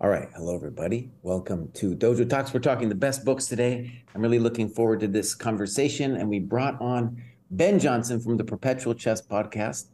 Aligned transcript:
All 0.00 0.08
right. 0.08 0.28
Hello, 0.36 0.54
everybody. 0.54 1.10
Welcome 1.24 1.72
to 1.72 1.96
Dojo 1.96 2.30
Talks. 2.30 2.54
We're 2.54 2.60
talking 2.60 2.88
the 2.88 2.94
best 2.94 3.24
books 3.24 3.46
today. 3.46 4.00
I'm 4.14 4.22
really 4.22 4.38
looking 4.38 4.68
forward 4.68 5.00
to 5.00 5.08
this 5.08 5.34
conversation. 5.34 6.14
And 6.14 6.28
we 6.28 6.38
brought 6.38 6.80
on 6.80 7.20
Ben 7.50 7.80
Johnson 7.80 8.20
from 8.20 8.36
the 8.36 8.44
Perpetual 8.44 8.94
Chess 8.94 9.20
Podcast. 9.20 9.86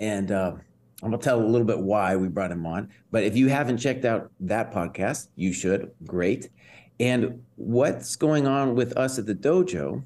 And 0.00 0.32
uh, 0.32 0.54
I'm 1.00 1.10
going 1.10 1.20
to 1.20 1.24
tell 1.24 1.40
a 1.40 1.46
little 1.46 1.64
bit 1.64 1.78
why 1.78 2.16
we 2.16 2.26
brought 2.26 2.50
him 2.50 2.66
on. 2.66 2.88
But 3.12 3.22
if 3.22 3.36
you 3.36 3.48
haven't 3.48 3.78
checked 3.78 4.04
out 4.04 4.32
that 4.40 4.72
podcast, 4.72 5.28
you 5.36 5.52
should. 5.52 5.92
Great. 6.04 6.48
And 6.98 7.44
what's 7.54 8.16
going 8.16 8.48
on 8.48 8.74
with 8.74 8.96
us 8.96 9.16
at 9.16 9.26
the 9.26 9.34
dojo 9.36 10.02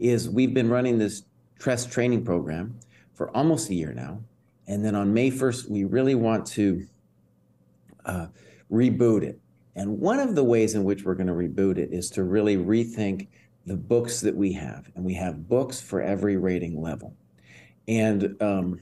is 0.00 0.28
we've 0.28 0.52
been 0.52 0.68
running 0.68 0.98
this 0.98 1.22
chess 1.62 1.86
training 1.86 2.24
program 2.24 2.76
for 3.14 3.30
almost 3.36 3.70
a 3.70 3.74
year 3.74 3.92
now. 3.92 4.18
And 4.66 4.84
then 4.84 4.96
on 4.96 5.14
May 5.14 5.30
1st, 5.30 5.70
we 5.70 5.84
really 5.84 6.16
want 6.16 6.44
to 6.48 6.88
uh, 8.06 8.26
reboot 8.70 9.22
it. 9.22 9.38
And 9.74 9.98
one 10.00 10.18
of 10.18 10.34
the 10.34 10.44
ways 10.44 10.74
in 10.74 10.84
which 10.84 11.04
we're 11.04 11.14
going 11.14 11.26
to 11.26 11.34
reboot 11.34 11.76
it 11.76 11.92
is 11.92 12.08
to 12.10 12.24
really 12.24 12.56
rethink 12.56 13.28
the 13.66 13.76
books 13.76 14.20
that 14.22 14.34
we 14.34 14.52
have. 14.54 14.90
And 14.94 15.04
we 15.04 15.14
have 15.14 15.48
books 15.48 15.80
for 15.80 16.00
every 16.00 16.36
rating 16.36 16.80
level. 16.80 17.14
And 17.86 18.40
um, 18.40 18.80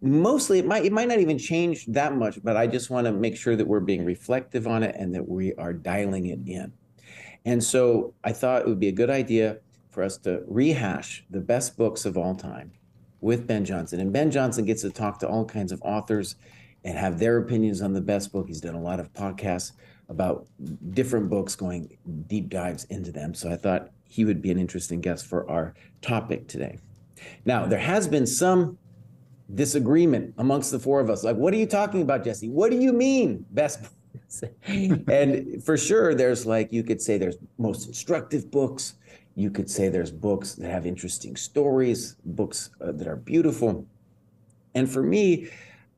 mostly 0.00 0.60
it 0.60 0.66
might 0.66 0.84
it 0.84 0.92
might 0.92 1.08
not 1.08 1.18
even 1.18 1.38
change 1.38 1.86
that 1.86 2.14
much, 2.14 2.42
but 2.42 2.56
I 2.56 2.66
just 2.66 2.90
want 2.90 3.06
to 3.06 3.12
make 3.12 3.36
sure 3.36 3.56
that 3.56 3.66
we're 3.66 3.80
being 3.80 4.04
reflective 4.04 4.66
on 4.66 4.82
it 4.82 4.94
and 4.98 5.14
that 5.14 5.28
we 5.28 5.54
are 5.54 5.72
dialing 5.72 6.26
it 6.26 6.40
in. 6.46 6.72
And 7.44 7.62
so 7.62 8.14
I 8.24 8.32
thought 8.32 8.62
it 8.62 8.68
would 8.68 8.80
be 8.80 8.88
a 8.88 8.92
good 8.92 9.10
idea 9.10 9.58
for 9.90 10.02
us 10.02 10.16
to 10.18 10.42
rehash 10.46 11.24
the 11.30 11.40
best 11.40 11.76
books 11.76 12.04
of 12.04 12.16
all 12.16 12.34
time 12.34 12.72
with 13.20 13.46
Ben 13.46 13.64
Johnson. 13.64 14.00
And 14.00 14.12
Ben 14.12 14.30
Johnson 14.30 14.64
gets 14.64 14.82
to 14.82 14.90
talk 14.90 15.18
to 15.20 15.28
all 15.28 15.44
kinds 15.44 15.72
of 15.72 15.82
authors 15.82 16.36
and 16.84 16.96
have 16.96 17.18
their 17.18 17.38
opinions 17.38 17.82
on 17.82 17.92
the 17.92 18.00
best 18.00 18.32
book. 18.32 18.46
He's 18.48 18.60
done 18.60 18.74
a 18.74 18.80
lot 18.80 19.00
of 19.00 19.12
podcasts 19.12 19.72
about 20.08 20.46
different 20.90 21.28
books, 21.28 21.54
going 21.54 21.96
deep 22.26 22.48
dives 22.48 22.84
into 22.84 23.12
them. 23.12 23.34
So 23.34 23.50
I 23.50 23.56
thought 23.56 23.90
he 24.04 24.24
would 24.24 24.40
be 24.40 24.50
an 24.50 24.58
interesting 24.58 25.00
guest 25.00 25.26
for 25.26 25.48
our 25.50 25.74
topic 26.00 26.48
today. 26.48 26.78
Now, 27.44 27.66
there 27.66 27.78
has 27.78 28.08
been 28.08 28.26
some 28.26 28.78
disagreement 29.54 30.34
amongst 30.38 30.70
the 30.70 30.78
four 30.78 31.00
of 31.00 31.10
us. 31.10 31.24
Like, 31.24 31.36
what 31.36 31.52
are 31.52 31.56
you 31.56 31.66
talking 31.66 32.02
about, 32.02 32.24
Jesse? 32.24 32.48
What 32.48 32.70
do 32.70 32.78
you 32.78 32.92
mean, 32.92 33.44
best 33.50 33.80
books? 33.82 34.42
and 34.66 35.62
for 35.62 35.76
sure, 35.76 36.14
there's 36.14 36.46
like, 36.46 36.72
you 36.72 36.82
could 36.82 37.00
say 37.00 37.18
there's 37.18 37.38
most 37.58 37.86
instructive 37.88 38.50
books. 38.50 38.94
You 39.34 39.50
could 39.50 39.70
say 39.70 39.88
there's 39.88 40.10
books 40.10 40.54
that 40.54 40.70
have 40.70 40.86
interesting 40.86 41.36
stories, 41.36 42.16
books 42.24 42.70
uh, 42.80 42.92
that 42.92 43.06
are 43.06 43.16
beautiful. 43.16 43.86
And 44.74 44.90
for 44.90 45.02
me, 45.02 45.48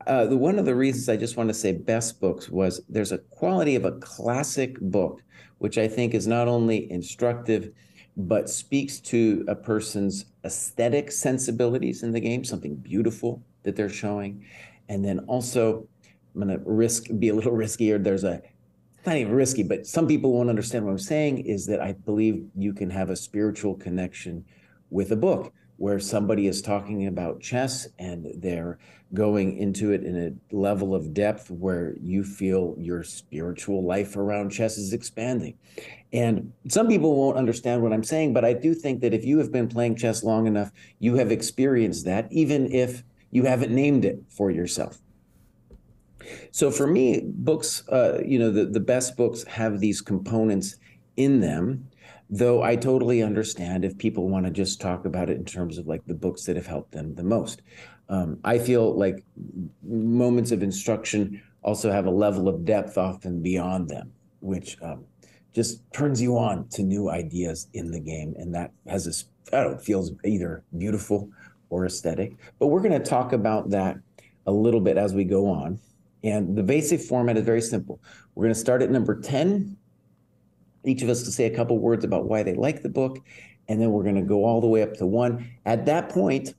uh, 0.07 0.25
the 0.25 0.37
one 0.37 0.59
of 0.59 0.65
the 0.65 0.75
reasons 0.75 1.09
I 1.09 1.17
just 1.17 1.37
want 1.37 1.49
to 1.49 1.53
say 1.53 1.71
best 1.73 2.19
books 2.19 2.49
was 2.49 2.81
there's 2.89 3.11
a 3.11 3.17
quality 3.17 3.75
of 3.75 3.85
a 3.85 3.93
classic 3.93 4.79
book, 4.79 5.21
which 5.59 5.77
I 5.77 5.87
think 5.87 6.13
is 6.13 6.27
not 6.27 6.47
only 6.47 6.91
instructive, 6.91 7.71
but 8.17 8.49
speaks 8.49 8.99
to 8.99 9.45
a 9.47 9.55
person's 9.55 10.25
aesthetic 10.43 11.11
sensibilities 11.11 12.03
in 12.03 12.11
the 12.11 12.19
game, 12.19 12.43
something 12.43 12.75
beautiful 12.75 13.41
that 13.63 13.75
they're 13.75 13.89
showing. 13.89 14.45
And 14.89 15.03
then 15.03 15.19
also, 15.19 15.87
I'm 16.35 16.41
going 16.41 16.57
to 16.57 16.63
risk 16.65 17.07
be 17.19 17.29
a 17.29 17.35
little 17.35 17.53
riskier. 17.53 18.03
There's 18.03 18.23
a 18.23 18.41
not 19.05 19.17
even 19.17 19.33
risky, 19.33 19.63
but 19.63 19.87
some 19.87 20.07
people 20.07 20.31
won't 20.31 20.49
understand 20.49 20.85
what 20.85 20.91
I'm 20.91 20.99
saying 20.99 21.39
is 21.39 21.65
that 21.65 21.81
I 21.81 21.93
believe 21.93 22.45
you 22.55 22.71
can 22.71 22.89
have 22.91 23.09
a 23.09 23.15
spiritual 23.15 23.75
connection 23.75 24.45
with 24.91 25.11
a 25.11 25.15
book 25.15 25.53
where 25.81 25.99
somebody 25.99 26.45
is 26.45 26.61
talking 26.61 27.07
about 27.07 27.41
chess 27.41 27.87
and 27.97 28.27
they're 28.37 28.77
going 29.15 29.57
into 29.57 29.91
it 29.91 30.03
in 30.03 30.15
a 30.15 30.55
level 30.55 30.93
of 30.93 31.11
depth 31.11 31.49
where 31.49 31.95
you 31.99 32.23
feel 32.23 32.75
your 32.77 33.01
spiritual 33.01 33.83
life 33.83 34.15
around 34.15 34.51
chess 34.51 34.77
is 34.77 34.93
expanding. 34.93 35.57
And 36.13 36.53
some 36.69 36.87
people 36.87 37.15
won't 37.15 37.35
understand 37.35 37.81
what 37.81 37.93
I'm 37.93 38.03
saying, 38.03 38.31
but 38.31 38.45
I 38.45 38.53
do 38.53 38.75
think 38.75 39.01
that 39.01 39.11
if 39.11 39.25
you 39.25 39.39
have 39.39 39.51
been 39.51 39.67
playing 39.67 39.95
chess 39.95 40.23
long 40.23 40.45
enough, 40.45 40.71
you 40.99 41.15
have 41.15 41.31
experienced 41.31 42.05
that, 42.05 42.27
even 42.31 42.71
if 42.71 43.03
you 43.31 43.45
haven't 43.45 43.73
named 43.73 44.05
it 44.05 44.21
for 44.29 44.51
yourself. 44.51 44.99
So 46.51 46.69
for 46.69 46.85
me, 46.85 47.21
books, 47.25 47.87
uh, 47.87 48.19
you 48.23 48.37
know, 48.37 48.51
the, 48.51 48.65
the 48.65 48.79
best 48.79 49.17
books 49.17 49.43
have 49.45 49.79
these 49.79 49.99
components 49.99 50.75
in 51.17 51.39
them 51.39 51.87
though 52.31 52.63
I 52.63 52.77
totally 52.77 53.21
understand 53.21 53.83
if 53.83 53.97
people 53.97 54.29
want 54.29 54.45
to 54.45 54.51
just 54.51 54.79
talk 54.79 55.03
about 55.03 55.29
it 55.29 55.37
in 55.37 55.43
terms 55.43 55.77
of 55.77 55.85
like 55.85 56.05
the 56.05 56.13
books 56.13 56.45
that 56.45 56.55
have 56.55 56.65
helped 56.65 56.93
them 56.93 57.13
the 57.13 57.23
most. 57.23 57.61
Um, 58.07 58.39
I 58.45 58.57
feel 58.57 58.97
like 58.97 59.23
moments 59.83 60.51
of 60.51 60.63
instruction 60.63 61.41
also 61.61 61.91
have 61.91 62.05
a 62.05 62.11
level 62.11 62.47
of 62.47 62.63
depth 62.63 62.97
often 62.97 63.41
beyond 63.41 63.89
them, 63.89 64.13
which 64.39 64.77
um, 64.81 65.03
just 65.53 65.81
turns 65.91 66.21
you 66.21 66.37
on 66.37 66.67
to 66.69 66.83
new 66.83 67.09
ideas 67.09 67.67
in 67.73 67.91
the 67.91 67.99
game. 67.99 68.33
And 68.37 68.55
that 68.55 68.71
has 68.87 69.05
this, 69.05 69.25
I 69.51 69.61
don't 69.63 69.73
know, 69.73 69.77
feels 69.77 70.11
either 70.23 70.63
beautiful 70.77 71.29
or 71.69 71.85
aesthetic. 71.85 72.37
But 72.59 72.67
we're 72.67 72.81
going 72.81 72.99
to 72.99 73.09
talk 73.09 73.33
about 73.33 73.69
that 73.71 73.97
a 74.47 74.51
little 74.51 74.81
bit 74.81 74.97
as 74.97 75.13
we 75.13 75.25
go 75.25 75.49
on. 75.49 75.79
And 76.23 76.55
the 76.55 76.63
basic 76.63 77.01
format 77.01 77.37
is 77.37 77.43
very 77.43 77.61
simple. 77.61 77.99
We're 78.35 78.45
going 78.45 78.53
to 78.53 78.59
start 78.59 78.81
at 78.81 78.91
number 78.91 79.19
10 79.19 79.77
each 80.83 81.01
of 81.01 81.09
us 81.09 81.23
to 81.23 81.31
say 81.31 81.45
a 81.45 81.55
couple 81.55 81.77
words 81.77 82.03
about 82.03 82.25
why 82.25 82.43
they 82.43 82.53
like 82.53 82.81
the 82.81 82.89
book, 82.89 83.19
and 83.67 83.81
then 83.81 83.91
we're 83.91 84.03
going 84.03 84.15
to 84.15 84.21
go 84.21 84.45
all 84.45 84.61
the 84.61 84.67
way 84.67 84.81
up 84.81 84.93
to 84.95 85.05
one. 85.05 85.49
At 85.65 85.85
that 85.85 86.09
point, 86.09 86.55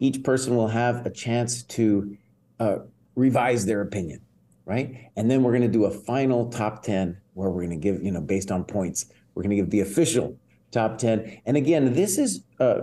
each 0.00 0.22
person 0.22 0.54
will 0.54 0.68
have 0.68 1.04
a 1.06 1.10
chance 1.10 1.62
to 1.64 2.16
uh, 2.60 2.78
revise 3.14 3.66
their 3.66 3.80
opinion, 3.80 4.20
right? 4.64 5.10
And 5.16 5.30
then 5.30 5.42
we're 5.42 5.52
going 5.52 5.62
to 5.62 5.68
do 5.68 5.86
a 5.86 5.90
final 5.90 6.48
top 6.50 6.82
10 6.82 7.16
where 7.34 7.50
we're 7.50 7.64
going 7.64 7.70
to 7.70 7.76
give, 7.76 8.02
you 8.02 8.12
know, 8.12 8.20
based 8.20 8.50
on 8.50 8.64
points, 8.64 9.06
we're 9.34 9.42
going 9.42 9.50
to 9.50 9.56
give 9.56 9.70
the 9.70 9.80
official 9.80 10.36
top 10.70 10.98
10. 10.98 11.40
And 11.46 11.56
again, 11.56 11.92
this 11.92 12.18
is, 12.18 12.42
uh, 12.60 12.80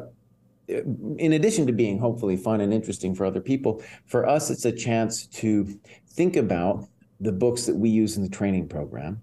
in 0.67 1.33
addition 1.33 1.67
to 1.67 1.73
being 1.73 1.99
hopefully 1.99 2.35
fun 2.35 2.61
and 2.61 2.73
interesting 2.73 3.13
for 3.13 3.25
other 3.25 3.41
people, 3.41 3.83
for 4.05 4.27
us, 4.27 4.49
it's 4.49 4.65
a 4.65 4.71
chance 4.71 5.27
to 5.27 5.79
think 6.09 6.35
about 6.35 6.87
the 7.19 7.31
books 7.31 7.65
that 7.65 7.75
we 7.75 7.89
use 7.89 8.17
in 8.17 8.23
the 8.23 8.29
training 8.29 8.67
program 8.67 9.21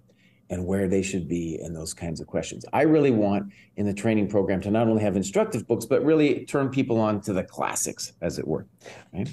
and 0.52 0.66
where 0.66 0.86
they 0.86 1.00
should 1.00 1.26
be 1.26 1.58
and 1.62 1.74
those 1.74 1.94
kinds 1.94 2.20
of 2.20 2.26
questions. 2.26 2.66
I 2.74 2.82
really 2.82 3.10
want 3.10 3.50
in 3.76 3.86
the 3.86 3.94
training 3.94 4.28
program 4.28 4.60
to 4.60 4.70
not 4.70 4.86
only 4.86 5.02
have 5.02 5.16
instructive 5.16 5.66
books, 5.66 5.86
but 5.86 6.04
really 6.04 6.44
turn 6.44 6.68
people 6.68 7.00
on 7.00 7.22
to 7.22 7.32
the 7.32 7.42
classics, 7.42 8.12
as 8.20 8.38
it 8.38 8.46
were. 8.46 8.66
Right? 9.14 9.30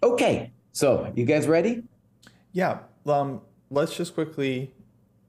Okay, 0.00 0.52
so 0.70 1.12
you 1.16 1.24
guys 1.24 1.48
ready? 1.48 1.82
Yeah. 2.52 2.78
Um, 3.04 3.40
let's 3.68 3.96
just 3.96 4.14
quickly 4.14 4.72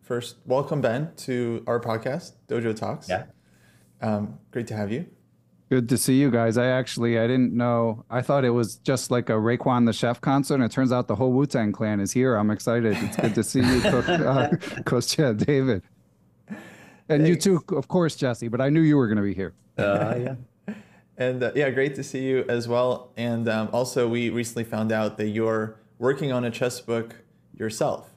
first 0.03 0.35
welcome 0.45 0.79
Ben 0.79 1.11
to 1.17 1.63
our 1.65 1.79
podcast, 1.79 2.33
Dojo 2.47 2.75
Talks. 2.75 3.09
Yeah. 3.09 3.23
Um, 3.99 4.37
great 4.51 4.67
to 4.67 4.75
have 4.75 4.91
you. 4.91 5.07
Good 5.71 5.87
to 5.87 5.97
see 5.97 6.19
you 6.19 6.29
guys. 6.29 6.57
I 6.57 6.65
actually 6.65 7.17
I 7.17 7.27
didn't 7.27 7.53
know. 7.53 8.03
I 8.09 8.21
thought 8.21 8.43
it 8.43 8.49
was 8.49 8.75
just 8.75 9.09
like 9.09 9.29
a 9.29 9.35
Raekwon 9.35 9.85
the 9.85 9.93
Chef 9.93 10.19
concert, 10.19 10.55
and 10.55 10.65
it 10.65 10.71
turns 10.71 10.91
out 10.91 11.07
the 11.07 11.15
whole 11.15 11.31
Wu 11.31 11.45
Tang 11.45 11.71
Clan 11.71 12.01
is 12.01 12.11
here. 12.11 12.35
I'm 12.35 12.51
excited. 12.51 12.97
It's 12.99 13.15
good 13.15 13.33
to 13.35 13.41
see 13.41 13.61
you, 13.61 13.79
Coach, 13.89 14.09
uh, 14.09 14.49
Coach 14.83 15.07
Chad 15.07 15.37
David, 15.37 15.81
and 16.49 16.59
Thanks. 17.23 17.29
you 17.29 17.37
too, 17.37 17.63
of 17.77 17.87
course, 17.87 18.17
Jesse. 18.17 18.49
But 18.49 18.59
I 18.59 18.67
knew 18.67 18.81
you 18.81 18.97
were 18.97 19.07
going 19.07 19.15
to 19.15 19.23
be 19.23 19.33
here. 19.33 19.53
Uh, 19.77 20.15
yeah. 20.67 20.73
and 21.17 21.41
uh, 21.41 21.53
yeah, 21.55 21.69
great 21.69 21.95
to 21.95 22.03
see 22.03 22.23
you 22.23 22.43
as 22.49 22.67
well. 22.67 23.13
And 23.15 23.47
um, 23.47 23.69
also, 23.71 24.09
we 24.09 24.29
recently 24.29 24.65
found 24.65 24.91
out 24.91 25.17
that 25.19 25.29
you're 25.29 25.79
working 25.99 26.33
on 26.33 26.43
a 26.43 26.51
chess 26.51 26.81
book 26.81 27.15
yourself. 27.57 28.09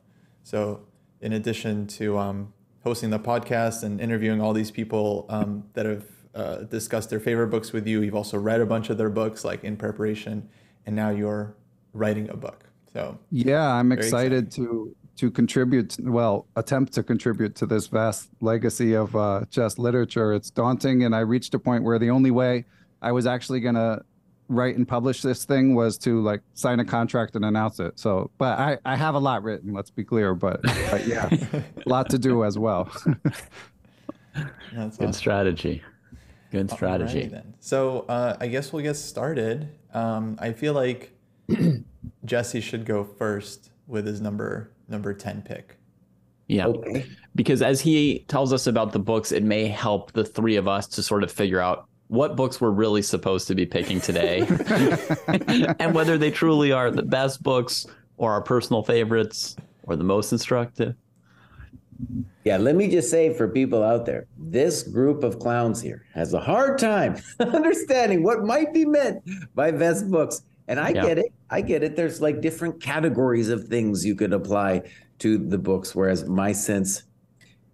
So, 0.43 0.81
in 1.21 1.33
addition 1.33 1.87
to 1.87 2.19
um, 2.19 2.53
hosting 2.83 3.11
the 3.11 3.21
podcast 3.21 3.85
and 3.85 4.01
interviewing 4.01 4.41
all 4.41 4.55
these 4.55 4.73
people 4.73 5.27
um, 5.29 5.63
that 5.75 5.87
have 5.87 6.05
uh, 6.35 6.57
discussed 6.65 7.11
their 7.11 7.21
favorite 7.21 7.49
books 7.49 7.73
with 7.73 7.87
you. 7.87 8.03
You've 8.03 8.15
also 8.15 8.39
read 8.39 8.61
a 8.61 8.67
bunch 8.67 8.91
of 8.91 8.99
their 8.99 9.11
books, 9.11 9.45
like 9.45 9.65
in 9.65 9.77
preparation, 9.77 10.49
and 10.87 10.95
now 10.95 11.11
you're 11.11 11.55
writing 11.93 12.29
a 12.31 12.37
book. 12.37 12.65
So 12.93 13.19
yeah, 13.31 13.67
I'm 13.73 13.93
excited 13.93 14.51
to 14.53 14.95
to 15.17 15.31
contribute. 15.31 15.97
Well, 16.01 16.47
attempt 16.57 16.93
to 16.95 17.03
contribute 17.03 17.55
to 17.57 17.67
this 17.67 17.87
vast 17.87 18.31
legacy 18.41 18.95
of 18.95 19.15
uh, 19.15 19.45
chess 19.51 19.79
literature. 19.79 20.33
It's 20.33 20.51
daunting, 20.51 21.05
and 21.05 21.15
I 21.15 21.21
reached 21.21 21.55
a 21.55 21.59
point 21.59 21.85
where 21.85 21.99
the 21.99 22.11
only 22.11 22.31
way 22.31 22.65
I 23.03 23.13
was 23.13 23.27
actually 23.27 23.61
gonna 23.61 24.03
write 24.49 24.77
and 24.77 24.87
publish 24.87 25.23
this 25.23 25.45
thing 25.45 25.75
was 25.75 25.97
to 25.99 26.21
like 26.21 26.43
sign 26.55 26.81
a 26.81 26.85
contract 26.85 27.35
and 27.37 27.45
announce 27.45 27.81
it. 27.81 27.99
So, 27.99 28.31
but 28.39 28.59
I, 28.59 28.79
I 28.85 28.97
have 28.97 29.15
a 29.15 29.19
lot 29.19 29.43
written, 29.43 29.73
let's 29.73 29.91
be 29.91 30.05
clear, 30.05 30.35
but, 30.35 30.63
but 30.63 31.07
yeah, 31.07 31.29
a 31.87 31.89
lot 31.89 32.11
to 32.11 32.19
do 32.19 32.45
as 32.45 32.59
well. 32.59 32.91
That's 34.75 34.99
Good 34.99 35.15
strategy. 35.15 35.83
Good 36.55 36.71
strategy. 36.71 37.27
then. 37.27 37.55
So 37.59 38.01
uh, 38.09 38.37
I 38.41 38.47
guess 38.47 38.73
we'll 38.73 38.83
get 38.83 38.95
started. 38.95 39.69
Um, 39.93 40.39
I 40.41 40.53
feel 40.53 40.73
like 40.73 41.13
Jesse 42.25 42.61
should 42.61 42.87
go 42.87 43.03
first 43.03 43.71
with 43.89 44.07
his 44.07 44.21
number 44.21 44.71
number 44.89 45.13
ten 45.13 45.43
pick. 45.43 45.77
Yeah, 46.47 46.67
okay. 46.67 47.07
because 47.35 47.61
as 47.61 47.81
he 47.81 48.25
tells 48.29 48.53
us 48.53 48.67
about 48.67 48.93
the 48.93 48.99
books, 48.99 49.33
it 49.33 49.43
may 49.43 49.67
help 49.67 50.13
the 50.13 50.25
three 50.25 50.57
of 50.57 50.69
us 50.69 50.87
to 50.89 51.03
sort 51.03 51.25
of 51.25 51.33
figure 51.33 51.61
out 51.61 51.89
what 52.09 52.37
books 52.37 52.61
we're 52.61 52.71
really 52.71 53.03
supposed 53.03 53.49
to 53.49 53.55
be 53.55 53.67
picking 53.67 54.01
today, 54.01 54.47
and 55.81 55.95
whether 55.95 56.19
they 56.19 56.31
truly 56.31 56.71
are 56.71 56.91
the 56.91 57.03
best 57.03 57.43
books 57.43 57.87
or 58.17 58.31
our 58.31 58.43
personal 58.43 58.83
favorites. 58.83 59.57
or 59.85 59.97
the 59.97 60.05
most 60.05 60.33
instructive? 60.33 60.95
Yeah, 62.45 62.59
let 62.59 62.77
me 62.77 62.89
just 62.89 63.11
say 63.11 63.33
for 63.35 63.49
people 63.49 63.83
out 63.83 64.05
there, 64.05 64.27
this 64.37 64.83
group 64.83 65.25
of 65.25 65.39
clowns 65.39 65.81
here 65.81 66.05
has 66.13 66.35
a 66.35 66.41
hard 66.41 66.79
time 66.79 67.17
understanding 67.41 68.23
what 68.23 68.45
might 68.45 68.73
be 68.75 68.85
meant 68.85 69.23
by 69.55 69.71
best 69.71 70.11
books. 70.11 70.43
And 70.69 70.79
I 70.79 70.91
Yeah. 70.91 71.03
get 71.03 71.19
it. 71.19 71.33
I 71.51 71.61
get 71.61 71.83
it. 71.83 71.97
There's 71.97 72.21
like 72.21 72.41
different 72.41 72.83
categories 72.83 73.49
of 73.49 73.65
things 73.69 74.05
you 74.05 74.15
could 74.15 74.33
apply 74.33 74.83
to 75.21 75.39
the 75.39 75.59
books. 75.59 75.95
Whereas 75.95 76.29
my 76.29 76.53
sense, 76.53 77.05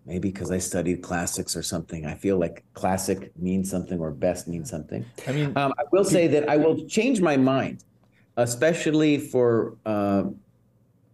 maybe 0.07 0.31
because 0.31 0.51
I 0.51 0.59
studied 0.59 1.03
classics 1.03 1.57
or 1.57 1.63
something, 1.63 2.07
I 2.07 2.15
feel 2.15 2.39
like 2.39 2.65
classic 2.75 3.33
means 3.37 3.71
something 3.71 3.99
or 3.99 4.11
best 4.11 4.47
means 4.49 4.71
something. 4.71 5.05
I 5.27 5.33
mean, 5.33 5.53
Um, 5.57 5.73
I 5.79 5.85
will 5.93 6.05
say 6.05 6.27
that 6.29 6.49
I 6.49 6.57
will 6.57 6.85
change 6.87 7.21
my 7.21 7.37
mind, 7.37 7.83
especially 8.37 9.19
for 9.19 9.77
uh, 9.87 10.25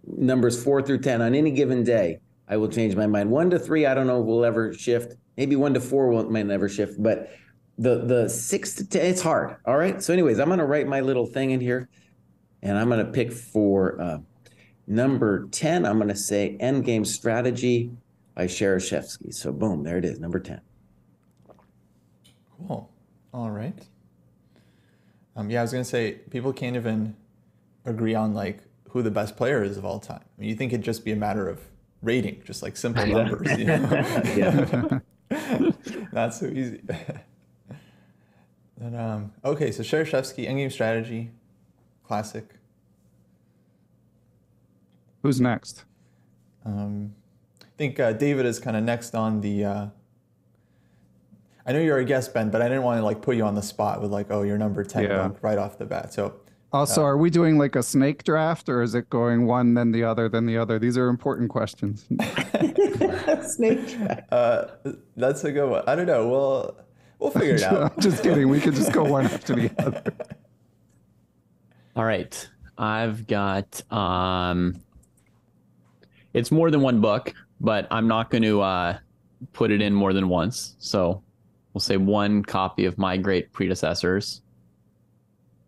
numbers 0.07 0.63
four 0.63 0.83
through 0.83 1.01
10 1.01 1.23
on 1.23 1.35
any 1.35 1.51
given 1.51 1.85
day. 1.85 2.19
I 2.49 2.57
will 2.57 2.69
change 2.69 2.95
my 2.95 3.07
mind. 3.07 3.31
One 3.31 3.51
to 3.51 3.59
three, 3.59 3.87
I 3.87 3.95
don't 3.95 4.07
know 4.07 4.21
if 4.21 4.27
we'll 4.27 4.45
ever 4.45 4.73
shift. 4.73 5.17
Maybe 5.37 5.57
one 5.57 5.75
to 5.75 5.81
four 5.81 6.09
will, 6.09 6.29
might 6.31 6.47
never 6.47 6.69
shift, 6.69 7.03
but 7.03 7.31
the 7.79 8.05
the 8.05 8.29
six 8.29 8.75
to 8.77 8.89
10, 8.89 9.05
it's 9.05 9.21
hard. 9.21 9.57
All 9.67 9.77
right. 9.77 10.03
So, 10.03 10.13
anyways, 10.13 10.39
I'm 10.39 10.49
going 10.49 10.61
to 10.61 10.65
write 10.65 10.87
my 10.87 11.01
little 11.01 11.27
thing 11.27 11.51
in 11.51 11.61
here 11.61 11.89
and 12.63 12.79
I'm 12.79 12.89
going 12.89 13.05
to 13.05 13.13
pick 13.13 13.33
for 13.33 14.01
uh, 14.01 14.19
number 14.87 15.47
10. 15.49 15.85
I'm 15.85 15.99
going 15.99 16.09
to 16.09 16.17
say 16.17 16.57
Endgame 16.61 17.07
Strategy 17.07 17.91
by 18.35 18.47
Shereshevsky. 18.47 19.35
So, 19.35 19.53
boom, 19.53 19.83
there 19.83 19.99
it 19.99 20.05
is, 20.05 20.19
number 20.19 20.41
10. 20.41 20.61
Cool. 22.67 22.91
All 23.35 23.51
right. 23.51 23.79
Um, 25.37 25.51
yeah, 25.51 25.61
I 25.61 25.63
was 25.63 25.73
gonna 25.73 25.85
say 25.85 26.13
people 26.31 26.53
can't 26.53 26.77
even 26.77 27.15
agree 27.85 28.15
on 28.15 28.33
like 28.33 28.61
who 28.89 29.03
the 29.03 29.11
best 29.11 29.37
player 29.37 29.63
is 29.63 29.77
of 29.77 29.85
all 29.85 30.01
time. 30.01 30.23
I 30.23 30.41
mean, 30.41 30.49
you 30.49 30.57
think 30.57 30.73
it'd 30.73 30.85
just 30.85 31.05
be 31.05 31.13
a 31.13 31.17
matter 31.17 31.47
of 31.47 31.61
rating, 32.07 32.41
just 32.45 32.63
like 32.63 32.77
simple 32.77 33.05
numbers. 33.19 33.59
You 33.59 33.65
know? 33.67 35.01
Not 36.13 36.33
so 36.35 36.47
easy. 36.47 36.81
but, 38.79 38.95
um, 38.95 39.33
okay, 39.45 39.71
so 39.73 39.83
Shereshevsky, 39.83 40.49
Endgame 40.49 40.71
Strategy, 40.73 41.33
classic. 42.07 42.49
Who's 45.23 45.41
next? 45.41 45.85
Um, 46.65 47.13
I 47.61 47.67
think 47.77 47.99
uh, 48.01 48.13
David 48.13 48.47
is 48.47 48.59
kind 48.61 48.77
of 48.77 48.85
next 48.85 49.15
on 49.15 49.41
the. 49.41 49.65
Uh, 49.65 49.87
I 51.67 51.73
know 51.73 51.81
you're 51.81 51.99
a 51.99 52.05
guest, 52.05 52.33
Ben, 52.33 52.49
but 52.51 52.63
I 52.63 52.69
didn't 52.69 52.85
want 52.85 53.01
to 53.01 53.05
like 53.05 53.21
put 53.23 53.35
you 53.37 53.45
on 53.45 53.57
the 53.57 53.63
spot 53.63 54.01
with 54.01 54.13
like, 54.13 54.31
oh, 54.31 54.43
you're 54.43 54.57
number 54.59 54.85
ten 54.85 55.03
Yeah. 55.05 55.31
right 55.43 55.59
off 55.59 55.79
the 55.79 55.85
bat. 55.87 56.13
So 56.15 56.37
Also, 56.77 57.03
are 57.03 57.17
we 57.17 57.31
doing 57.31 57.57
like 57.57 57.75
a 57.75 57.83
snake 57.83 58.23
draft 58.23 58.69
or 58.69 58.83
is 58.83 58.95
it 58.95 59.09
going 59.09 59.47
one, 59.47 59.73
then 59.73 59.93
the 59.93 60.05
other, 60.05 60.29
then 60.29 60.45
the 60.45 60.59
other? 60.59 60.79
These 60.79 60.99
are 60.99 61.09
important 61.09 61.49
questions. 61.49 62.07
Snake 63.43 63.89
track. 63.89 64.29
uh, 64.31 64.67
that's 65.17 65.43
a 65.45 65.53
good 65.53 65.71
one. 65.71 65.83
I 65.87 65.95
don't 65.97 66.07
know. 66.07 66.29
We'll 66.29 66.77
we'll 67.19 67.31
figure 67.31 67.55
it 67.55 67.63
out. 67.73 67.99
just 67.99 68.23
kidding. 68.23 68.51
We 68.51 68.61
could 68.61 68.75
just 68.75 68.93
go 68.93 69.05
one 69.05 69.25
after 69.25 69.55
the 69.55 69.71
other. 69.79 70.03
All 71.97 72.05
right. 72.05 72.49
I've 72.77 73.27
got 73.27 73.81
um 73.91 74.75
it's 76.35 76.51
more 76.53 76.71
than 76.71 76.83
one 76.83 77.01
book, 77.01 77.33
but 77.59 77.87
I'm 77.91 78.07
not 78.07 78.29
going 78.29 78.43
to 78.43 78.61
uh 78.61 78.99
put 79.55 79.71
it 79.71 79.81
in 79.81 79.95
more 79.95 80.13
than 80.13 80.29
once. 80.29 80.77
So 80.79 81.23
we'll 81.73 81.81
say 81.81 81.97
one 81.97 82.43
copy 82.43 82.85
of 82.85 82.99
My 82.99 83.17
Great 83.17 83.51
Predecessors 83.53 84.43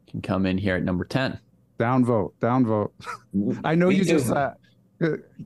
can 0.09 0.23
come 0.23 0.47
in 0.47 0.59
here 0.59 0.77
at 0.77 0.83
number 0.83 1.05
10. 1.05 1.39
Downvote, 1.79 2.33
downvote. 2.41 2.91
I 3.65 3.75
know 3.75 3.89
Me 3.89 3.97
you 3.97 4.05
too. 4.05 4.11
just, 4.19 4.31
uh, 4.33 4.53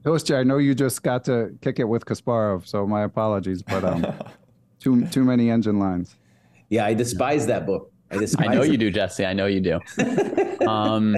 Kostya, 0.04 0.38
I 0.38 0.42
know 0.44 0.58
you 0.58 0.74
just 0.74 1.02
got 1.02 1.24
to 1.24 1.54
kick 1.60 1.78
it 1.78 1.84
with 1.84 2.06
Kasparov, 2.06 2.66
so 2.66 2.86
my 2.86 3.02
apologies, 3.02 3.62
but 3.62 3.84
um, 3.84 4.06
too 4.80 5.06
too 5.08 5.24
many 5.24 5.50
engine 5.50 5.78
lines. 5.78 6.16
Yeah, 6.70 6.86
I 6.86 6.94
despise 6.94 7.46
that 7.48 7.66
book. 7.66 7.92
I 8.10 8.16
despise 8.16 8.46
I 8.50 8.54
know 8.54 8.62
it. 8.62 8.70
you 8.70 8.78
do, 8.78 8.90
Jesse. 8.90 9.26
I 9.26 9.34
know 9.34 9.44
you 9.46 9.60
do. 9.60 10.66
um, 10.66 11.16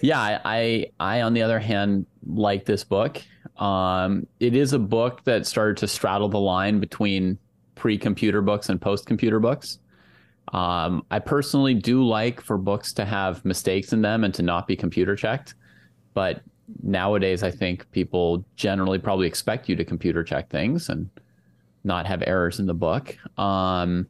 yeah, 0.00 0.18
I, 0.20 0.40
I, 0.44 0.86
I, 0.98 1.20
on 1.22 1.34
the 1.34 1.42
other 1.42 1.58
hand, 1.58 2.06
like 2.26 2.64
this 2.64 2.84
book. 2.84 3.20
Um, 3.58 4.26
it 4.40 4.54
is 4.56 4.72
a 4.72 4.78
book 4.78 5.24
that 5.24 5.44
started 5.46 5.76
to 5.78 5.88
straddle 5.88 6.28
the 6.28 6.38
line 6.40 6.78
between 6.80 7.36
pre-computer 7.74 8.40
books 8.40 8.68
and 8.68 8.80
post-computer 8.80 9.40
books. 9.40 9.78
Um, 10.52 11.04
I 11.10 11.18
personally 11.18 11.74
do 11.74 12.06
like 12.06 12.40
for 12.40 12.56
books 12.56 12.92
to 12.94 13.04
have 13.04 13.44
mistakes 13.44 13.92
in 13.92 14.02
them 14.02 14.24
and 14.24 14.32
to 14.34 14.42
not 14.42 14.66
be 14.66 14.76
computer 14.76 15.14
checked, 15.14 15.54
but 16.14 16.42
nowadays 16.82 17.42
I 17.42 17.50
think 17.50 17.90
people 17.90 18.44
generally 18.56 18.98
probably 18.98 19.26
expect 19.26 19.68
you 19.68 19.76
to 19.76 19.84
computer 19.84 20.22
check 20.24 20.48
things 20.48 20.88
and 20.88 21.08
not 21.84 22.06
have 22.06 22.22
errors 22.26 22.60
in 22.60 22.66
the 22.66 22.74
book. 22.74 23.16
Um, 23.38 24.06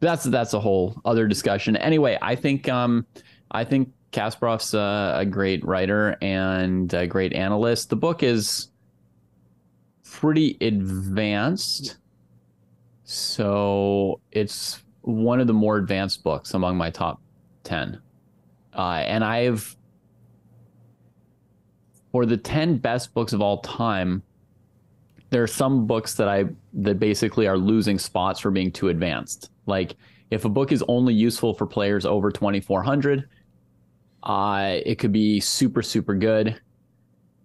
that's 0.00 0.24
that's 0.24 0.54
a 0.54 0.60
whole 0.60 1.00
other 1.04 1.26
discussion. 1.26 1.76
Anyway, 1.76 2.18
I 2.22 2.34
think 2.34 2.68
um, 2.68 3.06
I 3.50 3.64
think 3.64 3.92
Kasparov's 4.12 4.74
a, 4.74 5.14
a 5.18 5.26
great 5.26 5.64
writer 5.64 6.16
and 6.22 6.92
a 6.94 7.06
great 7.06 7.32
analyst. 7.32 7.90
The 7.90 7.96
book 7.96 8.22
is 8.22 8.68
pretty 10.04 10.56
advanced, 10.60 11.98
so 13.04 14.20
it's 14.32 14.82
one 15.02 15.40
of 15.40 15.46
the 15.46 15.52
more 15.52 15.76
advanced 15.76 16.22
books 16.22 16.54
among 16.54 16.76
my 16.76 16.90
top 16.90 17.20
ten. 17.64 18.00
Uh, 18.74 19.02
and 19.04 19.24
I've 19.24 19.76
for 22.12 22.26
the 22.26 22.36
ten 22.36 22.76
best 22.76 23.14
books 23.14 23.32
of 23.32 23.40
all 23.40 23.58
time. 23.58 24.22
There 25.30 25.42
are 25.42 25.48
some 25.48 25.86
books 25.86 26.14
that 26.14 26.28
I 26.28 26.46
that 26.74 26.98
basically 26.98 27.46
are 27.46 27.58
losing 27.58 27.98
spots 27.98 28.40
for 28.40 28.50
being 28.50 28.72
too 28.72 28.88
advanced. 28.88 29.50
Like 29.66 29.96
if 30.30 30.44
a 30.44 30.48
book 30.48 30.72
is 30.72 30.84
only 30.88 31.12
useful 31.12 31.54
for 31.54 31.66
players 31.66 32.06
over 32.06 32.30
2400 32.30 33.28
uh 34.22 34.76
it 34.84 34.96
could 34.96 35.12
be 35.12 35.40
super 35.40 35.82
super 35.82 36.14
good 36.14 36.60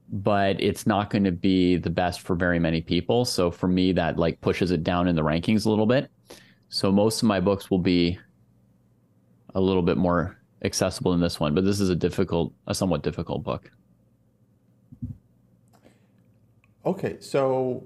but 0.10 0.60
it's 0.62 0.86
not 0.86 1.10
going 1.10 1.24
to 1.24 1.31
be 1.31 1.78
the 1.78 1.90
best 1.90 2.22
for 2.22 2.36
very 2.36 2.60
many 2.60 2.81
people 2.81 3.25
so 3.25 3.50
for 3.50 3.68
me 3.68 3.92
that 3.92 4.18
like 4.18 4.40
pushes 4.42 4.72
it 4.72 4.84
down 4.84 5.07
in 5.07 5.16
the 5.16 5.22
rankings 5.22 5.66
a 5.66 5.69
little 5.69 5.86
bit 5.86 6.12
so 6.69 6.91
most 6.91 7.21
of 7.21 7.27
my 7.27 7.39
books 7.39 7.69
will 7.69 7.79
be 7.79 8.17
a 9.53 9.62
little 9.62 9.81
bit 9.81 9.97
more 9.97 10.38
accessible 10.63 11.12
than 11.12 11.21
this 11.21 11.39
one 11.39 11.53
but 11.53 11.63
this 11.63 11.79
is 11.79 11.89
a 11.89 11.95
difficult 11.95 12.53
a 12.67 12.75
somewhat 12.75 13.03
difficult 13.03 13.44
book 13.44 13.71
Okay, 16.85 17.17
so 17.19 17.83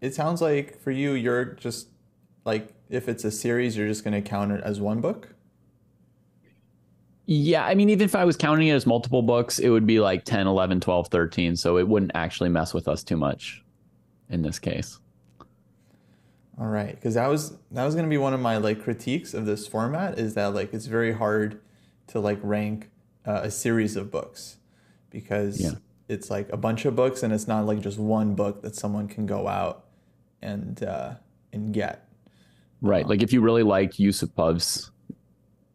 it 0.00 0.14
sounds 0.14 0.42
like 0.42 0.80
for 0.80 0.90
you, 0.90 1.12
you're 1.12 1.44
just 1.44 1.88
like 2.44 2.68
if 2.90 3.08
it's 3.08 3.24
a 3.24 3.30
series, 3.30 3.76
you're 3.76 3.86
just 3.86 4.04
going 4.04 4.20
to 4.20 4.28
count 4.28 4.52
it 4.52 4.60
as 4.64 4.80
one 4.80 5.00
book. 5.00 5.28
Yeah, 7.26 7.64
I 7.64 7.74
mean, 7.74 7.88
even 7.88 8.04
if 8.04 8.14
I 8.14 8.24
was 8.24 8.36
counting 8.36 8.68
it 8.68 8.72
as 8.72 8.84
multiple 8.84 9.22
books, 9.22 9.58
it 9.58 9.70
would 9.70 9.86
be 9.86 9.98
like 9.98 10.24
10, 10.24 10.46
11, 10.46 10.80
12, 10.80 11.08
13. 11.08 11.56
So 11.56 11.78
it 11.78 11.88
wouldn't 11.88 12.12
actually 12.14 12.50
mess 12.50 12.74
with 12.74 12.86
us 12.86 13.02
too 13.02 13.16
much 13.16 13.62
in 14.28 14.42
this 14.42 14.58
case. 14.58 14.98
All 16.58 16.66
right, 16.66 16.94
because 16.94 17.14
that 17.14 17.26
was 17.28 17.56
that 17.72 17.84
was 17.84 17.94
gonna 17.94 18.08
be 18.08 18.18
one 18.18 18.32
of 18.34 18.40
my 18.40 18.58
like 18.58 18.82
critiques 18.82 19.34
of 19.34 19.44
this 19.46 19.66
format 19.66 20.18
is 20.18 20.34
that 20.34 20.54
like 20.54 20.72
it's 20.72 20.86
very 20.86 21.12
hard 21.12 21.60
to 22.08 22.20
like 22.20 22.38
rank 22.42 22.90
uh, 23.26 23.40
a 23.42 23.50
series 23.50 23.96
of 23.96 24.10
books 24.10 24.58
because 25.10 25.60
Yeah. 25.60 25.72
it's 26.08 26.30
like 26.30 26.48
a 26.52 26.56
bunch 26.56 26.84
of 26.84 26.94
books 26.94 27.22
and 27.22 27.32
it's 27.32 27.48
not 27.48 27.66
like 27.66 27.80
just 27.80 27.98
one 27.98 28.34
book 28.34 28.62
that 28.62 28.76
someone 28.76 29.08
can 29.08 29.26
go 29.26 29.48
out 29.48 29.86
and 30.42 30.82
uh, 30.84 31.14
and 31.52 31.72
get. 31.72 32.08
Right. 32.80 33.06
Like 33.08 33.22
if 33.22 33.32
you 33.32 33.40
really 33.40 33.62
liked 33.62 33.98
Yusupov's 33.98 34.90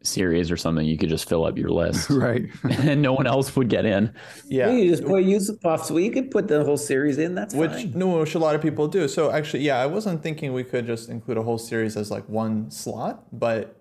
series 0.02 0.50
or 0.50 0.56
something, 0.56 0.86
you 0.86 0.96
could 0.96 1.08
just 1.10 1.28
fill 1.28 1.44
up 1.44 1.58
your 1.58 1.70
list 1.70 2.08
right. 2.10 2.48
and 2.70 3.02
no 3.02 3.12
one 3.12 3.26
else 3.26 3.54
would 3.56 3.68
get 3.68 3.84
in. 3.84 4.12
Yeah, 4.46 4.70
You 4.70 4.90
just 4.90 5.04
put 5.04 5.24
Yusupov, 5.24 5.84
so 5.84 5.96
you 5.98 6.10
could 6.10 6.30
put 6.30 6.48
the 6.48 6.64
whole 6.64 6.76
series 6.78 7.18
in. 7.18 7.34
That's 7.34 7.54
which 7.54 7.70
fine. 7.70 7.92
no, 7.94 8.18
which 8.20 8.34
a 8.34 8.38
lot 8.38 8.54
of 8.54 8.62
people 8.62 8.88
do. 8.88 9.08
So 9.08 9.30
actually, 9.30 9.62
yeah, 9.62 9.78
I 9.78 9.86
wasn't 9.86 10.22
thinking 10.22 10.52
we 10.52 10.64
could 10.64 10.86
just 10.86 11.08
include 11.08 11.36
a 11.38 11.42
whole 11.42 11.58
series 11.58 11.96
as 11.96 12.10
like 12.10 12.26
one 12.28 12.70
slot, 12.70 13.24
but 13.38 13.76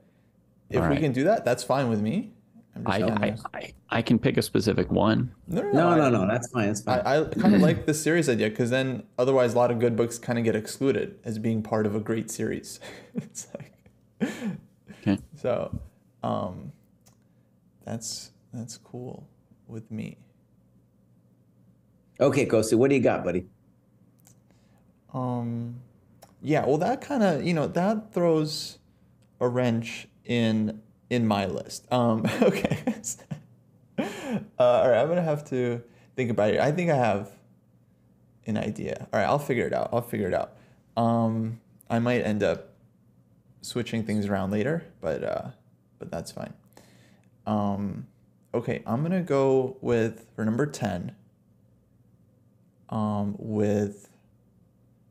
if 0.69 0.81
All 0.81 0.89
we 0.89 0.97
can 0.97 1.11
do 1.13 1.23
that, 1.23 1.45
that's 1.45 1.63
fine 1.63 1.89
with 1.89 2.01
me. 2.01 2.33
I'm 2.75 2.83
I, 2.85 3.01
I. 3.01 3.35
I, 3.53 3.73
I 3.89 4.01
can 4.03 4.19
pick 4.19 4.37
a 4.37 4.41
specific 4.43 4.91
one. 4.91 5.33
no, 5.47 5.61
no, 5.63 5.71
No, 5.71 5.87
I- 5.89 5.97
no, 5.97 6.09
no. 6.09 6.27
That's 6.27 6.51
fine. 6.51 6.67
That's 6.67 6.81
fine. 6.81 6.99
I, 7.05 7.21
I 7.21 7.23
kind 7.25 7.55
of 7.55 7.61
like 7.69 7.85
the 7.87 7.93
series 7.93 8.29
idea 8.29 8.49
because 8.49 8.69
then 8.69 9.03
otherwise 9.17 9.53
a 9.53 9.57
lot 9.57 9.71
of 9.71 9.79
good 9.79 9.95
books 9.95 10.19
kind 10.19 10.37
of 10.37 10.45
get 10.45 10.55
excluded 10.55 11.17
as 11.23 11.39
being 11.39 11.63
part 11.63 11.85
of 11.87 11.95
a 11.95 11.99
great 11.99 12.29
series. 12.29 12.79
it's 13.15 13.47
like 13.57 13.73
Okay. 15.01 15.17
so 15.35 15.79
um 16.23 16.71
that's 17.85 18.31
that's 18.53 18.77
cool 18.77 19.27
with 19.67 19.89
me. 19.91 20.17
okay, 22.19 22.45
Kosi, 22.45 22.77
what 22.77 22.89
do 22.89 22.95
you 22.95 23.01
got, 23.01 23.23
buddy? 23.23 23.45
Um 25.13 25.81
yeah, 26.41 26.65
well 26.65 26.77
that 26.77 27.01
kind 27.01 27.23
of, 27.23 27.43
you 27.43 27.53
know, 27.53 27.67
that 27.67 28.13
throws 28.13 28.79
a 29.39 29.47
wrench 29.47 30.07
in 30.25 30.81
in 31.09 31.25
my 31.25 31.45
list. 31.45 31.91
Um 31.91 32.25
okay. 32.41 32.79
uh, 33.99 34.03
all 34.59 34.89
right, 34.89 34.99
I'm 34.99 35.07
going 35.07 35.17
to 35.17 35.23
have 35.23 35.43
to 35.49 35.81
think 36.15 36.31
about 36.31 36.53
it. 36.53 36.59
I 36.59 36.71
think 36.71 36.89
I 36.89 36.95
have 36.95 37.31
an 38.45 38.57
idea. 38.57 39.07
All 39.11 39.19
right, 39.19 39.25
I'll 39.25 39.39
figure 39.39 39.65
it 39.65 39.73
out. 39.73 39.89
I'll 39.91 40.01
figure 40.01 40.27
it 40.27 40.33
out. 40.33 40.53
Um, 40.97 41.59
I 41.89 41.99
might 41.99 42.21
end 42.21 42.43
up 42.43 42.73
switching 43.61 44.03
things 44.03 44.25
around 44.25 44.51
later, 44.51 44.85
but 45.01 45.23
uh, 45.23 45.47
but 45.99 46.09
that's 46.09 46.31
fine. 46.31 46.53
Um, 47.45 48.07
okay, 48.53 48.81
I'm 48.85 49.03
gonna 49.03 49.21
go 49.21 49.77
with 49.81 50.25
for 50.35 50.43
number 50.45 50.65
ten. 50.65 51.15
Um, 52.89 53.35
with 53.37 54.09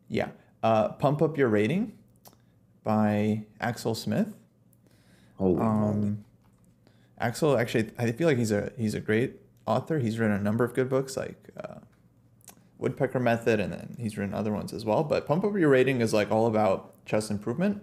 yeah, 0.09 0.30
uh, 0.62 0.88
pump 0.90 1.23
up 1.23 1.38
your 1.38 1.49
rating 1.49 1.92
by 2.83 3.45
Axel 3.61 3.95
Smith. 3.95 4.35
Holy. 5.37 5.61
Um, 5.61 6.25
Axel, 7.21 7.59
actually, 7.59 7.90
I 7.99 8.12
feel 8.12 8.26
like 8.28 8.38
he's 8.38 8.52
a 8.52 8.73
he's 8.76 8.95
a 8.95 9.00
great 9.00 9.40
author. 9.66 9.99
He's 9.99 10.18
written 10.18 10.37
a 10.37 10.40
number 10.40 10.64
of 10.64 10.75
good 10.75 10.88
books, 10.88 11.16
like 11.16 11.37
uh, 11.57 11.80
Woodpecker 12.78 13.21
Method, 13.21 13.61
and 13.61 13.73
then 13.73 13.97
he's 13.99 14.16
written 14.16 14.35
other 14.35 14.52
ones 14.52 14.73
as 14.73 14.85
well. 14.85 15.04
But 15.04 15.26
Pump 15.26 15.45
Up 15.45 15.57
Your 15.57 15.68
Rating 15.68 16.00
is 16.00 16.14
like 16.14 16.30
all 16.30 16.47
about 16.47 17.04
chess 17.04 17.30
improvement, 17.30 17.83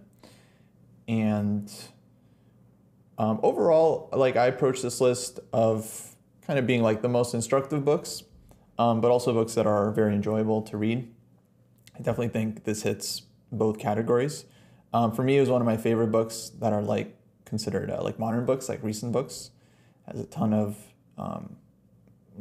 and 1.07 1.71
um, 3.17 3.39
overall, 3.43 4.09
like 4.13 4.35
I 4.35 4.47
approach 4.47 4.81
this 4.81 4.99
list 4.99 5.39
of 5.53 6.15
kind 6.45 6.59
of 6.59 6.67
being 6.67 6.81
like 6.81 7.01
the 7.01 7.09
most 7.09 7.33
instructive 7.33 7.85
books, 7.85 8.23
um, 8.77 9.01
but 9.01 9.11
also 9.11 9.33
books 9.33 9.53
that 9.55 9.65
are 9.65 9.91
very 9.91 10.13
enjoyable 10.13 10.61
to 10.63 10.77
read. 10.77 11.11
I 11.95 11.99
definitely 11.99 12.29
think 12.29 12.65
this 12.65 12.83
hits 12.83 13.23
both 13.51 13.79
categories. 13.79 14.45
Um, 14.93 15.11
for 15.11 15.23
me, 15.23 15.37
it 15.37 15.39
was 15.39 15.49
one 15.49 15.61
of 15.61 15.65
my 15.65 15.77
favorite 15.77 16.11
books 16.11 16.51
that 16.59 16.73
are 16.73 16.81
like 16.81 17.15
considered 17.45 17.89
uh, 17.89 18.01
like 18.03 18.19
modern 18.19 18.45
books, 18.45 18.67
like 18.67 18.83
recent 18.83 19.11
books. 19.11 19.51
Has 20.07 20.19
a 20.19 20.25
ton 20.25 20.53
of 20.53 20.77
um, 21.17 21.55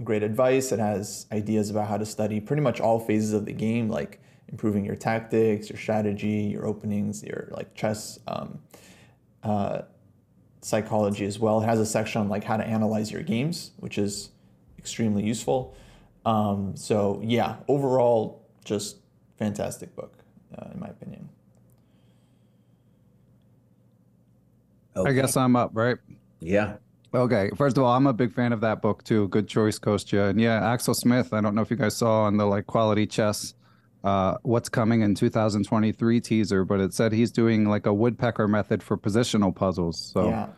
great 0.02 0.22
advice. 0.22 0.72
It 0.72 0.80
has 0.80 1.26
ideas 1.32 1.70
about 1.70 1.88
how 1.88 1.96
to 1.96 2.04
study 2.04 2.40
pretty 2.40 2.62
much 2.62 2.80
all 2.80 2.98
phases 2.98 3.32
of 3.32 3.46
the 3.46 3.52
game, 3.52 3.88
like 3.88 4.20
improving 4.48 4.84
your 4.84 4.96
tactics, 4.96 5.70
your 5.70 5.78
strategy, 5.78 6.50
your 6.52 6.66
openings, 6.66 7.22
your 7.22 7.48
like 7.52 7.74
chess 7.74 8.18
um, 8.26 8.58
uh, 9.42 9.82
psychology 10.64 11.26
as 11.26 11.38
well. 11.38 11.62
It 11.62 11.66
has 11.66 11.78
a 11.78 11.86
section 11.86 12.22
on 12.22 12.28
like 12.28 12.44
how 12.44 12.56
to 12.56 12.64
analyze 12.64 13.12
your 13.12 13.22
games, 13.22 13.72
which 13.76 13.98
is 13.98 14.30
extremely 14.78 15.22
useful. 15.22 15.76
Um, 16.24 16.74
so 16.76 17.20
yeah, 17.22 17.56
overall, 17.68 18.42
just 18.64 18.96
fantastic 19.38 19.94
book 19.94 20.18
uh, 20.56 20.70
in 20.72 20.80
my 20.80 20.88
opinion. 20.88 21.28
I 24.96 25.12
guess 25.12 25.36
I'm 25.36 25.56
up, 25.56 25.72
right? 25.74 25.96
Yeah. 26.40 26.76
Okay. 27.12 27.50
First 27.56 27.76
of 27.76 27.82
all, 27.84 27.92
I'm 27.92 28.06
a 28.06 28.12
big 28.12 28.32
fan 28.32 28.52
of 28.52 28.60
that 28.60 28.80
book 28.80 29.02
too. 29.04 29.28
Good 29.28 29.48
choice, 29.48 29.78
Kostya. 29.78 30.30
And 30.30 30.40
yeah, 30.40 30.72
Axel 30.72 30.94
Smith. 30.94 31.32
I 31.32 31.40
don't 31.40 31.54
know 31.54 31.62
if 31.62 31.70
you 31.70 31.76
guys 31.76 31.96
saw 31.96 32.22
on 32.22 32.36
the 32.36 32.46
like 32.46 32.66
quality 32.66 33.06
chess, 33.06 33.54
uh, 34.04 34.36
what's 34.42 34.68
coming 34.68 35.00
in 35.00 35.14
2023 35.14 36.20
teaser, 36.20 36.64
but 36.64 36.78
it 36.78 36.92
said 36.92 37.12
he's 37.12 37.32
doing 37.32 37.66
like 37.68 37.86
a 37.86 37.94
woodpecker 37.94 38.46
method 38.46 38.82
for 38.82 38.98
positional 38.98 39.54
puzzles. 39.54 39.98
So 39.98 40.28
yeah. 40.28 40.48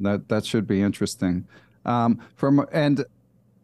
that 0.00 0.28
that 0.28 0.46
should 0.46 0.66
be 0.66 0.80
interesting. 0.80 1.46
Um, 1.84 2.20
from 2.36 2.64
and 2.72 3.04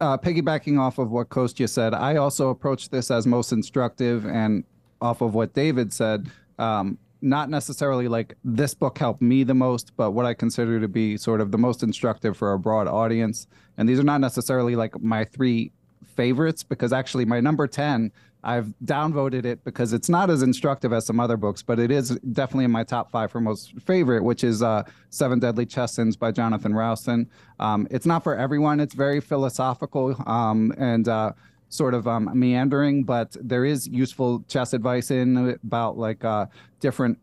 uh, 0.00 0.18
piggybacking 0.18 0.80
off 0.80 0.98
of 0.98 1.12
what 1.12 1.28
Kostya 1.28 1.68
said, 1.68 1.94
I 1.94 2.16
also 2.16 2.50
approach 2.50 2.90
this 2.90 3.10
as 3.10 3.26
most 3.26 3.52
instructive, 3.52 4.26
and 4.26 4.64
off 5.00 5.20
of 5.20 5.32
what 5.32 5.54
David 5.54 5.92
said, 5.92 6.28
um, 6.58 6.98
not 7.22 7.48
necessarily 7.48 8.08
like 8.08 8.34
this 8.44 8.74
book 8.74 8.98
helped 8.98 9.22
me 9.22 9.44
the 9.44 9.54
most, 9.54 9.92
but 9.96 10.10
what 10.10 10.26
I 10.26 10.34
consider 10.34 10.80
to 10.80 10.88
be 10.88 11.16
sort 11.16 11.40
of 11.40 11.52
the 11.52 11.58
most 11.58 11.82
instructive 11.84 12.36
for 12.36 12.52
a 12.52 12.58
broad 12.58 12.88
audience. 12.88 13.46
And 13.78 13.88
these 13.88 14.00
are 14.00 14.04
not 14.04 14.20
necessarily 14.20 14.74
like 14.74 15.00
my 15.00 15.24
three 15.24 15.70
favorites, 16.16 16.64
because 16.64 16.92
actually 16.92 17.24
my 17.24 17.40
number 17.40 17.68
ten. 17.68 18.10
I've 18.44 18.74
downvoted 18.84 19.44
it 19.46 19.64
because 19.64 19.92
it's 19.92 20.08
not 20.08 20.28
as 20.28 20.42
instructive 20.42 20.92
as 20.92 21.06
some 21.06 21.18
other 21.18 21.36
books, 21.36 21.62
but 21.62 21.78
it 21.78 21.90
is 21.90 22.10
definitely 22.32 22.66
in 22.66 22.70
my 22.70 22.84
top 22.84 23.10
five 23.10 23.32
for 23.32 23.40
most 23.40 23.80
favorite, 23.80 24.22
which 24.22 24.44
is 24.44 24.62
uh, 24.62 24.82
Seven 25.10 25.38
Deadly 25.38 25.64
Chess 25.64 25.94
Sins 25.94 26.14
by 26.16 26.30
Jonathan 26.30 26.74
Rowson. 26.74 27.28
Um, 27.58 27.88
it's 27.90 28.06
not 28.06 28.22
for 28.22 28.36
everyone. 28.36 28.80
It's 28.80 28.94
very 28.94 29.20
philosophical 29.20 30.14
um, 30.26 30.74
and 30.76 31.08
uh, 31.08 31.32
sort 31.70 31.94
of 31.94 32.06
um, 32.06 32.30
meandering, 32.34 33.02
but 33.02 33.36
there 33.40 33.64
is 33.64 33.88
useful 33.88 34.44
chess 34.46 34.74
advice 34.74 35.10
in 35.10 35.58
about 35.64 35.96
like 35.96 36.24
uh, 36.24 36.46
different 36.80 37.18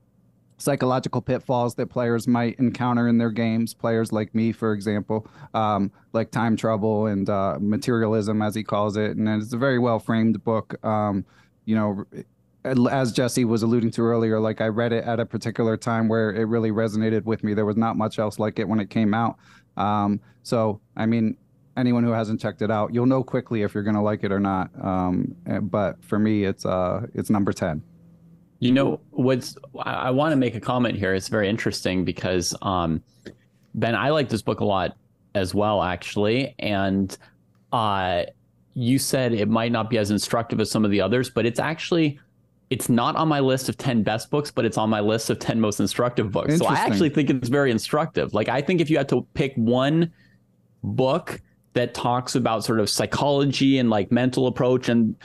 psychological 0.61 1.21
pitfalls 1.21 1.75
that 1.75 1.87
players 1.87 2.27
might 2.27 2.57
encounter 2.59 3.07
in 3.07 3.17
their 3.17 3.31
games. 3.31 3.73
Players 3.73 4.11
like 4.11 4.33
me, 4.35 4.51
for 4.51 4.73
example, 4.73 5.27
um, 5.53 5.91
like 6.13 6.31
time 6.31 6.55
trouble 6.55 7.07
and 7.07 7.29
uh, 7.29 7.57
materialism, 7.59 8.41
as 8.41 8.55
he 8.55 8.63
calls 8.63 8.95
it. 8.97 9.17
And 9.17 9.27
it's 9.27 9.53
a 9.53 9.57
very 9.57 9.79
well 9.79 9.99
framed 9.99 10.43
book. 10.43 10.83
Um, 10.85 11.25
you 11.65 11.75
know, 11.75 12.05
as 12.63 13.11
Jesse 13.11 13.45
was 13.45 13.63
alluding 13.63 13.91
to 13.91 14.01
earlier, 14.01 14.39
like 14.39 14.61
I 14.61 14.67
read 14.67 14.93
it 14.93 15.03
at 15.05 15.19
a 15.19 15.25
particular 15.25 15.77
time 15.77 16.07
where 16.07 16.31
it 16.31 16.45
really 16.45 16.71
resonated 16.71 17.23
with 17.23 17.43
me. 17.43 17.53
There 17.53 17.65
was 17.65 17.77
not 17.77 17.97
much 17.97 18.19
else 18.19 18.39
like 18.39 18.59
it 18.59 18.67
when 18.67 18.79
it 18.79 18.89
came 18.89 19.13
out. 19.13 19.37
Um, 19.77 20.19
so, 20.43 20.79
I 20.95 21.05
mean, 21.05 21.37
anyone 21.77 22.03
who 22.03 22.11
hasn't 22.11 22.39
checked 22.39 22.61
it 22.61 22.69
out, 22.69 22.93
you'll 22.93 23.05
know 23.05 23.23
quickly 23.23 23.63
if 23.63 23.73
you're 23.73 23.83
going 23.83 23.95
to 23.95 24.01
like 24.01 24.23
it 24.23 24.31
or 24.31 24.39
not. 24.39 24.69
Um, 24.83 25.35
eh, 25.47 25.59
but 25.59 26.03
for 26.03 26.19
me, 26.19 26.43
it's 26.43 26.65
uh, 26.65 27.07
it's 27.13 27.29
number 27.29 27.53
ten. 27.53 27.81
You 28.61 28.71
know 28.71 29.01
what's 29.09 29.57
I, 29.79 29.93
I 29.93 30.09
want 30.11 30.31
to 30.31 30.37
make 30.37 30.55
a 30.55 30.59
comment 30.59 30.97
here. 30.97 31.13
It's 31.13 31.27
very 31.27 31.49
interesting 31.49 32.05
because 32.05 32.55
um, 32.61 33.03
Ben, 33.73 33.95
I 33.95 34.09
like 34.09 34.29
this 34.29 34.41
book 34.41 34.59
a 34.59 34.65
lot 34.65 34.95
as 35.35 35.53
well, 35.55 35.81
actually, 35.81 36.55
and 36.59 37.17
uh, 37.73 38.23
you 38.75 38.99
said 38.99 39.33
it 39.33 39.49
might 39.49 39.71
not 39.71 39.89
be 39.89 39.97
as 39.97 40.11
instructive 40.11 40.59
as 40.59 40.69
some 40.69 40.85
of 40.85 40.91
the 40.91 41.01
others, 41.01 41.29
but 41.29 41.45
it's 41.45 41.59
actually 41.59 42.19
it's 42.69 42.87
not 42.87 43.17
on 43.17 43.27
my 43.27 43.41
list 43.41 43.67
of 43.67 43.77
10 43.77 44.01
best 44.01 44.29
books, 44.29 44.49
but 44.49 44.63
it's 44.63 44.77
on 44.77 44.89
my 44.89 45.01
list 45.01 45.29
of 45.29 45.39
10 45.39 45.59
most 45.59 45.81
instructive 45.81 46.31
books. 46.31 46.57
So 46.57 46.65
I 46.67 46.75
actually 46.75 47.09
think 47.09 47.29
it's 47.29 47.49
very 47.49 47.69
instructive. 47.69 48.33
Like 48.33 48.47
I 48.47 48.61
think 48.61 48.79
if 48.79 48.89
you 48.89 48.95
had 48.95 49.09
to 49.09 49.27
pick 49.33 49.53
one 49.55 50.13
book 50.83 51.41
that 51.73 51.93
talks 51.93 52.35
about 52.35 52.63
sort 52.63 52.79
of 52.79 52.89
psychology 52.89 53.77
and 53.77 53.89
like 53.89 54.09
mental 54.09 54.47
approach 54.47 54.87
and 54.87 55.15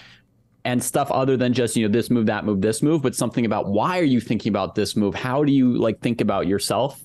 and 0.67 0.83
stuff 0.83 1.13
other 1.13 1.37
than 1.37 1.55
just 1.55 1.77
you 1.77 1.87
know 1.87 1.93
this 1.93 2.11
move 2.11 2.27
that 2.27 2.45
move 2.45 2.61
this 2.61 2.83
move 2.83 3.01
but 3.01 3.15
something 3.15 3.47
about 3.47 3.69
why 3.69 4.01
are 4.01 4.05
you 4.05 4.21
thinking 4.21 4.51
about 4.51 4.75
this 4.75 4.97
move? 4.97 5.15
How 5.15 5.45
do 5.45 5.53
you 5.53 5.79
like 5.79 6.01
think 6.01 6.21
about 6.21 6.49
yourself? 6.49 7.01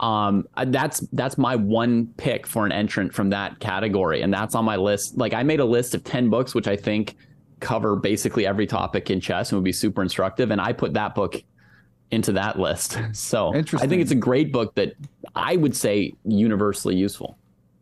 Um 0.00 0.48
that's 0.68 1.00
that's 1.12 1.36
my 1.36 1.54
one 1.54 2.06
pick 2.16 2.46
for 2.46 2.64
an 2.64 2.72
entrant 2.72 3.12
from 3.12 3.28
that 3.30 3.60
category 3.60 4.22
and 4.22 4.32
that's 4.32 4.54
on 4.54 4.64
my 4.64 4.76
list. 4.76 5.18
Like 5.18 5.34
i 5.34 5.42
made 5.42 5.60
a 5.60 5.66
list 5.66 5.94
of 5.94 6.02
10 6.02 6.30
books 6.30 6.54
which 6.54 6.66
i 6.66 6.76
think 6.76 7.16
cover 7.60 7.94
basically 7.94 8.46
every 8.46 8.66
topic 8.66 9.10
in 9.10 9.20
chess 9.20 9.52
and 9.52 9.58
would 9.58 9.64
be 9.64 9.72
super 9.72 10.02
instructive 10.02 10.50
and 10.50 10.60
i 10.60 10.72
put 10.72 10.94
that 10.94 11.14
book 11.14 11.36
into 12.10 12.32
that 12.32 12.58
list. 12.58 12.98
So 13.12 13.54
i 13.54 13.86
think 13.86 14.00
it's 14.00 14.12
a 14.12 14.16
great 14.16 14.50
book 14.50 14.74
that 14.76 14.94
i 15.34 15.56
would 15.56 15.76
say 15.76 16.14
universally 16.24 16.96
useful 16.96 17.36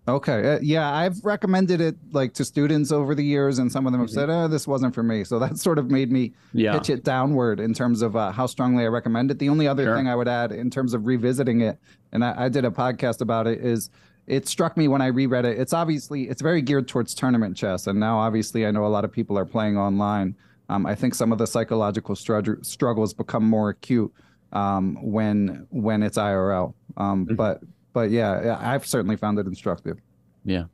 Okay. 0.08 0.54
Uh, 0.54 0.58
yeah, 0.62 0.92
I've 0.92 1.24
recommended 1.24 1.80
it 1.80 1.96
like 2.12 2.34
to 2.34 2.44
students 2.44 2.90
over 2.90 3.14
the 3.14 3.24
years, 3.24 3.58
and 3.60 3.70
some 3.70 3.86
of 3.86 3.92
them 3.92 4.00
have 4.00 4.10
said, 4.10 4.28
"Oh, 4.30 4.48
this 4.48 4.66
wasn't 4.66 4.94
for 4.94 5.02
me." 5.04 5.22
So 5.22 5.38
that 5.38 5.58
sort 5.58 5.78
of 5.78 5.90
made 5.90 6.10
me 6.10 6.32
Yeah. 6.52 6.72
pitch 6.76 6.90
it 6.90 7.04
downward 7.04 7.60
in 7.60 7.72
terms 7.72 8.02
of 8.02 8.16
uh, 8.16 8.32
how 8.32 8.46
strongly 8.46 8.84
I 8.84 8.88
recommend 8.88 9.30
it. 9.30 9.38
The 9.38 9.48
only 9.48 9.68
other 9.68 9.84
Sure. 9.84 9.96
thing 9.96 10.08
I 10.08 10.16
would 10.16 10.26
add 10.28 10.50
in 10.50 10.70
terms 10.70 10.92
of 10.92 11.06
revisiting 11.06 11.60
it, 11.60 11.78
and 12.12 12.24
I, 12.24 12.46
I 12.46 12.48
did 12.48 12.64
a 12.64 12.70
podcast 12.70 13.20
about 13.20 13.46
it, 13.46 13.60
is 13.60 13.90
it 14.26 14.48
struck 14.48 14.76
me 14.76 14.88
when 14.88 15.02
I 15.02 15.06
reread 15.06 15.44
it. 15.44 15.58
It's 15.58 15.72
obviously 15.72 16.28
it's 16.28 16.42
very 16.42 16.62
geared 16.62 16.88
towards 16.88 17.14
tournament 17.14 17.56
chess, 17.56 17.86
and 17.86 18.00
now 18.00 18.18
obviously 18.18 18.66
I 18.66 18.72
know 18.72 18.84
a 18.84 18.88
lot 18.88 19.04
of 19.04 19.12
people 19.12 19.38
are 19.38 19.44
playing 19.46 19.76
online. 19.78 20.34
Um, 20.68 20.84
I 20.84 20.94
think 20.96 21.14
some 21.14 21.30
of 21.32 21.38
the 21.38 21.46
psychological 21.46 22.14
strugg- 22.16 22.64
struggles 22.64 23.14
become 23.14 23.44
more 23.48 23.68
acute 23.70 24.12
um, 24.52 24.96
when 25.00 25.66
when 25.70 26.02
it's 26.02 26.18
IRL. 26.18 26.74
Um, 26.96 27.24
But 27.24 27.62
but 27.92 28.10
yeah, 28.10 28.42
yeah, 28.44 28.58
I've 28.60 28.86
certainly 28.86 29.16
found 29.16 29.38
it 29.38 29.46
instructive. 29.46 29.98
yeah 30.44 30.64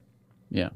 yeah 0.50 0.70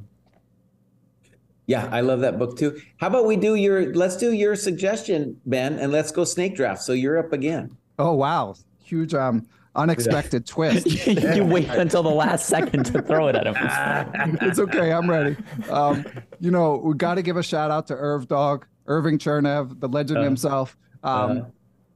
Yeah, 1.66 1.88
I 1.90 2.00
love 2.00 2.20
that 2.20 2.38
book 2.38 2.58
too. 2.58 2.80
How 2.98 3.06
about 3.06 3.26
we 3.26 3.36
do 3.36 3.54
your 3.54 3.94
let's 3.94 4.16
do 4.16 4.32
your 4.32 4.56
suggestion, 4.56 5.40
Ben, 5.46 5.78
and 5.78 5.92
let's 5.92 6.10
go 6.12 6.24
snake 6.24 6.56
draft. 6.56 6.82
So 6.82 6.92
you're 6.92 7.18
up 7.18 7.32
again. 7.32 7.76
Oh 7.98 8.12
wow, 8.14 8.54
huge 8.84 9.14
um 9.14 9.46
unexpected 9.74 10.44
twist. 10.54 11.06
you 11.36 11.44
wait 11.44 11.68
until 11.70 12.02
the 12.02 12.10
last 12.10 12.46
second 12.46 12.84
to 12.86 13.00
throw 13.02 13.28
it 13.28 13.36
at 13.36 13.46
him. 13.46 13.56
it's 14.42 14.58
okay, 14.58 14.92
I'm 14.92 15.08
ready. 15.08 15.36
Um, 15.70 16.04
you 16.40 16.50
know, 16.50 16.76
we 16.76 16.94
got 16.94 17.14
to 17.14 17.22
give 17.22 17.36
a 17.38 17.42
shout 17.42 17.70
out 17.70 17.86
to 17.86 17.94
Irv 17.94 18.28
Dog, 18.28 18.66
Irving 18.86 19.16
Chernev, 19.18 19.80
the 19.80 19.88
legend 19.88 20.18
Uh, 20.18 20.22
himself. 20.24 20.76
Um, 21.04 21.38
uh. 21.38 21.44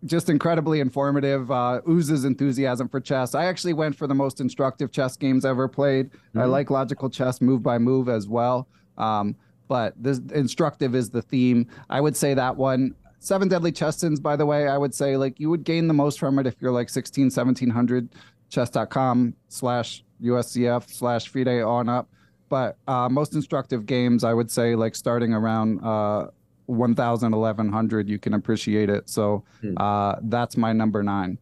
Just 0.07 0.29
incredibly 0.31 0.81
informative. 0.81 1.51
Uh, 1.51 1.81
oozes 1.89 2.25
enthusiasm 2.25 2.89
for 2.89 3.01
chess. 3.01 3.35
I 3.35 3.45
actually 3.47 3.73
went 3.75 3.97
for 3.97 4.07
the 4.07 4.15
most 4.15 4.41
instructive 4.41 4.91
chess 4.93 5.17
games 5.17 5.45
ever 5.45 5.69
played. 5.69 6.11
I 6.35 6.39
Mhm. 6.41 6.51
like 6.51 6.71
logical 6.71 7.11
chess, 7.11 7.41
move 7.41 7.63
by 7.63 7.79
move 7.79 8.09
as 8.09 8.29
well. 8.29 8.69
Um, 8.97 9.37
but 9.69 9.95
this 10.01 10.21
instructive 10.33 10.95
is 10.95 11.11
the 11.11 11.23
theme. 11.23 11.67
I 11.91 12.01
would 12.01 12.17
say 12.17 12.35
that 12.35 12.57
one. 12.57 12.95
Seven 13.19 13.49
Deadly 13.49 13.73
Chess 13.73 13.99
Sins, 13.99 14.21
by 14.21 14.37
the 14.37 14.47
way, 14.47 14.69
I 14.69 14.79
would 14.79 14.95
say 14.95 15.17
like 15.17 15.41
you 15.41 15.51
would 15.51 15.65
gain 15.65 15.89
the 15.89 15.95
most 15.95 16.19
from 16.21 16.39
it 16.39 16.47
if 16.47 16.55
you're 16.61 16.71
like 16.73 16.89
16, 16.89 17.31
1700 17.31 18.09
chess.com 18.49 19.35
slash 19.49 20.05
USCF 20.23 20.89
slash 20.89 21.29
FIDE 21.29 21.63
on 21.63 21.89
up. 21.89 22.09
but 22.49 22.77
uh, 22.87 23.09
most 23.09 23.35
instructive 23.35 23.87
games, 23.87 24.23
I 24.23 24.33
would 24.33 24.53
say, 24.53 24.77
like 24.77 24.95
starting 24.95 25.35
around 25.35 25.81
uh, 25.83 26.29
1,000, 26.67 27.33
1,100, 27.35 28.09
you 28.09 28.19
can 28.19 28.35
appreciate 28.35 28.91
it. 28.91 29.09
So 29.09 29.45
Hmm. 29.61 29.75
uh, 29.79 30.17
that's 30.23 30.57
my 30.57 30.73
number 30.73 31.03
nine. 31.03 31.39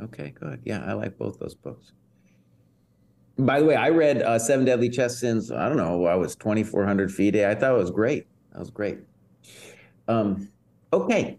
Okay, 0.00 0.32
good. 0.38 0.60
Yeah, 0.64 0.84
I 0.84 0.92
like 0.94 1.16
both 1.18 1.38
those 1.38 1.54
books. 1.54 1.92
By 3.38 3.60
the 3.60 3.66
way, 3.66 3.76
I 3.76 3.88
read 3.88 4.22
uh, 4.22 4.38
Seven 4.38 4.64
Deadly 4.66 4.90
Chess 4.90 5.18
Sins. 5.18 5.50
I 5.50 5.68
don't 5.68 5.76
know. 5.78 6.04
I 6.06 6.14
was 6.16 6.36
2,400 6.36 7.10
feet. 7.12 7.34
I 7.36 7.54
thought 7.54 7.74
it 7.74 7.78
was 7.78 7.90
great. 7.90 8.26
That 8.52 8.58
was 8.58 8.70
great. 8.70 8.98
Um, 10.08 10.48
okay. 10.92 11.38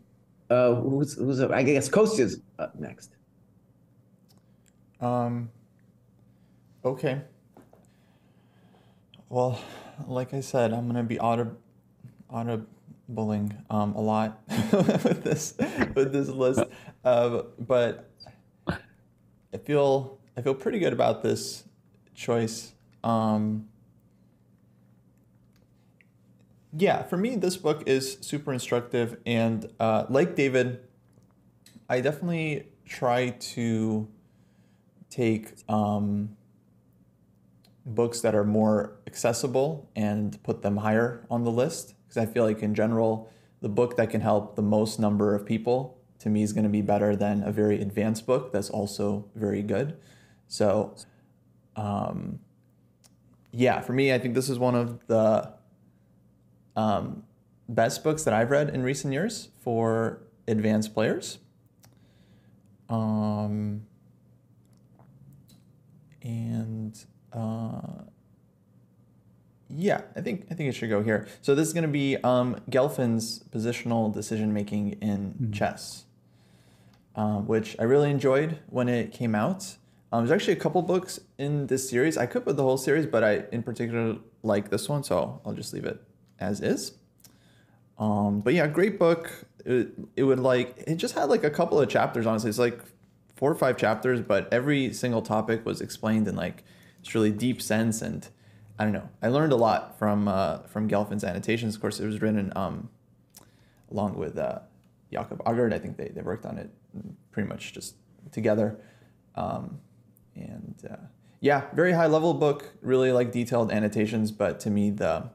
Uh, 0.50 0.76
who's, 0.76 1.14
who's 1.16 1.40
up? 1.40 1.52
I 1.52 1.64
guess 1.64 1.90
Kostya's 1.90 2.42
up 2.58 2.80
next. 2.80 3.12
Um, 5.02 5.50
okay. 6.84 7.22
Well, 9.30 9.60
like 10.08 10.34
I 10.34 10.42
said, 10.42 10.74
I'm 10.74 10.88
gonna 10.88 11.04
be 11.04 11.20
auto, 11.20 11.56
audibling 13.10 13.56
um, 13.70 13.96
a 13.96 14.02
lot 14.02 14.42
with 14.72 15.24
this 15.24 15.56
with 15.96 16.12
this 16.12 16.30
list, 16.30 16.64
uh, 17.04 17.42
but 17.60 18.10
I 18.68 19.58
feel 19.64 20.20
I 20.38 20.42
feel 20.42 20.56
pretty 20.56 20.80
good 20.80 20.94
about 20.94 21.24
this 21.24 21.64
choice. 22.16 22.74
Um, 23.04 23.68
yeah, 26.76 27.04
for 27.04 27.18
me, 27.18 27.36
this 27.36 27.58
book 27.58 27.84
is 27.86 28.18
super 28.22 28.52
instructive, 28.52 29.18
and 29.26 29.70
uh, 29.80 30.06
like 30.10 30.36
David, 30.36 30.80
I 31.90 32.02
definitely 32.02 32.68
try 32.86 33.30
to 33.30 34.08
take 35.10 35.54
um, 35.70 36.36
books 37.86 38.22
that 38.22 38.34
are 38.34 38.44
more 38.44 38.96
accessible 39.06 39.90
and 39.96 40.42
put 40.42 40.64
them 40.64 40.78
higher 40.78 41.26
on 41.30 41.44
the 41.44 41.52
list 41.52 41.94
because 42.14 42.30
I 42.30 42.32
feel 42.32 42.44
like 42.44 42.62
in 42.62 42.76
general 42.76 43.32
the 43.62 43.70
book 43.70 43.96
that 43.98 44.10
can 44.10 44.22
help 44.22 44.56
the 44.56 44.62
most 44.62 45.00
number 45.00 45.34
of 45.34 45.46
people 45.46 45.98
to 46.20 46.30
me 46.30 46.44
is 46.44 46.54
going 46.54 46.64
to 46.64 46.70
be 46.70 46.82
better 46.82 47.16
than 47.16 47.44
a 47.44 47.52
very 47.52 47.82
advanced 47.82 48.26
book 48.26 48.52
that's 48.52 48.70
also 48.70 49.26
very 49.36 49.62
good. 49.62 49.98
So 50.48 50.96
um, 51.76 52.40
yeah, 53.52 53.82
for 53.82 53.94
me 53.94 54.14
I 54.14 54.20
think 54.20 54.36
this 54.36 54.50
is 54.50 54.60
one 54.60 54.76
of 54.76 55.06
the 55.08 55.54
um, 56.76 57.24
best 57.68 58.04
books 58.04 58.24
that 58.24 58.34
I've 58.34 58.52
read 58.52 58.70
in 58.70 58.84
recent 58.84 59.14
years 59.14 59.50
for 59.62 60.22
advanced 60.48 60.94
players. 60.94 61.40
Um, 62.90 63.86
and 66.22 67.04
uh, 67.32 68.04
yeah, 69.76 70.02
I 70.16 70.22
think 70.22 70.46
I 70.52 70.54
think 70.54 70.70
it 70.70 70.74
should 70.74 70.90
go 70.90 71.02
here. 71.02 71.28
So 71.42 71.56
this 71.56 71.68
is 71.68 71.74
going 71.74 71.84
to 71.84 71.88
be 71.92 72.18
um, 72.18 72.58
Gelfand's 72.70 73.44
positional 73.52 74.14
decision 74.14 74.54
making 74.54 74.94
in 75.02 75.52
chess, 75.54 76.06
um, 77.16 77.48
which 77.48 77.76
I 77.80 77.84
really 77.84 78.10
enjoyed 78.10 78.60
when 78.68 78.90
it 78.90 79.12
came 79.12 79.36
out. 79.36 79.78
Um, 80.12 80.26
there's 80.26 80.32
actually 80.32 80.54
a 80.54 80.60
couple 80.60 80.82
books 80.84 81.20
in 81.38 81.68
this 81.68 81.90
series. 81.90 82.18
I 82.18 82.28
could 82.28 82.46
put 82.46 82.56
the 82.56 82.64
whole 82.64 82.78
series, 82.78 83.08
but 83.08 83.24
I 83.24 83.46
in 83.52 83.64
particular 83.64 84.18
like 84.44 84.70
this 84.70 84.88
one, 84.88 85.04
so 85.04 85.42
I'll 85.46 85.54
just 85.54 85.74
leave 85.74 85.86
it 85.86 86.00
as 86.40 86.62
is. 86.62 86.94
Um, 87.98 88.42
but 88.42 88.54
yeah, 88.54 88.68
great 88.68 89.00
book. 89.00 89.46
It, 89.66 89.92
it 90.16 90.24
would 90.24 90.40
like 90.40 90.84
it 90.86 90.96
just 90.96 91.16
had 91.16 91.26
like 91.26 91.44
a 91.44 91.50
couple 91.50 91.80
of 91.80 91.90
chapters. 91.90 92.26
Honestly, 92.26 92.50
it's 92.50 92.60
like 92.60 92.80
four 93.36 93.52
or 93.52 93.56
five 93.56 93.78
chapters, 93.78 94.22
but 94.22 94.52
every 94.54 94.94
single 94.94 95.22
topic 95.22 95.66
was 95.66 95.82
explained 95.82 96.28
in 96.28 96.36
like 96.36 96.64
this 97.00 97.16
really 97.16 97.32
deep 97.32 97.62
sense. 97.62 98.02
And 98.02 98.28
I 98.80 98.84
don't 98.84 98.94
know, 98.94 99.10
I 99.22 99.28
learned 99.28 99.54
a 99.54 99.56
lot 99.56 99.98
from 100.00 100.28
uh, 100.28 100.60
from 100.68 100.90
Gelfand's 100.90 101.24
annotations. 101.24 101.76
Of 101.76 101.82
course, 101.82 102.00
it 102.00 102.06
was 102.06 102.22
written 102.22 102.52
um, 102.56 102.90
along 103.92 104.18
with 104.18 104.38
uh, 104.38 104.60
Jakob 105.12 105.44
Aagaard. 105.44 105.74
I 105.74 105.80
think 105.80 105.98
they, 105.98 106.10
they 106.10 106.22
worked 106.22 106.46
on 106.46 106.58
it 106.58 106.70
pretty 107.32 107.48
much 107.48 107.74
just 107.74 107.96
together. 108.32 108.80
Um, 109.36 109.80
and 110.36 110.76
uh, 110.90 111.06
yeah, 111.40 111.66
very 111.74 111.92
high 111.94 112.08
level 112.08 112.34
book, 112.34 112.74
really 112.82 113.12
like 113.12 113.32
detailed 113.32 113.72
annotations. 113.72 114.32
But 114.32 114.60
to 114.62 114.70
me, 114.70 114.90
the 114.90 115.30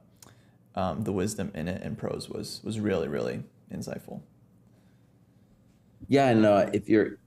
um, 0.74 1.02
the 1.02 1.12
wisdom 1.12 1.50
in 1.54 1.68
it 1.68 1.82
and 1.82 1.96
prose 1.96 2.28
was 2.28 2.60
was 2.64 2.80
really 2.80 3.08
really 3.08 3.44
insightful. 3.72 4.22
Yeah, 6.08 6.28
and 6.28 6.46
uh, 6.46 6.70
if 6.72 6.88
you're, 6.88 7.18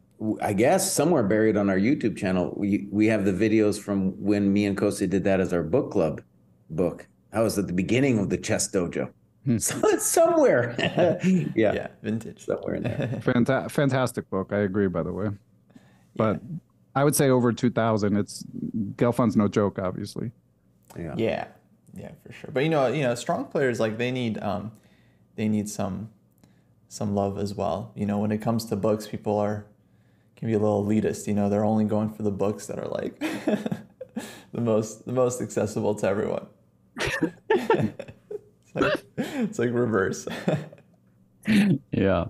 I 0.42 0.54
guess 0.54 0.92
somewhere 0.94 1.24
buried 1.24 1.58
on 1.58 1.70
our 1.70 1.78
YouTube 1.80 2.16
channel, 2.18 2.54
we 2.56 2.88
we 2.92 3.08
have 3.08 3.26
the 3.26 3.32
videos 3.34 3.80
from 3.82 4.12
when 4.22 4.54
me 4.54 4.66
and 4.66 4.78
Kostya 4.78 5.08
did 5.08 5.24
that 5.24 5.40
as 5.40 5.52
our 5.54 5.64
book 5.64 5.92
club 5.92 6.22
book. 6.70 7.08
That 7.32 7.40
was 7.42 7.58
at 7.58 7.68
the 7.68 7.74
beginning 7.74 8.20
of 8.20 8.30
the 8.30 8.38
chess 8.38 8.70
dojo. 8.72 9.12
So 9.58 9.76
it's 9.86 10.06
somewhere. 10.06 10.76
yeah, 11.56 11.74
Yeah, 11.74 11.88
vintage. 12.04 12.46
somewhere 12.46 12.76
in 12.76 12.84
there. 12.84 13.20
Fanta- 13.26 13.72
fantastic 13.72 14.30
book. 14.30 14.54
I 14.54 14.60
agree, 14.60 14.88
by 14.88 15.02
the 15.02 15.12
way. 15.12 15.30
But 16.16 16.42
I 16.94 17.04
would 17.04 17.16
say 17.16 17.30
over 17.32 17.52
2,000. 17.52 18.18
It's 18.18 18.44
Gelfand's 18.98 19.36
no 19.36 19.48
joke, 19.48 19.80
obviously. 19.80 20.30
Yeah. 20.96 21.16
Yeah, 21.18 21.48
yeah, 21.96 22.12
for 22.24 22.32
sure. 22.34 22.52
But 22.54 22.64
you 22.66 22.70
know, 22.70 22.86
you 22.86 23.02
know, 23.02 23.16
strong 23.16 23.46
players 23.46 23.80
like 23.80 23.98
they 23.98 24.12
need 24.12 24.38
um, 24.44 24.74
they 25.36 25.48
need 25.48 25.68
some 25.68 26.12
some 26.90 27.16
love 27.16 27.40
as 27.40 27.56
well. 27.56 27.92
You 27.96 28.06
know, 28.06 28.20
when 28.20 28.32
it 28.32 28.42
comes 28.44 28.66
to 28.66 28.76
books, 28.76 29.08
people 29.08 29.38
are 29.40 29.66
can 30.42 30.50
be 30.50 30.54
a 30.56 30.60
little 30.60 30.84
elitist. 30.84 31.28
You 31.28 31.36
know, 31.36 31.50
they're 31.50 31.64
only 31.64 31.86
going 31.86 32.10
for 32.10 32.24
the 32.24 32.32
books 32.32 32.66
that 32.66 32.80
are 32.80 32.88
like 32.88 33.18
the 34.52 34.62
most 34.62 35.06
the 35.06 35.14
most 35.14 35.42
accessible 35.42 35.96
to 35.96 36.08
everyone. 36.08 36.48
it's 36.98 38.76
like 38.76 39.04
it's 39.18 39.60
like 39.60 39.70
reverse. 39.72 40.28
Yeah. 41.92 42.26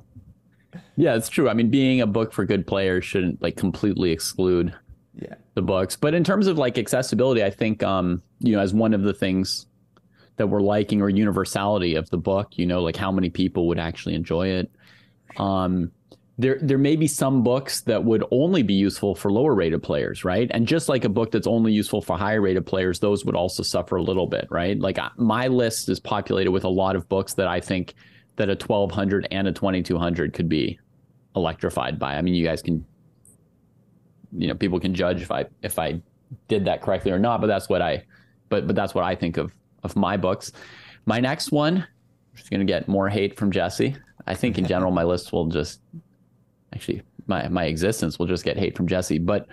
Yeah, 0.96 1.16
it's 1.16 1.28
true. 1.28 1.50
I 1.50 1.54
mean, 1.54 1.70
being 1.70 2.00
a 2.00 2.08
book 2.08 2.32
for 2.32 2.46
good 2.46 2.66
players 2.66 3.04
shouldn't 3.04 3.42
like 3.42 3.58
completely 3.58 4.12
exclude 4.12 4.74
yeah. 5.22 5.34
the 5.54 5.62
books. 5.62 5.98
But 5.98 6.14
in 6.14 6.24
terms 6.24 6.48
of 6.48 6.58
like 6.58 6.78
accessibility, 6.78 7.44
I 7.44 7.50
think 7.50 7.84
um, 7.84 8.24
you 8.40 8.54
know, 8.54 8.62
as 8.62 8.74
one 8.74 8.94
of 8.94 9.02
the 9.02 9.14
things 9.14 9.66
that 10.38 10.48
we're 10.48 10.62
liking 10.62 11.02
or 11.02 11.10
universality 11.10 11.96
of 11.96 12.10
the 12.10 12.18
book, 12.18 12.58
you 12.58 12.66
know, 12.66 12.82
like 12.82 12.96
how 12.96 13.12
many 13.12 13.30
people 13.30 13.68
would 13.68 13.80
actually 13.80 14.16
enjoy 14.16 14.48
it. 14.48 14.72
Um 15.36 15.92
there 16.42 16.58
there 16.62 16.78
may 16.78 16.96
be 16.96 17.08
some 17.08 17.44
books 17.44 17.82
that 17.82 18.04
would 18.04 18.24
only 18.32 18.64
be 18.64 18.74
useful 18.74 19.14
for 19.14 19.32
lower 19.32 19.54
rated 19.54 19.84
players, 19.84 20.26
right? 20.26 20.50
And 20.52 20.68
just 20.68 20.90
like 20.90 21.06
a 21.06 21.10
book 21.10 21.32
that's 21.32 21.46
only 21.46 21.72
useful 21.72 22.02
for 22.02 22.18
higher 22.18 22.42
rated 22.42 22.66
players, 22.66 23.00
those 23.00 23.24
would 23.26 23.36
also 23.36 23.62
suffer 23.62 23.96
a 23.98 24.04
little 24.04 24.26
bit, 24.26 24.48
right? 24.50 24.80
Like 24.80 24.98
my 25.18 25.48
list 25.48 25.88
is 25.88 26.00
populated 26.00 26.52
with 26.52 26.64
a 26.64 26.70
lot 26.70 26.96
of 26.96 27.08
books 27.08 27.36
that 27.36 27.48
I 27.48 27.60
think 27.60 27.94
that 28.38 28.50
a 28.50 28.54
1200 28.54 29.28
and 29.30 29.48
a 29.48 29.52
2200 29.52 30.34
could 30.34 30.50
be 30.50 30.80
electrified 31.36 32.00
by. 32.00 32.16
I 32.16 32.22
mean, 32.24 32.34
you 32.34 32.46
guys 32.46 32.62
can 32.62 32.86
you 34.34 34.48
know, 34.48 34.56
people 34.56 34.80
can 34.80 34.96
judge 34.96 35.22
if 35.22 35.32
I 35.32 35.46
if 35.62 35.78
I 35.78 36.02
did 36.48 36.66
that 36.66 36.82
correctly 36.82 37.12
or 37.12 37.20
not, 37.20 37.42
but 37.42 37.48
that's 37.48 37.70
what 37.70 37.82
I 37.82 38.04
but 38.50 38.66
but 38.66 38.76
that's 38.76 38.96
what 38.96 39.04
I 39.04 39.14
think 39.14 39.38
of 39.38 39.54
of 39.84 39.96
my 39.96 40.18
books. 40.18 40.52
My 41.06 41.20
next 41.20 41.52
one, 41.52 41.86
just 42.36 42.50
going 42.50 42.66
to 42.66 42.66
get 42.66 42.88
more 42.88 43.10
hate 43.10 43.38
from 43.38 43.52
Jesse. 43.52 43.96
I 44.28 44.34
think 44.34 44.58
in 44.58 44.66
general 44.66 44.92
my 44.92 45.04
list 45.04 45.32
will 45.34 45.48
just 45.48 45.82
actually 46.74 47.02
my 47.28 47.48
my 47.48 47.66
existence 47.66 48.20
will 48.20 48.28
just 48.28 48.44
get 48.44 48.58
hate 48.58 48.76
from 48.76 48.88
Jesse. 48.88 49.20
But 49.20 49.48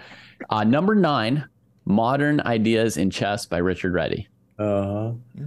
uh, 0.51 0.65
number 0.65 0.95
nine, 0.95 1.45
Modern 1.85 2.41
Ideas 2.41 2.97
in 2.97 3.11
Chess 3.11 3.47
by 3.47 3.59
Richard 3.59 3.93
Reti. 3.95 4.27
Uh, 4.59 5.13
huh. 5.41 5.45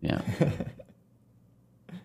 Yeah, 0.00 0.20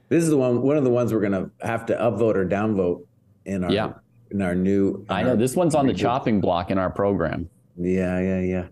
this 0.10 0.24
is 0.24 0.30
the 0.30 0.38
one. 0.38 0.62
One 0.62 0.78
of 0.78 0.84
the 0.84 0.90
ones 0.90 1.14
we're 1.14 1.22
gonna 1.22 1.50
have 1.62 1.86
to 1.88 1.96
upvote 1.96 2.36
or 2.36 2.46
downvote 2.48 3.06
in 3.46 3.64
our 3.64 3.72
Yeah. 3.72 3.94
in 4.32 4.42
our 4.42 4.56
new. 4.56 5.06
I 5.10 5.24
know 5.24 5.36
this 5.36 5.56
one's 5.56 5.76
on 5.76 5.86
the 5.88 5.94
chopping 5.94 6.40
block 6.40 6.72
in 6.72 6.78
our 6.78 6.90
program. 6.90 7.50
Yeah, 7.78 8.20
yeah, 8.20 8.40
yeah. 8.40 8.68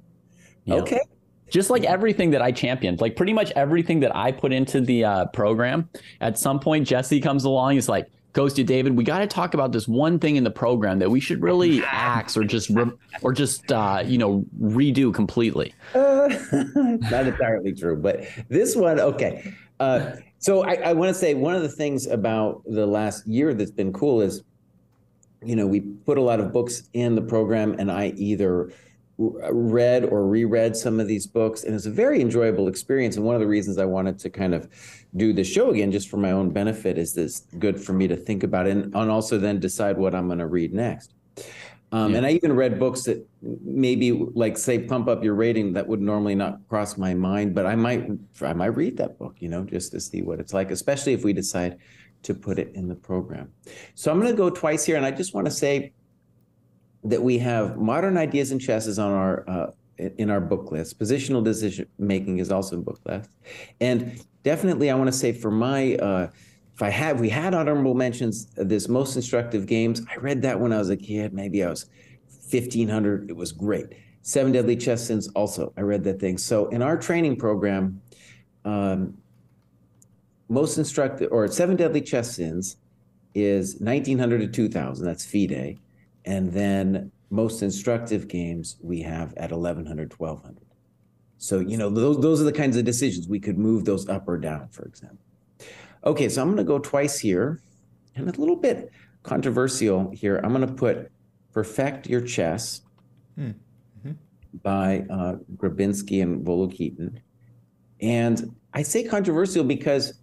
Yeah. 0.66 0.76
Okay. 0.76 1.00
Just 1.50 1.70
like 1.70 1.86
everything 1.86 2.32
that 2.32 2.42
I 2.42 2.52
championed, 2.52 3.00
like 3.00 3.16
pretty 3.16 3.32
much 3.32 3.52
everything 3.56 4.02
that 4.02 4.14
I 4.14 4.34
put 4.34 4.52
into 4.52 4.82
the 4.82 5.06
uh, 5.06 5.26
program, 5.28 5.90
at 6.20 6.38
some 6.38 6.60
point 6.60 6.86
Jesse 6.86 7.22
comes 7.22 7.46
along. 7.46 7.74
He's 7.74 7.88
like, 7.88 8.10
"Goes 8.38 8.54
to 8.54 8.64
David. 8.64 8.96
We 8.96 9.04
got 9.04 9.18
to 9.18 9.26
talk 9.26 9.56
about 9.56 9.72
this 9.72 9.88
one 9.88 10.20
thing 10.20 10.36
in 10.36 10.44
the 10.44 10.52
program 10.52 11.00
that 11.00 11.10
we 11.10 11.20
should 11.20 11.42
really 11.42 11.84
axe 11.92 12.38
or 12.38 12.44
just 12.44 12.70
re- 12.70 12.92
or 13.24 13.34
just 13.34 13.72
uh, 13.72 14.04
you 14.06 14.20
know 14.20 14.46
redo 14.62 15.12
completely." 15.12 15.74
Uh, 15.96 16.30
not 17.10 17.26
entirely 17.26 17.74
true, 17.74 17.96
but 17.96 18.28
this 18.48 18.76
one, 18.76 19.00
okay. 19.00 19.56
Uh, 19.80 20.12
so 20.38 20.64
I, 20.64 20.76
I 20.76 20.94
want 20.94 21.10
to 21.10 21.16
say 21.16 21.34
one 21.34 21.56
of 21.56 21.64
the 21.64 21.70
things 21.70 22.06
about 22.06 22.62
the 22.68 22.86
last 22.86 23.26
year 23.26 23.56
that's 23.56 23.72
been 23.72 23.92
cool 23.92 24.22
is, 24.22 24.44
you 25.44 25.56
know, 25.56 25.66
we 25.66 25.80
put 25.80 26.20
a 26.20 26.22
lot 26.22 26.40
of 26.40 26.54
books 26.54 26.84
in 26.94 27.16
the 27.16 27.24
program, 27.24 27.76
and 27.80 27.92
I 27.92 28.14
either 28.18 28.72
read 29.18 30.06
or 30.06 30.28
reread 30.28 30.76
some 30.76 31.00
of 31.00 31.08
these 31.08 31.26
books, 31.26 31.64
and 31.64 31.74
it's 31.74 31.88
a 31.88 31.92
very 31.92 32.22
enjoyable 32.22 32.68
experience. 32.68 33.16
And 33.16 33.26
one 33.26 33.34
of 33.34 33.42
the 33.42 33.48
reasons 33.48 33.80
I 33.80 33.86
wanted 33.86 34.20
to 34.20 34.30
kind 34.30 34.54
of 34.54 34.70
do 35.16 35.34
the 35.34 35.44
show 35.44 35.72
again, 35.72 35.92
just 35.92 36.10
for 36.10 36.18
my 36.18 36.32
own 36.32 36.50
benefit, 36.50 36.98
is 36.98 37.14
this 37.14 37.48
good 37.60 37.80
for 37.80 37.94
me 37.94 38.08
to 38.08 38.16
think 38.16 38.44
about 38.44 38.68
and, 38.68 38.94
and 38.94 39.12
also 39.12 39.38
then 39.38 39.60
decide 39.60 39.98
what 39.98 40.14
I'm 40.14 40.28
going 40.28 40.40
to 40.40 40.48
read 40.48 40.74
next. 40.74 41.14
Um, 41.92 42.12
yeah. 42.12 42.18
And 42.18 42.26
I 42.26 42.32
even 42.32 42.54
read 42.54 42.80
books 42.80 43.04
that 43.04 43.26
maybe, 43.42 44.12
like, 44.12 44.58
say, 44.58 44.80
pump 44.80 45.08
up 45.08 45.24
your 45.24 45.36
rating. 45.36 45.72
That 45.74 45.88
would 45.88 46.02
normally 46.02 46.36
not 46.36 46.60
cross 46.68 46.98
my 46.98 47.14
mind, 47.14 47.56
but 47.56 47.66
I 47.66 47.76
might, 47.76 48.06
I 48.42 48.54
might 48.54 48.76
read 48.76 48.98
that 48.98 49.18
book, 49.18 49.36
you 49.40 49.48
know, 49.48 49.64
just 49.64 49.94
to 49.94 50.02
see 50.02 50.22
what 50.22 50.40
it's 50.40 50.54
like, 50.54 50.70
especially 50.70 51.14
if 51.14 51.24
we 51.24 51.32
decide 51.32 51.78
to 52.24 52.34
put 52.34 52.60
it 52.60 52.72
in 52.76 52.90
the 52.90 52.96
program. 52.96 53.54
So 53.96 54.12
I'm 54.12 54.20
going 54.20 54.32
to 54.32 54.38
go 54.38 54.50
twice 54.50 54.84
here, 54.84 54.98
and 54.98 55.06
I 55.06 55.12
just 55.12 55.34
want 55.34 55.46
to 55.46 55.52
say 55.52 55.94
that 57.04 57.22
we 57.22 57.38
have 57.38 57.78
modern 57.78 58.18
ideas 58.18 58.52
in 58.52 58.60
chess 58.60 58.86
is 58.88 59.00
on 59.00 59.12
our 59.12 59.50
uh, 59.50 59.68
in 59.98 60.30
our 60.30 60.42
book 60.42 60.72
list. 60.72 61.00
Positional 61.00 61.44
decision 61.44 61.88
making 61.98 62.40
is 62.40 62.52
also 62.52 62.76
in 62.76 62.84
book 62.84 63.00
list, 63.06 63.30
and 63.80 64.22
definitely 64.48 64.90
I 64.90 64.96
want 64.96 65.08
to 65.08 65.18
say 65.18 65.34
for 65.34 65.52
my. 65.52 65.96
Uh, 65.96 66.30
if 66.74 66.82
I 66.82 66.90
had, 66.90 67.20
we 67.20 67.28
had 67.28 67.54
honorable 67.54 67.96
mentions, 67.96 68.46
this 68.56 68.88
most 68.88 69.16
instructive 69.16 69.66
games. 69.66 70.04
I 70.10 70.16
read 70.18 70.44
that 70.44 70.60
when 70.60 70.72
I 70.72 70.78
was 70.78 70.92
a 70.92 70.96
kid. 70.96 71.34
Maybe 71.34 71.64
I 71.64 71.70
was 71.70 71.88
1500. 72.52 73.32
It 73.32 73.36
was 73.36 73.52
great. 73.52 73.88
Seven 74.22 74.52
Deadly 74.52 74.78
Chess 74.78 75.08
Sins, 75.08 75.28
also, 75.30 75.74
I 75.76 75.82
read 75.82 76.04
that 76.04 76.20
thing. 76.20 76.38
So 76.38 76.68
in 76.68 76.84
our 76.84 76.96
training 76.96 77.38
program, 77.38 78.00
um, 78.64 79.18
most 80.50 80.78
instructive, 80.78 81.30
or 81.32 81.48
Seven 81.48 81.76
Deadly 81.76 82.02
Chess 82.02 82.36
Sins 82.36 82.78
is 83.34 83.78
1900 83.80 84.42
to 84.42 84.48
2000. 84.48 85.06
That's 85.06 85.26
FIDE. 85.26 85.80
And 86.26 86.54
then 86.54 87.12
most 87.32 87.64
instructive 87.64 88.28
games 88.28 88.78
we 88.82 89.02
have 89.02 89.34
at 89.36 89.52
1100, 89.52 90.14
1200. 90.18 90.67
So, 91.38 91.60
you 91.60 91.78
know, 91.78 91.90
those, 91.90 92.20
those 92.20 92.42
are 92.42 92.46
the 92.46 92.52
kinds 92.52 92.78
of 92.78 92.86
decisions 92.86 93.28
we 93.28 93.40
could 93.40 93.58
move 93.58 93.86
those 93.86 94.08
up 94.10 94.28
or 94.28 94.38
down, 94.38 94.70
for 94.70 94.86
example. 94.86 95.20
Okay, 96.04 96.30
so 96.30 96.42
I'm 96.42 96.48
going 96.48 96.58
to 96.58 96.64
go 96.64 96.80
twice 96.80 97.20
here, 97.20 97.62
and 98.16 98.28
a 98.28 98.40
little 98.40 98.56
bit 98.56 98.92
controversial 99.24 100.10
here. 100.12 100.40
I'm 100.44 100.54
going 100.54 100.66
to 100.66 100.74
put 100.74 101.12
Perfect 101.52 102.08
Your 102.08 102.22
Chess 102.22 102.82
hmm. 103.36 103.48
mm-hmm. 103.50 104.12
by 104.64 105.06
uh, 105.10 105.36
Grabinsky 105.56 106.22
and 106.22 106.46
Volokitin. 106.46 107.20
And 108.00 108.56
I 108.74 108.84
say 108.84 109.04
controversial 109.04 109.64
because 109.64 110.14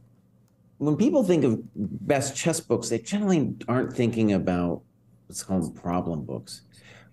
when 0.78 0.96
people 0.96 1.24
think 1.24 1.44
of 1.44 1.60
best 1.74 2.36
chess 2.36 2.60
books, 2.60 2.88
they 2.88 2.98
generally 2.98 3.54
aren't 3.68 3.92
thinking 3.92 4.32
about 4.32 4.82
what's 5.26 5.42
called 5.42 5.74
problem 5.74 6.24
books. 6.24 6.62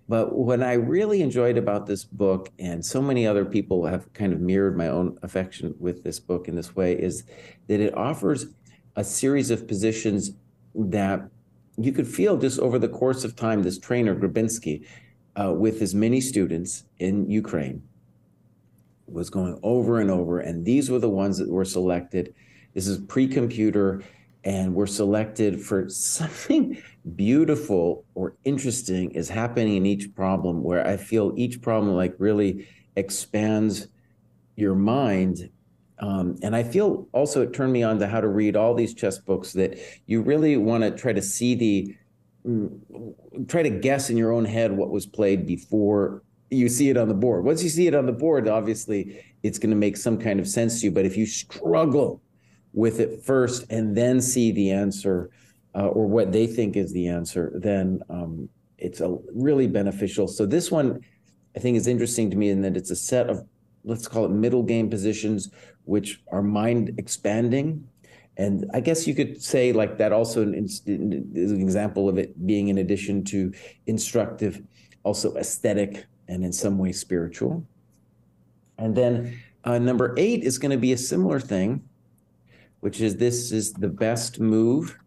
But 0.09 0.35
what 0.35 0.61
I 0.61 0.73
really 0.73 1.21
enjoyed 1.21 1.57
about 1.57 1.85
this 1.85 2.03
book, 2.03 2.51
and 2.59 2.85
so 2.85 3.01
many 3.01 3.25
other 3.25 3.45
people 3.45 3.85
have 3.85 4.11
kind 4.13 4.33
of 4.33 4.41
mirrored 4.41 4.75
my 4.75 4.87
own 4.87 5.17
affection 5.21 5.73
with 5.79 6.03
this 6.03 6.19
book 6.19 6.47
in 6.47 6.55
this 6.55 6.75
way, 6.75 6.93
is 6.93 7.23
that 7.67 7.79
it 7.79 7.95
offers 7.95 8.47
a 8.95 9.03
series 9.03 9.51
of 9.51 9.67
positions 9.67 10.31
that 10.75 11.29
you 11.77 11.93
could 11.93 12.07
feel 12.07 12.37
just 12.37 12.59
over 12.59 12.77
the 12.77 12.89
course 12.89 13.23
of 13.23 13.35
time. 13.35 13.63
This 13.63 13.79
trainer, 13.79 14.15
Grabinsky, 14.15 14.85
uh, 15.39 15.53
with 15.53 15.79
his 15.79 15.95
many 15.95 16.19
students 16.19 16.83
in 16.99 17.29
Ukraine, 17.29 17.81
was 19.07 19.29
going 19.29 19.57
over 19.63 19.99
and 20.01 20.11
over, 20.11 20.39
and 20.39 20.65
these 20.65 20.89
were 20.89 20.99
the 20.99 21.09
ones 21.09 21.37
that 21.37 21.49
were 21.49 21.65
selected. 21.65 22.33
This 22.73 22.87
is 22.87 22.97
pre-computer, 22.97 24.03
and 24.43 24.73
we're 24.73 24.87
selected 24.87 25.61
for 25.61 25.89
something 25.89 26.81
beautiful 27.15 28.05
or 28.15 28.35
interesting 28.43 29.11
is 29.11 29.29
happening 29.29 29.77
in 29.77 29.85
each 29.85 30.13
problem. 30.15 30.63
Where 30.63 30.85
I 30.85 30.97
feel 30.97 31.33
each 31.35 31.61
problem 31.61 31.95
like 31.95 32.15
really 32.17 32.67
expands 32.95 33.87
your 34.55 34.75
mind 34.75 35.49
um, 36.01 36.37
and 36.41 36.55
I 36.55 36.63
feel 36.63 37.07
also 37.13 37.43
it 37.43 37.53
turned 37.53 37.71
me 37.71 37.83
on 37.83 37.99
to 37.99 38.07
how 38.07 38.19
to 38.19 38.27
read 38.27 38.55
all 38.55 38.73
these 38.73 38.95
chess 38.95 39.19
books 39.19 39.53
that 39.53 39.77
you 40.07 40.21
really 40.23 40.57
want 40.57 40.83
to 40.83 40.91
try 40.91 41.13
to 41.13 41.21
see 41.21 41.53
the, 41.53 41.95
mm, 42.45 43.47
try 43.47 43.61
to 43.61 43.69
guess 43.69 44.09
in 44.09 44.17
your 44.17 44.31
own 44.31 44.43
head 44.43 44.71
what 44.71 44.89
was 44.89 45.05
played 45.05 45.45
before 45.45 46.23
you 46.49 46.67
see 46.69 46.89
it 46.89 46.97
on 46.97 47.07
the 47.07 47.13
board. 47.13 47.45
Once 47.45 47.63
you 47.63 47.69
see 47.69 47.85
it 47.85 47.93
on 47.93 48.07
the 48.07 48.11
board, 48.11 48.49
obviously 48.49 49.23
it's 49.43 49.59
going 49.59 49.69
to 49.69 49.75
make 49.75 49.95
some 49.95 50.17
kind 50.17 50.39
of 50.39 50.47
sense 50.47 50.79
to 50.79 50.87
you. 50.87 50.91
But 50.91 51.05
if 51.05 51.15
you 51.15 51.27
struggle 51.27 52.19
with 52.73 52.99
it 52.99 53.23
first 53.23 53.65
and 53.69 53.95
then 53.95 54.21
see 54.21 54.51
the 54.51 54.71
answer 54.71 55.29
uh, 55.75 55.87
or 55.87 56.05
what 56.05 56.31
they 56.31 56.47
think 56.47 56.75
is 56.75 56.91
the 56.93 57.07
answer, 57.07 57.51
then 57.55 58.01
um, 58.09 58.49
it's 58.77 59.01
a 59.01 59.17
really 59.33 59.67
beneficial. 59.67 60.27
So 60.27 60.45
this 60.45 60.71
one, 60.71 61.01
I 61.55 61.59
think, 61.59 61.77
is 61.77 61.87
interesting 61.87 62.29
to 62.31 62.37
me 62.37 62.49
in 62.49 62.61
that 62.61 62.75
it's 62.75 62.91
a 62.91 62.95
set 62.95 63.29
of 63.29 63.45
let's 63.83 64.07
call 64.07 64.25
it 64.25 64.29
middle 64.29 64.63
game 64.63 64.89
positions 64.89 65.49
which 65.85 66.21
are 66.31 66.43
mind 66.43 66.93
expanding. 66.97 67.87
And 68.37 68.69
I 68.73 68.79
guess 68.79 69.07
you 69.07 69.15
could 69.15 69.41
say 69.41 69.73
like 69.73 69.97
that 69.97 70.11
also 70.11 70.51
is 70.53 70.81
an 70.85 71.61
example 71.61 72.07
of 72.07 72.17
it 72.17 72.45
being 72.45 72.69
in 72.69 72.77
addition 72.77 73.23
to 73.25 73.51
instructive, 73.87 74.61
also 75.03 75.35
aesthetic 75.35 76.05
and 76.27 76.43
in 76.43 76.53
some 76.53 76.77
way 76.77 76.91
spiritual. 76.91 77.65
And 78.77 78.95
then 78.95 79.39
uh, 79.63 79.79
number 79.79 80.15
eight 80.17 80.43
is 80.43 80.57
going 80.57 80.71
to 80.71 80.77
be 80.77 80.93
a 80.93 80.97
similar 80.97 81.39
thing, 81.39 81.83
which 82.81 82.99
is 83.01 83.15
this 83.15 83.51
is 83.51 83.73
the 83.73 83.87
best 83.87 84.39
move 84.39 84.97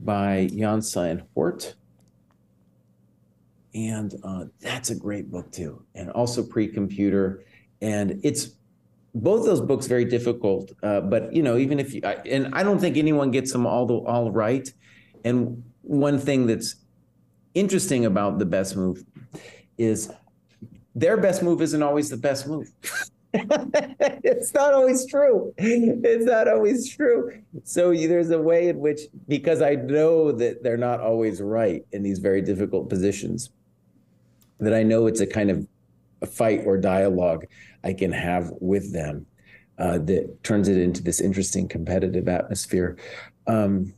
by 0.00 0.48
Jansa 0.52 1.10
and 1.10 1.22
Hort. 1.34 1.74
And 3.74 4.14
uh, 4.24 4.46
that's 4.60 4.90
a 4.90 4.94
great 4.94 5.30
book 5.30 5.50
too, 5.52 5.82
and 5.94 6.10
also 6.10 6.42
pre-computer. 6.42 7.44
And 7.80 8.20
it's 8.22 8.56
both 9.14 9.46
those 9.46 9.60
books 9.60 9.86
very 9.86 10.04
difficult. 10.04 10.72
Uh, 10.82 11.00
but 11.00 11.32
you 11.32 11.42
know, 11.42 11.56
even 11.56 11.78
if 11.78 11.94
you 11.94 12.00
I, 12.04 12.14
and 12.26 12.52
I 12.52 12.62
don't 12.62 12.80
think 12.80 12.96
anyone 12.96 13.30
gets 13.30 13.52
them 13.52 13.66
all 13.66 13.86
the, 13.86 13.94
all 13.94 14.30
right. 14.30 14.68
And 15.24 15.62
one 15.82 16.18
thing 16.18 16.46
that's 16.46 16.76
interesting 17.54 18.06
about 18.06 18.38
the 18.38 18.46
best 18.46 18.76
move 18.76 19.04
is 19.78 20.10
their 20.94 21.16
best 21.16 21.42
move 21.42 21.62
isn't 21.62 21.82
always 21.82 22.08
the 22.10 22.16
best 22.16 22.46
move. 22.48 22.70
it's 23.32 24.52
not 24.54 24.74
always 24.74 25.06
true. 25.06 25.54
It's 25.56 26.24
not 26.24 26.48
always 26.48 26.88
true. 26.88 27.40
So 27.62 27.94
there's 27.94 28.30
a 28.30 28.40
way 28.40 28.68
in 28.68 28.78
which, 28.78 29.02
because 29.28 29.62
I 29.62 29.76
know 29.76 30.32
that 30.32 30.62
they're 30.62 30.76
not 30.76 31.00
always 31.00 31.40
right 31.40 31.84
in 31.92 32.02
these 32.02 32.18
very 32.18 32.42
difficult 32.42 32.88
positions, 32.88 33.50
that 34.58 34.74
I 34.74 34.82
know 34.82 35.06
it's 35.06 35.20
a 35.20 35.26
kind 35.26 35.50
of 35.50 35.66
a 36.22 36.26
fight 36.26 36.62
or 36.66 36.76
dialogue 36.76 37.46
I 37.84 37.92
can 37.92 38.12
have 38.12 38.50
with 38.60 38.92
them 38.92 39.26
uh, 39.78 39.98
that 39.98 40.42
turns 40.42 40.68
it 40.68 40.76
into 40.76 41.02
this 41.02 41.20
interesting 41.20 41.68
competitive 41.68 42.28
atmosphere. 42.28 42.96
Um, 43.46 43.94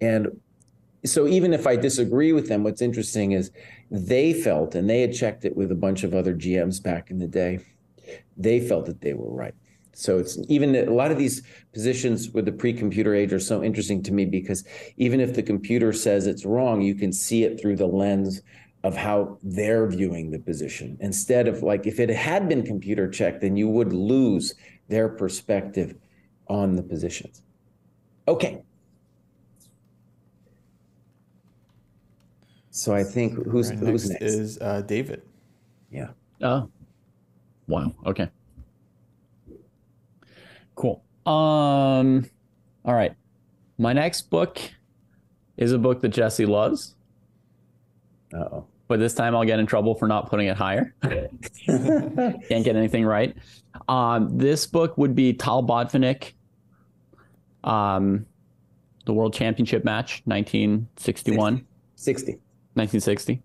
and 0.00 0.40
so 1.04 1.26
even 1.26 1.52
if 1.52 1.66
I 1.66 1.76
disagree 1.76 2.32
with 2.32 2.48
them, 2.48 2.64
what's 2.64 2.82
interesting 2.82 3.32
is 3.32 3.50
they 3.90 4.32
felt, 4.32 4.74
and 4.74 4.90
they 4.90 5.00
had 5.00 5.14
checked 5.14 5.44
it 5.44 5.56
with 5.56 5.72
a 5.72 5.76
bunch 5.76 6.04
of 6.04 6.14
other 6.14 6.34
GMs 6.34 6.82
back 6.82 7.10
in 7.10 7.18
the 7.18 7.26
day, 7.26 7.60
they 8.36 8.60
felt 8.60 8.86
that 8.86 9.00
they 9.00 9.14
were 9.14 9.30
right. 9.30 9.54
So 9.94 10.18
it's 10.18 10.38
even 10.48 10.74
a 10.74 10.90
lot 10.90 11.10
of 11.10 11.18
these 11.18 11.42
positions 11.72 12.30
with 12.30 12.46
the 12.46 12.52
pre-computer 12.52 13.14
age 13.14 13.32
are 13.32 13.40
so 13.40 13.62
interesting 13.62 14.02
to 14.04 14.12
me 14.12 14.24
because 14.24 14.64
even 14.96 15.20
if 15.20 15.34
the 15.34 15.42
computer 15.42 15.92
says 15.92 16.26
it's 16.26 16.44
wrong, 16.44 16.80
you 16.80 16.94
can 16.94 17.12
see 17.12 17.44
it 17.44 17.60
through 17.60 17.76
the 17.76 17.86
lens 17.86 18.40
of 18.84 18.96
how 18.96 19.38
they're 19.42 19.86
viewing 19.86 20.30
the 20.30 20.38
position. 20.38 20.96
Instead 21.00 21.46
of 21.46 21.62
like 21.62 21.86
if 21.86 22.00
it 22.00 22.08
had 22.08 22.48
been 22.48 22.64
computer 22.64 23.08
checked 23.08 23.42
then 23.42 23.56
you 23.56 23.68
would 23.68 23.92
lose 23.92 24.54
their 24.88 25.08
perspective 25.08 25.94
on 26.48 26.74
the 26.74 26.82
positions. 26.82 27.42
Okay. 28.26 28.62
So 32.70 32.94
i 32.94 33.04
think 33.04 33.34
who's 33.46 33.68
right, 33.68 33.78
who's 33.78 34.08
next, 34.08 34.22
next? 34.22 34.34
is 34.34 34.58
uh, 34.58 34.80
david. 34.80 35.22
Yeah. 35.90 36.08
Oh 36.40 36.70
wow 37.72 37.94
okay 38.06 38.28
cool 40.74 41.02
um 41.26 42.24
all 42.84 42.94
right 42.94 43.14
my 43.78 43.92
next 43.92 44.30
book 44.30 44.58
is 45.56 45.72
a 45.72 45.78
book 45.78 46.00
that 46.00 46.10
jesse 46.10 46.46
loves 46.46 46.94
uh-oh 48.34 48.66
but 48.92 48.98
this 48.98 49.14
time 49.14 49.34
I'll 49.34 49.44
get 49.44 49.58
in 49.58 49.64
trouble 49.64 49.94
for 49.94 50.06
not 50.06 50.28
putting 50.28 50.48
it 50.48 50.56
higher. 50.58 50.94
Can't 51.02 52.62
get 52.62 52.76
anything 52.76 53.06
right. 53.06 53.34
Um, 53.88 54.36
this 54.36 54.66
book 54.66 54.98
would 54.98 55.14
be 55.14 55.32
Tal 55.32 55.62
Botvinnik, 55.62 56.34
um, 57.64 58.26
the 59.06 59.14
World 59.14 59.32
Championship 59.32 59.82
match, 59.82 60.20
1961. 60.26 61.66
60. 61.96 62.32
1960. 62.74 63.42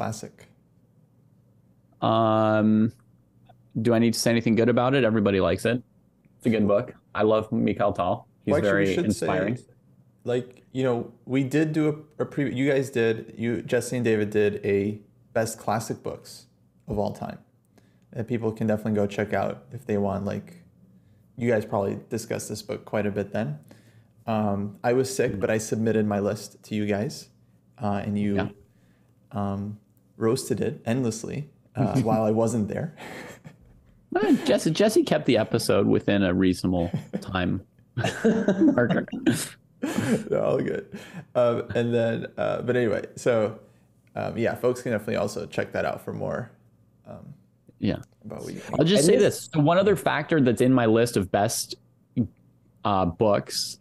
Classic. 0.00 0.48
Um, 2.00 2.90
do 3.82 3.92
I 3.92 3.98
need 3.98 4.14
to 4.14 4.18
say 4.18 4.30
anything 4.30 4.54
good 4.54 4.70
about 4.70 4.94
it? 4.94 5.04
Everybody 5.04 5.42
likes 5.42 5.66
it. 5.66 5.82
It's 6.38 6.46
a 6.46 6.48
good 6.48 6.66
book. 6.66 6.94
I 7.14 7.22
love 7.22 7.52
Mikhail 7.52 7.92
Tal. 7.92 8.26
He's 8.46 8.52
well, 8.52 8.60
actually, 8.64 8.94
very 8.94 9.04
inspiring. 9.04 9.56
Say, 9.58 9.64
like 10.24 10.62
you 10.72 10.84
know, 10.84 11.12
we 11.26 11.44
did 11.44 11.74
do 11.74 12.06
a, 12.18 12.22
a 12.22 12.24
pre. 12.24 12.50
You 12.50 12.66
guys 12.66 12.88
did. 12.88 13.34
You 13.36 13.60
Jesse 13.60 13.96
and 13.96 14.02
David 14.02 14.30
did 14.30 14.64
a 14.64 15.02
best 15.34 15.58
classic 15.58 16.02
books 16.02 16.46
of 16.88 16.98
all 16.98 17.12
time 17.12 17.40
that 18.14 18.26
people 18.26 18.52
can 18.52 18.66
definitely 18.66 18.94
go 18.94 19.06
check 19.06 19.34
out 19.34 19.64
if 19.70 19.84
they 19.84 19.98
want. 19.98 20.24
Like, 20.24 20.62
you 21.36 21.50
guys 21.50 21.66
probably 21.66 21.98
discussed 22.08 22.48
this 22.48 22.62
book 22.62 22.86
quite 22.86 23.04
a 23.04 23.10
bit 23.10 23.34
then. 23.34 23.58
Um, 24.26 24.78
I 24.82 24.94
was 24.94 25.14
sick, 25.14 25.38
but 25.38 25.50
I 25.50 25.58
submitted 25.58 26.06
my 26.06 26.20
list 26.20 26.62
to 26.62 26.74
you 26.74 26.86
guys, 26.86 27.28
uh, 27.76 28.00
and 28.02 28.18
you 28.18 28.36
Yeah. 28.36 28.48
um, 29.32 29.78
roasted 30.20 30.60
it 30.60 30.80
endlessly 30.84 31.48
uh, 31.76 32.00
while 32.02 32.22
I 32.22 32.30
wasn't 32.30 32.68
there. 32.68 32.94
Jesse 34.44 34.70
Jesse 34.72 35.02
kept 35.04 35.26
the 35.26 35.38
episode 35.38 35.86
within 35.86 36.22
a 36.24 36.34
reasonable 36.34 36.90
time 37.20 37.62
marker. 38.24 39.06
All 40.32 40.58
good. 40.58 40.98
Um, 41.34 41.62
and 41.74 41.94
then, 41.94 42.26
uh, 42.36 42.62
but 42.62 42.76
anyway, 42.76 43.04
so 43.16 43.58
um, 44.16 44.36
yeah, 44.36 44.54
folks 44.56 44.82
can 44.82 44.92
definitely 44.92 45.16
also 45.16 45.46
check 45.46 45.72
that 45.72 45.84
out 45.84 46.04
for 46.04 46.12
more 46.12 46.50
um, 47.08 47.32
Yeah. 47.78 47.98
about 48.24 48.42
what 48.42 48.52
you 48.52 48.60
I'll 48.78 48.84
just 48.84 49.04
And 49.04 49.06
say 49.06 49.16
this- 49.16 49.36
this. 49.46 49.50
So 49.54 49.60
one 49.60 49.78
other 49.78 49.94
factor 49.96 50.40
that's 50.40 50.60
in 50.60 50.72
my 50.72 50.86
list 50.86 51.16
of 51.16 51.30
best 51.30 51.76
uh, 52.84 53.04
books 53.06 53.78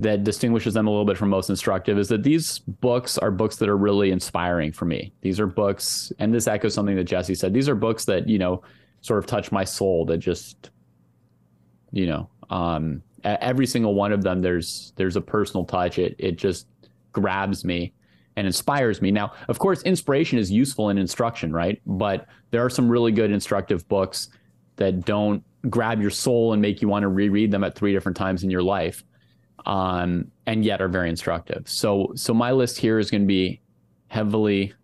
that 0.00 0.24
distinguishes 0.24 0.74
them 0.74 0.86
a 0.86 0.90
little 0.90 1.04
bit 1.04 1.16
from 1.16 1.28
most 1.28 1.50
instructive 1.50 1.98
is 1.98 2.08
that 2.08 2.22
these 2.22 2.58
books 2.58 3.16
are 3.18 3.30
books 3.30 3.56
that 3.56 3.68
are 3.68 3.76
really 3.76 4.10
inspiring 4.10 4.72
for 4.72 4.86
me. 4.86 5.12
These 5.20 5.38
are 5.38 5.46
books, 5.46 6.12
and 6.18 6.34
this 6.34 6.48
echoes 6.48 6.74
something 6.74 6.96
that 6.96 7.04
Jesse 7.04 7.34
said. 7.34 7.54
These 7.54 7.68
are 7.68 7.76
books 7.76 8.04
that, 8.06 8.28
you 8.28 8.38
know, 8.38 8.62
sort 9.02 9.18
of 9.18 9.26
touch 9.26 9.52
my 9.52 9.62
soul 9.62 10.04
that 10.06 10.18
just, 10.18 10.70
you 11.92 12.06
know, 12.06 12.28
um, 12.50 13.02
every 13.22 13.66
single 13.66 13.94
one 13.94 14.12
of 14.12 14.22
them, 14.22 14.42
there's, 14.42 14.92
there's 14.96 15.16
a 15.16 15.20
personal 15.20 15.64
touch. 15.64 15.98
It, 15.98 16.16
it 16.18 16.36
just 16.36 16.66
grabs 17.12 17.64
me 17.64 17.92
and 18.36 18.46
inspires 18.46 19.00
me. 19.00 19.12
Now, 19.12 19.32
of 19.48 19.60
course, 19.60 19.82
inspiration 19.82 20.38
is 20.38 20.50
useful 20.50 20.90
in 20.90 20.98
instruction, 20.98 21.52
right? 21.52 21.80
But 21.86 22.26
there 22.50 22.64
are 22.64 22.70
some 22.70 22.88
really 22.88 23.12
good 23.12 23.30
instructive 23.30 23.86
books 23.88 24.28
that 24.76 25.04
don't 25.04 25.44
grab 25.70 26.00
your 26.00 26.10
soul 26.10 26.52
and 26.52 26.60
make 26.60 26.82
you 26.82 26.88
want 26.88 27.04
to 27.04 27.08
reread 27.08 27.50
them 27.50 27.62
at 27.62 27.76
three 27.76 27.92
different 27.92 28.16
times 28.16 28.42
in 28.42 28.50
your 28.50 28.62
life, 28.62 29.04
um, 29.66 30.30
and 30.46 30.64
yet 30.64 30.80
are 30.80 30.88
very 30.88 31.08
instructive. 31.08 31.68
So, 31.68 32.12
so 32.14 32.34
my 32.34 32.52
list 32.52 32.78
here 32.78 32.98
is 32.98 33.10
going 33.10 33.22
to 33.22 33.26
be 33.26 33.60
heavily, 34.08 34.74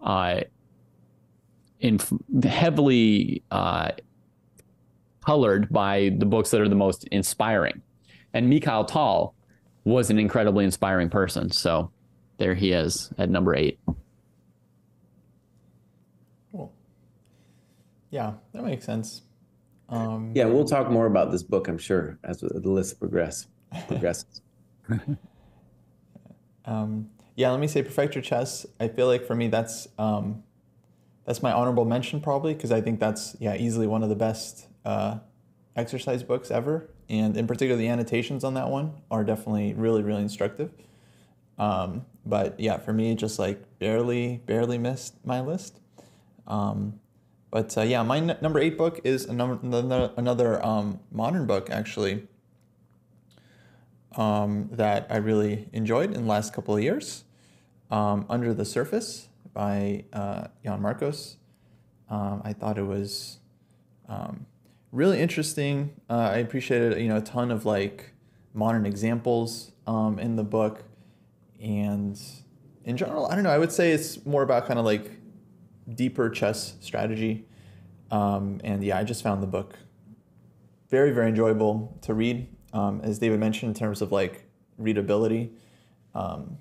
uh, 0.00 0.40
in 1.80 1.98
heavily 2.42 3.42
uh, 3.50 3.92
colored 5.24 5.68
by 5.70 6.10
the 6.18 6.26
books 6.26 6.50
that 6.50 6.60
are 6.60 6.68
the 6.68 6.74
most 6.74 7.06
inspiring. 7.08 7.82
And 8.32 8.48
Mikhail 8.48 8.84
Tal 8.84 9.34
was 9.84 10.10
an 10.10 10.18
incredibly 10.18 10.64
inspiring 10.64 11.10
person. 11.10 11.50
So 11.50 11.90
there 12.38 12.54
he 12.54 12.72
is 12.72 13.12
at 13.18 13.28
number 13.30 13.54
eight. 13.54 13.78
Cool. 16.52 16.72
Yeah, 18.10 18.34
that 18.52 18.64
makes 18.64 18.84
sense. 18.84 19.22
Um, 19.88 20.32
Yeah, 20.34 20.46
we'll 20.46 20.64
talk 20.64 20.90
more 20.90 21.06
about 21.06 21.30
this 21.30 21.42
book, 21.42 21.68
I'm 21.68 21.78
sure, 21.78 22.18
as 22.24 22.40
the 22.40 22.60
list 22.64 22.98
progress 22.98 23.46
progresses. 23.88 24.40
Um, 26.66 27.10
yeah, 27.36 27.50
let 27.50 27.60
me 27.60 27.66
say 27.66 27.82
Perfect 27.82 28.14
Your 28.14 28.22
Chess. 28.22 28.66
I 28.80 28.88
feel 28.88 29.06
like 29.06 29.26
for 29.26 29.34
me 29.34 29.48
that's 29.48 29.88
um, 29.98 30.42
that's 31.24 31.42
my 31.42 31.52
honorable 31.52 31.84
mention 31.84 32.20
probably 32.20 32.54
because 32.54 32.72
I 32.72 32.80
think 32.80 33.00
that's 33.00 33.36
yeah 33.40 33.54
easily 33.54 33.86
one 33.86 34.02
of 34.02 34.08
the 34.08 34.16
best 34.16 34.66
uh, 34.84 35.18
exercise 35.76 36.22
books 36.22 36.50
ever, 36.50 36.88
and 37.08 37.36
in 37.36 37.46
particular 37.46 37.76
the 37.76 37.88
annotations 37.88 38.44
on 38.44 38.54
that 38.54 38.68
one 38.68 38.92
are 39.10 39.24
definitely 39.24 39.74
really 39.74 40.02
really 40.02 40.22
instructive. 40.22 40.72
Um, 41.58 42.04
but 42.26 42.58
yeah, 42.58 42.78
for 42.78 42.92
me, 42.92 43.14
just 43.14 43.38
like 43.38 43.78
barely 43.78 44.38
barely 44.46 44.78
missed 44.78 45.14
my 45.24 45.40
list. 45.40 45.80
Um, 46.46 47.00
but 47.50 47.76
uh, 47.78 47.82
yeah, 47.82 48.02
my 48.02 48.18
n- 48.18 48.36
number 48.40 48.58
eight 48.58 48.76
book 48.76 49.00
is 49.04 49.26
a 49.26 49.30
another, 49.30 50.10
another 50.16 50.64
um, 50.64 51.00
modern 51.12 51.46
book 51.46 51.70
actually 51.70 52.26
um, 54.16 54.68
that 54.72 55.06
I 55.10 55.16
really 55.16 55.68
enjoyed 55.72 56.14
in 56.14 56.22
the 56.22 56.28
last 56.28 56.52
couple 56.52 56.76
of 56.76 56.82
years. 56.82 57.24
Um, 57.90 58.26
Under 58.28 58.54
the 58.54 58.64
Surface 58.64 59.28
by 59.52 60.04
uh, 60.12 60.48
Jan 60.64 60.80
Markos. 60.80 61.36
Um, 62.08 62.42
I 62.44 62.52
thought 62.52 62.78
it 62.78 62.84
was 62.84 63.38
um, 64.08 64.46
really 64.92 65.20
interesting. 65.20 65.94
Uh, 66.08 66.30
I 66.32 66.36
appreciated 66.38 67.00
you 67.00 67.08
know 67.08 67.16
a 67.16 67.22
ton 67.22 67.50
of 67.50 67.64
like 67.64 68.12
modern 68.52 68.86
examples 68.86 69.72
um, 69.86 70.18
in 70.18 70.36
the 70.36 70.44
book, 70.44 70.84
and 71.60 72.20
in 72.84 72.96
general, 72.96 73.26
I 73.26 73.34
don't 73.34 73.44
know. 73.44 73.50
I 73.50 73.58
would 73.58 73.72
say 73.72 73.92
it's 73.92 74.24
more 74.26 74.42
about 74.42 74.66
kind 74.66 74.78
of 74.78 74.84
like 74.84 75.10
deeper 75.92 76.30
chess 76.30 76.74
strategy. 76.80 77.46
Um, 78.10 78.60
and 78.62 78.82
yeah, 78.84 78.98
I 78.98 79.04
just 79.04 79.22
found 79.22 79.42
the 79.42 79.46
book 79.46 79.76
very, 80.88 81.10
very 81.10 81.28
enjoyable 81.28 81.98
to 82.02 82.14
read. 82.14 82.53
Um, 82.74 83.00
as 83.02 83.18
David 83.20 83.38
mentioned, 83.40 83.70
in 83.70 83.78
terms 83.78 84.02
of 84.02 84.12
like 84.12 84.44
readability, 84.76 85.52
um, 86.14 86.58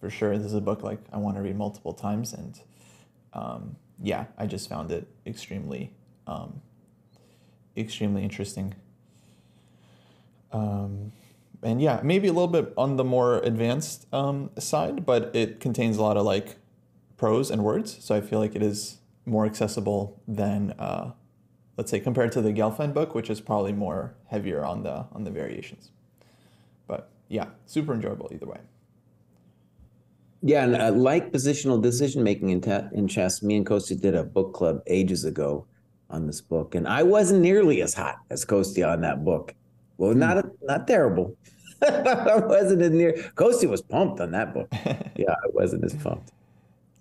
for 0.00 0.10
sure, 0.10 0.36
this 0.36 0.46
is 0.46 0.54
a 0.54 0.60
book 0.60 0.82
like 0.82 1.00
I 1.12 1.18
want 1.18 1.36
to 1.36 1.42
read 1.42 1.56
multiple 1.56 1.92
times. 1.92 2.32
And 2.32 2.58
um, 3.34 3.76
yeah, 4.02 4.24
I 4.38 4.46
just 4.46 4.68
found 4.68 4.90
it 4.90 5.06
extremely, 5.26 5.92
um, 6.26 6.62
extremely 7.76 8.22
interesting. 8.22 8.74
Um, 10.50 11.12
and 11.62 11.80
yeah, 11.80 12.00
maybe 12.02 12.28
a 12.28 12.32
little 12.32 12.48
bit 12.48 12.72
on 12.76 12.96
the 12.96 13.04
more 13.04 13.38
advanced 13.38 14.06
um, 14.12 14.50
side, 14.58 15.04
but 15.04 15.34
it 15.36 15.60
contains 15.60 15.98
a 15.98 16.02
lot 16.02 16.16
of 16.16 16.24
like 16.24 16.56
prose 17.16 17.50
and 17.50 17.62
words. 17.62 18.02
So 18.02 18.14
I 18.14 18.20
feel 18.22 18.38
like 18.38 18.56
it 18.56 18.62
is 18.62 18.98
more 19.26 19.44
accessible 19.44 20.20
than, 20.26 20.72
uh, 20.78 21.12
let's 21.76 21.90
say, 21.90 22.00
compared 22.00 22.32
to 22.32 22.42
the 22.42 22.52
Gelfand 22.52 22.94
book, 22.94 23.14
which 23.14 23.30
is 23.30 23.40
probably 23.40 23.72
more 23.72 24.14
heavier 24.26 24.64
on 24.64 24.82
the 24.82 25.06
on 25.12 25.24
the 25.24 25.30
variations. 25.30 25.90
But 26.86 27.10
yeah, 27.28 27.46
super 27.66 27.94
enjoyable 27.94 28.30
either 28.32 28.46
way. 28.46 28.60
Yeah, 30.42 30.64
and 30.64 30.76
uh, 30.76 30.92
like 30.92 31.32
positional 31.32 31.80
decision 31.80 32.22
making 32.22 32.50
in, 32.50 32.60
te- 32.60 32.88
in 32.92 33.08
chess, 33.08 33.42
me 33.42 33.56
and 33.56 33.64
Kostya 33.64 33.96
did 33.96 34.14
a 34.14 34.22
book 34.22 34.52
club 34.52 34.82
ages 34.86 35.24
ago 35.24 35.66
on 36.10 36.26
this 36.26 36.42
book, 36.42 36.74
and 36.74 36.86
I 36.86 37.02
wasn't 37.02 37.40
nearly 37.40 37.80
as 37.80 37.94
hot 37.94 38.18
as 38.28 38.44
Kostya 38.44 38.86
on 38.86 39.00
that 39.00 39.24
book. 39.24 39.54
Well, 39.96 40.14
not 40.14 40.44
not 40.62 40.86
terrible. 40.86 41.34
I 41.82 42.36
wasn't 42.44 42.82
as 42.82 42.90
near. 42.90 43.14
Kostya 43.36 43.68
was 43.68 43.80
pumped 43.80 44.20
on 44.20 44.30
that 44.32 44.52
book. 44.54 44.68
Yeah, 45.16 45.30
I 45.30 45.46
wasn't 45.52 45.84
as 45.84 45.94
pumped. 45.94 46.32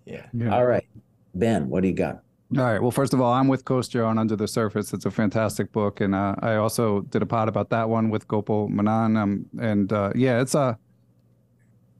Yeah. 0.05 0.27
Yeah. 0.33 0.55
All 0.55 0.65
right, 0.65 0.85
Ben, 1.33 1.67
what 1.67 1.81
do 1.81 1.89
you 1.89 1.95
got? 1.95 2.22
All 2.57 2.63
right. 2.63 2.81
Well, 2.81 2.91
first 2.91 3.13
of 3.13 3.21
all, 3.21 3.33
I'm 3.33 3.47
with 3.47 3.65
Kostya 3.65 4.03
on 4.03 4.19
Under 4.19 4.35
the 4.35 4.47
Surface. 4.47 4.93
It's 4.93 5.05
a 5.05 5.11
fantastic 5.11 5.71
book, 5.71 6.01
and 6.01 6.13
uh, 6.13 6.35
I 6.39 6.55
also 6.55 7.01
did 7.01 7.21
a 7.21 7.25
pod 7.25 7.47
about 7.47 7.69
that 7.69 7.89
one 7.89 8.09
with 8.09 8.27
Gopal 8.27 8.67
Menon. 8.69 9.17
Um, 9.17 9.45
and 9.59 9.91
uh, 9.91 10.11
yeah, 10.13 10.39
it's 10.39 10.53
a, 10.53 10.77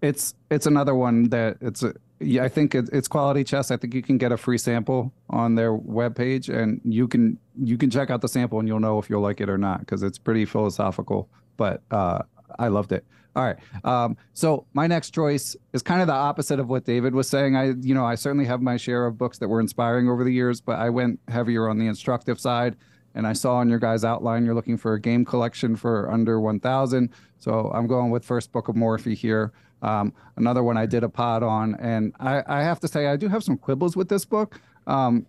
it's 0.02 0.36
it's 0.52 0.68
another 0.68 0.94
one 0.94 1.30
that 1.30 1.58
it's 1.62 1.82
a. 1.82 1.94
Yeah, 2.20 2.44
I 2.44 2.50
think 2.50 2.76
it, 2.76 2.88
it's 2.94 3.08
quality 3.08 3.44
chess. 3.44 3.72
I 3.72 3.78
think 3.78 3.96
you 3.96 4.04
can 4.04 4.18
get 4.18 4.32
a 4.32 4.38
free 4.38 4.58
sample 4.58 5.12
on 5.30 5.56
their 5.56 5.76
webpage, 5.76 6.50
and 6.50 6.80
you 6.84 7.08
can 7.08 7.40
you 7.60 7.78
can 7.78 7.90
check 7.90 8.12
out 8.12 8.22
the 8.22 8.28
sample, 8.28 8.60
and 8.60 8.68
you'll 8.68 8.80
know 8.80 9.00
if 9.00 9.10
you'll 9.10 9.22
like 9.22 9.42
it 9.42 9.50
or 9.50 9.58
not 9.58 9.80
because 9.80 10.04
it's 10.04 10.20
pretty 10.20 10.46
philosophical. 10.46 11.30
But 11.58 11.82
uh, 11.90 12.20
I 12.60 12.68
loved 12.68 12.92
it. 12.92 13.06
All 13.36 13.44
right. 13.44 13.58
Um, 13.84 14.16
so 14.34 14.66
my 14.74 14.86
next 14.86 15.12
choice 15.12 15.56
is 15.74 15.82
kind 15.82 16.02
of 16.02 16.08
the 16.08 16.14
opposite 16.14 16.60
of 16.60 16.70
what 16.70 16.86
David 16.86 17.16
was 17.16 17.28
saying. 17.28 17.56
I, 17.56 17.74
you 17.82 17.96
know, 17.96 18.06
I 18.06 18.16
certainly 18.16 18.46
have 18.46 18.62
my 18.62 18.78
share 18.78 19.06
of 19.08 19.18
books 19.18 19.40
that 19.40 19.48
were 19.48 19.60
inspiring 19.60 20.08
over 20.08 20.24
the 20.24 20.32
years, 20.32 20.62
but 20.62 20.78
I 20.78 20.90
went 20.90 21.20
heavier 21.28 21.68
on 21.68 21.80
the 21.80 21.88
instructive 21.88 22.40
side. 22.40 22.76
And 23.16 23.28
I 23.28 23.34
saw 23.34 23.56
on 23.56 23.70
your 23.70 23.80
guys' 23.80 24.04
outline 24.04 24.46
you're 24.46 24.56
looking 24.56 24.78
for 24.78 24.94
a 24.94 25.00
game 25.00 25.24
collection 25.24 25.76
for 25.76 26.12
under 26.12 26.40
1,000. 26.40 27.10
So 27.38 27.72
I'm 27.74 27.88
going 27.88 28.10
with 28.10 28.26
First 28.26 28.52
Book 28.52 28.68
of 28.70 28.76
Morphy 28.76 29.14
here. 29.14 29.52
Um, 29.84 30.14
another 30.38 30.64
one 30.64 30.78
I 30.78 30.86
did 30.86 31.04
a 31.04 31.10
pod 31.10 31.44
on, 31.44 31.76
and 31.76 32.14
I, 32.20 32.42
I 32.48 32.64
have 32.64 32.80
to 32.80 32.88
say 32.88 33.08
I 33.08 33.18
do 33.18 33.28
have 33.28 33.44
some 33.44 33.58
quibbles 33.58 33.98
with 33.98 34.08
this 34.08 34.24
book. 34.24 34.60
Um, 34.88 35.28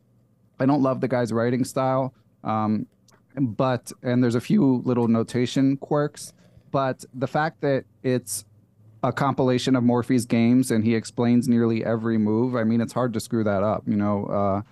I 0.60 0.66
don't 0.66 0.80
love 0.80 1.00
the 1.00 1.08
guy's 1.08 1.32
writing 1.32 1.64
style, 1.64 2.14
um, 2.44 2.86
but 3.36 3.90
and 4.02 4.22
there's 4.22 4.36
a 4.36 4.40
few 4.40 4.76
little 4.84 5.08
notation 5.08 5.76
quirks 5.78 6.32
but 6.74 7.04
the 7.14 7.28
fact 7.28 7.60
that 7.60 7.84
it's 8.02 8.44
a 9.04 9.12
compilation 9.12 9.76
of 9.76 9.84
Morphy's 9.84 10.24
games 10.26 10.72
and 10.72 10.82
he 10.82 10.96
explains 10.96 11.46
nearly 11.46 11.84
every 11.84 12.18
move, 12.18 12.56
I 12.56 12.64
mean, 12.64 12.80
it's 12.80 12.92
hard 12.92 13.12
to 13.12 13.20
screw 13.20 13.44
that 13.44 13.62
up. 13.62 13.84
You 13.86 13.94
know, 13.94 14.26
uh, 14.26 14.62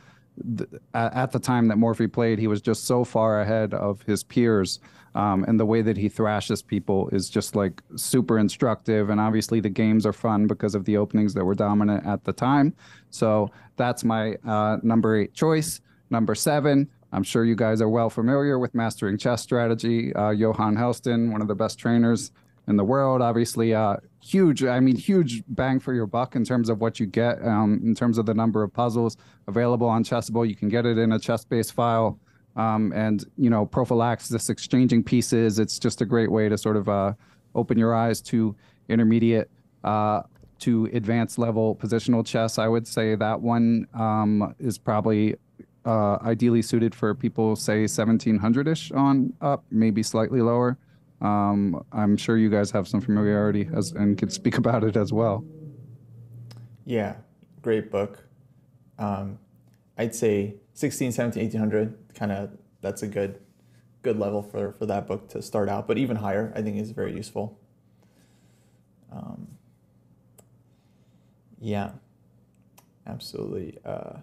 th- 0.59 0.83
at, 0.95 1.31
the 1.31 1.39
time 1.39 1.69
that 1.69 1.79
Morphy 1.79 2.09
played, 2.09 2.41
he 2.41 2.49
was 2.49 2.61
just 2.61 2.87
so 2.87 3.05
far 3.05 3.41
ahead 3.41 3.73
of 3.73 4.03
his 4.03 4.25
peers. 4.25 4.81
Um, 5.15 5.45
and 5.45 5.61
the 5.61 5.65
way 5.65 5.81
that 5.81 5.97
he 5.97 6.09
thrashes 6.09 6.61
people 6.61 7.09
is 7.11 7.31
just 7.31 7.55
like 7.55 7.81
super 7.95 8.37
instructive. 8.37 9.09
And 9.09 9.21
obviously, 9.21 9.61
the 9.61 9.71
games 9.71 10.05
are 10.05 10.13
fun 10.13 10.49
because 10.49 10.75
of 10.75 10.85
the 10.85 10.97
openings 10.97 11.35
that 11.35 11.45
were 11.45 11.55
dominant 11.55 12.05
at 12.05 12.25
the 12.25 12.33
time. 12.33 12.75
So 13.11 13.49
that's 13.77 14.03
my 14.03 14.35
uh, 14.45 14.79
number 14.83 15.15
eight 15.21 15.35
choice. 15.35 15.81
Number 16.11 16.35
seven, 16.35 16.91
I'm 17.13 17.23
sure 17.23 17.45
you 17.45 17.55
guys 17.55 17.81
are 17.81 17.89
well 17.89 18.09
familiar 18.09 18.59
with 18.59 18.75
Mastering 18.75 19.19
Chess 19.19 19.43
Strategy. 19.43 20.15
Uh, 20.15 20.31
Johan 20.31 20.77
Hellsten, 20.77 21.31
one 21.31 21.43
of 21.43 21.49
the 21.49 21.55
best 21.55 21.79
trainers 21.79 22.33
in 22.69 22.77
the 22.77 22.85
world, 22.85 23.21
obviously 23.21 23.75
uh, 23.75 23.97
huge. 24.23 24.65
I 24.65 24.81
mean, 24.81 24.97
huge 24.97 25.43
bang 25.49 25.81
for 25.81 25.93
your 25.93 26.07
buck 26.07 26.37
in 26.37 26.45
terms 26.45 26.69
of 26.69 26.81
what 26.81 27.01
you 27.01 27.07
get, 27.07 27.45
um, 27.45 27.81
in 27.85 27.95
terms 27.95 28.19
of 28.19 28.27
the 28.27 28.35
number 28.35 28.63
of 28.63 28.73
puzzles 28.73 29.17
available 29.49 29.89
on 29.89 30.05
Chessable. 30.05 30.49
You 30.49 30.55
can 30.55 30.69
get 30.69 30.87
it 30.87 30.97
in 30.97 31.13
a 31.13 31.19
ChessBase 31.19 31.73
file, 31.73 32.19
um, 32.57 32.93
and 32.93 33.25
you 33.37 33.51
know, 33.51 33.67
prophylaxis, 33.67 34.49
exchanging 34.49 35.03
pieces. 35.03 35.59
It's 35.59 35.79
just 35.79 36.01
a 36.01 36.07
great 36.07 36.31
way 36.31 36.49
to 36.49 36.57
sort 36.57 36.77
of 36.77 36.89
uh, 36.89 37.13
open 37.55 37.79
your 37.79 37.95
eyes 37.95 38.21
to 38.23 38.55
intermediate 38.89 39.51
uh, 39.85 40.23
to 40.61 40.89
advanced 40.93 41.39
level 41.39 41.75
positional 41.75 42.25
chess. 42.25 42.59
I 42.59 42.69
would 42.69 42.87
say 42.87 43.17
that 43.17 43.41
one 43.41 43.89
um, 43.95 44.55
is 44.61 44.79
probably 44.79 45.35
uh, 45.85 46.19
ideally 46.23 46.63
suited 46.63 46.95
for 46.95 47.15
people, 47.15 47.57
say 47.57 47.81
1700 47.83 48.69
ish 48.69 48.93
on 48.93 49.33
up, 49.41 49.65
maybe 49.71 50.03
slightly 50.03 50.41
lower. 50.41 50.79
Um, 51.21 51.85
I'm 51.93 52.17
sure 52.17 52.37
you 52.37 52.51
guys 52.51 52.71
have 52.73 52.89
some 52.89 53.01
familiarity 53.01 53.69
as, 53.75 53.93
and 53.93 54.19
could 54.19 54.33
speak 54.33 54.59
about 54.63 54.85
it 54.85 54.97
as 54.97 55.13
well. 55.13 55.45
Yeah, 56.85 57.17
great 57.63 57.91
book. 57.91 58.25
Um, 58.99 59.39
I'd 59.99 60.15
say 60.15 60.55
16, 60.75 61.13
17, 61.13 61.43
1800, 61.43 62.15
kind 62.15 62.33
of 62.33 62.51
that's 62.81 63.03
a 63.03 63.07
good 63.07 63.41
good 64.03 64.19
level 64.19 64.43
for, 64.43 64.73
for 64.73 64.87
that 64.87 65.07
book 65.07 65.29
to 65.29 65.41
start 65.41 65.69
out, 65.69 65.87
but 65.87 65.97
even 65.97 66.17
higher, 66.17 66.53
I 66.57 66.63
think 66.63 66.77
is 66.77 66.91
very 66.91 67.15
useful. 67.15 67.59
Um, 69.13 69.47
yeah, 71.61 71.93
absolutely. 73.07 73.79
Uh, 73.85 74.15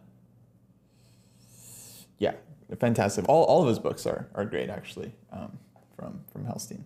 fantastic. 2.78 3.28
All, 3.28 3.44
all 3.46 3.62
of 3.62 3.68
his 3.68 3.80
books 3.80 4.06
are, 4.06 4.30
are 4.36 4.46
great, 4.46 4.70
actually, 4.70 5.14
um, 5.32 5.58
from, 5.96 6.22
from 6.32 6.46
Hellsten. 6.46 6.84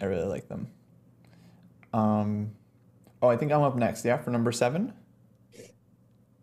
I 0.00 0.06
really 0.06 0.26
like 0.26 0.48
them. 0.48 0.68
Um, 1.92 2.52
oh, 3.20 3.28
I 3.28 3.36
think 3.36 3.52
I'm 3.52 3.62
up 3.62 3.76
next, 3.76 4.04
yeah, 4.04 4.16
for 4.18 4.30
number 4.30 4.52
seven. 4.52 4.92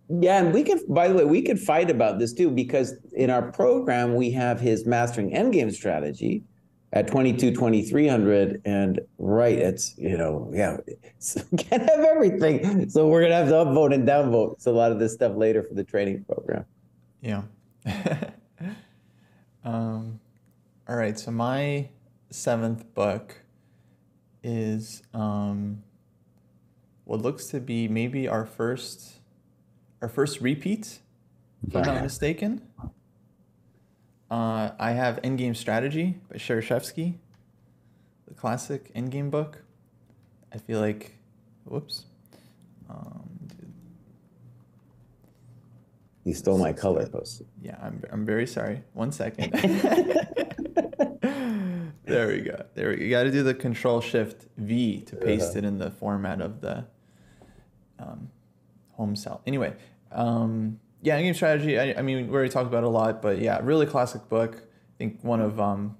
Yeah, 0.08 0.44
and 0.44 0.54
we 0.54 0.64
could, 0.64 0.82
by 0.88 1.08
the 1.08 1.16
way, 1.16 1.26
we 1.26 1.42
could 1.42 1.60
fight 1.60 1.90
about 1.90 2.20
this 2.20 2.34
too, 2.34 2.52
because 2.52 2.94
in 3.14 3.30
our 3.30 3.52
program, 3.52 4.16
we 4.16 4.30
have 4.32 4.60
his 4.60 4.86
mastering 4.86 5.32
endgame 5.32 5.74
strategy 5.74 6.44
at 6.94 7.08
22, 7.08 7.52
2300. 7.52 8.62
And 8.66 9.00
right, 9.18 9.58
it's, 9.58 9.98
you 9.98 10.16
know, 10.16 10.52
yeah, 10.54 10.78
can't 11.58 11.90
have 11.90 12.00
everything. 12.02 12.88
So 12.90 13.08
we're 13.08 13.22
going 13.22 13.32
to 13.32 13.38
have 13.38 13.48
to 13.48 13.54
upvote 13.54 13.94
and 13.94 14.08
downvote. 14.08 14.62
So 14.62 14.72
a 14.72 14.74
lot 14.74 14.92
of 14.92 15.00
this 15.00 15.14
stuff 15.14 15.36
later 15.36 15.64
for 15.64 15.74
the 15.74 15.84
training 15.84 16.24
program. 16.26 16.66
Yeah. 17.22 17.44
um, 19.66 20.20
all 20.88 20.96
right. 20.96 21.20
So 21.20 21.32
my 21.32 21.90
seventh 22.30 22.94
book 22.94 23.42
is 24.44 25.04
um, 25.14 25.84
what 27.04 27.22
looks 27.22 27.48
to 27.48 27.60
be 27.60 27.88
maybe 27.88 28.28
our 28.28 28.46
first 28.46 29.20
our 30.02 30.10
first 30.10 30.40
repeat, 30.40 31.00
if 31.68 31.76
I'm 31.76 31.84
not 31.84 32.04
mistaken. 32.04 32.62
Uh, 34.30 34.72
I 34.80 34.92
have 34.92 35.22
Endgame 35.22 35.56
Strategy 35.56 36.20
by 36.30 36.38
Shereshevsky, 36.38 37.16
the 38.28 38.34
classic 38.34 38.94
Endgame 38.94 39.32
book. 39.32 39.64
I 40.54 40.58
feel 40.58 40.80
like, 40.80 41.18
whoops. 41.64 42.06
Um, 42.90 43.25
you 46.26 46.34
stole 46.34 46.58
my 46.58 46.74
color 46.74 47.08
post. 47.08 47.44
Yeah, 47.62 47.78
I'm, 47.82 48.04
I'm 48.12 48.26
very 48.26 48.48
sorry. 48.48 48.82
One 48.94 49.12
second. 49.12 49.54
there 52.06 52.28
we 52.28 52.42
go. 52.42 52.66
There 52.74 52.90
we 52.90 52.96
go. 52.98 53.04
You 53.04 53.10
got 53.12 53.24
to 53.24 53.32
do 53.32 53.44
the 53.44 53.54
Control 53.54 54.02
Shift 54.02 54.48
V 54.58 55.02
to 55.02 55.16
paste 55.16 55.52
uh-huh. 55.52 55.60
it 55.60 55.66
in 55.66 55.78
the 55.78 55.92
format 55.92 56.42
of 56.42 56.62
the 56.62 56.86
um, 58.00 58.30
home 58.94 59.16
cell. 59.16 59.42
Anyway, 59.46 59.76
um, 60.12 60.80
yeah, 61.04 61.22
game 61.22 61.36
strategy. 61.36 61.80
I, 61.80 62.00
I, 62.00 62.02
mean, 62.02 62.28
we 62.28 62.34
already 62.34 62.50
talked 62.50 62.68
about 62.68 62.84
it 62.84 62.88
a 62.88 62.90
lot, 62.90 63.22
but 63.22 63.38
yeah, 63.38 63.60
really 63.62 63.86
classic 63.86 64.28
book. 64.28 64.56
I 64.56 64.98
think 64.98 65.24
one 65.24 65.42
of, 65.42 65.60
um, 65.60 65.96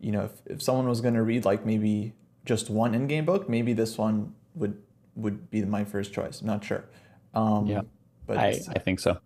you 0.00 0.10
know, 0.10 0.22
if, 0.22 0.32
if 0.46 0.62
someone 0.62 0.88
was 0.88 1.02
going 1.02 1.14
to 1.14 1.22
read 1.22 1.44
like 1.44 1.66
maybe 1.66 2.14
just 2.46 2.70
one 2.70 2.94
endgame 2.94 3.26
book, 3.26 3.46
maybe 3.46 3.74
this 3.74 3.98
one 3.98 4.34
would 4.54 4.80
would 5.16 5.50
be 5.50 5.62
my 5.62 5.84
first 5.84 6.14
choice. 6.14 6.40
I'm 6.40 6.46
not 6.46 6.64
sure. 6.64 6.86
Um, 7.34 7.66
yeah, 7.66 7.82
but 8.26 8.38
I, 8.38 8.58
I 8.74 8.78
think 8.78 9.00
so. 9.00 9.18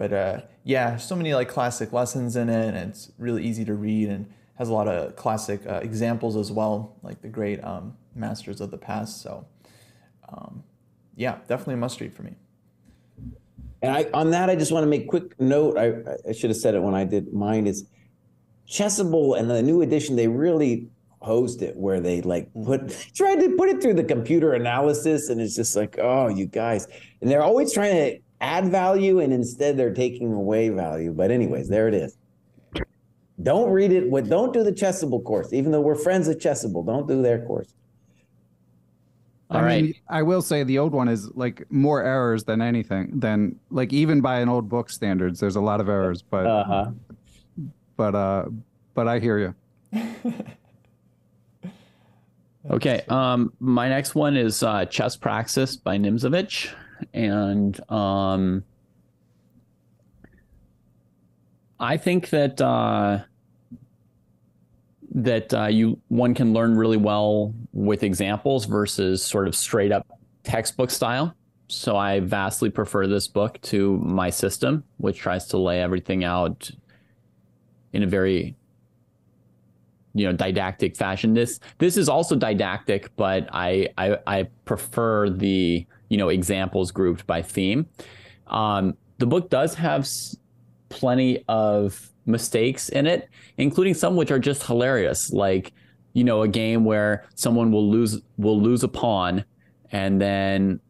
But 0.00 0.14
uh, 0.14 0.40
yeah, 0.64 0.96
so 0.96 1.14
many 1.14 1.34
like 1.34 1.50
classic 1.50 1.92
lessons 1.92 2.34
in 2.34 2.48
it, 2.48 2.68
and 2.68 2.88
it's 2.88 3.12
really 3.18 3.44
easy 3.44 3.66
to 3.66 3.74
read 3.74 4.08
and 4.08 4.32
has 4.54 4.70
a 4.70 4.72
lot 4.72 4.88
of 4.88 5.14
classic 5.14 5.60
uh, 5.66 5.80
examples 5.82 6.38
as 6.38 6.50
well, 6.50 6.96
like 7.02 7.20
the 7.20 7.28
great 7.28 7.62
um, 7.62 7.94
masters 8.14 8.62
of 8.62 8.70
the 8.70 8.78
past. 8.78 9.20
So 9.20 9.46
um, 10.26 10.64
yeah, 11.16 11.36
definitely 11.48 11.74
a 11.74 11.76
must 11.76 12.00
read 12.00 12.14
for 12.14 12.22
me. 12.22 12.34
And 13.82 13.94
I 13.94 14.06
on 14.14 14.30
that, 14.30 14.48
I 14.48 14.56
just 14.56 14.72
want 14.72 14.84
to 14.84 14.88
make 14.88 15.06
quick 15.06 15.38
note. 15.38 15.76
I, 15.76 15.92
I 16.26 16.32
should 16.32 16.48
have 16.48 16.56
said 16.56 16.74
it 16.74 16.80
when 16.80 16.94
I 16.94 17.04
did 17.04 17.34
mine. 17.34 17.66
Is 17.66 17.84
Chessable 18.66 19.38
and 19.38 19.50
the 19.50 19.62
new 19.62 19.82
edition? 19.82 20.16
They 20.16 20.28
really 20.28 20.88
posed 21.20 21.60
it 21.60 21.76
where 21.76 22.00
they 22.00 22.22
like 22.22 22.48
put 22.64 22.88
tried 23.14 23.40
to 23.40 23.54
put 23.54 23.68
it 23.68 23.82
through 23.82 23.94
the 23.94 24.04
computer 24.04 24.54
analysis, 24.54 25.28
and 25.28 25.42
it's 25.42 25.54
just 25.54 25.76
like, 25.76 25.98
oh, 26.00 26.28
you 26.28 26.46
guys. 26.46 26.88
And 27.20 27.30
they're 27.30 27.42
always 27.42 27.74
trying 27.74 27.92
to 27.96 28.29
add 28.40 28.68
value, 28.68 29.20
and 29.20 29.32
instead 29.32 29.76
they're 29.76 29.94
taking 29.94 30.32
away 30.32 30.68
value. 30.68 31.12
But 31.12 31.30
anyways, 31.30 31.68
there 31.68 31.88
it 31.88 31.94
is. 31.94 32.16
Don't 33.42 33.70
read 33.70 33.92
it. 33.92 34.10
What? 34.10 34.28
Don't 34.28 34.52
do 34.52 34.62
the 34.62 34.72
Chessable 34.72 35.22
course, 35.24 35.52
even 35.52 35.72
though 35.72 35.80
we're 35.80 35.94
friends 35.94 36.28
at 36.28 36.38
Chessable. 36.38 36.84
Don't 36.84 37.08
do 37.08 37.22
their 37.22 37.44
course. 37.46 37.72
All 39.50 39.58
I 39.58 39.62
right. 39.64 39.82
mean, 39.82 39.94
I 40.08 40.22
will 40.22 40.42
say 40.42 40.62
the 40.62 40.78
old 40.78 40.92
one 40.92 41.08
is 41.08 41.28
like 41.34 41.64
more 41.70 42.02
errors 42.04 42.44
than 42.44 42.62
anything. 42.62 43.18
Than 43.18 43.58
like 43.70 43.92
even 43.92 44.20
by 44.20 44.40
an 44.40 44.48
old 44.48 44.68
book 44.68 44.90
standards, 44.90 45.40
there's 45.40 45.56
a 45.56 45.60
lot 45.60 45.80
of 45.80 45.88
errors. 45.88 46.22
But 46.22 46.46
uh-huh. 46.46 46.90
but 47.96 48.14
uh, 48.14 48.44
but 48.94 49.08
I 49.08 49.18
hear 49.18 49.38
you. 49.38 49.54
okay. 52.70 53.02
Um, 53.08 53.52
my 53.58 53.88
next 53.88 54.14
one 54.14 54.36
is 54.36 54.62
uh, 54.62 54.84
Chess 54.84 55.16
Praxis 55.16 55.76
by 55.76 55.96
Nimzovich, 55.96 56.72
and 57.12 57.78
um, 57.90 58.64
I 61.78 61.96
think 61.96 62.30
that 62.30 62.60
uh 62.60 63.20
that 65.12 65.52
uh, 65.52 65.66
you 65.66 66.00
one 66.08 66.34
can 66.34 66.52
learn 66.52 66.76
really 66.76 66.96
well 66.96 67.52
with 67.72 68.02
examples 68.02 68.64
versus 68.64 69.24
sort 69.24 69.48
of 69.48 69.56
straight 69.56 69.92
up 69.92 70.06
textbook 70.44 70.90
style. 70.90 71.34
So 71.68 71.96
I 71.96 72.20
vastly 72.20 72.70
prefer 72.70 73.06
this 73.06 73.28
book 73.28 73.60
to 73.62 73.98
my 73.98 74.30
system, 74.30 74.84
which 74.98 75.18
tries 75.18 75.46
to 75.48 75.58
lay 75.58 75.80
everything 75.80 76.24
out 76.24 76.70
in 77.92 78.02
a 78.02 78.06
very 78.06 78.56
you 80.14 80.26
know 80.26 80.32
didactic 80.32 80.96
fashion. 80.96 81.34
This 81.34 81.60
this 81.78 81.96
is 81.96 82.08
also 82.08 82.36
didactic, 82.36 83.14
but 83.16 83.48
I 83.52 83.88
I, 83.98 84.18
I 84.26 84.42
prefer 84.64 85.30
the 85.30 85.86
you 86.10 86.18
know 86.18 86.28
examples 86.28 86.90
grouped 86.90 87.26
by 87.26 87.40
theme. 87.40 87.86
Um, 88.48 88.98
the 89.18 89.26
book 89.26 89.48
does 89.48 89.74
have 89.74 90.06
plenty 90.90 91.42
of 91.48 92.10
mistakes 92.26 92.90
in 92.90 93.06
it, 93.06 93.30
including 93.56 93.94
some 93.94 94.16
which 94.16 94.30
are 94.30 94.38
just 94.38 94.66
hilarious, 94.66 95.32
like 95.32 95.72
you 96.12 96.24
know 96.24 96.42
a 96.42 96.48
game 96.48 96.84
where 96.84 97.24
someone 97.34 97.72
will 97.72 97.88
lose 97.88 98.20
will 98.36 98.60
lose 98.60 98.82
a 98.82 98.88
pawn, 98.88 99.44
and 99.92 100.20
then 100.20 100.80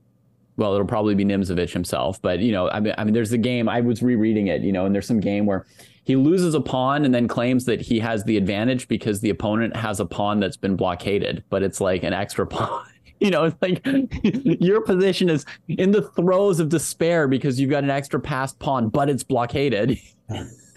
well 0.57 0.75
it'll 0.75 0.87
probably 0.87 1.15
be 1.15 1.25
Nimzovich 1.25 1.73
himself, 1.73 2.21
but 2.21 2.41
you 2.41 2.51
know 2.51 2.69
I 2.71 2.81
mean 2.81 2.95
I 2.99 3.05
mean 3.05 3.15
there's 3.15 3.33
a 3.33 3.39
game 3.39 3.69
I 3.69 3.81
was 3.81 4.03
rereading 4.03 4.49
it, 4.49 4.63
you 4.63 4.73
know, 4.73 4.87
and 4.87 4.95
there's 4.95 5.07
some 5.07 5.21
game 5.21 5.47
where 5.47 5.67
he 6.05 6.17
loses 6.17 6.55
a 6.55 6.61
pawn 6.61 7.05
and 7.05 7.15
then 7.15 7.29
claims 7.29 7.67
that 7.67 7.81
he 7.81 8.01
has 8.01 8.25
the 8.25 8.37
advantage 8.37 8.89
because 8.89 9.21
the 9.21 9.31
opponent 9.31 9.77
has 9.77 10.01
a 10.01 10.07
pawn 10.07 10.41
that's 10.41 10.57
been 10.57 10.75
blockaded, 10.75 11.45
but 11.51 11.63
it's 11.63 11.81
like 11.81 12.03
an 12.03 12.13
extra 12.13 12.47
pawn. 12.49 12.90
you 13.27 13.31
know, 13.31 13.45
it's 13.45 13.57
like 13.61 13.81
your 14.61 14.81
position 14.81 15.29
is 15.29 15.45
in 15.69 15.91
the 15.91 16.03
throes 16.03 16.59
of 16.59 16.71
despair 16.71 17.29
because 17.29 17.61
you've 17.61 17.71
got 17.71 17.85
an 17.85 17.91
extra 17.91 18.19
passed 18.19 18.59
pawn, 18.59 18.89
but 18.89 19.11
it's 19.11 19.23
blockaded. 19.23 19.99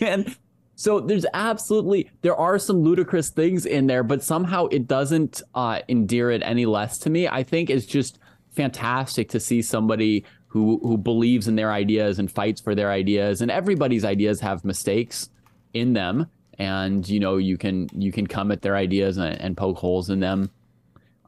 and 0.00 0.36
so 0.74 1.00
there's 1.00 1.26
absolutely 1.32 2.10
there 2.22 2.36
are 2.36 2.58
some 2.58 2.82
ludicrous 2.82 3.30
things 3.30 3.66
in 3.66 3.86
there, 3.86 4.02
but 4.02 4.22
somehow 4.22 4.66
it 4.66 4.86
doesn't 4.86 5.42
uh, 5.54 5.80
endear 5.88 6.30
it 6.30 6.42
any 6.44 6.66
less 6.66 6.98
to 6.98 7.10
me. 7.10 7.26
I 7.26 7.42
think 7.42 7.70
it's 7.70 7.86
just 7.86 8.18
fantastic 8.50 9.30
to 9.30 9.40
see 9.40 9.62
somebody 9.62 10.24
who 10.48 10.78
who 10.82 10.98
believes 10.98 11.48
in 11.48 11.56
their 11.56 11.72
ideas 11.72 12.18
and 12.18 12.30
fights 12.30 12.60
for 12.60 12.74
their 12.74 12.90
ideas, 12.90 13.40
and 13.40 13.50
everybody's 13.50 14.04
ideas 14.04 14.40
have 14.40 14.64
mistakes 14.64 15.30
in 15.72 15.94
them, 15.94 16.26
and 16.58 17.08
you 17.08 17.20
know 17.20 17.38
you 17.38 17.56
can 17.56 17.88
you 17.94 18.12
can 18.12 18.26
come 18.26 18.52
at 18.52 18.60
their 18.60 18.76
ideas 18.76 19.16
and, 19.16 19.40
and 19.40 19.56
poke 19.56 19.78
holes 19.78 20.10
in 20.10 20.20
them. 20.20 20.50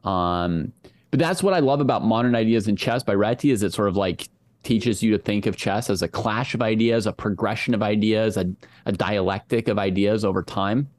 Um, 0.05 0.71
but 1.11 1.19
that's 1.19 1.41
what 1.41 1.53
I 1.53 1.59
love 1.59 1.81
about 1.81 2.03
modern 2.03 2.35
ideas 2.35 2.67
in 2.67 2.75
chess 2.75 3.03
by 3.03 3.15
Reti 3.15 3.51
is 3.51 3.63
it 3.63 3.73
sort 3.73 3.87
of 3.87 3.95
like 3.95 4.29
teaches 4.63 5.01
you 5.01 5.11
to 5.11 5.17
think 5.17 5.45
of 5.45 5.55
chess 5.55 5.89
as 5.89 6.01
a 6.01 6.07
clash 6.07 6.53
of 6.53 6.61
ideas, 6.61 7.05
a 7.05 7.13
progression 7.13 7.73
of 7.73 7.81
ideas, 7.81 8.35
a, 8.35 8.45
a 8.85 8.91
dialectic 8.91 9.67
of 9.67 9.77
ideas 9.77 10.25
over 10.25 10.43
time. 10.43 10.89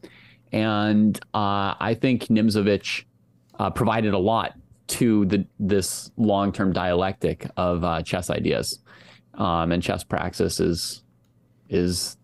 And 0.53 1.19
uh, 1.35 1.75
I 1.79 1.97
think 2.01 2.25
Nimzovich 2.29 3.05
uh, 3.59 3.71
provided 3.71 4.15
a 4.15 4.19
lot 4.19 4.55
to 4.87 5.25
the 5.27 5.45
this 5.59 6.13
long 6.17 6.53
term 6.53 6.73
dialectic 6.73 7.51
of 7.57 7.83
uh, 7.83 8.03
chess 8.03 8.31
ideas, 8.31 8.79
um, 9.35 9.73
and 9.73 9.83
chess 9.83 10.05
praxis 10.05 10.61
is 10.61 11.03
is 11.69 12.17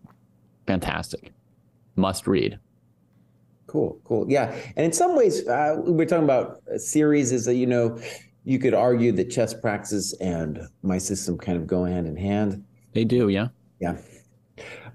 fantastic. 0.65 1.31
Must 1.95 2.25
read. 2.25 2.59
Cool, 3.73 3.99
cool. 4.03 4.23
Yeah. 4.29 4.55
And 4.75 4.85
in 4.85 4.93
some 4.93 5.15
ways, 5.15 5.47
uh, 5.47 5.77
we're 5.79 6.05
talking 6.05 6.25
about 6.25 6.61
series 6.77 7.31
is 7.31 7.45
that, 7.45 7.55
you 7.55 7.65
know, 7.65 7.99
you 8.43 8.59
could 8.59 8.75
argue 8.75 9.11
that 9.13 9.31
chess 9.31 9.51
praxis 9.51 10.13
and 10.21 10.59
my 10.83 10.99
system 10.99 11.39
kind 11.39 11.57
of 11.57 11.65
go 11.65 11.83
hand 11.83 12.05
in 12.05 12.15
hand. 12.15 12.63
They 12.93 13.03
do, 13.03 13.29
yeah. 13.29 13.47
Yeah. 13.79 13.97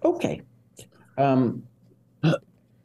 Okay. 0.05 0.43
Um, 1.17 1.65
all 2.23 2.31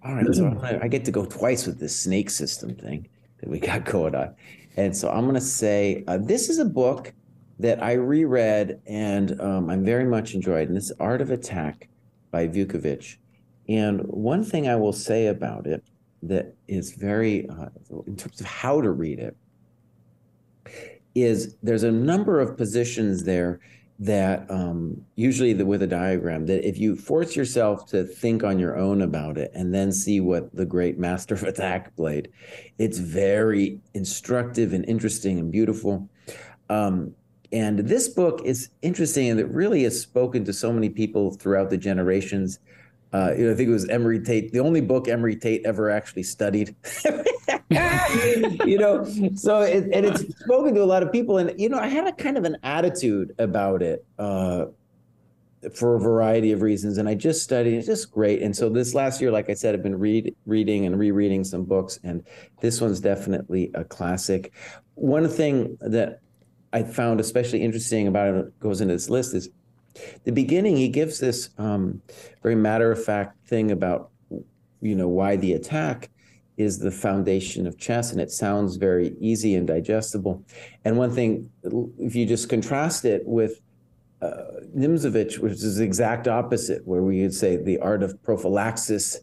right. 0.04 0.26
So 0.34 0.60
I 0.82 0.88
get 0.88 1.06
to 1.06 1.12
go 1.12 1.26
twice 1.26 1.68
with 1.68 1.80
this 1.80 1.96
snake 1.96 2.32
system 2.32 2.74
thing 2.74 3.08
that 3.41 3.48
we 3.48 3.60
got 3.60 3.86
going 3.94 4.16
on. 4.16 4.34
And 4.76 4.98
so 4.98 5.12
I'm 5.12 5.26
going 5.26 5.36
to 5.36 5.41
say 5.41 6.04
uh, 6.08 6.18
this 6.18 6.50
is 6.50 6.58
a 6.58 6.66
book 6.66 7.14
that 7.60 7.84
I 7.84 7.94
reread 7.94 8.82
and 8.88 9.39
um, 9.39 9.70
I'm 9.70 9.86
very 9.86 10.06
much 10.06 10.34
enjoyed. 10.34 10.70
And 10.70 10.76
this 10.76 10.91
Art 11.00 11.22
of 11.22 11.30
Attack 11.30 11.88
by 12.32 12.48
Vukovic. 12.48 13.18
And 13.70 14.01
one 14.01 14.43
thing 14.43 14.68
I 14.68 14.76
will 14.76 14.93
say 14.93 15.28
about 15.28 15.68
it 15.68 15.84
that 16.24 16.55
is 16.68 16.93
very, 16.93 17.47
uh, 17.49 17.70
in 18.07 18.16
terms 18.16 18.39
of 18.39 18.45
how 18.45 18.82
to 18.82 18.91
read 18.91 19.20
it, 19.20 19.36
is 21.16 21.55
there's 21.61 21.84
a 21.84 21.91
number 21.91 22.39
of 22.39 22.57
positions 22.57 23.24
there 23.24 23.59
that 23.99 24.49
um, 24.49 24.99
usually 25.16 25.53
the, 25.53 25.66
with 25.66 25.82
a 25.84 25.88
diagram 25.88 26.45
that 26.47 26.68
if 26.68 26.78
you 26.78 26.95
force 26.95 27.36
yourself 27.36 27.86
to 27.86 28.03
think 28.03 28.43
on 28.43 28.57
your 28.59 28.78
own 28.78 29.01
about 29.01 29.38
it 29.38 29.51
and 29.53 29.74
then 29.74 29.91
see 29.91 30.20
what 30.20 30.53
the 30.55 30.66
great 30.66 30.97
master 30.97 31.36
of 31.36 31.43
attack 31.43 31.95
played, 31.95 32.30
it's 32.80 32.97
very 32.97 33.80
instructive 33.93 34.74
and 34.74 34.84
interesting 34.86 35.39
and 35.39 35.51
beautiful. 35.51 36.09
Um, 36.70 37.14
and 37.51 37.80
this 37.80 38.07
book 38.07 38.41
is 38.43 38.70
interesting 38.82 39.30
and 39.30 39.39
it 39.39 39.47
really 39.49 39.84
has 39.84 40.01
spoken 40.01 40.43
to 40.45 40.53
so 40.53 40.74
many 40.74 40.89
people 40.89 41.32
throughout 41.36 41.70
the 41.70 41.78
generations. 41.78 42.59
Uh, 43.14 43.32
you 43.38 43.45
know, 43.45 43.51
I 43.51 43.55
think 43.55 43.70
it 43.70 43.74
was 43.74 43.88
Emory 43.89 44.20
Tate, 44.20 44.51
the 44.51 44.59
only 44.59 44.82
book 44.82 45.07
Emory 45.07 45.36
Tate 45.36 45.64
ever 45.66 45.91
actually 45.91 46.24
studied. 46.24 46.76
you 48.66 48.78
know, 48.78 49.05
so 49.36 49.61
it, 49.61 49.84
and 49.93 50.05
it's 50.05 50.22
spoken 50.39 50.74
to 50.74 50.82
a 50.82 50.86
lot 50.86 51.03
of 51.03 51.11
people. 51.11 51.38
And 51.38 51.57
you 51.59 51.70
know, 51.70 51.78
I 51.78 51.88
had 51.88 52.07
a 52.07 52.11
kind 52.11 52.38
of 52.38 52.43
an 52.43 52.57
attitude 52.64 53.36
about 53.38 53.84
it 53.84 54.03
uh, 54.18 54.66
for 55.76 55.95
a 55.95 55.99
variety 55.99 56.51
of 56.51 56.64
reasons. 56.64 56.97
And 56.97 57.07
I 57.07 57.14
just 57.14 57.43
studied; 57.43 57.76
it's 57.76 57.88
just 57.88 58.11
great. 58.11 58.41
And 58.41 58.55
so 58.55 58.68
this 58.68 58.95
last 58.95 59.22
year, 59.22 59.32
like 59.32 59.47
I 59.47 59.53
said, 59.53 59.76
I've 59.76 59.84
been 59.84 59.99
read, 59.99 60.36
reading 60.47 60.88
and 60.88 60.97
rereading 60.97 61.43
some 61.43 61.66
books, 61.66 61.99
and 62.03 62.24
this 62.61 62.82
one's 62.82 62.99
definitely 62.99 63.70
a 63.76 63.84
classic. 63.84 64.53
One 64.95 65.28
thing 65.28 65.78
that 65.82 66.22
I 66.74 66.82
found 66.82 67.20
especially 67.20 67.61
interesting 67.61 68.07
about 68.07 68.34
it 68.34 68.59
goes 68.59 68.82
into 68.82 68.95
this 68.95 69.09
list 69.09 69.36
is 69.36 69.49
the 70.24 70.32
beginning. 70.32 70.78
He 70.78 70.89
gives 70.89 71.20
this 71.20 71.50
um, 71.58 72.02
very 72.41 72.56
matter 72.56 72.91
of 72.91 73.04
fact 73.04 73.48
thing 73.48 73.72
about 73.72 74.10
you 74.82 74.96
know 74.96 75.08
why 75.08 75.36
the 75.36 75.54
attack 75.54 76.10
is 76.58 76.78
the 76.78 76.91
foundation 76.91 77.66
of 77.66 77.78
chess, 77.78 78.12
and 78.12 78.22
it 78.22 78.32
sounds 78.32 78.76
very 78.76 79.16
easy 79.20 79.56
and 79.56 79.68
digestible. 79.68 80.44
And 80.86 80.98
one 80.98 81.12
thing, 81.12 81.50
if 82.00 82.16
you 82.16 82.26
just 82.26 82.48
contrast 82.48 83.06
it 83.06 83.24
with 83.26 83.60
uh, 84.22 84.62
Nimzovich, 84.78 85.39
which 85.39 85.54
is 85.54 85.78
the 85.78 85.84
exact 85.84 86.28
opposite, 86.28 86.86
where 86.88 87.02
we 87.02 87.22
would 87.22 87.34
say 87.34 87.58
the 87.58 87.80
art 87.80 88.04
of 88.04 88.22
prophylaxis 88.24 89.20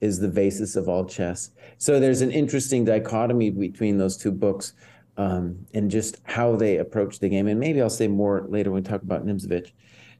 is 0.00 0.18
the 0.18 0.28
basis 0.28 0.76
of 0.76 0.88
all 0.88 1.04
chess. 1.04 1.50
So 1.78 1.98
there's 1.98 2.20
an 2.20 2.30
interesting 2.30 2.84
dichotomy 2.84 3.50
between 3.50 3.98
those 3.98 4.16
two 4.16 4.32
books 4.32 4.74
um, 5.16 5.66
and 5.74 5.90
just 5.90 6.20
how 6.24 6.56
they 6.56 6.78
approach 6.78 7.18
the 7.18 7.28
game. 7.28 7.46
And 7.46 7.58
maybe 7.58 7.80
I'll 7.80 7.90
say 7.90 8.08
more 8.08 8.44
later 8.48 8.70
when 8.70 8.82
we 8.82 8.88
talk 8.88 9.02
about 9.02 9.24
Nimzovich. 9.24 9.72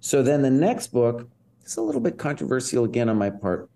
So 0.05 0.21
then 0.21 0.43
the 0.43 0.51
next 0.51 0.89
book 0.89 1.29
is 1.65 1.77
a 1.77 1.81
little 1.81 2.01
bit 2.01 2.19
controversial 2.19 2.83
again 2.83 3.09
on 3.09 3.17
my 3.17 3.31
part, 3.31 3.71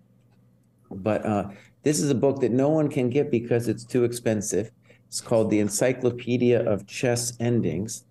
but 0.91 1.25
uh, 1.25 1.47
this 1.83 2.01
is 2.01 2.09
a 2.09 2.15
book 2.15 2.41
that 2.41 2.51
no 2.51 2.67
one 2.67 2.89
can 2.89 3.09
get 3.09 3.31
because 3.31 3.69
it's 3.69 3.85
too 3.85 4.03
expensive. 4.03 4.69
It's 5.07 5.21
called 5.21 5.49
The 5.49 5.61
Encyclopedia 5.61 6.69
of 6.69 6.85
Chess 6.85 7.31
Endings. 7.39 8.03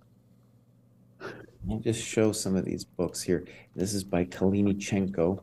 I'll 1.71 1.79
just 1.79 2.03
show 2.03 2.33
some 2.33 2.57
of 2.57 2.65
these 2.65 2.85
books 2.85 3.21
here. 3.21 3.45
This 3.75 3.93
is 3.93 4.03
by 4.03 4.25
Kalinichenko. 4.25 5.43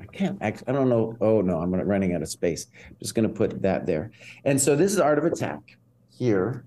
I 0.00 0.06
can't 0.06 0.38
I 0.40 0.52
don't 0.72 0.88
know. 0.88 1.14
Oh 1.20 1.42
no, 1.42 1.58
I'm 1.58 1.74
running 1.74 2.14
out 2.14 2.22
of 2.22 2.30
space. 2.30 2.68
I'm 2.88 2.96
just 3.00 3.14
going 3.14 3.28
to 3.28 3.34
put 3.34 3.60
that 3.60 3.84
there. 3.84 4.12
And 4.46 4.58
so 4.58 4.74
this 4.74 4.94
is 4.94 4.98
Art 4.98 5.18
of 5.18 5.26
Attack 5.26 5.76
here. 6.08 6.64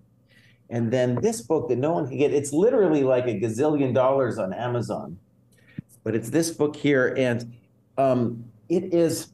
And 0.70 0.92
then 0.92 1.16
this 1.16 1.42
book 1.42 1.68
that 1.70 1.80
no 1.80 1.94
one 1.94 2.08
can 2.08 2.20
get, 2.20 2.32
it's 2.32 2.54
literally 2.54 3.04
like 3.04 3.26
a 3.26 3.40
gazillion 3.40 3.92
dollars 3.92 4.38
on 4.38 4.54
Amazon. 4.54 5.18
But 6.04 6.16
it's 6.16 6.30
this 6.30 6.52
book 6.52 6.76
here. 6.76 7.14
And 7.18 7.54
um, 7.98 8.46
it 8.70 8.94
is 8.94 9.34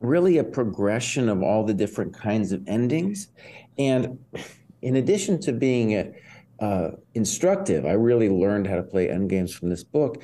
really 0.00 0.38
a 0.38 0.44
progression 0.44 1.28
of 1.28 1.42
all 1.42 1.64
the 1.64 1.74
different 1.74 2.14
kinds 2.14 2.52
of 2.52 2.62
endings. 2.66 3.28
And 3.78 4.18
in 4.82 4.96
addition 4.96 5.40
to 5.40 5.52
being 5.52 6.14
uh, 6.60 6.90
instructive, 7.14 7.86
I 7.86 7.92
really 7.92 8.28
learned 8.28 8.66
how 8.66 8.76
to 8.76 8.82
play 8.82 9.10
end 9.10 9.30
games 9.30 9.52
from 9.52 9.70
this 9.70 9.84
book. 9.84 10.22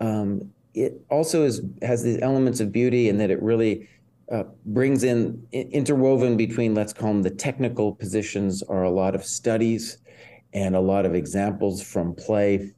Um, 0.00 0.50
it 0.74 1.00
also 1.10 1.44
is 1.44 1.62
has 1.82 2.02
these 2.02 2.20
elements 2.22 2.60
of 2.60 2.70
beauty 2.70 3.08
and 3.08 3.18
that 3.20 3.30
it 3.30 3.42
really 3.42 3.88
uh, 4.30 4.44
brings 4.66 5.02
in 5.02 5.46
interwoven 5.52 6.36
between 6.36 6.74
let's 6.74 6.92
call 6.92 7.08
them 7.08 7.22
the 7.22 7.30
technical 7.30 7.94
positions 7.94 8.62
are 8.62 8.84
a 8.84 8.90
lot 8.90 9.14
of 9.14 9.24
studies 9.24 9.98
and 10.52 10.76
a 10.76 10.80
lot 10.80 11.04
of 11.06 11.14
examples 11.14 11.82
from 11.82 12.14
play 12.14 12.72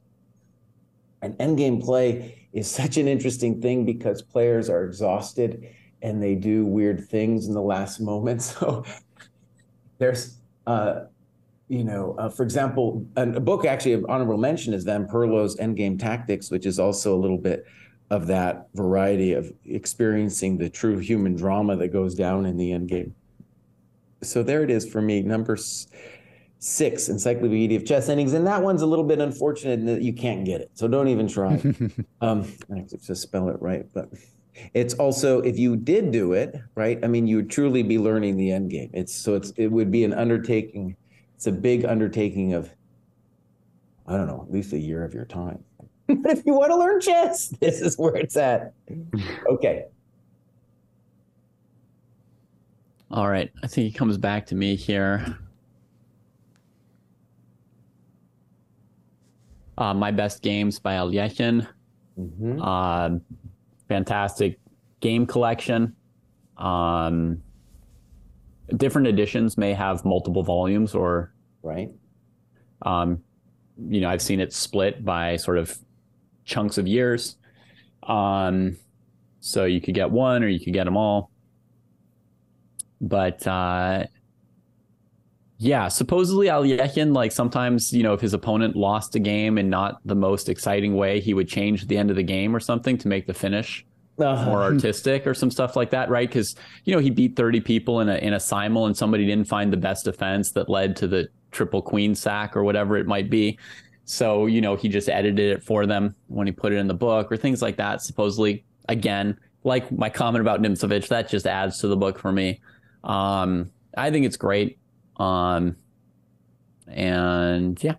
and 1.23 1.37
endgame 1.39 1.83
play 1.83 2.47
is 2.53 2.71
such 2.81 2.97
an 2.97 3.09
interesting 3.09 3.61
thing 3.61 3.85
because 3.85 4.23
players 4.23 4.68
are 4.68 4.85
exhausted 4.85 5.68
and 6.03 6.23
they 6.23 6.35
do 6.35 6.64
weird 6.64 7.09
things 7.09 7.47
in 7.47 7.55
the 7.55 7.62
last 7.62 8.01
moment 8.01 8.43
so 8.43 8.85
there's 9.99 10.39
uh, 10.66 11.05
you 11.71 11.85
know, 11.85 12.16
uh, 12.18 12.29
for 12.29 12.43
example, 12.43 13.07
a, 13.14 13.39
book 13.39 13.64
actually 13.64 13.93
of 13.93 14.05
honorable 14.09 14.37
mention 14.37 14.75
is 14.75 14.83
Van 14.83 15.07
Perlo's 15.07 15.57
Endgame 15.59 15.97
Tactics, 15.97 16.51
which 16.51 16.66
is 16.66 16.81
also 16.81 17.14
a 17.14 17.18
little 17.18 17.39
bit 17.39 17.64
of 18.11 18.27
that 18.27 18.66
variety 18.75 19.35
of 19.35 19.53
experiencing 19.64 20.59
the 20.59 20.68
true 20.68 20.99
human 20.99 21.37
drama 21.37 21.77
that 21.77 21.89
goes 21.89 22.16
down 22.16 22.45
in 22.45 22.57
the 22.57 22.73
end 22.73 22.89
game. 22.89 23.14
So 24.21 24.43
there 24.43 24.64
it 24.64 24.71
is 24.71 24.91
for 24.91 25.01
me, 25.01 25.23
number 25.23 25.57
six, 26.61 27.09
Encyclopedia 27.09 27.77
of 27.79 27.87
Chess 27.87 28.09
Endings. 28.09 28.35
And 28.35 28.47
that 28.47 28.63
one's 28.63 28.83
a 28.83 28.87
little 28.87 29.05
bit 29.05 29.19
unfortunate 29.19 29.85
that 29.87 30.03
you 30.03 30.13
can't 30.13 30.45
get 30.45 30.61
it. 30.61 30.71
So 30.75 30.87
don't 30.87 31.09
even 31.09 31.27
try. 31.27 31.55
um, 32.21 32.53
I 32.73 32.77
have 32.77 32.89
to 32.89 32.99
just 32.99 33.23
spell 33.23 33.49
it 33.49 33.61
right. 33.61 33.87
But 33.93 34.11
it's 34.75 34.95
also, 34.95 35.41
if 35.41 35.59
you 35.59 35.75
did 35.75 36.13
do 36.13 36.35
it, 36.35 36.55
right, 36.75 37.03
I 37.03 37.09
mean, 37.09 37.27
you 37.27 37.37
would 37.37 37.51
truly 37.51 37.83
be 37.83 37.99
learning 37.99 38.37
the 38.37 38.53
end 38.53 38.71
game. 38.71 38.91
It's 38.93 39.13
so 39.13 39.35
it's 39.35 39.51
it 39.57 39.69
would 39.69 39.91
be 39.91 40.05
an 40.05 40.13
undertaking. 40.13 40.97
It's 41.35 41.47
a 41.47 41.53
big 41.53 41.87
undertaking 41.87 42.53
of, 42.53 42.71
I 44.07 44.19
don't 44.19 44.27
know, 44.27 44.45
at 44.47 44.53
least 44.53 44.75
a 44.75 44.79
year 44.79 45.03
of 45.03 45.15
your 45.15 45.25
time. 45.25 45.65
but 46.07 46.27
if 46.39 46.45
you 46.45 46.53
want 46.53 46.73
to 46.73 46.77
learn 46.77 47.01
chess, 47.01 47.49
this 47.61 47.81
is 47.81 47.97
where 47.97 48.15
it's 48.17 48.37
at. 48.37 48.75
Okay. 49.49 49.87
All 53.11 53.31
right. 53.31 53.51
I 53.63 53.67
think 53.67 53.87
he 53.87 53.93
comes 53.93 54.19
back 54.19 54.45
to 54.47 54.55
me 54.55 54.77
here. 54.77 55.39
Uh, 59.81 59.95
My 59.95 60.11
Best 60.11 60.43
Games 60.43 60.78
by 60.78 60.95
Alekhine. 60.95 61.66
Mm-hmm. 62.18 62.61
Uh, 62.61 63.18
fantastic 63.89 64.61
game 65.01 65.26
collection. 65.26 65.97
Um, 66.59 67.43
different 68.76 69.09
editions 69.09 69.57
may 69.57 69.72
have 69.72 70.05
multiple 70.05 70.43
volumes 70.43 70.95
or. 70.95 71.33
Right. 71.62 71.91
Um, 72.83 73.22
you 73.89 74.03
know, 74.03 74.11
I've 74.11 74.22
seen 74.22 74.41
it 74.41 74.53
split 74.53 75.03
by 75.05 75.37
sort 75.37 75.57
of 75.57 75.78
chunks 76.45 76.76
of 76.76 76.87
years. 76.87 77.37
Um, 78.03 78.76
so 79.41 79.64
you 79.64 79.81
could 79.81 79.95
get 79.95 80.11
one 80.11 80.45
or 80.45 80.49
you 80.49 80.61
could 80.61 80.74
get 80.74 80.85
them 80.85 80.99
all. 80.99 81.31
But 83.01 83.47
uh, 83.47 84.05
yeah, 85.63 85.89
supposedly 85.89 86.47
Alekhine, 86.47 87.15
like 87.15 87.33
sometimes, 87.33 87.93
you 87.93 88.03
know, 88.03 88.15
if 88.15 88.21
his 88.23 88.33
opponent 88.33 88.77
lost 88.77 89.15
a 89.15 89.19
game 89.19 89.59
in 89.59 89.69
not 89.69 90.01
the 90.07 90.15
most 90.15 90.49
exciting 90.49 90.97
way, 90.97 91.21
he 91.21 91.35
would 91.35 91.49
change 91.49 91.87
the 91.87 91.99
end 91.99 92.09
of 92.09 92.17
the 92.17 92.23
game 92.23 92.57
or 92.57 92.61
something 92.61 92.97
to 92.97 93.09
make 93.09 93.27
the 93.27 93.35
finish 93.35 93.85
uh-huh. 94.19 94.47
more 94.47 94.63
artistic 94.63 95.27
or 95.27 95.35
some 95.35 95.51
stuff 95.51 95.77
like 95.77 95.91
that, 95.91 96.09
right? 96.09 96.27
Because 96.27 96.57
you 96.87 96.95
know 96.95 96.99
he 96.99 97.11
beat 97.11 97.37
30 97.37 97.61
people 97.61 98.01
in 98.01 98.09
a 98.09 98.17
in 98.17 98.33
a 98.33 98.41
simul 98.41 98.87
and 98.87 98.97
somebody 98.97 99.27
didn't 99.27 99.49
find 99.49 99.71
the 99.71 99.77
best 99.77 100.07
defense 100.07 100.51
that 100.53 100.71
led 100.71 100.97
to 100.97 101.07
the 101.07 101.29
triple 101.51 101.83
queen 101.83 102.15
sack 102.15 102.57
or 102.57 102.65
whatever 102.65 102.97
it 102.97 103.07
might 103.07 103.29
be. 103.29 103.59
So, 104.07 104.47
you 104.47 104.63
know, 104.63 104.77
he 104.77 104.89
just 104.89 105.11
edited 105.11 105.59
it 105.59 105.63
for 105.63 105.85
them 105.85 106.17
when 106.29 106.47
he 106.47 106.53
put 106.53 106.73
it 106.73 106.77
in 106.77 106.89
the 106.89 106.95
book 106.95 107.31
or 107.31 107.37
things 107.37 107.61
like 107.61 107.77
that. 107.77 108.01
Supposedly, 108.03 108.65
again, 108.89 109.39
like 109.63 109.93
my 109.93 110.09
comment 110.09 110.41
about 110.41 110.63
Nimzovich, 110.63 111.09
that 111.09 111.29
just 111.29 111.47
adds 111.47 111.79
to 111.81 111.89
the 111.89 111.99
book 111.99 112.19
for 112.19 112.33
me. 112.33 112.63
Um, 113.05 113.71
I 113.97 114.11
think 114.11 114.25
it's 114.25 114.39
great. 114.39 114.80
Um, 115.21 115.77
and 116.89 117.83
yeah, 117.85 117.97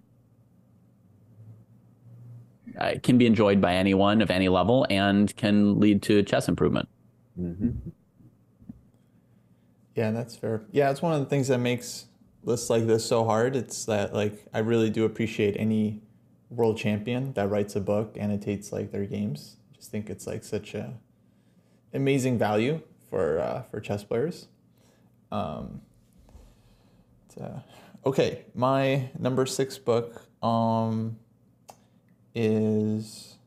it 2.82 3.04
can 3.04 3.18
be 3.18 3.28
enjoyed 3.28 3.62
by 3.62 3.76
anyone 3.76 4.22
of 4.22 4.32
any 4.32 4.50
level 4.50 4.88
and 4.90 5.34
can 5.36 5.80
lead 5.80 6.02
to 6.04 6.24
chess 6.24 6.48
improvement. 6.48 6.90
Mm-hmm. 7.40 7.90
Yeah, 9.96 10.12
that's 10.12 10.36
fair. 10.36 10.64
Yeah, 10.72 10.90
it's 10.90 11.02
one 11.02 11.14
of 11.14 11.20
the 11.20 11.28
things 11.28 11.48
that 11.50 11.60
makes 11.60 12.06
lists 12.44 12.70
like 12.70 12.88
this 12.88 13.06
so 13.06 13.24
hard. 13.24 13.56
It's 13.56 13.86
that 13.86 14.14
like 14.16 14.46
I 14.54 14.60
really 14.60 14.90
do 14.90 15.06
appreciate 15.06 15.56
any 15.60 16.02
world 16.50 16.78
champion 16.78 17.34
that 17.34 17.50
writes 17.50 17.76
a 17.76 17.82
book, 17.82 18.18
annotates 18.20 18.72
like 18.72 18.92
their 18.92 19.06
games. 19.06 19.58
I 19.72 19.76
just 19.78 19.92
think 19.92 20.10
it's 20.10 20.26
like 20.26 20.44
such 20.44 20.74
a 20.74 20.94
amazing 21.94 22.40
value 22.40 22.82
for 23.10 23.40
uh, 23.40 23.64
for 23.64 23.80
chess 23.80 24.04
players. 24.04 24.48
Um, 25.32 25.82
uh, 27.38 27.60
okay, 28.06 28.46
my 28.54 29.10
number 29.18 29.46
six 29.46 29.78
book 29.78 30.22
um, 30.44 31.18
is 32.34 33.38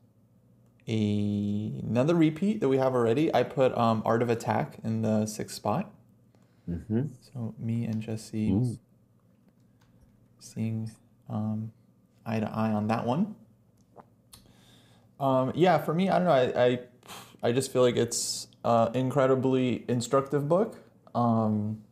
a, 0.89 1.81
another 1.83 2.15
repeat 2.15 2.61
that 2.61 2.69
we 2.69 2.79
have 2.79 2.95
already. 2.95 3.35
I 3.35 3.43
put 3.43 3.77
um, 3.77 4.03
Art 4.05 4.23
of 4.23 4.31
Attack 4.31 4.79
in 4.85 5.03
the 5.03 5.27
sixth 5.27 5.57
spot. 5.57 5.91
Mm-hmm. 6.71 7.07
So 7.21 7.55
me 7.59 7.85
and 7.85 8.01
Jesse 8.01 8.51
Ooh. 8.51 8.79
seeing 10.39 10.91
um, 11.29 11.73
eye 12.25 12.41
to 12.41 12.51
eye 12.51 12.73
on 12.73 12.89
that 12.89 13.07
one. 13.07 13.35
Um, 15.21 15.53
yeah, 15.55 15.79
for 15.79 15.95
me, 15.95 16.11
I 16.11 16.19
don't 16.19 16.27
know. 16.27 16.33
I, 16.33 16.65
I, 16.65 16.79
I 17.49 17.53
just 17.53 17.73
feel 17.73 17.83
like 17.83 17.97
it's 17.97 18.49
an 18.65 18.95
incredibly 18.95 19.85
instructive 19.89 20.49
book. 20.49 20.79
Um, 21.15 21.83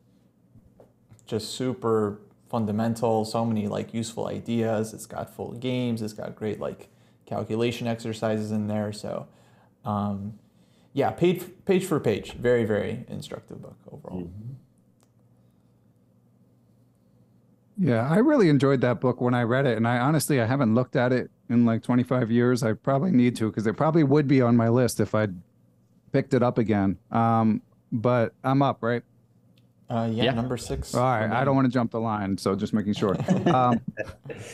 just 1.33 1.55
super 1.55 2.19
fundamental. 2.51 3.25
So 3.25 3.45
many 3.47 3.67
like 3.67 3.95
useful 3.95 4.29
ideas. 4.29 4.93
It's 4.93 5.07
got 5.07 5.35
full 5.35 5.53
games. 5.53 6.03
It's 6.03 6.13
got 6.13 6.37
great 6.37 6.61
like 6.61 6.89
calculation 7.25 7.87
exercises 7.87 8.51
in 8.53 8.67
there. 8.67 8.93
So, 8.93 9.27
um, 9.87 10.39
yeah, 10.93 11.11
page 11.11 11.43
page 11.65 11.87
for 11.87 11.99
page, 11.99 12.35
very 12.35 12.65
very 12.65 13.07
instructive 13.09 13.63
book 13.63 13.79
overall. 13.91 14.31
Yeah, 17.79 18.07
I 18.07 18.19
really 18.19 18.51
enjoyed 18.51 18.83
that 18.83 19.01
book 19.01 19.23
when 19.23 19.33
I 19.33 19.45
read 19.45 19.65
it, 19.65 19.79
and 19.79 19.89
I 19.89 19.99
honestly 19.99 20.39
I 20.39 20.45
haven't 20.45 20.75
looked 20.75 20.97
at 20.97 21.13
it 21.13 21.31
in 21.49 21.65
like 21.65 21.83
25 21.83 22.31
years. 22.31 22.63
I 22.63 22.75
probably 22.75 23.11
need 23.11 23.35
to 23.37 23.49
because 23.49 23.67
it 23.67 23.79
probably 23.79 24.05
would 24.05 24.29
be 24.29 24.43
on 24.43 24.55
my 24.55 24.69
list 24.69 25.01
if 25.01 25.15
I'd 25.15 25.35
picked 26.13 26.35
it 26.35 26.43
up 26.43 26.59
again. 26.59 26.99
Um, 27.11 27.63
but 27.91 28.35
I'm 28.45 28.61
up, 28.61 28.83
right? 28.83 29.03
Uh, 29.91 30.09
yeah, 30.11 30.25
Yeah. 30.25 30.33
number 30.33 30.57
six. 30.57 30.95
All 30.95 31.03
right, 31.03 31.31
I 31.31 31.45
don't 31.45 31.55
want 31.55 31.67
to 31.67 31.73
jump 31.73 31.91
the 31.91 32.01
line, 32.01 32.39
so 32.39 32.55
just 32.55 32.73
making 32.73 32.95
sure. 32.95 33.17
Um, 33.53 33.81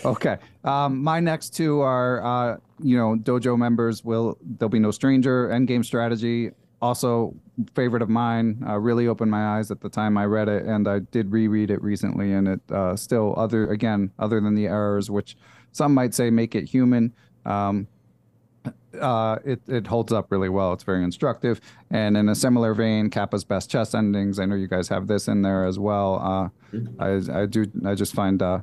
okay, 0.04 0.38
um, 0.64 1.02
my 1.02 1.20
next 1.20 1.50
two 1.50 1.80
are, 1.80 2.24
uh, 2.24 2.56
you 2.82 2.96
know, 2.96 3.14
dojo 3.16 3.56
members. 3.56 4.04
Will 4.04 4.36
there'll 4.42 4.70
be 4.70 4.78
no 4.78 4.90
stranger? 4.90 5.48
Endgame 5.48 5.84
strategy, 5.84 6.50
also 6.82 7.34
favorite 7.74 8.02
of 8.02 8.08
mine. 8.08 8.62
Uh, 8.66 8.78
really 8.78 9.06
opened 9.06 9.30
my 9.30 9.58
eyes 9.58 9.70
at 9.70 9.80
the 9.80 9.88
time 9.88 10.18
I 10.18 10.24
read 10.24 10.48
it, 10.48 10.64
and 10.64 10.88
I 10.88 11.00
did 11.00 11.30
reread 11.30 11.70
it 11.70 11.80
recently, 11.82 12.32
and 12.32 12.48
it 12.48 12.60
uh, 12.72 12.96
still 12.96 13.34
other 13.36 13.70
again 13.70 14.10
other 14.18 14.40
than 14.40 14.54
the 14.54 14.66
errors, 14.66 15.10
which 15.10 15.36
some 15.72 15.94
might 15.94 16.14
say 16.14 16.30
make 16.30 16.54
it 16.54 16.64
human. 16.68 17.12
Um, 17.44 17.86
uh, 19.00 19.38
it, 19.44 19.60
it 19.68 19.86
holds 19.86 20.12
up 20.12 20.30
really 20.30 20.48
well. 20.48 20.72
It's 20.72 20.84
very 20.84 21.04
instructive. 21.04 21.60
And 21.90 22.16
in 22.16 22.28
a 22.28 22.34
similar 22.34 22.74
vein, 22.74 23.10
Capa's 23.10 23.44
best 23.44 23.70
chess 23.70 23.94
endings. 23.94 24.38
I 24.38 24.46
know 24.46 24.54
you 24.54 24.68
guys 24.68 24.88
have 24.88 25.06
this 25.06 25.28
in 25.28 25.42
there 25.42 25.64
as 25.64 25.78
well. 25.78 26.52
Uh, 26.72 26.78
I, 26.98 27.42
I 27.42 27.46
do. 27.46 27.66
I 27.84 27.94
just 27.94 28.14
find. 28.14 28.42
Uh, 28.42 28.60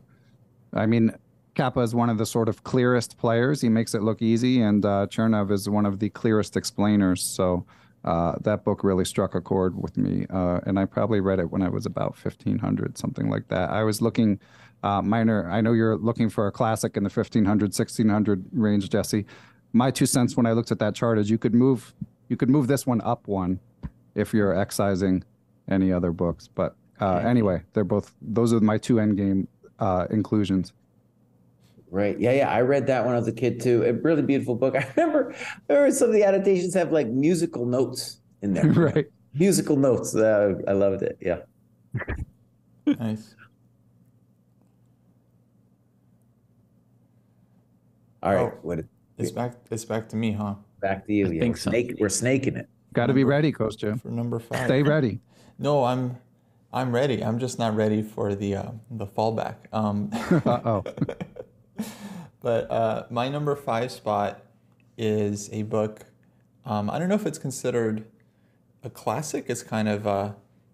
I 0.74 0.86
mean, 0.86 1.14
Kappa 1.54 1.80
is 1.80 1.96
one 1.96 2.10
of 2.10 2.18
the 2.18 2.26
sort 2.26 2.50
of 2.50 2.64
clearest 2.64 3.18
players. 3.18 3.62
He 3.62 3.70
makes 3.70 3.94
it 3.94 4.02
look 4.02 4.22
easy, 4.22 4.62
and 4.62 4.86
uh, 4.86 5.08
Chernev 5.10 5.52
is 5.52 5.70
one 5.70 5.86
of 5.86 6.00
the 6.00 6.10
clearest 6.10 6.58
explainers. 6.58 7.24
So 7.24 7.66
uh, 8.04 8.36
that 8.42 8.64
book 8.64 8.84
really 8.84 9.06
struck 9.06 9.36
a 9.36 9.42
chord 9.42 9.82
with 9.82 9.98
me. 9.98 10.26
Uh, 10.30 10.60
and 10.66 10.78
I 10.78 10.86
probably 10.86 11.22
read 11.22 11.40
it 11.40 11.50
when 11.50 11.62
I 11.62 11.70
was 11.70 11.86
about 11.86 12.12
1500, 12.22 12.98
something 12.98 13.30
like 13.30 13.48
that. 13.50 13.70
I 13.70 13.84
was 13.84 14.02
looking. 14.02 14.40
Uh, 14.84 15.02
minor, 15.02 15.50
I 15.50 15.62
know 15.62 15.72
you're 15.72 15.98
looking 15.98 16.30
for 16.30 16.46
a 16.46 16.52
classic 16.52 16.96
in 16.96 17.02
the 17.02 17.10
1500, 17.10 17.70
1600 17.70 18.46
range, 18.52 18.88
Jesse 18.88 19.26
my 19.76 19.92
two 19.92 20.06
cents 20.06 20.38
when 20.38 20.46
I 20.46 20.54
looked 20.54 20.72
at 20.72 20.80
that 20.80 20.96
chart 20.96 21.20
is 21.20 21.30
you 21.30 21.38
could 21.38 21.54
move 21.54 21.94
you 22.30 22.38
could 22.38 22.50
move 22.50 22.68
this 22.68 22.88
one 22.88 23.02
up 23.02 23.28
one 23.28 23.60
if 24.16 24.34
you're 24.34 24.58
excising 24.58 25.24
any 25.70 25.92
other 25.92 26.14
books. 26.14 26.48
But 26.48 26.76
uh, 27.02 27.18
anyway, 27.18 27.62
they're 27.74 27.84
both 27.84 28.14
those 28.22 28.54
are 28.54 28.62
my 28.62 28.78
two 28.78 28.96
endgame 28.96 29.48
uh, 29.80 30.08
inclusions. 30.10 30.72
Right. 31.92 32.18
Yeah, 32.18 32.32
yeah. 32.32 32.50
I 32.50 32.62
read 32.62 32.88
that 32.88 33.06
when 33.06 33.16
I 33.16 33.18
was 33.18 33.28
a 33.28 33.34
kid 33.34 33.60
too. 33.62 33.84
A 33.84 33.94
really 33.94 34.22
beautiful 34.22 34.56
book. 34.56 34.76
I 34.78 34.90
remember, 34.96 35.36
I 35.70 35.74
remember 35.74 35.94
some 35.94 36.08
of 36.08 36.16
the 36.16 36.24
annotations 36.24 36.74
have 36.74 36.94
like 36.94 37.08
musical 37.08 37.66
notes 37.66 38.22
in 38.42 38.54
there. 38.54 38.64
right. 38.72 39.06
Musical 39.34 39.76
notes. 39.76 40.16
Uh, 40.16 40.56
I 40.68 40.72
loved 40.72 41.04
it. 41.04 41.18
Yeah. 41.22 41.40
Nice. 43.00 43.36
All 48.22 48.32
right. 48.32 48.42
Oh. 48.42 48.60
What? 48.62 48.86
It's 49.18 49.32
back. 49.32 49.54
It's 49.72 49.86
back 49.86 50.10
to 50.10 50.16
me, 50.16 50.34
huh? 50.34 50.56
Back 50.82 51.06
to 51.08 51.14
you. 51.14 51.28
I 51.28 51.32
Yeah, 51.32 51.40
think 51.42 51.54
we're 51.56 51.60
so. 51.60 51.70
snake- 51.72 51.96
we're 52.00 52.10
snaking 52.10 52.56
it. 52.58 52.70
Got 52.94 53.08
to 53.08 53.14
be 53.14 53.24
ready, 53.24 53.52
Kostya. 53.52 54.00
For 54.02 54.10
number 54.10 54.40
five. 54.40 54.66
Stay 54.68 54.84
ready. 54.84 55.20
No, 55.58 55.86
I'm. 55.86 56.18
I'm 56.74 56.92
ready. 56.94 57.24
I'm 57.24 57.40
just 57.40 57.58
not 57.60 57.78
ready 57.78 58.02
for 58.02 58.36
the 58.36 58.56
uh, 58.58 58.72
the 58.92 59.06
fallback. 59.08 59.56
Um, 59.72 60.10
Uh 60.46 60.60
oh. 60.66 60.84
but 62.42 62.70
uh, 62.70 63.06
my 63.10 63.30
number 63.30 63.56
five 63.56 63.90
spot 63.94 64.42
is 64.98 65.50
a 65.54 65.64
book. 65.64 66.02
Um, 66.66 66.90
I 66.90 67.00
don't 67.00 67.08
know 67.08 67.16
if 67.16 67.26
it's 67.26 67.38
considered 67.38 68.04
a 68.84 68.90
classic. 68.90 69.46
It's 69.48 69.64
kind 69.64 69.88
of 69.88 70.06
uh, 70.06 70.34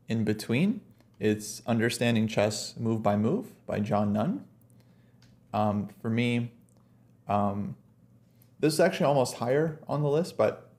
in 0.10 0.24
between. 0.24 0.82
It's 1.20 1.62
Understanding 1.68 2.28
Chess 2.28 2.74
Move 2.80 3.04
by 3.04 3.16
Move 3.18 3.54
by 3.68 3.82
John 3.82 4.14
Nunn. 4.14 4.44
Um, 5.54 5.90
for 6.02 6.10
me, 6.10 6.52
um, 7.28 7.76
this 8.62 8.74
is 8.74 8.80
actually 8.80 9.08
almost 9.08 9.36
higher 9.36 9.80
on 9.88 10.02
the 10.02 10.10
list, 10.10 10.38
but 10.38 10.70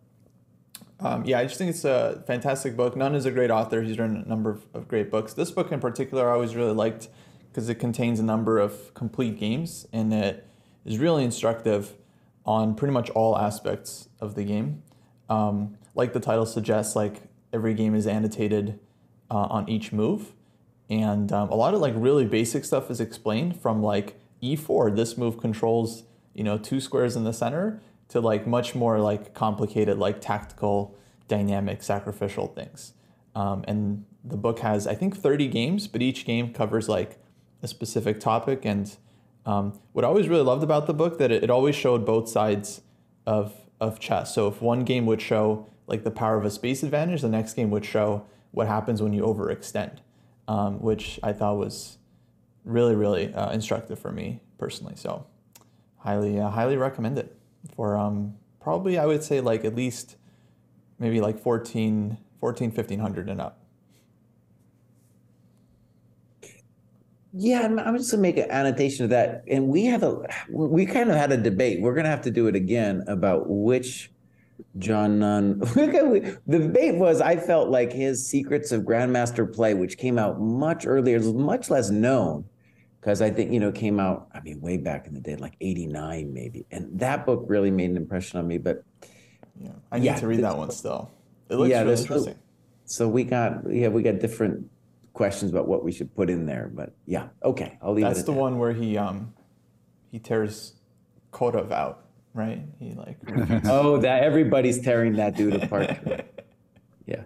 um, 1.00 1.24
yeah, 1.24 1.40
I 1.40 1.44
just 1.44 1.58
think 1.58 1.70
it's 1.70 1.84
a 1.84 2.22
fantastic 2.26 2.76
book. 2.76 2.96
Nunn 2.96 3.14
is 3.14 3.26
a 3.26 3.30
great 3.32 3.50
author. 3.50 3.82
He's 3.82 3.98
written 3.98 4.22
a 4.24 4.28
number 4.28 4.50
of, 4.50 4.64
of 4.72 4.88
great 4.88 5.10
books. 5.10 5.34
This 5.34 5.50
book 5.50 5.72
in 5.72 5.80
particular, 5.80 6.30
I 6.30 6.34
always 6.34 6.54
really 6.54 6.72
liked 6.72 7.08
because 7.48 7.68
it 7.68 7.74
contains 7.74 8.20
a 8.20 8.22
number 8.22 8.58
of 8.58 8.94
complete 8.94 9.38
games 9.38 9.86
and 9.92 10.14
it 10.14 10.46
is 10.84 10.98
really 10.98 11.24
instructive 11.24 11.94
on 12.46 12.74
pretty 12.74 12.92
much 12.92 13.10
all 13.10 13.36
aspects 13.36 14.08
of 14.20 14.36
the 14.36 14.44
game. 14.44 14.82
Um, 15.28 15.76
like 15.94 16.12
the 16.12 16.20
title 16.20 16.46
suggests, 16.46 16.96
like 16.96 17.22
every 17.52 17.74
game 17.74 17.94
is 17.94 18.06
annotated 18.06 18.78
uh, 19.30 19.46
on 19.50 19.68
each 19.68 19.92
move, 19.92 20.32
and 20.88 21.32
um, 21.32 21.50
a 21.50 21.54
lot 21.54 21.74
of 21.74 21.80
like 21.80 21.94
really 21.96 22.24
basic 22.24 22.64
stuff 22.64 22.90
is 22.90 23.00
explained 23.00 23.60
from 23.60 23.82
like 23.82 24.18
e4. 24.42 24.94
This 24.94 25.16
move 25.16 25.38
controls 25.38 26.04
you 26.34 26.44
know 26.44 26.58
two 26.58 26.80
squares 26.80 27.16
in 27.16 27.24
the 27.24 27.32
center 27.32 27.80
to 28.08 28.20
like 28.20 28.46
much 28.46 28.74
more 28.74 29.00
like 29.00 29.32
complicated 29.32 29.98
like 29.98 30.20
tactical, 30.20 30.96
dynamic, 31.28 31.82
sacrificial 31.82 32.46
things. 32.46 32.92
Um, 33.34 33.64
and 33.66 34.04
the 34.22 34.36
book 34.36 34.58
has 34.60 34.86
I 34.86 34.94
think 34.94 35.16
30 35.16 35.48
games, 35.48 35.88
but 35.88 36.02
each 36.02 36.24
game 36.24 36.52
covers 36.52 36.88
like 36.88 37.18
a 37.62 37.68
specific 37.68 38.20
topic. 38.20 38.64
And 38.64 38.94
um, 39.46 39.80
what 39.92 40.04
I 40.04 40.08
always 40.08 40.28
really 40.28 40.42
loved 40.42 40.62
about 40.62 40.86
the 40.86 40.94
book 40.94 41.18
that 41.18 41.30
it, 41.30 41.44
it 41.44 41.50
always 41.50 41.74
showed 41.74 42.04
both 42.04 42.28
sides 42.28 42.82
of 43.26 43.54
of 43.80 43.98
chess. 43.98 44.34
So 44.34 44.46
if 44.46 44.60
one 44.62 44.84
game 44.84 45.06
would 45.06 45.22
show 45.22 45.66
like 45.86 46.04
the 46.04 46.10
power 46.10 46.36
of 46.36 46.44
a 46.44 46.50
space 46.50 46.82
advantage, 46.82 47.22
the 47.22 47.28
next 47.28 47.54
game 47.54 47.70
would 47.70 47.84
show 47.84 48.26
what 48.52 48.66
happens 48.68 49.02
when 49.02 49.12
you 49.12 49.22
overextend, 49.22 49.98
um, 50.46 50.80
which 50.80 51.18
I 51.22 51.32
thought 51.32 51.56
was 51.56 51.98
really 52.64 52.94
really 52.94 53.32
uh, 53.34 53.50
instructive 53.52 53.98
for 53.98 54.12
me 54.12 54.40
personally. 54.58 54.94
So 54.96 55.26
highly 56.02 56.38
uh, 56.38 56.50
highly 56.50 56.76
recommend 56.76 57.18
it 57.18 57.36
for 57.74 57.96
um, 57.96 58.34
probably 58.60 58.98
I 58.98 59.06
would 59.06 59.22
say 59.22 59.40
like 59.40 59.64
at 59.64 59.74
least 59.74 60.16
maybe 60.98 61.20
like 61.20 61.38
14 61.38 62.18
14 62.40 62.70
1500 62.70 63.28
and 63.28 63.40
up. 63.40 63.58
Yeah, 67.34 67.62
I'm, 67.62 67.78
I'm 67.78 67.96
just 67.96 68.10
gonna 68.10 68.20
make 68.20 68.36
an 68.36 68.50
annotation 68.50 69.04
of 69.04 69.10
that. 69.10 69.44
And 69.48 69.68
we 69.68 69.86
have 69.86 70.02
a, 70.02 70.26
we 70.50 70.84
kind 70.84 71.10
of 71.10 71.16
had 71.16 71.32
a 71.32 71.36
debate. 71.36 71.80
We're 71.80 71.94
gonna 71.94 72.10
have 72.10 72.22
to 72.22 72.30
do 72.30 72.46
it 72.46 72.54
again 72.54 73.04
about 73.06 73.48
which 73.48 74.10
John 74.78 75.18
Nunn. 75.20 75.58
the 75.60 76.38
debate 76.46 76.96
was 76.96 77.20
I 77.20 77.36
felt 77.36 77.70
like 77.70 77.92
his 77.92 78.26
Secrets 78.26 78.70
of 78.70 78.82
Grandmaster 78.82 79.50
Play, 79.50 79.72
which 79.72 79.96
came 79.96 80.18
out 80.18 80.40
much 80.40 80.86
earlier, 80.86 81.16
is 81.16 81.32
much 81.32 81.70
less 81.70 81.88
known 81.90 82.44
because 83.02 83.20
I 83.20 83.30
think 83.30 83.50
you 83.52 83.58
know 83.58 83.68
it 83.70 83.74
came 83.74 83.98
out. 83.98 84.28
I 84.32 84.40
mean, 84.40 84.60
way 84.60 84.76
back 84.76 85.08
in 85.08 85.14
the 85.14 85.20
day, 85.20 85.34
like 85.34 85.56
'89 85.60 86.32
maybe. 86.32 86.64
And 86.70 86.98
that 87.00 87.26
book 87.26 87.44
really 87.48 87.70
made 87.70 87.90
an 87.90 87.96
impression 87.96 88.38
on 88.38 88.46
me. 88.46 88.58
But 88.58 88.84
Yeah, 89.60 89.72
I 89.90 89.98
need 89.98 90.04
Yeah, 90.06 90.16
to 90.20 90.26
read 90.28 90.40
that 90.44 90.56
one 90.56 90.70
still. 90.70 91.10
It 91.50 91.56
looks 91.56 91.70
Yeah, 91.70 91.82
really 91.82 92.00
interesting. 92.00 92.38
so 92.84 93.08
we 93.08 93.24
got 93.24 93.68
yeah 93.70 93.88
we 93.88 94.02
got 94.02 94.20
different 94.20 94.70
questions 95.14 95.50
about 95.50 95.66
what 95.66 95.82
we 95.84 95.90
should 95.90 96.14
put 96.14 96.30
in 96.30 96.46
there. 96.46 96.70
But 96.72 96.94
yeah, 97.06 97.28
okay, 97.42 97.76
I'll 97.82 97.92
leave 97.92 98.04
it. 98.04 98.08
That's 98.08 98.20
at 98.20 98.26
the 98.26 98.32
that. 98.32 98.38
one 98.38 98.58
where 98.60 98.72
he 98.72 98.96
um 98.96 99.34
he 100.12 100.20
tears 100.20 100.74
Kotov 101.32 101.72
out, 101.72 102.04
right? 102.34 102.62
He 102.78 102.92
like 102.94 103.18
Oh, 103.66 103.98
that 103.98 104.22
everybody's 104.22 104.80
tearing 104.80 105.14
that 105.16 105.34
dude 105.36 105.54
apart. 105.60 105.90
yeah. 107.06 107.22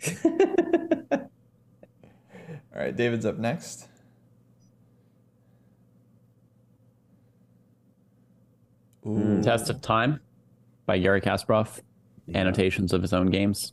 All 2.72 2.84
right, 2.84 2.96
David's 2.96 3.26
up 3.26 3.36
next. 3.38 3.87
Ooh. 9.08 9.42
Test 9.42 9.70
of 9.70 9.80
Time 9.80 10.20
by 10.86 10.98
Garry 10.98 11.20
Kasparov. 11.20 11.80
Annotations 12.34 12.92
of 12.92 13.00
his 13.02 13.12
own 13.14 13.30
games. 13.30 13.72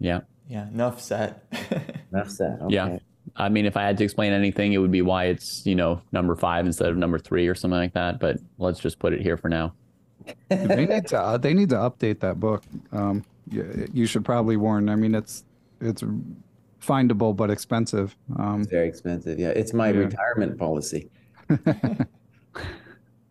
Yeah. 0.00 0.20
Yeah, 0.48 0.68
enough 0.68 1.00
said. 1.00 1.40
Enough 2.12 2.30
said. 2.30 2.58
Okay. 2.62 2.74
Yeah. 2.74 2.98
I 3.36 3.48
mean, 3.48 3.66
if 3.66 3.76
I 3.76 3.82
had 3.82 3.98
to 3.98 4.04
explain 4.04 4.32
anything, 4.32 4.72
it 4.72 4.78
would 4.78 4.90
be 4.92 5.02
why 5.02 5.24
it's, 5.24 5.66
you 5.66 5.74
know, 5.74 6.00
number 6.12 6.36
five 6.36 6.66
instead 6.66 6.88
of 6.88 6.96
number 6.96 7.18
three 7.18 7.48
or 7.48 7.54
something 7.54 7.78
like 7.78 7.94
that. 7.94 8.20
But 8.20 8.38
let's 8.58 8.78
just 8.78 8.98
put 8.98 9.12
it 9.12 9.20
here 9.20 9.36
for 9.36 9.48
now. 9.48 9.74
they 10.48 10.86
need 10.86 11.06
to 11.08 11.18
uh, 11.20 11.36
they 11.36 11.52
need 11.54 11.68
to 11.70 11.76
update 11.76 12.20
that 12.20 12.38
book. 12.40 12.62
Um, 12.92 13.24
you, 13.50 13.88
you 13.92 14.06
should 14.06 14.24
probably 14.24 14.56
warn. 14.56 14.88
I 14.88 14.94
mean, 14.96 15.14
it's 15.14 15.44
it's 15.80 16.02
findable 16.80 17.34
but 17.36 17.50
expensive. 17.50 18.16
Um, 18.38 18.62
It's 18.62 18.70
very 18.70 18.88
expensive. 18.88 19.38
Yeah, 19.38 19.48
it's 19.48 19.72
my 19.72 19.88
Yeah. 19.90 19.98
retirement 19.98 20.58
policy. 20.58 21.10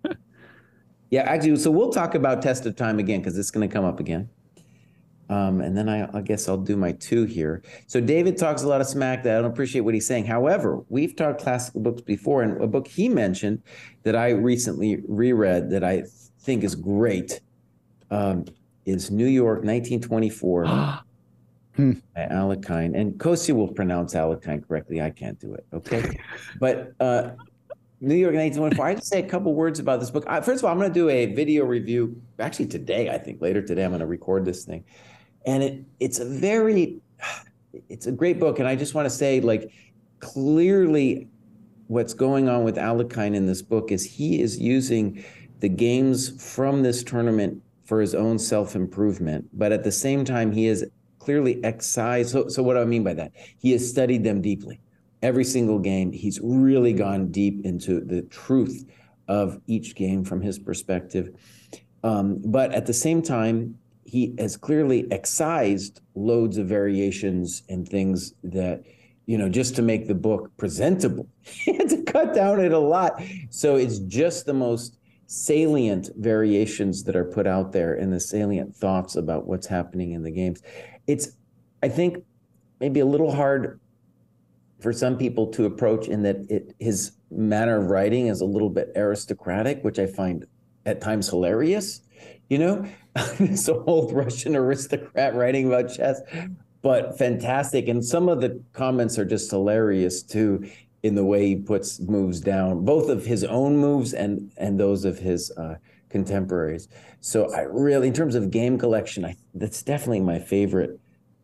yeah, 1.11 1.21
actually, 1.21 1.55
so 1.57 1.71
we'll 1.71 1.91
talk 1.91 2.15
about 2.15 2.41
test 2.41 2.65
of 2.65 2.75
time 2.75 2.99
again 2.99 3.19
because 3.19 3.37
it's 3.37 3.51
going 3.51 3.67
to 3.67 3.73
come 3.73 3.85
up 3.85 3.99
again. 3.99 4.29
Um, 5.29 5.61
and 5.61 5.75
then 5.75 5.89
I, 5.89 6.07
I 6.15 6.21
guess 6.21 6.47
I'll 6.47 6.57
do 6.57 6.77
my 6.77 6.91
two 6.91 7.23
here. 7.25 7.63
So 7.87 7.99
David 7.99 8.37
talks 8.37 8.61
a 8.61 8.67
lot 8.67 8.79
of 8.79 8.87
smack 8.87 9.23
that 9.23 9.37
I 9.37 9.41
don't 9.41 9.51
appreciate 9.51 9.81
what 9.81 9.93
he's 9.93 10.05
saying. 10.05 10.25
However, 10.25 10.83
we've 10.89 11.15
talked 11.15 11.41
classical 11.41 11.81
books 11.81 12.01
before, 12.01 12.43
and 12.43 12.61
a 12.61 12.67
book 12.67 12.87
he 12.87 13.09
mentioned 13.09 13.63
that 14.03 14.15
I 14.15 14.29
recently 14.29 15.01
reread 15.07 15.71
that 15.71 15.83
I 15.83 16.03
think 16.41 16.63
is 16.63 16.75
great 16.75 17.41
um, 18.11 18.45
is 18.85 19.09
New 19.09 19.25
York, 19.25 19.63
1924 19.63 20.63
by 20.65 21.01
Alekhine. 22.15 22.95
And 22.95 23.17
Kostya 23.17 23.55
will 23.55 23.67
pronounce 23.67 24.13
Alekhine 24.13 24.67
correctly. 24.67 25.01
I 25.01 25.09
can't 25.09 25.39
do 25.39 25.55
it. 25.55 25.65
Okay. 25.73 26.19
but 26.59 26.93
uh, 26.99 27.31
New 28.05 28.15
York 28.15 28.35
1924. 28.35 28.85
I 28.85 28.93
just 28.93 29.07
say 29.07 29.19
a 29.19 29.27
couple 29.27 29.53
words 29.55 29.79
about 29.79 29.99
this 29.99 30.11
book. 30.11 30.25
First 30.43 30.59
of 30.59 30.65
all, 30.65 30.71
I'm 30.71 30.77
going 30.77 30.91
to 30.91 30.93
do 30.93 31.09
a 31.09 31.33
video 31.33 31.65
review. 31.65 32.21
Actually, 32.37 32.67
today, 32.67 33.09
I 33.09 33.17
think 33.17 33.41
later 33.41 33.63
today, 33.63 33.83
I'm 33.83 33.89
going 33.89 33.99
to 33.99 34.05
record 34.05 34.45
this 34.45 34.63
thing, 34.63 34.83
and 35.45 35.63
it 35.63 35.83
it's 35.99 36.19
a 36.19 36.25
very 36.25 37.01
it's 37.89 38.05
a 38.05 38.11
great 38.11 38.39
book. 38.39 38.59
And 38.59 38.67
I 38.67 38.75
just 38.75 38.93
want 38.93 39.07
to 39.07 39.09
say, 39.09 39.41
like, 39.41 39.71
clearly, 40.19 41.27
what's 41.87 42.13
going 42.13 42.47
on 42.47 42.63
with 42.63 42.75
Alekhine 42.75 43.35
in 43.35 43.47
this 43.47 43.63
book 43.63 43.91
is 43.91 44.05
he 44.05 44.39
is 44.39 44.59
using 44.59 45.25
the 45.61 45.69
games 45.69 46.53
from 46.53 46.83
this 46.83 47.03
tournament 47.03 47.61
for 47.85 47.99
his 48.01 48.13
own 48.13 48.37
self 48.37 48.75
improvement, 48.75 49.49
but 49.51 49.71
at 49.71 49.83
the 49.83 49.91
same 49.91 50.23
time, 50.23 50.51
he 50.51 50.67
is 50.67 50.85
clearly 51.17 51.63
excised. 51.63 52.29
So, 52.29 52.49
so 52.49 52.61
what 52.61 52.75
do 52.75 52.81
I 52.81 52.85
mean 52.85 53.03
by 53.03 53.15
that? 53.15 53.31
He 53.57 53.71
has 53.71 53.89
studied 53.89 54.23
them 54.23 54.43
deeply. 54.43 54.79
Every 55.25 55.43
single 55.43 55.79
game, 55.79 56.11
he's 56.11 56.39
really 56.43 56.93
gone 56.93 57.31
deep 57.31 57.65
into 57.65 57.99
the 57.99 58.21
truth 58.21 58.85
of 59.27 59.59
each 59.65 59.95
game 59.95 60.23
from 60.23 60.39
his 60.39 60.59
perspective. 60.59 61.31
Um, 62.03 62.43
but 62.45 62.71
at 62.73 62.85
the 62.85 62.93
same 62.93 63.23
time, 63.23 63.79
he 64.03 64.35
has 64.37 64.55
clearly 64.55 65.11
excised 65.11 66.01
loads 66.13 66.59
of 66.59 66.67
variations 66.67 67.63
and 67.69 67.89
things 67.89 68.35
that, 68.43 68.83
you 69.25 69.39
know, 69.39 69.49
just 69.49 69.75
to 69.77 69.81
make 69.81 70.07
the 70.07 70.13
book 70.13 70.51
presentable. 70.57 71.27
he 71.41 71.73
had 71.73 71.89
to 71.89 72.03
cut 72.03 72.35
down 72.35 72.59
it 72.59 72.71
a 72.71 72.77
lot. 72.77 73.19
So 73.49 73.77
it's 73.77 73.97
just 73.97 74.45
the 74.45 74.53
most 74.53 74.99
salient 75.25 76.11
variations 76.17 77.03
that 77.05 77.15
are 77.15 77.25
put 77.25 77.47
out 77.47 77.71
there 77.71 77.95
and 77.95 78.13
the 78.13 78.19
salient 78.19 78.75
thoughts 78.75 79.15
about 79.15 79.47
what's 79.47 79.65
happening 79.65 80.11
in 80.11 80.21
the 80.21 80.29
games. 80.29 80.61
It's, 81.07 81.29
I 81.81 81.89
think, 81.89 82.23
maybe 82.79 82.99
a 82.99 83.07
little 83.07 83.33
hard 83.33 83.79
for 84.85 84.93
some 84.93 85.17
people 85.17 85.47
to 85.47 85.65
approach 85.65 86.07
in 86.07 86.21
that 86.21 86.45
it 86.47 86.75
his 86.77 87.13
manner 87.31 87.81
of 87.81 87.89
writing 87.89 88.27
is 88.27 88.41
a 88.41 88.45
little 88.45 88.69
bit 88.69 88.91
aristocratic, 88.95 89.83
which 89.83 89.97
I 89.97 90.05
find 90.05 90.45
at 90.85 91.01
times 91.01 91.27
hilarious. 91.27 92.03
You 92.49 92.59
know, 92.59 92.85
this 93.39 93.67
old 93.67 94.13
Russian 94.13 94.55
aristocrat 94.55 95.33
writing 95.33 95.65
about 95.65 95.91
chess, 95.91 96.21
but 96.83 97.17
fantastic. 97.17 97.87
And 97.87 98.05
some 98.05 98.29
of 98.29 98.41
the 98.41 98.61
comments 98.73 99.17
are 99.17 99.25
just 99.25 99.49
hilarious 99.49 100.21
too, 100.21 100.69
in 101.01 101.15
the 101.15 101.25
way 101.25 101.47
he 101.47 101.55
puts 101.55 101.99
moves 101.99 102.39
down, 102.39 102.85
both 102.85 103.09
of 103.09 103.25
his 103.25 103.43
own 103.43 103.77
moves 103.77 104.13
and 104.13 104.51
and 104.57 104.79
those 104.79 105.03
of 105.03 105.17
his 105.17 105.49
uh, 105.57 105.77
contemporaries. 106.09 106.89
So 107.21 107.51
I 107.55 107.61
really, 107.61 108.09
in 108.09 108.13
terms 108.13 108.35
of 108.35 108.51
game 108.51 108.77
collection, 108.77 109.25
I 109.25 109.35
that's 109.55 109.81
definitely 109.81 110.21
my 110.21 110.37
favorite 110.37 110.99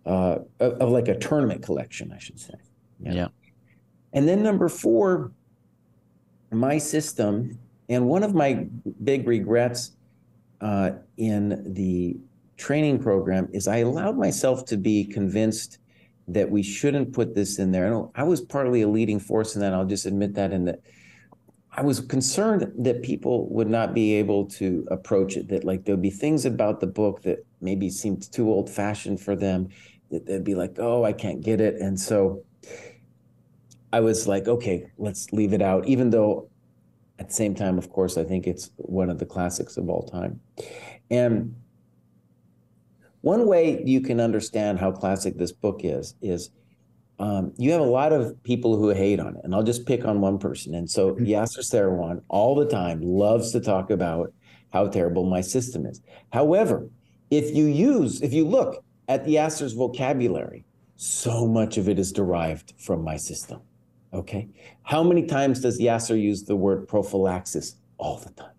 uh, 0.06 0.38
of, 0.60 0.74
of 0.74 0.90
like 0.92 1.08
a 1.08 1.18
tournament 1.18 1.64
collection, 1.64 2.14
I 2.14 2.20
should 2.20 2.40
say. 2.40 2.54
Yeah. 3.02 3.14
Yeah. 3.14 3.28
And 4.14 4.28
then 4.28 4.44
number 4.44 4.68
four, 4.68 5.32
my 6.52 6.78
system, 6.78 7.58
and 7.90 8.08
one 8.08 8.24
of 8.24 8.34
my 8.34 8.68
big 9.04 9.28
regrets 9.28 9.92
uh, 10.60 10.92
in 11.18 11.74
the 11.74 12.18
training 12.58 13.00
program 13.00 13.50
is 13.52 13.68
I 13.68 13.78
allowed 13.78 14.18
myself 14.18 14.66
to 14.66 14.78
be 14.78 15.06
convinced 15.06 15.80
that 16.28 16.50
we 16.50 16.62
shouldn't 16.62 17.14
put 17.14 17.34
this 17.34 17.58
in 17.58 17.72
there. 17.72 18.08
I 18.16 18.24
was 18.24 18.42
partly 18.42 18.84
a 18.84 18.88
leading 18.88 19.20
force 19.20 19.56
in 19.56 19.62
that. 19.62 19.74
I'll 19.74 19.86
just 19.86 20.06
admit 20.06 20.36
that. 20.36 20.52
And 20.52 20.68
that 20.68 20.82
I 21.74 21.82
was 21.82 22.00
concerned 22.02 22.72
that 22.78 23.02
people 23.02 23.50
would 23.50 23.70
not 23.70 23.94
be 23.94 24.14
able 24.16 24.46
to 24.52 24.86
approach 24.92 25.38
it. 25.38 25.48
That 25.48 25.64
like 25.64 25.86
there'll 25.86 26.02
be 26.02 26.10
things 26.10 26.46
about 26.46 26.80
the 26.80 26.88
book 26.88 27.22
that 27.24 27.46
maybe 27.62 27.90
seemed 27.90 28.32
too 28.32 28.50
old 28.50 28.70
fashioned 28.70 29.22
for 29.22 29.36
them. 29.36 29.70
That 30.10 30.26
they'd 30.26 30.44
be 30.44 30.56
like, 30.56 30.76
"Oh, 30.80 31.06
I 31.06 31.14
can't 31.14 31.42
get 31.42 31.62
it," 31.62 31.82
and 31.82 31.98
so 31.98 32.44
I 33.94 34.00
was 34.00 34.28
like, 34.28 34.48
okay, 34.48 34.92
let's 34.98 35.32
leave 35.32 35.54
it 35.54 35.62
out, 35.62 35.88
even 35.88 36.10
though 36.10 36.50
at 37.20 37.28
the 37.28 37.34
same 37.34 37.54
time, 37.54 37.78
of 37.78 37.90
course, 37.92 38.18
I 38.18 38.24
think 38.24 38.48
it's 38.48 38.72
one 38.78 39.10
of 39.10 39.20
the 39.20 39.26
classics 39.26 39.78
of 39.78 39.90
all 39.90 40.04
time. 40.04 40.40
And 41.10 41.56
one 43.22 43.46
way 43.46 43.84
you 43.86 44.02
can 44.02 44.20
understand 44.20 44.80
how 44.80 44.92
classic 44.92 45.38
this 45.38 45.52
book 45.52 45.82
is, 45.84 46.16
is 46.22 46.50
um, 47.20 47.54
you 47.58 47.72
have 47.72 47.82
a 47.82 47.84
lot 47.84 48.12
of 48.12 48.42
people 48.44 48.76
who 48.76 48.90
hate 48.90 49.20
on 49.20 49.36
it. 49.36 49.42
And 49.44 49.54
I'll 49.54 49.62
just 49.62 49.86
pick 49.86 50.06
on 50.06 50.22
one 50.22 50.40
person. 50.40 50.74
And 50.74 50.90
so 50.90 51.14
Yasser 51.16 51.60
Seirawan 51.60 52.24
all 52.30 52.56
the 52.56 52.66
time 52.66 53.02
loves 53.02 53.52
to 53.52 53.60
talk 53.60 53.92
about 53.92 54.34
how 54.74 54.88
terrible 54.88 55.26
my 55.26 55.42
system 55.42 55.86
is. 55.86 56.02
However, 56.34 56.90
if 57.30 57.56
you 57.56 57.66
use, 57.66 58.22
if 58.22 58.34
you 58.34 58.48
look 58.48 58.84
at 59.08 59.26
Yasser's 59.26 59.74
vocabulary, 59.74 60.66
so 60.96 61.46
much 61.46 61.78
of 61.78 61.88
it 61.88 62.00
is 62.00 62.12
derived 62.12 62.74
from 62.80 63.04
my 63.04 63.18
system. 63.18 63.62
Okay. 64.14 64.50
How 64.84 65.04
many 65.04 65.26
times 65.26 65.62
does 65.62 65.80
Yasser 65.80 66.22
use 66.22 66.44
the 66.44 66.56
word 66.56 66.88
prophylaxis? 66.88 67.76
All 67.98 68.18
the 68.18 68.32
time. 68.32 68.52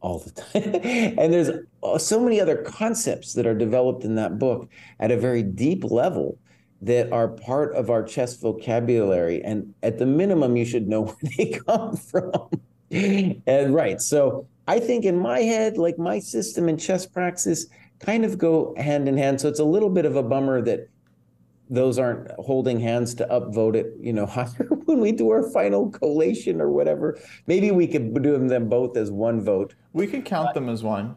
All 0.00 0.18
the 0.18 0.30
time. 0.30 0.74
and 1.18 1.32
there's 1.32 1.50
uh, 1.82 1.98
so 1.98 2.20
many 2.20 2.40
other 2.40 2.56
concepts 2.56 3.34
that 3.34 3.46
are 3.46 3.54
developed 3.54 4.04
in 4.04 4.14
that 4.14 4.38
book 4.38 4.68
at 5.00 5.10
a 5.10 5.16
very 5.16 5.42
deep 5.42 5.84
level 5.84 6.38
that 6.82 7.10
are 7.12 7.28
part 7.28 7.74
of 7.74 7.90
our 7.90 8.02
chess 8.02 8.36
vocabulary. 8.36 9.42
And 9.42 9.74
at 9.82 9.98
the 9.98 10.06
minimum, 10.06 10.56
you 10.56 10.64
should 10.64 10.88
know 10.88 11.02
where 11.04 11.16
they 11.36 11.58
come 11.66 11.96
from. 11.96 12.50
and 12.90 13.74
right. 13.74 14.00
So 14.00 14.46
I 14.66 14.80
think 14.80 15.04
in 15.04 15.18
my 15.18 15.40
head, 15.40 15.76
like 15.76 15.98
my 15.98 16.18
system 16.18 16.68
and 16.68 16.80
chess 16.80 17.06
praxis 17.06 17.66
kind 18.00 18.24
of 18.24 18.38
go 18.38 18.74
hand 18.76 19.08
in 19.08 19.16
hand. 19.16 19.40
So 19.40 19.48
it's 19.48 19.60
a 19.60 19.64
little 19.64 19.90
bit 19.90 20.04
of 20.04 20.16
a 20.16 20.22
bummer 20.22 20.62
that 20.62 20.88
those 21.70 21.98
aren't 21.98 22.30
holding 22.32 22.78
hands 22.78 23.14
to 23.14 23.26
upvote 23.26 23.74
it, 23.74 23.94
you 24.00 24.12
know, 24.12 24.26
higher 24.36 24.68
when 24.84 25.00
we 25.00 25.12
do 25.12 25.30
our 25.30 25.42
final 25.50 25.90
collation 25.90 26.60
or 26.60 26.70
whatever. 26.70 27.18
Maybe 27.46 27.70
we 27.70 27.86
could 27.86 28.22
do 28.22 28.38
them 28.46 28.68
both 28.68 28.96
as 28.96 29.10
one 29.10 29.40
vote. 29.42 29.74
We 29.92 30.06
could 30.06 30.24
count 30.24 30.54
them 30.54 30.68
as 30.68 30.82
one. 30.82 31.14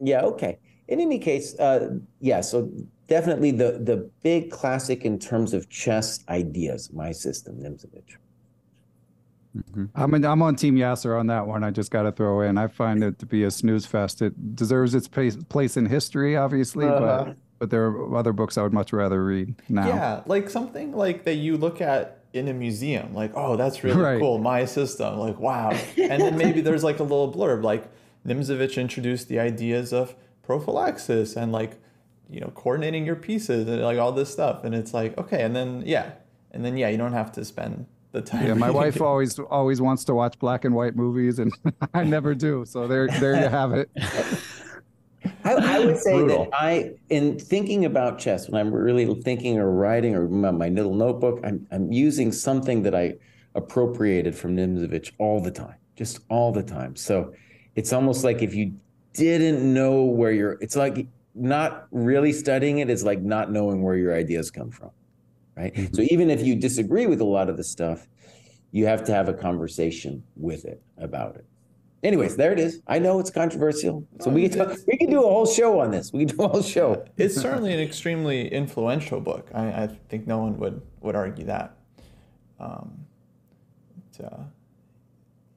Yeah, 0.00 0.22
okay. 0.22 0.58
In 0.88 1.00
any 1.00 1.18
case, 1.18 1.58
uh, 1.58 1.98
yeah, 2.20 2.40
so 2.40 2.70
definitely 3.06 3.50
the 3.50 3.80
the 3.84 4.10
big 4.22 4.50
classic 4.50 5.04
in 5.04 5.18
terms 5.18 5.52
of 5.54 5.68
chess 5.68 6.24
ideas, 6.28 6.92
my 6.92 7.12
system, 7.12 7.56
Nimzovich. 7.60 8.16
I'm 9.96 10.14
in, 10.14 10.24
I'm 10.24 10.42
on 10.42 10.54
Team 10.54 10.76
Yasser 10.76 11.18
on 11.18 11.26
that 11.26 11.44
one. 11.46 11.64
I 11.64 11.70
just 11.70 11.90
got 11.90 12.02
to 12.02 12.12
throw 12.12 12.42
in. 12.42 12.56
I 12.56 12.68
find 12.68 13.02
it 13.02 13.18
to 13.18 13.26
be 13.26 13.42
a 13.44 13.50
snooze 13.50 13.84
fest. 13.84 14.22
It 14.22 14.54
deserves 14.54 14.94
its 14.94 15.08
place, 15.08 15.36
place 15.48 15.76
in 15.76 15.86
history, 15.86 16.36
obviously, 16.36 16.86
Uh-huh. 16.86 17.24
but 17.24 17.36
but 17.60 17.70
there 17.70 17.84
are 17.86 18.16
other 18.16 18.32
books 18.32 18.58
I 18.58 18.62
would 18.62 18.72
much 18.72 18.92
rather 18.92 19.22
read 19.22 19.54
now. 19.68 19.86
Yeah, 19.86 20.22
like 20.26 20.50
something 20.50 20.92
like 20.92 21.24
that 21.24 21.34
you 21.36 21.56
look 21.56 21.80
at 21.80 22.24
in 22.32 22.48
a 22.48 22.52
museum, 22.54 23.12
like, 23.14 23.32
oh, 23.36 23.56
that's 23.56 23.84
really 23.84 24.00
Right. 24.02 24.18
cool. 24.18 24.38
My 24.38 24.64
system, 24.64 25.18
like, 25.18 25.38
wow. 25.38 25.70
And 25.96 26.20
then 26.22 26.36
maybe 26.38 26.60
there's 26.66 26.82
like 26.82 26.98
a 26.98 27.02
little 27.02 27.32
blurb, 27.32 27.62
like 27.62 27.84
Nimzovich 28.26 28.80
introduced 28.80 29.28
the 29.28 29.38
ideas 29.38 29.92
of 29.92 30.14
prophylaxis 30.42 31.36
and 31.36 31.52
like, 31.52 31.76
you 32.30 32.40
know, 32.40 32.50
coordinating 32.54 33.04
your 33.04 33.16
pieces 33.16 33.68
and 33.68 33.82
like 33.82 33.98
all 33.98 34.12
this 34.12 34.30
stuff. 34.32 34.64
And 34.64 34.74
it's 34.74 34.94
like, 34.94 35.16
okay, 35.18 35.42
and 35.42 35.54
then 35.54 35.82
yeah, 35.84 36.12
and 36.52 36.64
then 36.64 36.76
yeah, 36.76 36.88
you 36.88 36.96
don't 36.96 37.12
have 37.12 37.30
to 37.32 37.44
spend 37.44 37.86
the 38.12 38.22
time. 38.22 38.46
Yeah, 38.46 38.54
my 38.54 38.70
wife 38.70 38.96
it. 38.96 39.02
always 39.10 39.38
always 39.38 39.80
wants 39.80 40.04
to 40.04 40.14
watch 40.14 40.38
black 40.38 40.64
and 40.64 40.74
white 40.74 40.96
movies, 40.96 41.38
and 41.38 41.52
I 41.92 42.04
never 42.04 42.34
do. 42.34 42.64
So 42.64 42.86
there 42.86 43.08
there 43.08 43.34
you 43.40 43.48
have 43.48 43.72
it. 43.72 43.90
I 45.44 45.52
I, 45.54 45.84
would 45.84 45.98
say 46.06 46.12
Brutal. 46.12 46.44
that 46.46 46.54
I, 46.54 46.92
in 47.08 47.38
thinking 47.38 47.84
about 47.84 48.18
chess, 48.18 48.48
when 48.48 48.60
I'm 48.60 48.72
really 48.72 49.06
thinking 49.22 49.58
or 49.58 49.70
writing 49.70 50.14
or 50.14 50.28
my 50.28 50.50
my 50.50 50.68
little 50.68 50.94
notebook, 50.94 51.40
I'm 51.44 51.66
I'm 51.70 51.92
using 51.92 52.32
something 52.32 52.82
that 52.82 52.94
I 52.94 53.14
appropriated 53.54 54.34
from 54.34 54.56
Nimzovich 54.56 55.12
all 55.18 55.40
the 55.40 55.50
time, 55.50 55.76
just 55.96 56.20
all 56.28 56.52
the 56.52 56.62
time. 56.62 56.96
So 56.96 57.32
it's 57.74 57.92
almost 57.92 58.24
like 58.24 58.42
if 58.42 58.54
you 58.54 58.74
didn't 59.12 59.72
know 59.74 60.04
where 60.04 60.32
you're, 60.32 60.52
it's 60.60 60.76
like 60.76 61.06
not 61.34 61.86
really 61.90 62.32
studying 62.32 62.78
it, 62.78 62.90
is 62.90 63.04
like 63.04 63.20
not 63.22 63.50
knowing 63.50 63.82
where 63.82 63.96
your 63.96 64.14
ideas 64.14 64.50
come 64.50 64.70
from, 64.70 64.90
right? 65.56 65.74
Mhm. 65.74 65.94
So 65.96 66.02
even 66.02 66.30
if 66.30 66.42
you 66.44 66.54
disagree 66.54 67.06
with 67.06 67.20
a 67.20 67.24
lot 67.24 67.48
of 67.48 67.56
the 67.56 67.64
stuff, 67.64 68.06
you 68.72 68.86
have 68.86 69.02
to 69.04 69.12
have 69.12 69.28
a 69.28 69.34
conversation 69.34 70.22
with 70.36 70.64
it 70.64 70.80
about 70.98 71.36
it. 71.36 71.44
Anyways, 72.02 72.36
there 72.36 72.50
it 72.52 72.58
is. 72.58 72.80
I 72.86 72.98
know 72.98 73.20
it's 73.20 73.30
controversial, 73.30 74.06
so 74.20 74.30
we 74.30 74.48
can 74.48 74.58
talk, 74.58 74.78
we 74.86 74.96
can 74.96 75.10
do 75.10 75.18
a 75.18 75.28
whole 75.28 75.44
show 75.44 75.80
on 75.80 75.90
this. 75.90 76.12
We 76.12 76.24
can 76.24 76.34
do 76.36 76.44
a 76.44 76.48
whole 76.48 76.62
show. 76.62 77.04
It's 77.18 77.34
certainly 77.34 77.74
an 77.74 77.80
extremely 77.80 78.48
influential 78.48 79.20
book. 79.20 79.50
I, 79.52 79.66
I 79.66 79.86
think 80.08 80.26
no 80.26 80.38
one 80.38 80.58
would, 80.58 80.80
would 81.02 81.14
argue 81.14 81.44
that. 81.44 81.76
Um, 82.58 83.04
but, 84.16 84.24
uh, 84.32 84.42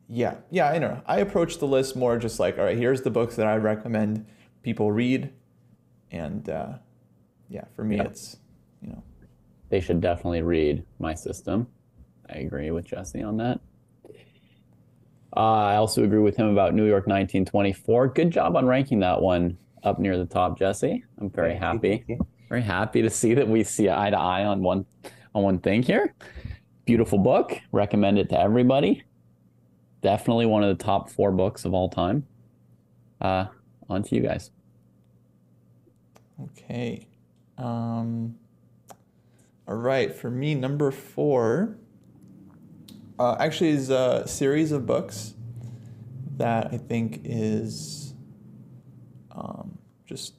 yeah, 0.10 0.36
yeah, 0.52 0.68
I 0.70 0.80
know. 0.80 1.02
I 1.06 1.20
approach 1.20 1.60
the 1.60 1.68
list 1.68 1.96
more 1.96 2.18
just 2.18 2.40
like, 2.42 2.58
all 2.58 2.66
right, 2.66 2.78
here's 2.78 3.02
the 3.04 3.10
books 3.10 3.38
that 3.38 3.48
I 3.48 3.56
recommend 3.56 4.26
people 4.64 4.92
read, 4.92 5.32
and 6.12 6.48
uh, 6.50 6.74
yeah, 7.50 7.64
for 7.74 7.86
me, 7.86 7.98
Yeah. 7.98 8.04
it's 8.04 8.36
you 8.82 8.90
know, 8.90 9.02
They 9.70 9.80
should 9.80 10.02
definitely 10.02 10.42
read 10.42 10.84
my 11.00 11.14
system. 11.14 11.68
I 12.30 12.40
agree 12.40 12.70
with 12.72 12.86
Jesse 12.86 13.24
on 13.24 13.38
that. 13.38 13.62
Uh, 15.36 15.40
I 15.40 15.76
also 15.78 16.04
agree 16.04 16.20
with 16.20 16.36
him 16.36 16.48
about 16.48 16.76
New 16.76 16.86
York 16.86 17.08
1924. 17.08 18.10
Good 18.10 18.32
job 18.32 18.56
on 18.56 18.68
ranking 18.68 19.00
that 19.00 19.22
one 19.22 19.58
up 19.84 20.00
near 20.00 20.18
the 20.18 20.26
top, 20.26 20.60
Jesse. 20.60 21.04
I'm 21.20 21.30
very 21.30 21.56
happy. 21.56 22.06
Very 22.50 22.62
happy 22.62 23.02
to 23.02 23.10
see 23.10 23.34
that 23.34 23.48
we 23.48 23.64
see 23.64 23.90
eye 23.90 24.12
to 24.12 24.18
eye 24.18 24.46
on 24.46 24.62
one 24.62 24.86
on 25.34 25.44
one 25.44 25.60
thing 25.60 25.82
here. 25.82 26.14
Beautiful 26.86 27.18
book. 27.18 27.60
Recommend 27.72 28.20
it 28.20 28.30
to 28.30 28.40
everybody. 28.40 29.04
Definitely 30.02 30.46
one 30.46 30.64
of 30.64 30.78
the 30.78 30.84
top 30.84 31.10
four 31.10 31.32
books 31.32 31.66
of 31.66 31.74
all 31.74 31.90
time. 31.90 32.28
Uh, 33.20 33.46
on 33.90 34.04
to 34.04 34.16
you 34.16 34.22
guys. 34.22 34.52
Okay. 36.44 37.08
Um, 37.58 38.36
all 39.68 39.76
right. 39.76 40.14
For 40.14 40.30
me, 40.30 40.54
number 40.54 40.92
four 40.92 41.78
uh, 43.20 43.36
actually 43.40 43.70
is 43.70 43.90
a 43.90 44.28
series 44.28 44.72
of 44.72 44.86
books 44.86 45.34
that 46.38 46.74
I 46.74 46.78
think 46.78 47.22
is 47.24 48.14
um, 49.32 49.78
just 50.06 50.34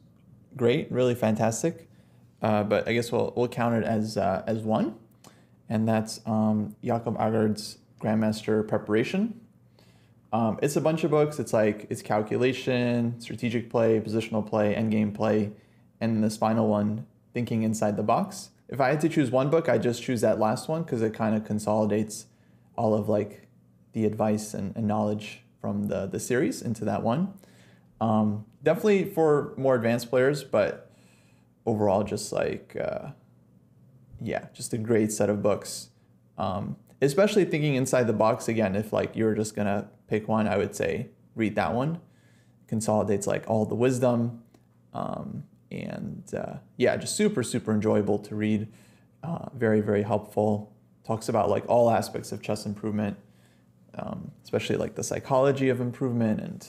great, 0.56 0.90
really 0.90 1.14
fantastic. 1.14 1.88
Uh, 2.42 2.62
but 2.62 2.86
I 2.86 2.92
guess 2.92 3.10
we'll, 3.10 3.32
we'll 3.36 3.48
count 3.48 3.74
it 3.76 3.84
as, 3.84 4.16
uh, 4.16 4.42
as 4.46 4.62
one. 4.62 4.96
And 5.68 5.88
that's 5.88 6.20
um, 6.26 6.76
Jakob 6.84 7.16
Aagaard's 7.16 7.78
Grandmaster 8.00 8.66
Preparation. 8.66 9.40
Um, 10.32 10.58
it's 10.60 10.76
a 10.76 10.80
bunch 10.80 11.04
of 11.04 11.10
books. 11.10 11.38
It's 11.38 11.52
like 11.52 11.86
it's 11.90 12.02
calculation, 12.02 13.18
strategic 13.20 13.70
play, 13.70 14.00
positional 14.00 14.46
play, 14.46 14.74
endgame 14.74 15.14
play, 15.14 15.52
and 16.00 16.22
this 16.22 16.36
final 16.36 16.68
one, 16.68 17.06
thinking 17.32 17.62
inside 17.62 17.96
the 17.96 18.02
box. 18.02 18.50
If 18.68 18.80
I 18.80 18.90
had 18.90 19.00
to 19.02 19.08
choose 19.08 19.30
one 19.30 19.48
book, 19.48 19.68
I'd 19.68 19.82
just 19.82 20.02
choose 20.02 20.20
that 20.22 20.38
last 20.38 20.68
one 20.68 20.82
because 20.82 21.02
it 21.02 21.14
kind 21.14 21.36
of 21.36 21.44
consolidates 21.44 22.26
all 22.76 22.94
of 22.94 23.08
like 23.08 23.48
the 23.92 24.04
advice 24.04 24.54
and, 24.54 24.76
and 24.76 24.86
knowledge 24.86 25.42
from 25.60 25.84
the 25.84 26.06
the 26.06 26.20
series 26.20 26.60
into 26.62 26.84
that 26.84 27.02
one. 27.02 27.32
Um, 28.00 28.44
definitely 28.62 29.04
for 29.04 29.54
more 29.56 29.74
advanced 29.74 30.10
players, 30.10 30.44
but 30.44 30.90
overall, 31.64 32.02
just 32.02 32.32
like 32.32 32.76
uh, 32.80 33.08
yeah, 34.20 34.46
just 34.52 34.72
a 34.72 34.78
great 34.78 35.12
set 35.12 35.30
of 35.30 35.42
books. 35.42 35.88
Um, 36.36 36.76
especially 37.00 37.44
thinking 37.44 37.74
inside 37.76 38.06
the 38.06 38.12
box 38.12 38.48
again. 38.48 38.74
If 38.76 38.92
like 38.92 39.16
you're 39.16 39.34
just 39.34 39.54
gonna 39.54 39.88
pick 40.08 40.28
one, 40.28 40.48
I 40.48 40.56
would 40.56 40.74
say 40.74 41.08
read 41.34 41.54
that 41.56 41.74
one. 41.74 42.00
Consolidates 42.66 43.26
like 43.26 43.44
all 43.48 43.64
the 43.64 43.74
wisdom, 43.74 44.42
um, 44.92 45.44
and 45.70 46.24
uh, 46.36 46.54
yeah, 46.76 46.96
just 46.96 47.16
super 47.16 47.42
super 47.42 47.72
enjoyable 47.72 48.18
to 48.18 48.34
read. 48.34 48.68
Uh, 49.22 49.48
very 49.54 49.80
very 49.80 50.02
helpful. 50.02 50.73
Talks 51.06 51.28
about 51.28 51.50
like 51.50 51.64
all 51.68 51.90
aspects 51.90 52.32
of 52.32 52.42
chess 52.42 52.66
improvement, 52.66 53.16
um, 53.94 54.30
especially 54.42 54.76
like 54.76 54.94
the 54.94 55.04
psychology 55.04 55.68
of 55.68 55.80
improvement 55.80 56.40
and 56.40 56.66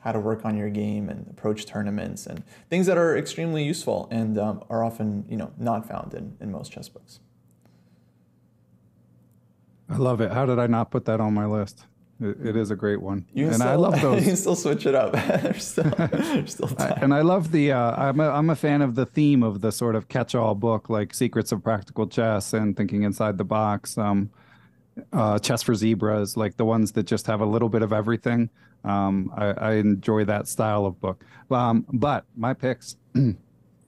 how 0.00 0.12
to 0.12 0.20
work 0.20 0.44
on 0.44 0.56
your 0.56 0.70
game 0.70 1.08
and 1.08 1.26
approach 1.28 1.66
tournaments 1.66 2.26
and 2.26 2.44
things 2.70 2.86
that 2.86 2.96
are 2.96 3.16
extremely 3.16 3.64
useful 3.64 4.08
and 4.10 4.38
um, 4.38 4.62
are 4.70 4.84
often 4.84 5.24
you 5.28 5.36
know 5.36 5.52
not 5.58 5.88
found 5.88 6.14
in, 6.14 6.36
in 6.40 6.52
most 6.52 6.72
chess 6.72 6.88
books. 6.88 7.20
I 9.88 9.96
love 9.96 10.20
it. 10.20 10.32
How 10.32 10.44
did 10.44 10.58
I 10.58 10.66
not 10.66 10.90
put 10.90 11.06
that 11.06 11.20
on 11.20 11.32
my 11.32 11.46
list? 11.46 11.86
It, 12.20 12.48
it 12.48 12.56
is 12.56 12.70
a 12.70 12.76
great 12.76 13.00
one, 13.00 13.26
You 13.32 13.46
and 13.46 13.56
still, 13.56 13.68
I 13.68 13.74
love 13.76 14.00
those. 14.02 14.20
You 14.20 14.26
can 14.28 14.36
still 14.36 14.56
switch 14.56 14.86
it 14.86 14.94
up. 14.94 15.12
there's 15.42 15.64
still, 15.66 15.84
there's 15.98 16.54
still 16.54 16.70
I, 16.78 16.88
time. 16.88 16.98
and 17.02 17.14
I 17.14 17.20
love 17.20 17.52
the. 17.52 17.72
Uh, 17.72 17.94
I'm 17.96 18.20
a, 18.20 18.28
I'm 18.30 18.50
a 18.50 18.56
fan 18.56 18.82
of 18.82 18.94
the 18.94 19.06
theme 19.06 19.42
of 19.42 19.60
the 19.60 19.70
sort 19.70 19.94
of 19.94 20.08
catch-all 20.08 20.54
book, 20.54 20.88
like 20.90 21.14
Secrets 21.14 21.52
of 21.52 21.62
Practical 21.62 22.06
Chess 22.06 22.52
and 22.52 22.76
Thinking 22.76 23.04
Inside 23.04 23.38
the 23.38 23.44
Box. 23.44 23.96
Um, 23.96 24.30
uh, 25.12 25.38
Chess 25.38 25.62
for 25.62 25.74
Zebras, 25.74 26.36
like 26.36 26.56
the 26.56 26.64
ones 26.64 26.92
that 26.92 27.04
just 27.04 27.26
have 27.28 27.40
a 27.40 27.46
little 27.46 27.68
bit 27.68 27.82
of 27.82 27.92
everything. 27.92 28.50
Um, 28.84 29.32
I, 29.36 29.46
I 29.46 29.72
enjoy 29.74 30.24
that 30.24 30.48
style 30.48 30.86
of 30.86 31.00
book. 31.00 31.24
Um, 31.50 31.86
but 31.92 32.24
my 32.36 32.52
picks 32.54 32.96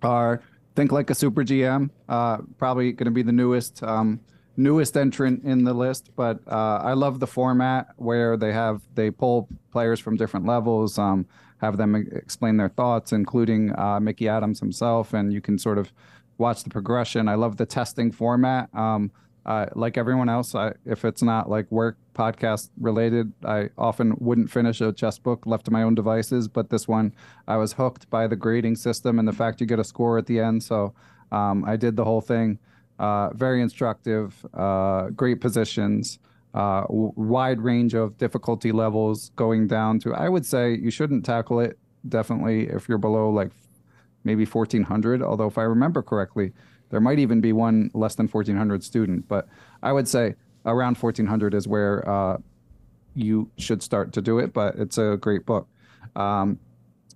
are 0.02 0.42
Think 0.76 0.92
Like 0.92 1.10
a 1.10 1.14
Super 1.14 1.42
GM, 1.42 1.90
uh, 2.08 2.38
probably 2.58 2.92
going 2.92 3.06
to 3.06 3.10
be 3.10 3.22
the 3.22 3.32
newest. 3.32 3.82
Um, 3.82 4.20
newest 4.60 4.96
entrant 4.96 5.42
in 5.44 5.64
the 5.64 5.72
list, 5.72 6.10
but 6.14 6.40
uh, 6.46 6.80
I 6.82 6.92
love 6.92 7.18
the 7.18 7.26
format 7.26 7.88
where 7.96 8.36
they 8.36 8.52
have 8.52 8.82
they 8.94 9.10
pull 9.10 9.48
players 9.72 9.98
from 9.98 10.16
different 10.16 10.46
levels, 10.46 10.98
um, 10.98 11.26
have 11.58 11.76
them 11.76 11.94
explain 11.94 12.56
their 12.56 12.68
thoughts, 12.68 13.12
including 13.12 13.76
uh, 13.78 13.98
Mickey 14.00 14.28
Adams 14.28 14.60
himself, 14.60 15.14
and 15.14 15.32
you 15.32 15.40
can 15.40 15.58
sort 15.58 15.78
of 15.78 15.92
watch 16.38 16.62
the 16.62 16.70
progression. 16.70 17.28
I 17.28 17.34
love 17.34 17.56
the 17.56 17.66
testing 17.66 18.12
format. 18.12 18.68
Um, 18.74 19.10
uh, 19.46 19.66
like 19.74 19.96
everyone 19.96 20.28
else, 20.28 20.54
I, 20.54 20.74
if 20.84 21.04
it's 21.04 21.22
not 21.22 21.48
like 21.48 21.70
work 21.70 21.96
podcast 22.14 22.68
related, 22.78 23.32
I 23.44 23.70
often 23.78 24.14
wouldn't 24.18 24.50
finish 24.50 24.80
a 24.82 24.92
chess 24.92 25.18
book 25.18 25.46
left 25.46 25.64
to 25.64 25.70
my 25.70 25.82
own 25.82 25.94
devices. 25.94 26.46
But 26.46 26.68
this 26.68 26.86
one, 26.86 27.14
I 27.48 27.56
was 27.56 27.72
hooked 27.72 28.10
by 28.10 28.26
the 28.26 28.36
grading 28.36 28.76
system 28.76 29.18
and 29.18 29.26
the 29.26 29.32
fact 29.32 29.60
you 29.60 29.66
get 29.66 29.78
a 29.78 29.84
score 29.84 30.18
at 30.18 30.26
the 30.26 30.40
end. 30.40 30.62
So 30.62 30.94
um, 31.32 31.64
I 31.64 31.76
did 31.76 31.96
the 31.96 32.04
whole 32.04 32.20
thing. 32.20 32.58
Uh, 33.00 33.30
very 33.32 33.62
instructive, 33.62 34.46
uh, 34.52 35.08
great 35.08 35.40
positions, 35.40 36.18
uh, 36.52 36.82
w- 36.82 37.12
wide 37.16 37.58
range 37.58 37.94
of 37.94 38.18
difficulty 38.18 38.72
levels 38.72 39.30
going 39.36 39.66
down 39.66 39.98
to, 39.98 40.12
I 40.12 40.28
would 40.28 40.44
say 40.44 40.74
you 40.74 40.90
shouldn't 40.90 41.24
tackle 41.24 41.60
it 41.60 41.78
definitely 42.06 42.68
if 42.68 42.90
you're 42.90 42.98
below 42.98 43.30
like 43.30 43.52
maybe 44.24 44.44
1400. 44.44 45.22
Although, 45.22 45.46
if 45.46 45.56
I 45.56 45.62
remember 45.62 46.02
correctly, 46.02 46.52
there 46.90 47.00
might 47.00 47.18
even 47.18 47.40
be 47.40 47.54
one 47.54 47.90
less 47.94 48.16
than 48.16 48.28
1400 48.28 48.84
student. 48.84 49.28
But 49.28 49.48
I 49.82 49.92
would 49.92 50.06
say 50.06 50.34
around 50.66 50.98
1400 50.98 51.54
is 51.54 51.66
where 51.66 52.06
uh, 52.08 52.36
you 53.14 53.50
should 53.56 53.82
start 53.82 54.12
to 54.12 54.20
do 54.20 54.38
it. 54.38 54.52
But 54.52 54.76
it's 54.76 54.98
a 54.98 55.16
great 55.18 55.46
book. 55.46 55.68
Um, 56.16 56.58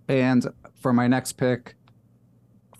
and 0.08 0.46
for 0.74 0.92
my 0.92 1.08
next 1.08 1.32
pick, 1.32 1.74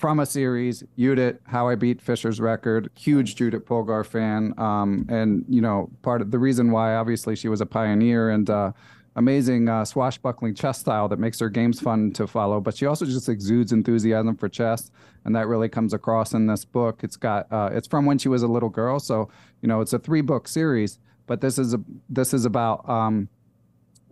from 0.05 0.21
a 0.21 0.27
series, 0.27 0.85
Judith, 0.99 1.39
How 1.45 1.67
I 1.67 1.77
Beat 1.77 1.99
Fischer's 1.99 2.39
Record, 2.39 2.91
huge 2.95 3.37
Judith 3.37 3.65
Polgar 3.65 4.05
fan. 4.05 4.53
Um, 4.59 5.07
and, 5.09 5.47
you 5.49 5.63
know, 5.63 5.89
part 6.03 6.21
of 6.21 6.31
the 6.31 6.39
reason 6.39 6.73
why, 6.73 6.97
obviously, 6.97 7.35
she 7.35 7.49
was 7.49 7.63
a 7.63 7.65
pioneer 7.65 8.29
and 8.29 8.51
uh, 8.51 8.73
amazing 9.17 9.71
uh, 9.71 9.83
swashbuckling 9.83 10.57
chess 10.57 10.79
style 10.79 11.09
that 11.09 11.19
makes 11.19 11.39
her 11.39 11.49
games 11.49 11.81
fun 11.81 12.13
to 12.13 12.27
follow. 12.27 12.61
But 12.61 12.77
she 12.77 12.85
also 12.85 13.07
just 13.07 13.31
exudes 13.31 13.73
enthusiasm 13.73 14.37
for 14.37 14.47
chess. 14.47 14.91
And 15.25 15.35
that 15.35 15.47
really 15.47 15.71
comes 15.71 15.95
across 15.95 16.35
in 16.35 16.49
this 16.49 16.67
book. 16.67 17.01
It's 17.03 17.17
got, 17.17 17.51
uh, 17.51 17.71
it's 17.73 17.89
from 17.89 18.05
when 18.05 18.19
she 18.19 18.29
was 18.29 18.43
a 18.43 18.47
little 18.47 18.69
girl. 18.69 19.01
So, 19.01 19.31
you 19.63 19.69
know, 19.69 19.81
it's 19.81 19.95
a 19.95 19.99
three 19.99 20.21
book 20.21 20.49
series, 20.49 20.99
but 21.27 21.41
this 21.41 21.59
is 21.59 21.73
a, 21.73 21.81
this 22.11 22.35
is 22.35 22.45
about, 22.45 22.87
um, 22.87 23.31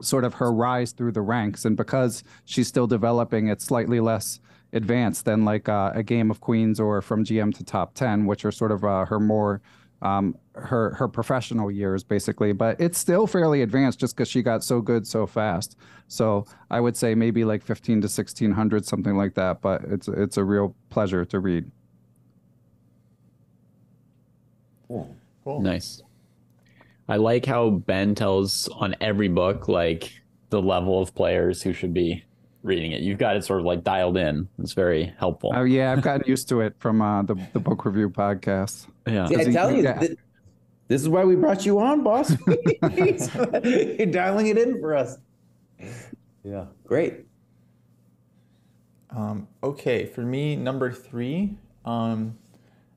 sort 0.01 0.24
of 0.24 0.32
her 0.32 0.51
rise 0.51 0.93
through 0.93 1.12
the 1.12 1.20
ranks. 1.20 1.66
And 1.66 1.76
because 1.76 2.24
she's 2.47 2.66
still 2.66 2.86
developing, 2.86 3.49
it's 3.49 3.66
slightly 3.66 4.01
less 4.01 4.40
advanced 4.73 5.25
than 5.25 5.45
like 5.45 5.68
uh, 5.68 5.93
a 5.95 6.03
game 6.03 6.31
of 6.31 6.41
queens 6.41 6.81
or 6.81 7.03
from 7.03 7.25
GM 7.25 7.55
to 7.57 7.64
top 7.64 7.95
10, 7.95 8.27
which 8.27 8.45
are 8.45 8.53
sort 8.53 8.73
of 8.73 8.85
uh, 8.85 9.05
her 9.07 9.20
more 9.20 9.61
um, 10.01 10.37
her 10.55 10.95
her 10.95 11.09
professional 11.09 11.70
years 11.70 12.03
basically. 12.03 12.53
But 12.53 12.81
it's 12.81 12.99
still 12.99 13.27
fairly 13.27 13.62
advanced 13.62 14.01
just 14.01 14.16
because 14.16 14.29
she 14.29 14.43
got 14.43 14.64
so 14.64 14.81
good 14.81 15.07
so 15.07 15.27
fast. 15.27 15.77
So 16.09 16.47
I 16.70 16.81
would 16.81 16.97
say 16.97 17.14
maybe 17.14 17.45
like 17.45 17.62
15 17.62 18.03
to 18.03 18.07
1600, 18.07 18.85
something 18.85 19.16
like 19.16 19.35
that. 19.35 19.62
But 19.62 19.83
it's 19.85 20.09
it's 20.09 20.37
a 20.37 20.45
real 20.45 20.75
pleasure 20.91 21.25
to 21.27 21.39
read. 21.39 21.70
Cool. 24.89 25.16
Cool. 25.45 25.61
Nice. 25.62 26.03
I 27.09 27.16
like 27.16 27.47
how 27.47 27.70
Ben 27.70 28.14
tells 28.14 28.68
on 28.68 28.95
every 29.01 29.29
book 29.29 29.68
like 29.68 30.12
the 30.51 30.62
level 30.62 31.01
of 31.01 31.14
players 31.14 31.62
who 31.62 31.73
should 31.73 31.95
be 31.95 32.25
reading 32.62 32.92
it. 32.92 33.00
You've 33.02 33.18
got 33.18 33.36
it 33.36 33.44
sort 33.44 33.60
of 33.60 33.66
like 33.66 33.82
dialed 33.84 34.16
in. 34.16 34.48
It's 34.58 34.72
very 34.72 35.12
helpful. 35.18 35.52
Oh 35.54 35.64
yeah, 35.64 35.92
I've 35.92 36.02
gotten 36.02 36.22
used 36.26 36.48
to 36.50 36.60
it 36.60 36.74
from 36.78 37.00
uh, 37.02 37.22
the 37.22 37.34
the 37.52 37.60
book 37.60 37.84
review 37.84 38.08
podcast. 38.10 38.86
yeah. 39.06 39.26
See, 39.26 39.34
I 39.34 39.38
Does 39.38 39.46
he- 39.48 39.52
tell 39.52 39.70
you, 39.72 39.82
yeah. 39.82 39.98
th- 39.98 40.18
this 40.88 41.00
is 41.00 41.08
why 41.08 41.24
we 41.24 41.36
brought 41.36 41.64
you 41.64 41.78
on, 41.80 42.02
boss. 42.02 42.34
You're 43.64 44.06
dialing 44.06 44.48
it 44.48 44.58
in 44.58 44.78
for 44.80 44.94
us. 44.94 45.16
Yeah, 46.44 46.66
great. 46.84 47.24
Um, 49.10 49.48
okay, 49.62 50.06
for 50.06 50.22
me, 50.22 50.56
number 50.56 50.90
three, 50.90 51.56
um, 51.84 52.36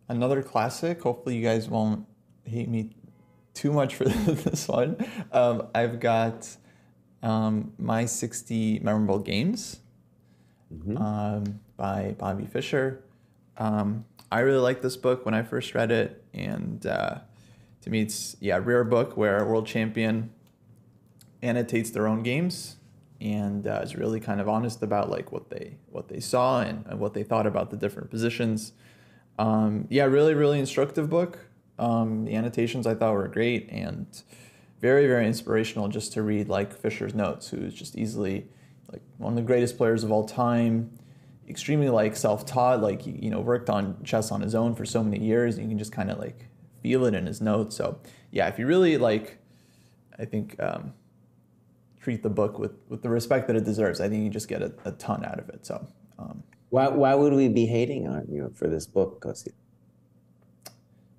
another 0.09 0.41
classic. 0.41 1.01
Hopefully, 1.01 1.35
you 1.37 1.43
guys 1.43 1.69
won't 1.69 2.05
hate 2.45 2.69
me 2.69 2.89
too 3.53 3.71
much 3.71 3.95
for 3.95 4.03
this 4.09 4.67
one. 4.67 4.97
Um, 5.31 5.67
I've 5.75 5.99
got 5.99 6.47
um, 7.25 7.73
My 7.79 8.05
60 8.05 8.79
Memorable 8.79 9.19
Games 9.19 9.79
um, 10.97 11.59
by 11.75 12.15
Bobby 12.17 12.45
Fischer. 12.45 13.03
Um, 13.57 14.05
I 14.31 14.39
really 14.41 14.59
liked 14.59 14.81
this 14.81 14.95
book 14.95 15.25
when 15.25 15.33
I 15.33 15.41
first 15.41 15.73
read 15.73 15.91
it, 15.91 16.23
and 16.33 16.85
uh, 16.85 17.19
to 17.81 17.89
me, 17.89 18.01
it's 18.01 18.37
yeah, 18.39 18.57
a 18.57 18.61
rare 18.61 18.83
book 18.83 19.17
where 19.17 19.43
a 19.43 19.47
world 19.47 19.65
champion 19.65 20.31
annotates 21.41 21.89
their 21.91 22.07
own 22.07 22.23
games 22.23 22.77
and 23.21 23.67
uh, 23.67 23.81
is 23.83 23.95
really 23.95 24.19
kind 24.19 24.41
of 24.41 24.49
honest 24.49 24.81
about 24.83 25.09
like 25.09 25.31
what 25.31 25.49
they 25.49 25.77
what 25.89 26.09
they 26.09 26.19
saw 26.19 26.61
and, 26.61 26.85
and 26.87 26.99
what 26.99 27.13
they 27.13 27.23
thought 27.23 27.47
about 27.47 27.71
the 27.71 27.77
different 27.77 28.09
positions. 28.09 28.73
Um, 29.39 29.87
yeah, 29.89 30.03
really, 30.05 30.33
really 30.33 30.59
instructive 30.59 31.09
book. 31.09 31.39
Um, 31.77 32.25
the 32.25 32.35
annotations 32.35 32.87
I 32.87 32.95
thought 32.95 33.13
were 33.13 33.27
great 33.27 33.69
and 33.69 34.07
very, 34.85 35.07
very 35.07 35.25
inspirational 35.25 35.87
just 35.87 36.13
to 36.13 36.21
read 36.21 36.47
like 36.47 36.69
Fischer's 36.83 37.15
notes, 37.15 37.49
who's 37.49 37.73
just 37.73 37.93
easily 37.97 38.35
like 38.91 39.01
one 39.17 39.33
of 39.33 39.37
the 39.37 39.41
greatest 39.51 39.77
players 39.77 40.03
of 40.03 40.11
all 40.11 40.25
time, 40.25 40.91
extremely 41.49 41.89
like 41.89 42.15
self-taught, 42.15 42.81
like 42.81 43.01
you 43.05 43.29
know 43.31 43.39
worked 43.39 43.69
on 43.77 43.83
chess 44.03 44.31
on 44.31 44.41
his 44.41 44.53
own 44.53 44.75
for 44.75 44.85
so 44.85 45.03
many 45.03 45.19
years. 45.31 45.55
and 45.55 45.63
You 45.65 45.69
can 45.71 45.79
just 45.79 45.91
kind 45.99 46.11
of 46.11 46.19
like 46.19 46.39
feel 46.83 47.05
it 47.05 47.13
in 47.15 47.25
his 47.25 47.41
notes. 47.41 47.75
So 47.75 47.85
yeah, 48.31 48.47
if 48.47 48.59
you 48.59 48.67
really 48.67 48.97
like, 48.97 49.27
I 50.19 50.25
think. 50.25 50.55
Um, 50.59 50.93
treat 52.05 52.21
the 52.21 52.29
book 52.29 52.59
with, 52.59 52.73
with 52.87 53.01
the 53.01 53.09
respect 53.09 53.47
that 53.47 53.55
it 53.55 53.65
deserves. 53.65 53.99
I 53.99 54.07
think 54.07 54.23
you 54.23 54.29
just 54.29 54.47
get 54.47 54.61
a, 54.61 54.71
a 54.85 54.91
ton 54.91 55.25
out 55.25 55.39
of 55.39 55.49
it. 55.49 55.65
So, 55.65 55.75
um, 56.19 56.43
Why, 56.69 56.87
why 56.87 57.15
would 57.15 57.33
we 57.33 57.47
be 57.47 57.65
hating 57.65 58.07
on 58.07 58.27
you 58.29 58.51
for 58.53 58.67
this 58.67 58.85
book? 58.85 59.25
it- 59.25 59.55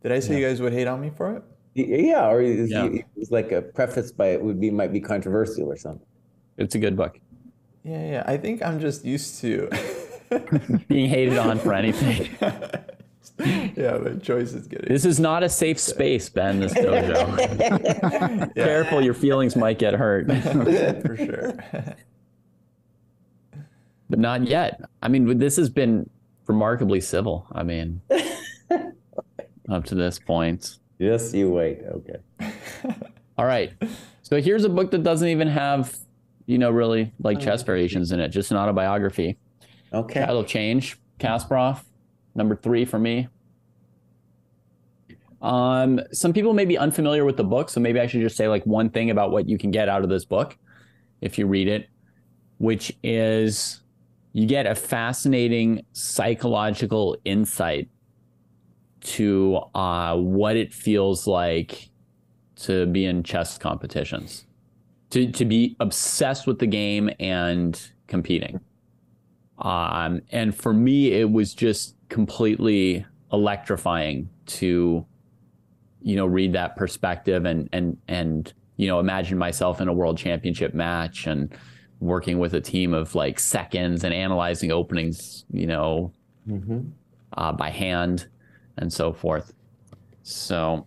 did 0.01 0.13
I 0.13 0.21
say 0.21 0.39
you 0.39 0.47
guys 0.47 0.61
would 0.63 0.73
hate 0.73 0.87
on 0.87 1.01
me 1.01 1.11
for 1.11 1.35
it? 1.39 1.43
Yeah, 1.77 2.29
or 2.29 2.41
it's, 2.43 2.71
Yeah. 2.71 2.89
it's 3.17 3.31
like 3.31 3.53
a 3.53 3.63
preface 3.63 4.11
by 4.13 4.29
it 4.29 4.43
would 4.43 4.61
be 4.61 4.71
might 4.71 4.93
be 4.93 5.01
controversial 5.01 5.71
or 5.71 5.77
something. 5.77 6.07
It's 6.57 6.75
a 6.75 6.79
good 6.79 6.97
book. 6.97 7.21
Yeah, 7.85 8.11
yeah. 8.11 8.23
I 8.27 8.37
think 8.37 8.63
I'm 8.63 8.81
just 8.81 9.05
used 9.05 9.41
to. 9.43 9.69
Being 10.89 11.09
hated 11.09 11.39
on 11.39 11.59
for 11.61 11.73
anything. 11.73 12.37
yeah, 13.77 13.99
my 13.99 14.17
choice 14.21 14.55
is 14.55 14.67
getting. 14.67 14.89
This 14.89 15.05
is 15.05 15.21
not 15.21 15.43
a 15.45 15.49
safe 15.49 15.79
space, 15.79 16.29
Ben, 16.29 16.59
this 16.59 16.73
dojo. 16.75 18.55
Careful, 18.55 19.03
your 19.03 19.15
feelings 19.15 19.55
might 19.55 19.79
get 19.79 19.95
hurt. 19.95 20.27
for 21.03 21.17
sure. 21.17 21.55
but 24.11 24.19
not 24.19 24.49
yet. 24.49 24.81
I 25.03 25.09
mean, 25.09 25.39
this 25.39 25.57
has 25.57 25.69
been 25.71 26.09
remarkably 26.47 27.01
civil. 27.01 27.47
I 27.53 27.63
mean, 27.63 28.01
up 29.69 29.85
to 29.85 29.95
this 29.95 30.19
point. 30.19 30.79
Just 31.01 31.35
you 31.35 31.51
wait. 31.51 31.81
Okay. 31.83 32.17
All 33.39 33.45
right. 33.45 33.73
So 34.23 34.41
here's 34.41 34.65
a 34.65 34.69
book 34.69 34.91
that 34.93 35.03
doesn't 35.03 35.29
even 35.29 35.49
have, 35.49 35.97
you 36.47 36.59
know, 36.59 36.71
really 36.71 37.13
like 37.21 37.39
chess 37.39 37.63
variations 37.63 38.13
in 38.13 38.21
it, 38.21 38.29
just 38.29 38.51
an 38.51 38.57
autobiography. 38.57 39.37
Okay. 39.93 40.25
Child 40.25 40.45
of 40.45 40.51
Change, 40.51 40.99
Kasparov, 41.21 41.83
number 42.35 42.57
three 42.57 42.85
for 42.85 42.99
me. 42.99 43.29
Um, 45.43 46.01
some 46.13 46.33
people 46.33 46.55
may 46.55 46.65
be 46.65 46.79
unfamiliar 46.79 47.25
with 47.25 47.37
the 47.37 47.45
book, 47.45 47.69
so 47.69 47.79
maybe 47.79 48.01
I 48.01 48.07
should 48.07 48.23
just 48.23 48.37
say 48.37 48.49
like 48.49 48.65
one 48.65 48.91
thing 48.91 49.11
about 49.11 49.31
what 49.31 49.49
you 49.49 49.59
can 49.59 49.71
get 49.71 49.89
out 49.89 50.03
of 50.03 50.09
this 50.09 50.25
book 50.25 50.57
if 51.21 51.39
you 51.39 51.47
read 51.47 51.69
it, 51.69 51.89
which 52.59 52.97
is 53.03 53.81
you 54.33 54.47
get 54.47 54.67
a 54.67 54.75
fascinating 54.75 55.85
psychological 55.93 57.17
insight 57.25 57.89
to 59.07 59.61
uh, 59.75 60.17
what 60.17 60.57
it 60.57 60.73
feels 60.75 61.27
like 61.27 61.91
to 62.57 62.87
be 62.87 63.05
in 63.05 63.23
chess 63.23 63.57
competitions, 63.57 64.47
to 65.11 65.31
to 65.33 65.45
be 65.45 65.77
obsessed 65.81 66.47
with 66.47 66.59
the 66.59 66.67
game 66.67 67.11
and 67.21 67.91
competing. 68.09 68.61
Um, 69.59 70.21
and 70.33 70.55
for 70.55 70.75
me, 70.75 71.13
it 71.13 71.31
was 71.31 71.55
just 71.55 71.95
completely 72.09 73.07
electrifying 73.33 74.29
to, 74.47 75.07
you 76.03 76.17
know, 76.17 76.27
read 76.27 76.53
that 76.55 76.77
perspective 76.77 77.45
and 77.45 77.69
and 77.73 77.97
and 78.09 78.53
you 78.77 78.89
know 78.89 78.99
imagine 78.99 79.39
myself 79.39 79.81
in 79.81 79.89
a 79.89 79.93
world 79.93 80.19
championship 80.19 80.75
match 80.75 81.27
and 81.27 81.55
working 82.01 82.39
with 82.39 82.55
a 82.55 82.61
team 82.61 82.93
of 82.93 83.15
like 83.15 83.39
seconds 83.39 84.03
and 84.05 84.13
analyzing 84.13 84.71
openings, 84.73 85.45
you 85.51 85.67
know, 85.67 86.13
Mhm. 86.49 86.91
uh, 87.33 87.53
by 87.53 87.71
hand 87.71 88.27
and 88.79 88.93
so 88.93 89.13
forth. 89.13 89.53
So, 90.23 90.87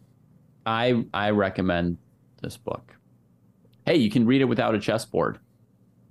I 0.65 1.05
I 1.13 1.29
recommend 1.31 1.97
this 2.41 2.57
book. 2.57 2.95
Hey, 3.85 3.95
you 3.97 4.09
can 4.09 4.25
read 4.25 4.41
it 4.41 4.45
without 4.45 4.75
a 4.75 4.79
chessboard. 4.79 5.39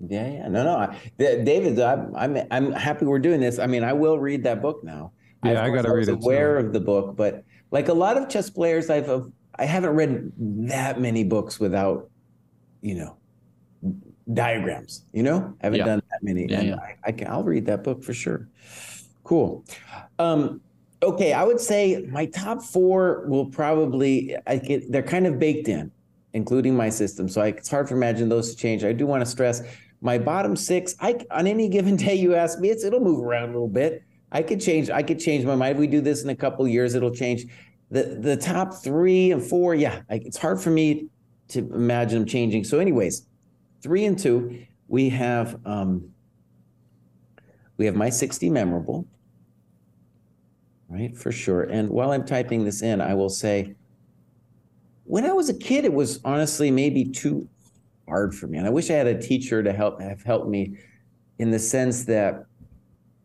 Yeah, 0.01 0.29
yeah. 0.31 0.49
No, 0.49 0.65
no. 0.65 0.77
I, 0.77 0.97
David, 1.19 1.79
I'm, 1.81 2.15
I'm, 2.15 2.39
I'm 2.51 2.73
happy 2.73 3.05
we're 3.05 3.19
doing 3.19 3.41
this. 3.41 3.59
I 3.59 3.67
mean, 3.67 3.83
I 3.85 3.93
will 3.93 4.19
read 4.19 4.45
that 4.45 4.63
book 4.63 4.83
now. 4.85 5.13
Yeah, 5.45 5.53
of 5.53 5.59
I 5.59 5.69
course, 5.69 5.83
gotta 5.83 5.95
read 5.95 6.09
it, 6.09 6.13
too. 6.13 6.19
Aware 6.23 6.59
of 6.59 6.73
the 6.73 6.81
book, 6.81 7.17
but 7.17 7.45
like 7.71 7.89
a 7.89 7.93
lot 7.93 8.17
of 8.17 8.29
chess 8.29 8.49
players, 8.51 8.91
I've, 8.91 9.09
I've 9.11 9.27
I 9.57 9.65
haven't 9.65 9.91
read 9.91 10.33
that 10.69 11.01
many 11.01 11.25
books 11.25 11.59
without, 11.59 12.11
you 12.81 12.95
know, 12.95 13.17
diagrams. 14.33 15.05
You 15.13 15.25
know, 15.25 15.57
I 15.63 15.67
haven't 15.67 15.79
Yeah. 15.81 15.85
done 15.85 16.03
that 16.11 16.23
many, 16.23 16.47
Yeah, 16.49 16.61
and 16.61 16.69
yeah. 16.69 16.77
I, 16.77 16.97
I 17.07 17.13
can, 17.13 17.27
I'll 17.29 17.43
read 17.45 17.67
that 17.67 17.83
book 17.83 18.05
for 18.05 18.15
sure. 18.15 18.49
Cool. 19.25 19.65
Um, 20.21 20.61
okay, 21.03 21.33
I 21.33 21.45
would 21.45 21.61
say 21.61 22.07
my 22.11 22.27
top 22.27 22.63
four 22.63 23.27
will 23.29 23.47
probably 23.47 24.37
I 24.47 24.57
get 24.57 24.91
they're 24.91 25.03
kind 25.03 25.27
of 25.27 25.39
baked 25.39 25.69
in, 25.69 25.91
including 26.33 26.77
my 26.77 26.89
system. 26.89 27.29
So 27.29 27.41
I, 27.41 27.49
it's 27.49 27.71
hard 27.71 27.87
to 27.89 27.95
imagine 27.95 28.29
those 28.29 28.55
to 28.55 28.57
change. 28.57 28.85
I 28.85 28.93
do 28.93 29.07
want 29.07 29.23
to 29.23 29.27
stress 29.27 29.63
my 30.01 30.19
bottom 30.19 30.57
six. 30.57 30.95
I 31.01 31.19
on 31.31 31.47
any 31.47 31.69
given 31.69 31.97
day 31.97 32.15
you 32.15 32.35
ask 32.35 32.59
me, 32.59 32.71
it's 32.71 32.85
it'll 32.85 33.01
move 33.01 33.25
around 33.25 33.51
a 33.51 33.53
little 33.53 33.69
bit. 33.69 34.03
I 34.31 34.43
could 34.43 34.61
change. 34.61 34.91
I 34.91 35.03
could 35.03 35.19
change 35.19 35.45
my 35.45 35.57
mind. 35.57 35.77
If 35.77 35.81
we 35.81 35.87
do 35.87 36.01
this 36.01 36.23
in 36.23 36.31
a 36.31 36.37
couple 36.37 36.67
years, 36.69 36.95
it'll 36.95 37.15
change. 37.15 37.47
The 37.91 38.19
the 38.21 38.37
top 38.37 38.75
three 38.75 39.33
and 39.33 39.43
four, 39.43 39.75
yeah, 39.75 40.03
I, 40.11 40.17
it's 40.17 40.37
hard 40.37 40.61
for 40.61 40.71
me 40.71 41.09
to 41.49 41.61
imagine 41.61 42.21
them 42.21 42.29
changing. 42.29 42.65
So, 42.65 42.79
anyways, 42.79 43.27
three 43.83 44.05
and 44.05 44.19
two, 44.19 44.67
we 44.89 45.09
have 45.09 45.59
um, 45.65 46.11
we 47.79 47.87
have 47.87 47.97
my 47.97 48.11
sixty 48.11 48.51
memorable, 48.51 49.07
right 50.89 51.17
for 51.17 51.33
sure. 51.33 51.63
And 51.63 51.89
while 51.91 52.13
I'm 52.13 52.25
typing 52.25 52.65
this 52.65 52.83
in, 52.83 53.01
I 53.01 53.15
will 53.15 53.29
say, 53.29 53.75
when 55.05 55.25
I 55.25 55.33
was 55.33 55.49
a 55.49 55.55
kid, 55.55 55.85
it 55.85 55.93
was 55.93 56.21
honestly 56.25 56.71
maybe 56.71 57.05
too 57.05 57.49
hard 58.07 58.35
for 58.35 58.47
me, 58.47 58.59
and 58.59 58.67
I 58.67 58.71
wish 58.71 58.91
I 58.91 58.95
had 58.95 59.07
a 59.07 59.21
teacher 59.21 59.63
to 59.63 59.73
help 59.73 60.01
have 60.01 60.23
helped 60.23 60.49
me, 60.49 60.79
in 61.39 61.51
the 61.51 61.59
sense 61.59 62.05
that 62.05 62.45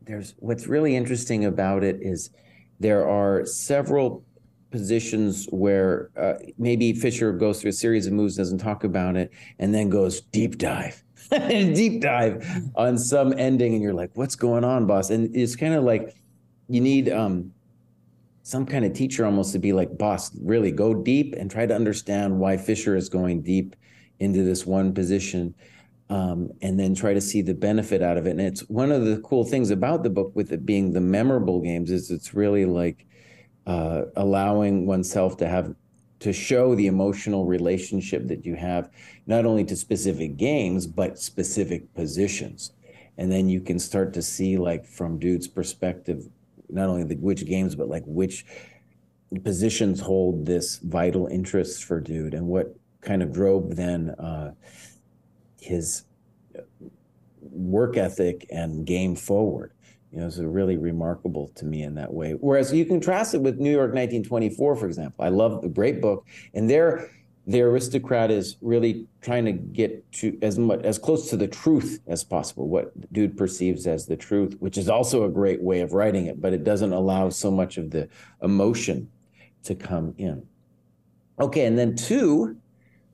there's 0.05 0.36
what's 0.39 0.68
really 0.68 0.95
interesting 0.95 1.45
about 1.45 1.84
it 1.84 1.99
is 2.01 2.30
there 2.80 3.07
are 3.07 3.45
several 3.45 4.24
positions 4.72 5.45
where 5.51 6.09
uh, 6.18 6.34
maybe 6.57 6.93
Fischer 6.93 7.32
goes 7.32 7.61
through 7.61 7.70
a 7.70 7.74
series 7.74 8.07
of 8.07 8.14
moves, 8.14 8.36
doesn't 8.36 8.57
talk 8.57 8.84
about 8.84 9.16
it, 9.16 9.32
and 9.59 9.74
then 9.74 9.89
goes 9.89 10.22
deep 10.22 10.57
dive, 10.57 11.03
deep 11.32 12.01
dive 12.01 12.45
on 12.76 12.97
some 12.97 13.34
ending, 13.38 13.74
and 13.74 13.82
you're 13.82 13.93
like, 13.93 14.11
"What's 14.16 14.36
going 14.36 14.64
on, 14.64 14.86
boss?" 14.88 15.09
And 15.09 15.34
it's 15.36 15.55
kind 15.55 15.74
of 15.74 15.84
like 15.84 16.16
you 16.68 16.82
need 16.82 17.09
um, 17.09 17.53
some 18.44 18.66
kind 18.66 18.86
of 18.86 18.94
teacher 18.94 19.26
almost 19.26 19.54
to 19.54 19.60
be 19.60 19.74
like, 19.74 19.98
"Boss, 19.98 20.32
really 20.41 20.72
go 20.72 20.94
deep 20.94 21.34
and 21.38 21.50
try 21.50 21.66
to 21.66 21.76
understand 21.76 22.39
why 22.39 22.58
Fischer 22.58 22.96
is 22.96 23.10
going 23.10 23.41
deep 23.41 23.76
into 24.20 24.44
this 24.44 24.66
one 24.66 24.94
position." 24.94 25.56
um, 26.10 26.52
and 26.62 26.80
then 26.80 26.94
try 26.94 27.14
to 27.14 27.22
see 27.22 27.41
the 27.41 27.56
benefit 27.56 28.02
out 28.02 28.18
of 28.18 28.28
it. 28.28 28.32
And 28.32 28.41
it's 28.41 28.62
one 28.70 28.91
of 28.91 29.06
the 29.06 29.18
cool 29.22 29.46
things 29.46 29.72
about 29.72 30.04
the 30.04 30.10
book, 30.10 30.32
with 30.36 30.52
it 30.52 30.66
being 30.66 30.94
the 30.94 31.02
memorable 31.02 31.60
games, 31.60 31.89
is 31.89 32.12
it's 32.12 32.34
really 32.34 32.66
like 32.66 33.08
uh, 33.66 34.04
allowing 34.16 34.86
oneself 34.86 35.38
to 35.38 35.48
have 35.48 35.74
to 36.20 36.32
show 36.32 36.76
the 36.76 36.88
emotional 36.88 37.46
relationship 37.46 38.28
that 38.28 38.46
you 38.46 38.56
have, 38.56 38.89
not 39.26 39.46
only 39.46 39.64
to 39.66 39.76
specific 39.76 40.38
games 40.38 40.88
but 40.88 41.20
specific 41.20 41.94
positions, 41.96 42.72
and 43.18 43.32
then 43.32 43.50
you 43.50 43.60
can 43.60 43.80
start 43.80 44.14
to 44.14 44.22
see 44.22 44.58
like 44.58 44.86
from 44.86 45.18
dude's 45.18 45.48
perspective, 45.48 46.30
not 46.70 46.89
only 46.89 47.03
the 47.03 47.16
which 47.16 47.45
games 47.45 47.76
but 47.76 47.88
like 47.88 48.03
which 48.05 48.45
positions 49.43 49.99
hold 49.99 50.45
this 50.45 50.78
vital 50.80 51.28
interest 51.28 51.84
for 51.84 51.99
dude, 51.99 52.34
and 52.34 52.47
what 52.47 52.76
kind 53.01 53.24
of 53.24 53.32
drove 53.34 53.76
then. 53.76 54.11
Uh, 54.11 54.53
his 55.64 56.03
work 57.41 57.97
ethic 57.97 58.45
and 58.51 58.86
game 58.86 59.16
forward. 59.16 59.72
You 60.11 60.20
know, 60.20 60.28
it's 60.28 60.38
really 60.38 60.78
remarkable 60.78 61.49
to 61.55 61.66
me 61.66 61.84
in 61.84 61.95
that 61.95 62.14
way. 62.14 62.34
Whereas 62.34 62.72
you 62.72 62.86
contrast 62.86 63.34
it 63.34 63.41
with 63.41 63.57
New 63.57 63.72
York 63.72 63.93
1924, 63.93 64.76
for 64.76 64.86
example. 64.86 65.26
I 65.26 65.30
love 65.30 65.61
the 65.61 65.70
great 65.70 66.01
book, 66.01 66.28
and 66.53 66.70
there 66.70 67.09
the 67.46 67.62
aristocrat 67.62 68.32
is 68.32 68.58
really 68.62 69.06
trying 69.22 69.44
to 69.46 69.52
get 69.52 70.10
to 70.14 70.38
as 70.41 70.58
much 70.58 70.82
as 70.84 70.98
close 70.98 71.30
to 71.30 71.36
the 71.38 71.48
truth 71.48 72.00
as 72.08 72.24
possible 72.24 72.68
what 72.68 72.94
dude 73.12 73.38
perceives 73.38 73.86
as 73.86 74.06
the 74.06 74.16
truth 74.16 74.56
which 74.60 74.78
is 74.78 74.88
also 74.88 75.26
a 75.26 75.30
great 75.30 75.62
way 75.62 75.82
of 75.82 75.94
writing 75.94 76.28
it 76.28 76.39
but 76.39 76.54
it 76.54 76.64
doesn't 76.64 76.94
allow 76.94 77.30
so 77.30 77.52
much 77.52 77.78
of 77.78 77.91
the 77.91 78.08
emotion 78.41 79.10
to 79.64 79.76
come 79.76 80.14
in. 80.18 80.46
Okay 81.39 81.66
and 81.66 81.78
then 81.78 81.96
two 81.96 82.58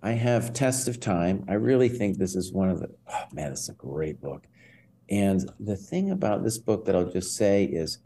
i 0.01 0.11
have 0.11 0.53
test 0.53 0.87
of 0.87 0.99
time. 0.99 1.43
I 1.49 1.53
really 1.53 1.89
think 1.89 2.17
this 2.17 2.35
is 2.35 2.53
one 2.53 2.69
of 2.69 2.79
the 2.79 2.89
oh 3.11 3.23
man 3.33 3.51
it's 3.51 3.69
a 3.69 3.73
great 3.73 4.21
book. 4.21 4.45
And 5.09 5.49
the 5.59 5.75
thing 5.75 6.11
about 6.11 6.43
this 6.43 6.59
book 6.59 6.85
that 6.85 6.95
i'll 6.95 7.11
just 7.11 7.35
say 7.35 7.63
is 7.63 7.97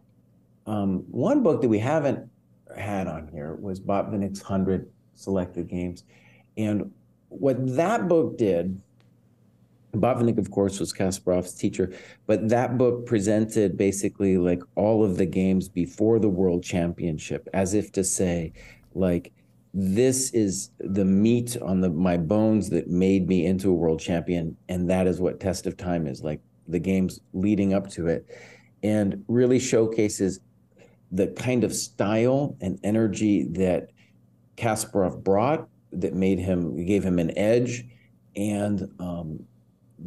um, 0.65 0.99
one 1.11 1.43
book 1.43 1.61
that 1.61 1.67
we 1.67 1.79
haven't 1.79 2.29
had 2.77 3.07
on 3.07 3.27
here 3.27 3.55
was 3.55 3.81
Botvinnik's 3.81 4.41
100 4.41 4.89
selected 5.15 5.67
games. 5.67 6.03
And 6.57 6.91
what 7.29 7.57
that 7.75 8.07
book 8.07 8.37
did, 8.37 8.79
Botvinnik, 9.93 10.37
of 10.37 10.49
course, 10.49 10.79
was 10.79 10.91
Kasparov's 10.91 11.53
teacher, 11.53 11.93
but 12.25 12.49
that 12.49 12.77
book 12.77 13.05
presented 13.05 13.77
basically 13.77 14.37
like 14.37 14.61
all 14.75 15.03
of 15.03 15.17
the 15.17 15.25
games 15.25 15.69
before 15.69 16.19
the 16.19 16.29
World 16.29 16.63
Championship, 16.63 17.47
as 17.53 17.73
if 17.73 17.91
to 17.93 18.03
say, 18.03 18.53
like, 18.95 19.31
this 19.73 20.31
is 20.31 20.69
the 20.79 21.05
meat 21.05 21.57
on 21.59 21.81
the 21.81 21.89
my 21.89 22.15
bones 22.15 22.69
that 22.69 22.87
made 22.89 23.27
me 23.27 23.45
into 23.45 23.69
a 23.69 23.73
world 23.73 23.99
champion, 23.99 24.55
and 24.69 24.87
that 24.89 25.07
is 25.07 25.19
what 25.19 25.39
Test 25.39 25.65
of 25.65 25.77
Time 25.77 26.05
is 26.05 26.21
like. 26.21 26.41
The 26.67 26.79
games 26.79 27.19
leading 27.33 27.73
up 27.73 27.89
to 27.91 28.07
it, 28.07 28.25
and 28.83 29.23
really 29.27 29.59
showcases 29.59 30.39
the 31.11 31.27
kind 31.27 31.63
of 31.63 31.73
style 31.73 32.55
and 32.61 32.79
energy 32.83 33.45
that 33.45 33.89
Kasparov 34.57 35.23
brought 35.23 35.67
that 35.91 36.13
made 36.13 36.39
him 36.39 36.85
gave 36.85 37.03
him 37.03 37.19
an 37.19 37.37
edge 37.37 37.85
and 38.35 38.89
um, 38.99 39.43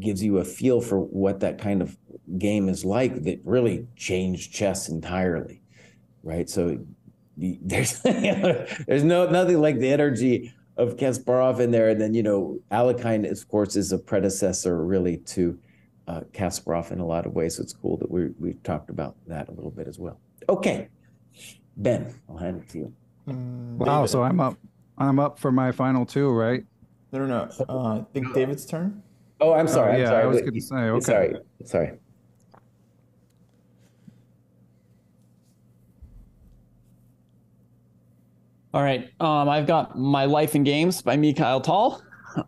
gives 0.00 0.22
you 0.22 0.38
a 0.38 0.44
feel 0.44 0.80
for 0.80 0.98
what 0.98 1.40
that 1.40 1.58
kind 1.58 1.80
of 1.80 1.96
game 2.38 2.68
is 2.68 2.84
like 2.84 3.22
that 3.22 3.40
really 3.44 3.86
changed 3.96 4.52
chess 4.52 4.88
entirely 4.88 5.62
right? 6.26 6.50
So 6.50 6.78
there's 7.36 8.00
there's 8.00 9.04
no 9.04 9.30
nothing 9.30 9.60
like 9.60 9.78
the 9.78 9.88
energy 9.88 10.52
of 10.76 10.96
Kasparov 10.96 11.60
in 11.60 11.70
there. 11.70 11.88
And 11.88 12.00
then 12.00 12.12
you 12.12 12.22
know 12.22 12.58
Alekhine 12.70 13.30
of 13.30 13.48
course 13.48 13.76
is 13.76 13.92
a 13.92 13.98
predecessor 13.98 14.84
really 14.84 15.18
to 15.18 15.58
uh, 16.08 16.20
Kasparov 16.32 16.90
in 16.90 17.00
a 17.00 17.06
lot 17.06 17.24
of 17.24 17.32
ways. 17.32 17.56
So 17.56 17.62
it's 17.62 17.72
cool 17.72 17.96
that 17.98 18.10
we 18.10 18.28
we 18.38 18.54
talked 18.64 18.90
about 18.90 19.16
that 19.26 19.48
a 19.48 19.52
little 19.52 19.70
bit 19.70 19.88
as 19.88 19.98
well. 19.98 20.18
Okay. 20.48 20.88
Ben 21.78 22.14
I'll 22.28 22.38
hand 22.38 22.62
it 22.62 22.68
to 22.70 22.78
you 22.78 22.92
Mm, 23.28 23.76
wow, 23.76 23.98
David. 23.98 24.10
so 24.10 24.22
I'm 24.22 24.40
up. 24.40 24.56
I'm 24.98 25.18
up 25.18 25.38
for 25.38 25.52
my 25.52 25.72
final 25.72 26.06
two, 26.06 26.30
right? 26.30 26.64
No, 27.12 27.26
no, 27.26 27.26
no. 27.26 27.64
Uh, 27.68 28.00
I 28.00 28.04
think 28.12 28.32
David's 28.34 28.64
turn. 28.64 29.02
Oh, 29.40 29.52
I'm 29.52 29.68
sorry. 29.68 29.96
Oh, 29.96 29.98
yeah, 29.98 30.04
I'm 30.04 30.08
sorry. 30.08 30.22
I 30.22 30.26
was 30.26 30.40
going 30.40 30.54
to 30.54 30.60
say. 30.60 30.76
Okay. 30.76 31.00
Sorry. 31.04 31.36
Sorry. 31.64 31.92
All 38.72 38.82
right. 38.82 39.10
Um, 39.20 39.48
I've 39.48 39.66
got 39.66 39.98
My 39.98 40.24
Life 40.24 40.54
in 40.54 40.64
Games 40.64 41.02
by 41.02 41.16
Mikhail 41.16 41.60
Tal. 41.60 42.02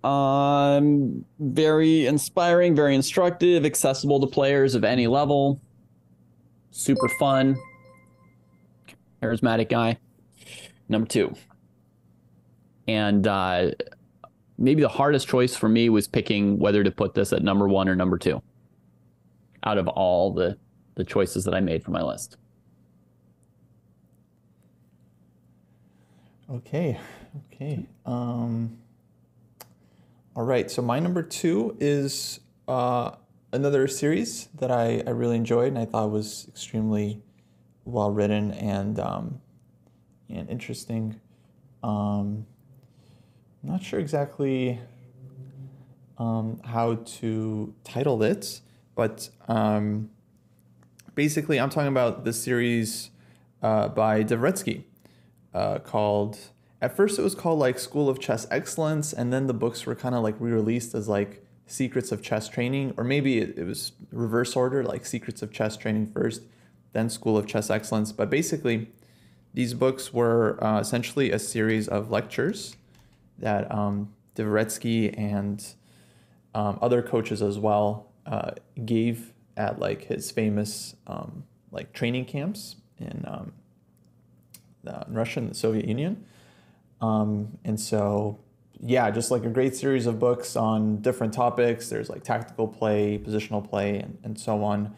Um, 0.05 1.24
very 1.39 2.07
inspiring, 2.07 2.74
very 2.74 2.95
instructive, 2.95 3.64
accessible 3.64 4.20
to 4.20 4.26
players 4.26 4.74
of 4.74 4.85
any 4.85 5.07
level. 5.07 5.61
Super 6.70 7.09
fun. 7.18 7.57
Charismatic 9.22 9.70
guy 9.70 9.99
number 10.89 11.07
two. 11.07 11.34
And 12.86 13.26
uh, 13.26 13.72
maybe 14.57 14.82
the 14.82 14.89
hardest 14.89 15.28
choice 15.28 15.55
for 15.55 15.68
me 15.68 15.89
was 15.89 16.09
picking 16.09 16.59
whether 16.59 16.82
to 16.82 16.91
put 16.91 17.14
this 17.14 17.32
at 17.32 17.43
number 17.43 17.68
one 17.68 17.89
or 17.89 17.95
number 17.95 18.18
two 18.18 18.43
out 19.64 19.78
of 19.78 19.89
all 19.89 20.32
the, 20.32 20.57
the 20.95 21.05
choices 21.05 21.45
that 21.45 21.55
I 21.55 21.61
made 21.61 21.82
for 21.82 21.91
my 21.91 22.03
list. 22.03 22.36
Okay. 26.51 26.99
Okay. 27.53 27.86
Um, 28.07 28.78
all 30.34 30.45
right. 30.45 30.70
So 30.70 30.80
my 30.80 30.99
number 30.99 31.22
two 31.22 31.76
is 31.78 32.41
uh, 32.66 33.12
another 33.53 33.86
series 33.86 34.49
that 34.55 34.70
I, 34.70 35.03
I 35.07 35.11
really 35.11 35.36
enjoyed 35.36 35.68
and 35.68 35.78
I 35.78 35.84
thought 35.84 36.11
was 36.11 36.47
extremely 36.49 37.20
well 37.84 38.11
written 38.11 38.53
and 38.53 38.99
um, 38.99 39.41
and 40.29 40.49
interesting. 40.49 41.20
Um, 41.83 42.47
not 43.62 43.83
sure 43.83 44.01
exactly 44.01 44.81
um, 46.18 46.61
how 46.64 46.97
to 46.97 47.74
title 47.85 48.22
it, 48.22 48.61
but 48.95 49.29
um, 49.47 50.11
basically, 51.14 51.59
I'm 51.59 51.70
talking 51.70 51.89
about 51.89 52.24
the 52.24 52.33
series 52.33 53.11
uh, 53.62 53.89
by 53.89 54.24
Dvoretsky 54.24 54.85
uh, 55.55 55.79
called. 55.79 56.39
At 56.81 56.97
first, 56.97 57.18
it 57.18 57.22
was 57.22 57.35
called 57.35 57.59
like 57.59 57.79
School 57.79 58.09
of 58.09 58.20
Chess 58.20 58.47
Excellence, 58.51 59.12
and 59.12 59.33
then 59.33 59.47
the 59.47 59.55
books 59.55 59.87
were 59.87 59.95
kind 59.95 60.14
of 60.14 60.22
like 60.22 60.37
re-released 60.39 60.95
as 60.95 61.09
like 61.09 61.45
Secrets 61.66 62.12
of 62.12 62.22
Chess 62.22 62.49
Training, 62.49 62.95
or 62.97 63.05
maybe 63.05 63.39
it, 63.39 63.59
it 63.59 63.64
was 63.64 63.93
reverse 64.12 64.57
order, 64.57 64.85
like 64.85 65.05
Secrets 65.05 65.43
of 65.43 65.53
Chess 65.53 65.76
Training 65.76 66.07
first, 66.07 66.43
then 66.93 67.11
School 67.11 67.37
of 67.37 67.47
Chess 67.47 67.68
Excellence. 67.68 68.12
But 68.12 68.31
basically, 68.31 68.89
these 69.55 69.74
books 69.74 70.12
were 70.12 70.62
uh, 70.62 70.80
essentially 70.80 71.30
a 71.30 71.38
series 71.38 71.88
of 71.88 72.11
lectures 72.11 72.76
that 73.38 73.70
um, 73.72 74.12
Dvoretsky 74.36 75.16
and 75.16 75.64
um, 76.55 76.78
other 76.80 77.03
coaches 77.03 77.42
as 77.42 77.59
well 77.59 78.11
uh, 78.26 78.53
gave 78.84 79.32
at 79.57 79.78
like 79.78 80.05
his 80.05 80.30
famous 80.30 80.94
um, 81.07 81.44
like 81.72 81.92
training 81.92 82.24
camps 82.24 82.76
in, 82.99 83.24
um, 83.26 83.53
the, 84.84 85.05
in 85.07 85.14
Russia 85.14 85.40
and 85.40 85.51
the 85.51 85.55
Soviet 85.55 85.86
Union. 85.86 86.24
Um, 87.01 87.59
and 87.64 87.78
so, 87.78 88.38
yeah, 88.80 89.11
just 89.11 89.30
like 89.30 89.44
a 89.44 89.49
great 89.49 89.74
series 89.74 90.07
of 90.07 90.18
books 90.18 90.57
on 90.57 91.01
different 91.01 91.32
topics. 91.32 91.88
There's 91.88 92.09
like 92.09 92.22
tactical 92.22 92.68
play, 92.68 93.18
positional 93.18 93.68
play, 93.68 93.99
and, 93.99 94.18
and 94.24 94.38
so 94.38 94.62
on. 94.62 94.94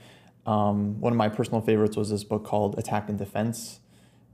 Um, 0.47 1.01
one 1.01 1.13
of 1.13 1.17
my 1.17 1.29
personal 1.29 1.61
favorites 1.61 1.97
was 1.97 2.11
this 2.11 2.25
book 2.25 2.45
called 2.45 2.79
Attack 2.79 3.09
and 3.09 3.19
Defense 3.19 3.81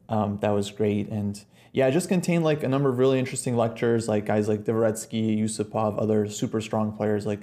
um, 0.09 0.39
that 0.41 0.51
was 0.51 0.71
great. 0.71 1.09
And 1.09 1.43
yeah, 1.73 1.89
it 1.89 1.93
just 1.93 2.09
contained 2.09 2.45
like 2.45 2.63
a 2.63 2.69
number 2.69 2.89
of 2.89 2.99
really 2.99 3.19
interesting 3.19 3.57
lectures, 3.57 4.09
like 4.09 4.25
guys 4.25 4.49
like 4.49 4.65
Dvoretsky, 4.65 5.39
Yusupov, 5.39 6.01
other 6.01 6.29
super 6.29 6.61
strong 6.61 6.93
players 6.97 7.27
like 7.27 7.41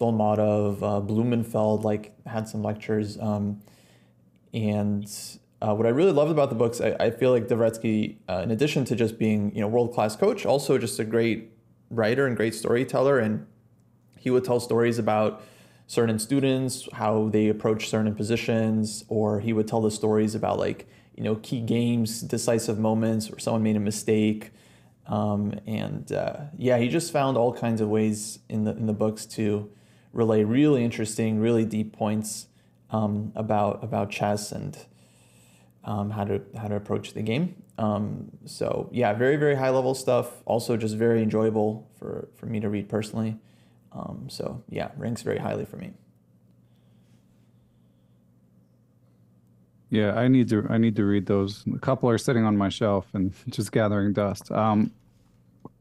Dolmatov, 0.00 0.82
uh, 0.82 1.00
Blumenfeld, 1.00 1.84
like 1.84 2.12
had 2.26 2.48
some 2.48 2.62
lectures. 2.62 3.18
Um, 3.18 3.60
and 4.52 5.10
uh, 5.60 5.74
what 5.74 5.86
I 5.86 5.90
really 5.90 6.12
loved 6.12 6.30
about 6.30 6.48
the 6.48 6.56
books, 6.56 6.80
I, 6.80 6.96
I 6.98 7.10
feel 7.10 7.30
like 7.30 7.48
Dvoretsky, 7.48 8.16
uh, 8.28 8.40
in 8.44 8.50
addition 8.50 8.84
to 8.86 8.96
just 8.96 9.18
being 9.18 9.54
you 9.54 9.60
know 9.60 9.68
world 9.68 9.92
class 9.92 10.16
coach, 10.16 10.44
also 10.44 10.78
just 10.78 10.98
a 10.98 11.04
great 11.04 11.50
writer 11.90 12.26
and 12.26 12.36
great 12.36 12.54
storyteller. 12.54 13.18
And 13.18 13.46
he 14.18 14.30
would 14.30 14.44
tell 14.44 14.60
stories 14.60 14.98
about 14.98 15.42
certain 15.86 16.18
students, 16.18 16.88
how 16.92 17.28
they 17.28 17.48
approach 17.48 17.88
certain 17.88 18.14
positions, 18.14 19.04
or 19.08 19.40
he 19.40 19.52
would 19.52 19.68
tell 19.68 19.80
the 19.80 19.90
stories 19.90 20.34
about 20.34 20.58
like 20.58 20.86
you 21.16 21.22
know, 21.22 21.36
key 21.36 21.60
games, 21.60 22.20
decisive 22.20 22.78
moments 22.78 23.30
where 23.30 23.38
someone 23.38 23.62
made 23.62 23.76
a 23.76 23.80
mistake. 23.80 24.50
Um, 25.06 25.54
and 25.66 26.10
uh, 26.12 26.44
yeah, 26.56 26.78
he 26.78 26.88
just 26.88 27.12
found 27.12 27.36
all 27.36 27.52
kinds 27.52 27.80
of 27.80 27.88
ways 27.88 28.38
in 28.48 28.64
the 28.64 28.70
in 28.72 28.86
the 28.86 28.92
books 28.92 29.26
to 29.26 29.70
relay 30.12 30.44
really 30.44 30.84
interesting, 30.84 31.40
really 31.40 31.64
deep 31.64 31.92
points 31.92 32.46
um, 32.90 33.32
about 33.34 33.82
about 33.82 34.10
chess 34.10 34.52
and 34.52 34.78
um, 35.84 36.10
how 36.10 36.24
to 36.24 36.40
how 36.56 36.68
to 36.68 36.76
approach 36.76 37.14
the 37.14 37.22
game. 37.22 37.62
Um, 37.78 38.30
so 38.44 38.88
yeah, 38.92 39.12
very 39.12 39.36
very 39.36 39.56
high 39.56 39.70
level 39.70 39.94
stuff. 39.94 40.42
Also, 40.44 40.76
just 40.76 40.96
very 40.96 41.22
enjoyable 41.22 41.90
for 41.98 42.28
for 42.36 42.46
me 42.46 42.60
to 42.60 42.68
read 42.68 42.88
personally. 42.88 43.36
Um, 43.92 44.28
so 44.30 44.62
yeah, 44.68 44.90
ranks 44.96 45.22
very 45.22 45.38
highly 45.38 45.64
for 45.64 45.76
me. 45.76 45.92
Yeah, 49.92 50.14
I 50.14 50.26
need 50.26 50.48
to 50.48 50.66
I 50.70 50.78
need 50.78 50.96
to 50.96 51.04
read 51.04 51.26
those. 51.26 51.66
A 51.74 51.78
couple 51.78 52.08
are 52.08 52.16
sitting 52.16 52.46
on 52.46 52.56
my 52.56 52.70
shelf 52.70 53.06
and 53.12 53.34
just 53.50 53.72
gathering 53.72 54.14
dust. 54.14 54.50
Um, 54.50 54.90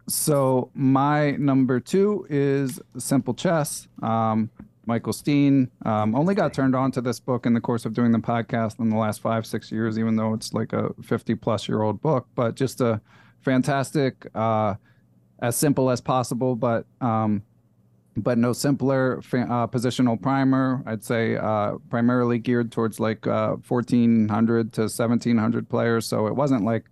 so 0.06 0.70
my 0.74 1.32
number 1.32 1.80
two 1.80 2.28
is 2.30 2.82
Simple 2.98 3.34
Chess. 3.34 3.88
Um, 4.04 4.50
Michael 4.86 5.14
Stean 5.14 5.72
um, 5.86 6.14
only 6.14 6.36
got 6.36 6.54
turned 6.54 6.76
on 6.76 6.92
to 6.92 7.00
this 7.00 7.22
book 7.22 7.46
in 7.46 7.54
the 7.54 7.62
course 7.62 7.86
of 7.86 7.94
doing 7.94 8.12
the 8.12 8.20
podcast 8.20 8.82
in 8.82 8.90
the 8.90 8.98
last 8.98 9.22
five 9.22 9.46
six 9.46 9.72
years, 9.72 9.98
even 9.98 10.18
though 10.18 10.34
it's 10.34 10.54
like 10.54 10.74
a 10.74 10.94
fifty 11.02 11.34
plus 11.34 11.70
year 11.70 11.82
old 11.82 12.02
book. 12.02 12.28
But 12.36 12.56
just 12.56 12.82
a 12.82 13.00
fantastic, 13.40 14.28
uh, 14.36 14.76
as 15.40 15.56
simple 15.56 15.90
as 15.90 16.02
possible, 16.02 16.58
but 16.58 16.86
um, 17.00 17.44
but 18.18 18.38
no 18.38 18.54
simpler 18.54 19.20
uh, 19.20 19.68
positional 19.68 20.22
primer. 20.22 20.84
I'd 20.86 21.04
say 21.04 21.38
uh, 21.38 21.78
primarily 21.90 22.40
geared 22.40 22.72
towards 22.72 23.00
like 23.00 23.26
uh, 23.26 23.56
1400 23.68 24.74
to 24.74 24.82
1700 24.82 25.70
players. 25.70 26.06
So 26.06 26.28
it 26.28 26.36
wasn't 26.36 26.64
like 26.64 26.86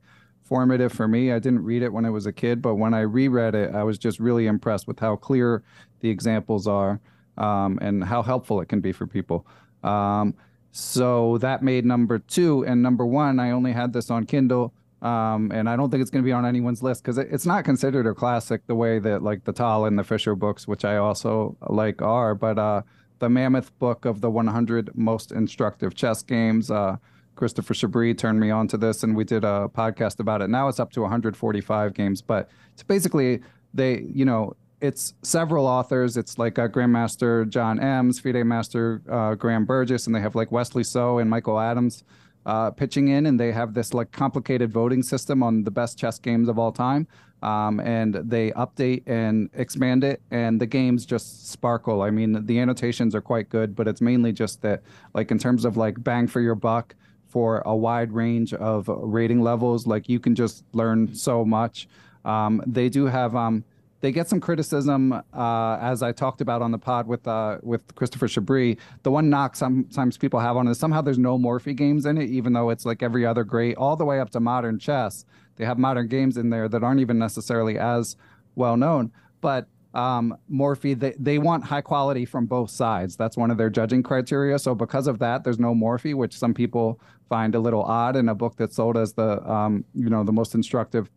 formative 0.44 0.92
for 0.92 1.08
me. 1.08 1.32
I 1.32 1.40
didn't 1.40 1.64
read 1.64 1.84
it 1.84 1.92
when 1.92 2.06
I 2.06 2.10
was 2.10 2.26
a 2.26 2.32
kid, 2.32 2.62
but 2.62 2.76
when 2.76 2.94
I 2.94 3.02
reread 3.02 3.54
it, 3.54 3.76
I 3.76 3.84
was 3.84 3.98
just 3.98 4.20
really 4.20 4.48
impressed 4.48 4.88
with 4.88 5.00
how 5.00 5.16
clear 5.16 5.62
the 6.00 6.10
examples 6.10 6.68
are 6.68 7.00
um, 7.38 7.78
and 7.82 8.04
how 8.04 8.22
helpful 8.22 8.62
it 8.62 8.68
can 8.68 8.80
be 8.80 8.92
for 8.92 9.06
people. 9.06 9.46
Um, 9.84 10.36
so 10.72 11.38
that 11.40 11.64
made 11.64 11.86
number 11.86 12.20
two. 12.20 12.66
And 12.66 12.82
number 12.82 13.06
one, 13.06 13.40
I 13.40 13.52
only 13.52 13.74
had 13.74 13.94
this 13.94 14.10
on 14.10 14.26
Kindle. 14.26 14.74
Um, 15.02 15.52
and 15.54 15.70
I 15.70 15.76
don't 15.76 15.90
think 15.90 16.02
it's 16.02 16.12
going 16.12 16.24
to 16.24 16.28
be 16.28 16.34
on 16.34 16.46
anyone's 16.46 16.84
list 16.84 17.04
because 17.04 17.18
it, 17.18 17.30
it's 17.32 17.46
not 17.46 17.64
considered 17.64 18.06
a 18.06 18.14
classic 18.14 18.68
the 18.68 18.76
way 18.76 19.00
that 19.00 19.24
like 19.24 19.46
the 19.46 19.54
Tal 19.54 19.86
and 19.86 19.98
the 19.98 20.04
Fischer 20.04 20.36
books, 20.36 20.68
which 20.68 20.84
I 20.84 20.98
also 20.98 21.56
like, 21.70 22.02
are. 22.02 22.36
But 22.36 22.60
uh, 22.60 22.82
the 23.20 23.30
Mammoth 23.30 23.78
book 23.80 24.06
of 24.06 24.22
the 24.22 24.30
100 24.30 24.92
most 24.96 25.32
instructive 25.32 25.96
chess 25.96 26.22
games, 26.22 26.70
uh, 26.70 26.98
Christopher 27.36 27.74
Chabris 27.74 28.18
turned 28.18 28.40
me 28.40 28.52
on 28.52 28.68
to 28.68 28.78
this, 28.78 29.02
and 29.04 29.16
we 29.16 29.24
did 29.24 29.46
a 29.46 29.70
podcast 29.74 30.20
about 30.20 30.42
it. 30.42 30.50
Now 30.50 30.68
it's 30.68 30.80
up 30.80 30.92
to 30.94 31.02
145 31.02 31.94
games, 31.94 32.22
but 32.22 32.50
it's 32.74 32.84
basically 32.84 33.42
they, 33.74 34.02
you 34.02 34.26
know, 34.26 34.54
it's 34.82 35.14
several 35.24 35.66
authors. 35.66 36.18
It's 36.18 36.38
like 36.38 36.56
Grandmaster 36.56 37.48
John 37.48 37.80
Emms, 37.80 38.22
FIDE 38.22 38.46
Master 38.46 39.02
uh, 39.10 39.36
Graham 39.36 39.66
Burgess, 39.66 40.06
and 40.08 40.16
they 40.16 40.22
have 40.22 40.36
like 40.36 40.52
Wesley 40.52 40.84
So 40.84 41.20
and 41.20 41.30
Michael 41.30 41.60
Adams 41.60 42.04
uh, 42.50 42.72
pitching 42.72 43.10
in, 43.10 43.28
and 43.28 43.40
they 43.40 43.52
have 43.52 43.76
this 43.76 43.94
like 43.94 44.12
complicated 44.12 44.74
voting 44.74 45.04
system 45.04 45.44
on 45.44 45.64
the 45.64 45.70
best 45.70 46.00
chess 46.00 46.18
games 46.18 46.50
of 46.50 46.58
all 46.58 46.72
time. 46.72 47.08
Um, 47.44 47.80
and 47.80 48.16
they 48.16 48.52
update 48.52 49.04
and 49.06 49.50
expand 49.54 50.04
it, 50.04 50.20
and 50.32 50.60
the 50.60 50.66
games 50.66 51.06
just 51.06 51.50
sparkle. 51.50 52.02
I 52.02 52.10
mean, 52.10 52.46
the 52.48 52.60
annotations 52.60 53.14
are 53.14 53.22
quite 53.22 53.50
good, 53.50 53.76
but 53.76 53.88
it's 53.88 54.02
mainly 54.02 54.34
just 54.34 54.62
that, 54.64 54.82
like 55.14 55.30
in 55.32 55.38
terms 55.38 55.64
of 55.64 55.78
like 55.78 56.04
bang 56.04 56.28
for 56.28 56.42
your 56.42 56.56
buck 56.56 56.96
for 57.28 57.62
a 57.66 57.76
wide 57.76 58.12
range 58.12 58.54
of 58.56 58.88
rating 58.88 59.42
levels, 59.42 59.86
like 59.86 60.10
you 60.10 60.20
can 60.20 60.34
just 60.34 60.64
learn 60.74 61.14
so 61.14 61.46
much. 61.46 61.88
Um, 62.26 62.64
they 62.66 62.90
do 62.90 63.06
have 63.06 63.36
um, 63.36 63.64
they 64.02 64.12
get 64.12 64.30
some 64.30 64.40
criticism, 64.40 65.12
uh, 65.12 65.78
as 65.82 66.02
I 66.02 66.12
talked 66.12 66.42
about 66.42 66.62
on 66.62 66.72
the 66.72 66.78
pod 66.78 67.08
with 67.08 67.28
uh, 67.28 67.58
with 67.62 67.96
Christopher 67.96 68.28
Chabris. 68.28 68.78
The 69.04 69.12
one 69.12 69.30
knock 69.30 69.56
sometimes 69.56 70.18
people 70.18 70.40
have 70.40 70.56
on 70.56 70.68
it 70.68 70.72
is 70.72 70.80
somehow 70.80 71.02
there's 71.02 71.18
no 71.18 71.38
Morphy 71.38 71.74
games 71.74 72.06
in 72.06 72.18
it, 72.18 72.30
even 72.30 72.54
though 72.54 72.70
it's 72.70 72.86
like 72.86 73.04
every 73.04 73.26
other 73.26 73.44
great, 73.44 73.76
all 73.78 73.96
the 73.96 74.06
way 74.06 74.20
up 74.20 74.30
to 74.32 74.40
modern 74.40 74.80
chess. 74.80 75.26
They 75.58 75.66
have 75.66 75.78
modern 75.78 76.08
games 76.08 76.38
in 76.38 76.50
there 76.50 76.70
that 76.70 76.84
aren't 76.84 77.02
even 77.02 77.20
necessarily 77.20 77.78
as 77.78 78.16
well 78.56 78.78
known. 78.78 79.12
But 79.42 79.68
um, 79.94 80.38
Morphy, 80.48 80.94
they, 80.94 81.16
they 81.20 81.38
want 81.38 81.66
high 81.66 81.82
quality 81.82 82.24
from 82.24 82.46
both 82.46 82.70
sides. 82.70 83.18
That's 83.18 83.36
one 83.36 83.52
of 83.52 83.58
their 83.58 83.70
judging 83.70 84.04
criteria. 84.04 84.60
So 84.60 84.76
because 84.76 85.08
of 85.08 85.20
that, 85.20 85.44
there's 85.44 85.60
no 85.60 85.74
Morphy, 85.74 86.14
which 86.14 86.38
some 86.38 86.54
people 86.54 87.02
find 87.28 87.56
a 87.56 87.60
little 87.60 87.84
odd 87.84 88.16
in 88.16 88.30
a 88.30 88.36
book 88.36 88.56
that's 88.56 88.76
sold 88.76 88.98
as 88.98 89.14
the 89.14 89.48
um, 89.50 89.84
you 89.94 90.10
know 90.10 90.24
the 90.24 90.32
most 90.32 90.56
instructive, 90.56 91.10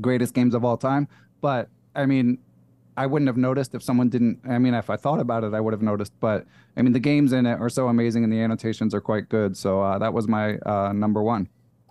greatest 0.00 0.34
games 0.34 0.54
of 0.54 0.64
all 0.64 0.76
time. 0.76 1.08
But 1.40 1.68
I 1.94 2.06
mean, 2.06 2.38
I 2.96 3.06
wouldn't 3.06 3.28
have 3.28 3.36
noticed 3.36 3.74
if 3.74 3.82
someone 3.82 4.08
didn't. 4.08 4.40
I 4.48 4.58
mean, 4.58 4.74
if 4.74 4.90
I 4.90 4.96
thought 4.96 5.20
about 5.20 5.44
it, 5.44 5.54
I 5.54 5.60
would 5.60 5.72
have 5.72 5.82
noticed. 5.82 6.12
But 6.20 6.46
I 6.76 6.82
mean, 6.82 6.92
the 6.92 7.00
games 7.00 7.32
in 7.32 7.46
it 7.46 7.60
are 7.60 7.68
so 7.68 7.88
amazing, 7.88 8.24
and 8.24 8.32
the 8.32 8.40
annotations 8.40 8.94
are 8.94 9.00
quite 9.00 9.28
good. 9.28 9.56
So 9.56 9.80
uh, 9.80 9.98
that 9.98 10.12
was 10.12 10.28
my 10.28 10.56
uh, 10.58 10.92
number 10.92 11.22
one. 11.22 11.48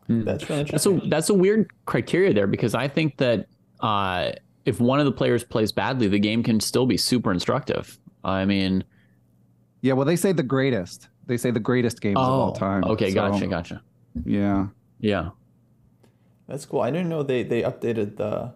Hmm. 0.08 0.24
That's 0.24 0.50
really 0.50 0.64
That's 0.66 0.86
a 0.86 1.02
that's 1.08 1.30
a 1.30 1.34
weird 1.34 1.72
criteria 1.86 2.34
there 2.34 2.47
because 2.47 2.76
I 2.76 2.88
think 2.88 3.18
that 3.18 3.47
uh, 3.80 4.32
if 4.66 4.80
one 4.80 5.00
of 5.00 5.06
the 5.06 5.12
players 5.12 5.43
plays 5.43 5.72
badly, 5.72 6.08
the 6.08 6.20
game 6.20 6.43
can 6.43 6.60
still 6.60 6.86
be 6.86 6.97
super 6.97 7.32
instructive. 7.32 7.97
I 8.24 8.45
mean, 8.45 8.84
yeah. 9.82 9.93
Well, 9.93 10.06
they 10.06 10.16
say 10.16 10.32
the 10.32 10.43
greatest. 10.43 11.08
They 11.26 11.38
say 11.38 11.52
the 11.52 11.60
greatest 11.60 12.02
games 12.02 12.18
oh, 12.18 12.24
of 12.24 12.30
all 12.30 12.54
time. 12.54 12.84
Okay, 12.84 13.10
so, 13.10 13.16
gotcha, 13.16 13.47
gotcha. 13.47 13.82
Yeah. 14.26 14.68
Yeah. 15.00 15.30
That's 16.47 16.66
cool. 16.66 16.82
I 16.82 16.89
didn't 16.91 17.10
know 17.10 17.24
they 17.24 17.43
they 17.43 17.62
updated 17.62 18.18
the 18.18 18.54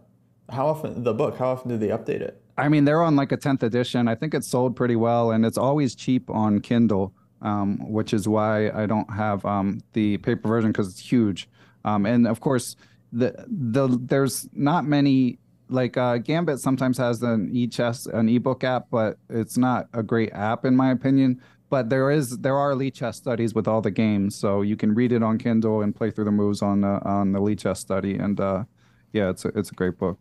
how 0.49 0.67
often 0.67 1.03
the 1.03 1.13
book? 1.13 1.37
How 1.37 1.51
often 1.51 1.69
do 1.69 1.77
they 1.77 1.89
update 1.89 2.21
it? 2.21 2.41
I 2.57 2.69
mean, 2.69 2.85
they're 2.85 3.01
on 3.01 3.15
like 3.15 3.31
a 3.31 3.37
tenth 3.37 3.63
edition. 3.63 4.07
I 4.07 4.15
think 4.15 4.33
it's 4.33 4.47
sold 4.47 4.75
pretty 4.75 4.95
well, 4.95 5.31
and 5.31 5.45
it's 5.45 5.57
always 5.57 5.95
cheap 5.95 6.29
on 6.29 6.59
Kindle, 6.61 7.13
um, 7.41 7.79
which 7.91 8.13
is 8.13 8.27
why 8.27 8.69
I 8.69 8.85
don't 8.85 9.11
have 9.11 9.45
um, 9.45 9.81
the 9.93 10.17
paper 10.19 10.47
version 10.47 10.71
because 10.71 10.89
it's 10.89 10.99
huge. 10.99 11.49
Um, 11.85 12.05
and 12.05 12.27
of 12.27 12.39
course, 12.39 12.75
the 13.11 13.33
the 13.47 13.87
there's 14.01 14.47
not 14.53 14.85
many 14.85 15.39
like 15.69 15.97
uh, 15.97 16.17
Gambit 16.17 16.59
sometimes 16.59 16.97
has 16.97 17.23
an 17.23 17.49
e-chess 17.51 18.05
an 18.05 18.29
ebook 18.29 18.63
app, 18.63 18.87
but 18.91 19.17
it's 19.29 19.57
not 19.57 19.87
a 19.93 20.03
great 20.03 20.31
app 20.33 20.65
in 20.65 20.75
my 20.75 20.91
opinion. 20.91 21.41
But 21.69 21.89
there 21.89 22.11
is 22.11 22.37
there 22.37 22.55
are 22.55 22.73
Lichess 22.73 23.15
studies 23.15 23.55
with 23.55 23.67
all 23.67 23.81
the 23.81 23.89
games, 23.89 24.35
so 24.35 24.61
you 24.61 24.75
can 24.75 24.93
read 24.93 25.11
it 25.11 25.23
on 25.23 25.39
Kindle 25.39 25.81
and 25.81 25.95
play 25.95 26.11
through 26.11 26.25
the 26.25 26.31
moves 26.31 26.61
on 26.61 26.83
uh, 26.83 26.99
on 27.03 27.31
the 27.31 27.39
Lichess 27.39 27.77
study. 27.77 28.15
And 28.15 28.39
uh, 28.39 28.65
yeah, 29.11 29.29
it's 29.29 29.43
a, 29.43 29.47
it's 29.49 29.71
a 29.71 29.73
great 29.73 29.97
book. 29.97 30.19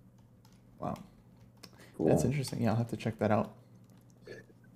Wow. 0.83 0.97
Cool. 1.97 2.09
That's 2.09 2.25
interesting. 2.25 2.63
Yeah, 2.63 2.71
I'll 2.71 2.77
have 2.77 2.89
to 2.89 2.97
check 2.97 3.19
that 3.21 3.31
out. 3.31 3.55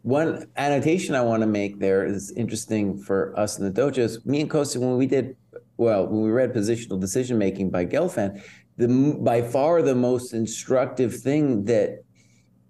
One 0.03 0.47
annotation 0.57 1.17
I 1.17 1.23
want 1.23 1.41
to 1.41 1.49
make 1.49 1.81
there 1.81 2.07
is 2.07 2.31
interesting 2.33 2.97
for 2.97 3.37
us 3.39 3.59
in 3.59 3.65
the 3.65 3.73
dojos. 3.73 4.25
Me 4.25 4.41
and 4.41 4.49
Kostya, 4.49 4.81
when 4.81 4.97
we 4.97 5.07
did, 5.07 5.37
well, 5.79 6.07
when 6.07 6.23
we 6.23 6.31
read 6.31 6.55
Positional 6.55 7.01
Decision 7.01 7.39
Making 7.39 7.71
by 7.71 7.85
Gelfand, 7.85 8.41
the 8.77 9.17
by 9.19 9.43
far 9.43 9.83
the 9.83 9.97
most 9.97 10.33
instructive 10.33 11.17
thing 11.17 11.65
that 11.65 12.05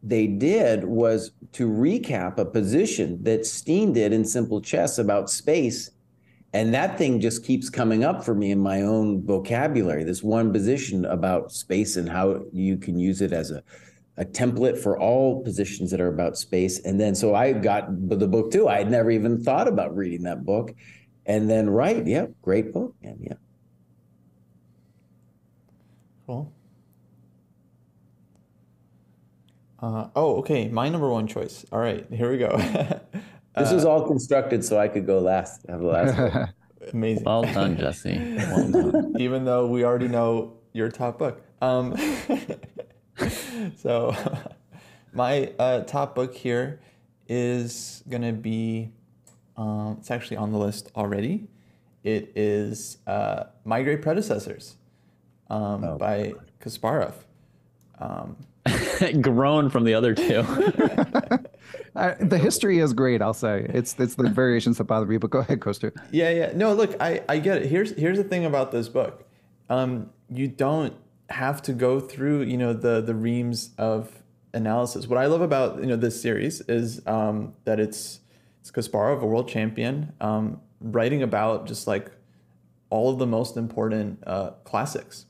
they 0.03 0.27
did 0.27 0.85
was 0.85 1.33
to 1.53 1.69
recap 1.69 2.39
a 2.39 2.45
position 2.45 3.23
that 3.25 3.45
Stean 3.45 3.93
did 3.93 4.13
in 4.15 4.25
Simple 4.25 4.63
Chess 4.63 4.99
about 4.99 5.29
space 5.29 5.91
and 6.53 6.73
that 6.73 6.97
thing 6.97 7.21
just 7.21 7.45
keeps 7.45 7.69
coming 7.69 8.05
up 8.05 8.25
for 8.25 8.35
me 8.35 8.51
in 8.51 8.59
my 8.59 8.83
own 8.83 9.25
vocabulary 9.25 10.05
this 10.05 10.23
one 10.23 10.53
position 10.53 11.05
about 11.05 11.53
space 11.53 11.97
and 11.97 12.09
how 12.09 12.45
you 12.53 12.77
can 12.77 12.99
use 12.99 13.21
it 13.21 13.33
as 13.33 13.51
a, 13.51 13.63
a 14.17 14.25
template 14.25 14.79
for 14.79 14.99
all 14.99 15.43
positions 15.43 15.91
that 15.91 16.01
are 16.01 16.09
about 16.09 16.39
space. 16.39 16.79
And 16.85 17.01
then 17.01 17.15
so 17.15 17.35
i 17.35 17.53
got 17.53 17.87
the 18.09 18.27
book 18.27 18.51
too. 18.51 18.69
I 18.69 18.79
had 18.79 18.91
never 18.91 19.11
even 19.11 19.43
thought 19.43 19.69
about 19.69 19.95
reading 19.95 20.23
that 20.23 20.45
book. 20.45 20.75
And 21.27 21.51
then 21.51 21.69
right 21.69 22.07
yeah 22.07 22.27
great 22.43 22.73
book 22.73 22.95
yeah 23.03 23.35
cool. 26.27 26.53
Uh, 29.79 30.09
oh 30.17 30.37
okay 30.37 30.69
my 30.69 30.89
number 30.89 31.11
one 31.11 31.27
choice. 31.27 31.67
All 31.71 31.81
right 31.81 32.07
here 32.11 32.31
we 32.31 32.39
go 32.39 32.57
This 33.57 33.73
was 33.73 33.85
uh, 33.85 33.91
all 33.91 34.07
constructed 34.07 34.65
so 34.65 34.79
I 34.79 34.89
could 34.89 35.07
go 35.07 35.19
last. 35.19 35.65
Have 35.69 35.81
the 35.81 35.87
last. 35.87 36.53
Amazing. 36.93 37.25
Well 37.25 37.43
done, 37.43 37.77
Jesse. 37.79 38.37
Well 38.37 38.71
done. 38.71 39.15
Even 39.19 39.45
though 39.45 39.67
we 39.67 39.85
already 39.85 40.09
know 40.09 40.59
your 40.73 40.91
top 40.91 41.19
book. 41.19 41.43
Um, 41.63 41.97
so, 43.77 44.15
my 45.13 45.53
uh, 45.59 45.81
top 45.81 46.15
book 46.15 46.35
here 46.35 46.81
is 47.29 48.05
gonna 48.09 48.33
be. 48.33 48.93
Um, 49.57 49.97
it's 50.01 50.11
actually 50.11 50.37
on 50.37 50.53
the 50.53 50.59
list 50.59 50.93
already. 50.95 51.49
It 52.05 52.33
is 52.37 52.99
uh, 53.07 53.45
My 53.65 53.83
Great 53.83 54.03
Predecessors 54.03 54.77
um, 55.49 55.83
oh, 55.83 55.97
by 55.97 56.35
Kasparov. 56.61 57.15
Grown 59.21 59.71
from 59.71 59.85
the 59.85 59.95
other 59.95 60.15
two. 60.15 60.43
the 61.95 62.39
history 62.41 62.79
is 62.79 62.93
great. 62.93 63.23
I'll 63.23 63.35
say 63.35 63.67
it's 63.69 63.95
it's 63.99 64.15
the 64.15 64.29
variations 64.29 64.79
that 64.79 64.85
bother 64.85 65.07
me. 65.07 65.17
But 65.19 65.31
go 65.31 65.39
ahead, 65.41 65.61
Kostya. 65.61 65.93
Yeah, 66.11 66.31
yeah. 66.31 66.53
No, 66.55 66.73
look, 66.73 66.95
I 67.01 67.23
I 67.29 67.39
get 67.39 67.59
it. 67.59 67.67
Here's 67.67 67.93
here's 67.93 68.19
the 68.19 68.25
thing 68.25 68.45
about 68.45 68.73
this 68.73 68.89
book. 68.89 69.25
Um, 69.69 70.11
you 70.31 70.49
don't 70.49 70.95
have 71.31 71.61
to 71.63 71.73
go 71.73 71.99
through 72.01 72.43
you 72.43 72.57
know 72.57 72.73
the 72.73 73.01
the 73.01 73.15
reams 73.15 73.71
of 73.79 74.23
analysis. 74.55 75.07
What 75.07 75.19
I 75.19 75.27
love 75.27 75.41
about 75.41 75.81
you 75.81 75.87
know 75.87 75.97
this 75.97 76.21
series 76.21 76.61
is 76.63 77.07
um, 77.07 77.55
that 77.65 77.81
it's 77.81 78.21
it's 78.61 78.71
Kasparov, 78.71 79.23
a 79.23 79.27
world 79.27 79.49
champion, 79.49 80.13
um, 80.21 80.61
writing 80.81 81.23
about 81.23 81.67
just 81.67 81.87
like 81.87 82.11
all 82.91 83.11
of 83.11 83.19
the 83.19 83.27
most 83.27 83.57
important 83.57 84.23
uh, 84.27 84.51
classics. 84.65 85.27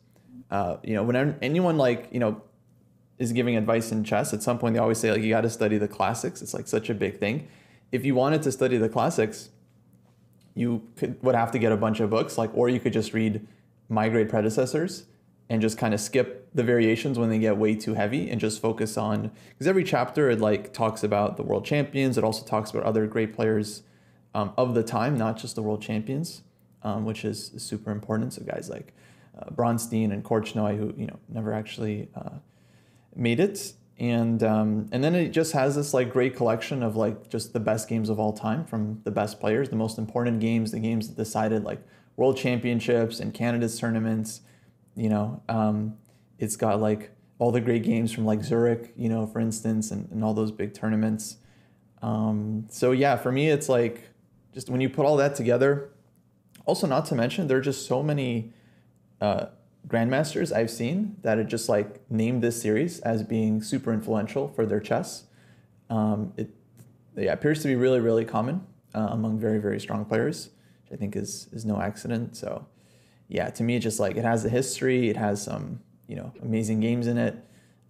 Uh, 0.50 0.76
you 0.82 0.94
know, 0.94 1.02
when 1.02 1.36
anyone 1.42 1.76
like 1.76 2.08
you 2.12 2.20
know 2.20 2.40
is 3.18 3.32
giving 3.32 3.56
advice 3.56 3.92
in 3.92 4.04
chess, 4.04 4.32
at 4.34 4.42
some 4.42 4.58
point 4.58 4.74
they 4.74 4.80
always 4.80 4.98
say 4.98 5.10
like 5.10 5.22
you 5.22 5.30
got 5.30 5.42
to 5.42 5.50
study 5.50 5.78
the 5.78 5.88
classics. 5.88 6.42
It's 6.42 6.54
like 6.54 6.66
such 6.66 6.90
a 6.90 6.94
big 6.94 7.18
thing. 7.18 7.48
If 7.92 8.04
you 8.04 8.14
wanted 8.14 8.42
to 8.42 8.52
study 8.52 8.76
the 8.76 8.88
classics, 8.88 9.50
you 10.54 10.82
could 10.96 11.22
would 11.22 11.34
have 11.34 11.50
to 11.52 11.58
get 11.58 11.72
a 11.72 11.76
bunch 11.76 12.00
of 12.00 12.10
books, 12.10 12.36
like 12.38 12.50
or 12.54 12.68
you 12.68 12.80
could 12.80 12.92
just 12.92 13.12
read 13.12 13.46
my 13.88 14.08
great 14.08 14.28
predecessors 14.28 15.04
and 15.48 15.62
just 15.62 15.78
kind 15.78 15.94
of 15.94 16.00
skip 16.00 16.48
the 16.54 16.62
variations 16.62 17.18
when 17.18 17.30
they 17.30 17.38
get 17.38 17.56
way 17.56 17.74
too 17.74 17.94
heavy 17.94 18.28
and 18.30 18.40
just 18.40 18.60
focus 18.60 18.96
on 18.96 19.30
because 19.50 19.68
every 19.68 19.84
chapter 19.84 20.30
it 20.30 20.40
like 20.40 20.72
talks 20.72 21.04
about 21.04 21.36
the 21.36 21.42
world 21.42 21.64
champions. 21.64 22.18
It 22.18 22.24
also 22.24 22.44
talks 22.44 22.70
about 22.70 22.82
other 22.82 23.06
great 23.06 23.34
players 23.34 23.82
um, 24.34 24.52
of 24.56 24.74
the 24.74 24.82
time, 24.82 25.16
not 25.16 25.38
just 25.38 25.54
the 25.54 25.62
world 25.62 25.80
champions, 25.80 26.42
um, 26.82 27.04
which 27.04 27.24
is, 27.24 27.52
super 27.56 27.90
important. 27.90 28.34
So 28.34 28.42
guys 28.42 28.68
like 28.68 28.92
uh, 29.38 29.50
Bronstein 29.50 30.12
and 30.12 30.24
Korchnoi, 30.24 30.76
who 30.76 30.92
you 30.96 31.06
know 31.06 31.18
never 31.28 31.52
actually. 31.52 32.08
Uh, 32.14 32.38
made 33.16 33.40
it. 33.40 33.72
and 33.98 34.42
um, 34.42 34.88
and 34.92 35.02
then 35.02 35.14
it 35.14 35.30
just 35.30 35.52
has 35.52 35.74
this 35.76 35.94
like 35.94 36.12
great 36.12 36.36
collection 36.36 36.82
of 36.82 36.96
like 36.96 37.30
just 37.30 37.52
the 37.52 37.60
best 37.60 37.88
games 37.88 38.10
of 38.10 38.20
all 38.20 38.32
time 38.32 38.64
from 38.64 39.00
the 39.04 39.10
best 39.10 39.40
players, 39.40 39.70
the 39.70 39.76
most 39.76 39.98
important 39.98 40.40
games, 40.40 40.70
the 40.72 40.80
games 40.80 41.08
that 41.08 41.16
decided 41.16 41.64
like 41.64 41.80
world 42.16 42.36
championships 42.36 43.20
and 43.20 43.32
Candidates 43.32 43.78
tournaments. 43.78 44.42
You 44.94 45.08
know, 45.08 45.42
um, 45.48 45.96
it's 46.38 46.56
got 46.56 46.80
like 46.80 47.10
all 47.38 47.52
the 47.52 47.60
great 47.60 47.82
games 47.82 48.12
from 48.12 48.24
like 48.24 48.42
Zurich, 48.42 48.92
you 48.96 49.08
know, 49.08 49.26
for 49.26 49.40
instance, 49.40 49.90
and, 49.90 50.10
and 50.10 50.24
all 50.24 50.34
those 50.34 50.52
big 50.52 50.74
tournaments. 50.74 51.36
Um, 52.02 52.66
so 52.70 52.92
yeah, 52.92 53.16
for 53.16 53.32
me, 53.32 53.50
it's 53.50 53.68
like 53.68 54.08
just 54.54 54.70
when 54.70 54.80
you 54.80 54.88
put 54.88 55.06
all 55.06 55.16
that 55.16 55.34
together. 55.34 55.90
Also, 56.64 56.86
not 56.86 57.06
to 57.06 57.14
mention, 57.14 57.46
there 57.46 57.58
are 57.58 57.62
just 57.62 57.86
so 57.86 58.02
many 58.02 58.52
uh, 59.20 59.46
grandmasters 59.88 60.54
I've 60.54 60.70
seen 60.70 61.16
that 61.22 61.38
had 61.38 61.48
just 61.48 61.68
like 61.68 62.10
named 62.10 62.42
this 62.42 62.60
series 62.60 63.00
as 63.00 63.22
being 63.22 63.62
super 63.62 63.92
influential 63.92 64.48
for 64.48 64.66
their 64.66 64.80
chess. 64.80 65.24
Um, 65.88 66.32
it 66.36 66.50
yeah, 67.16 67.32
appears 67.32 67.62
to 67.62 67.68
be 67.68 67.76
really, 67.76 68.00
really 68.00 68.24
common 68.24 68.66
uh, 68.94 69.08
among 69.10 69.38
very, 69.38 69.58
very 69.58 69.80
strong 69.80 70.04
players, 70.04 70.50
which 70.82 70.92
I 70.92 70.96
think 70.96 71.16
is 71.16 71.48
is 71.52 71.64
no 71.64 71.80
accident. 71.80 72.36
So, 72.36 72.66
yeah, 73.28 73.48
to 73.50 73.62
me, 73.62 73.78
just 73.78 74.00
like 74.00 74.16
it 74.16 74.24
has 74.24 74.44
a 74.44 74.48
history, 74.48 75.08
it 75.08 75.16
has 75.16 75.42
some 75.42 75.80
you 76.08 76.16
know 76.16 76.32
amazing 76.42 76.80
games 76.80 77.06
in 77.06 77.18
it. 77.18 77.36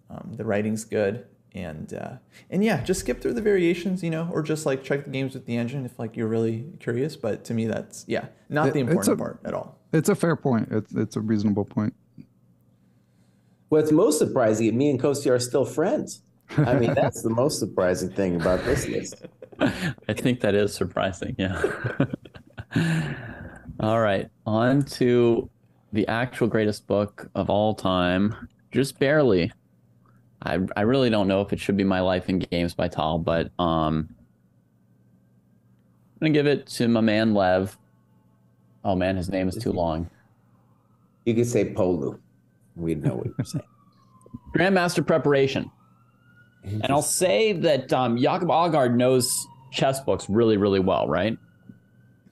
Um, 0.09 0.33
the 0.35 0.45
writing's 0.45 0.85
good, 0.85 1.25
and 1.57 1.93
uh, 1.93 2.11
and 2.49 2.63
yeah, 2.63 2.83
just 2.83 2.99
skip 3.01 3.21
through 3.21 3.33
the 3.33 3.41
variations, 3.41 4.03
you 4.03 4.09
know, 4.09 4.29
or 4.31 4.41
just 4.41 4.65
like 4.65 4.83
check 4.83 5.03
the 5.05 5.09
games 5.11 5.33
with 5.33 5.45
the 5.45 5.57
engine 5.57 5.85
if 5.85 5.97
like 5.99 6.15
you're 6.15 6.27
really 6.27 6.65
curious. 6.79 7.15
But 7.15 7.43
to 7.45 7.53
me, 7.53 7.65
that's 7.65 8.05
yeah, 8.07 8.27
not 8.49 8.73
the 8.73 8.79
It- 8.79 8.83
it's 8.83 8.89
important 8.89 9.13
a- 9.13 9.17
part 9.23 9.39
at 9.45 9.53
all. 9.53 9.77
It's 9.93 10.09
a 10.09 10.15
fair 10.15 10.35
point. 10.35 10.67
It's 10.71 10.93
it's 10.93 11.15
a 11.15 11.21
reasonable 11.21 11.65
point. 11.65 11.93
What's 13.69 13.91
most 13.91 14.17
surprising, 14.19 14.77
me 14.77 14.89
and 14.89 14.99
Kosti 15.01 15.29
are 15.31 15.39
still 15.39 15.65
friends. 15.65 16.21
I 16.55 16.75
mean, 16.75 16.93
that's 16.93 17.21
the 17.21 17.29
most 17.29 17.59
surprising 17.59 18.09
thing 18.11 18.35
about 18.39 18.63
this 18.63 18.87
list. 18.87 19.25
I 19.59 20.13
think 20.13 20.39
that 20.41 20.55
is 20.55 20.73
surprising. 20.73 21.35
Yeah. 21.37 21.61
all 23.79 23.99
right. 23.99 24.29
On 24.45 24.83
to 24.83 25.49
the 25.91 26.07
actual 26.07 26.47
greatest 26.47 26.87
book 26.87 27.29
of 27.35 27.49
all 27.49 27.73
time. 27.73 28.47
Just 28.71 28.99
barely. 28.99 29.51
I 30.41 30.59
I 30.75 30.81
really 30.81 31.09
don't 31.09 31.27
know 31.27 31.41
if 31.41 31.53
it 31.53 31.59
should 31.59 31.77
be 31.77 31.83
My 31.83 31.99
Life 31.99 32.29
in 32.29 32.39
Games 32.39 32.73
by 32.73 32.87
Tal, 32.87 33.17
but 33.19 33.51
um 33.59 34.09
I'm 36.15 36.27
gonna 36.27 36.33
give 36.33 36.47
it 36.47 36.67
to 36.67 36.87
my 36.87 37.01
man 37.01 37.33
Lev. 37.33 37.77
Oh 38.83 38.95
man, 38.95 39.17
his 39.17 39.29
name 39.29 39.47
is 39.47 39.55
too 39.55 39.71
long. 39.71 40.09
You 41.25 41.33
could 41.33 41.47
say 41.47 41.73
Polu. 41.73 42.19
We'd 42.75 43.03
know 43.03 43.15
what 43.15 43.27
you're 43.27 43.45
saying. 43.45 43.65
Grandmaster 44.55 45.05
preparation. 45.05 45.69
And 46.63 46.85
I'll 46.89 47.01
say 47.01 47.53
that 47.53 47.91
um, 47.93 48.17
Jakob 48.17 48.49
knows 48.95 49.47
chess 49.71 49.99
books 50.01 50.29
really, 50.29 50.57
really 50.57 50.79
well, 50.79 51.07
right? 51.07 51.37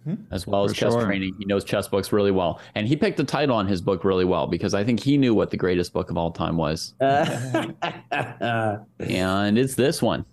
Hmm? 0.06 0.16
As 0.30 0.46
well 0.46 0.64
as 0.64 0.72
chess 0.74 0.94
sure. 0.94 1.04
training, 1.04 1.36
he 1.40 1.46
knows 1.46 1.64
chess 1.64 1.88
books 1.88 2.12
really 2.12 2.30
well, 2.32 2.62
and 2.76 2.88
he 2.88 2.96
picked 2.96 3.18
the 3.18 3.24
title 3.24 3.56
on 3.56 3.68
his 3.68 3.82
book 3.82 4.04
really 4.04 4.24
well 4.24 4.46
because 4.46 4.76
I 4.76 4.84
think 4.84 5.00
he 5.00 5.18
knew 5.18 5.34
what 5.34 5.50
the 5.50 5.58
greatest 5.58 5.94
book 5.94 6.12
of 6.12 6.18
all 6.18 6.32
time 6.32 6.58
was, 6.58 6.94
uh. 7.02 7.66
and 9.00 9.58
it's 9.58 9.74
this 9.74 10.02
one. 10.04 10.24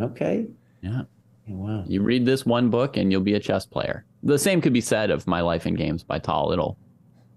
okay. 0.00 0.46
Yeah, 0.80 1.02
oh, 1.50 1.54
Wow. 1.54 1.84
you 1.88 2.02
read 2.02 2.24
this 2.24 2.46
one 2.46 2.70
book 2.70 2.96
and 2.96 3.10
you'll 3.10 3.20
be 3.20 3.34
a 3.34 3.40
chess 3.40 3.66
player. 3.66 4.04
The 4.22 4.38
same 4.38 4.60
could 4.60 4.72
be 4.72 4.80
said 4.80 5.10
of 5.10 5.26
My 5.26 5.40
Life 5.40 5.66
in 5.66 5.74
Games 5.74 6.04
by 6.04 6.20
Tal. 6.20 6.52
It'll 6.52 6.78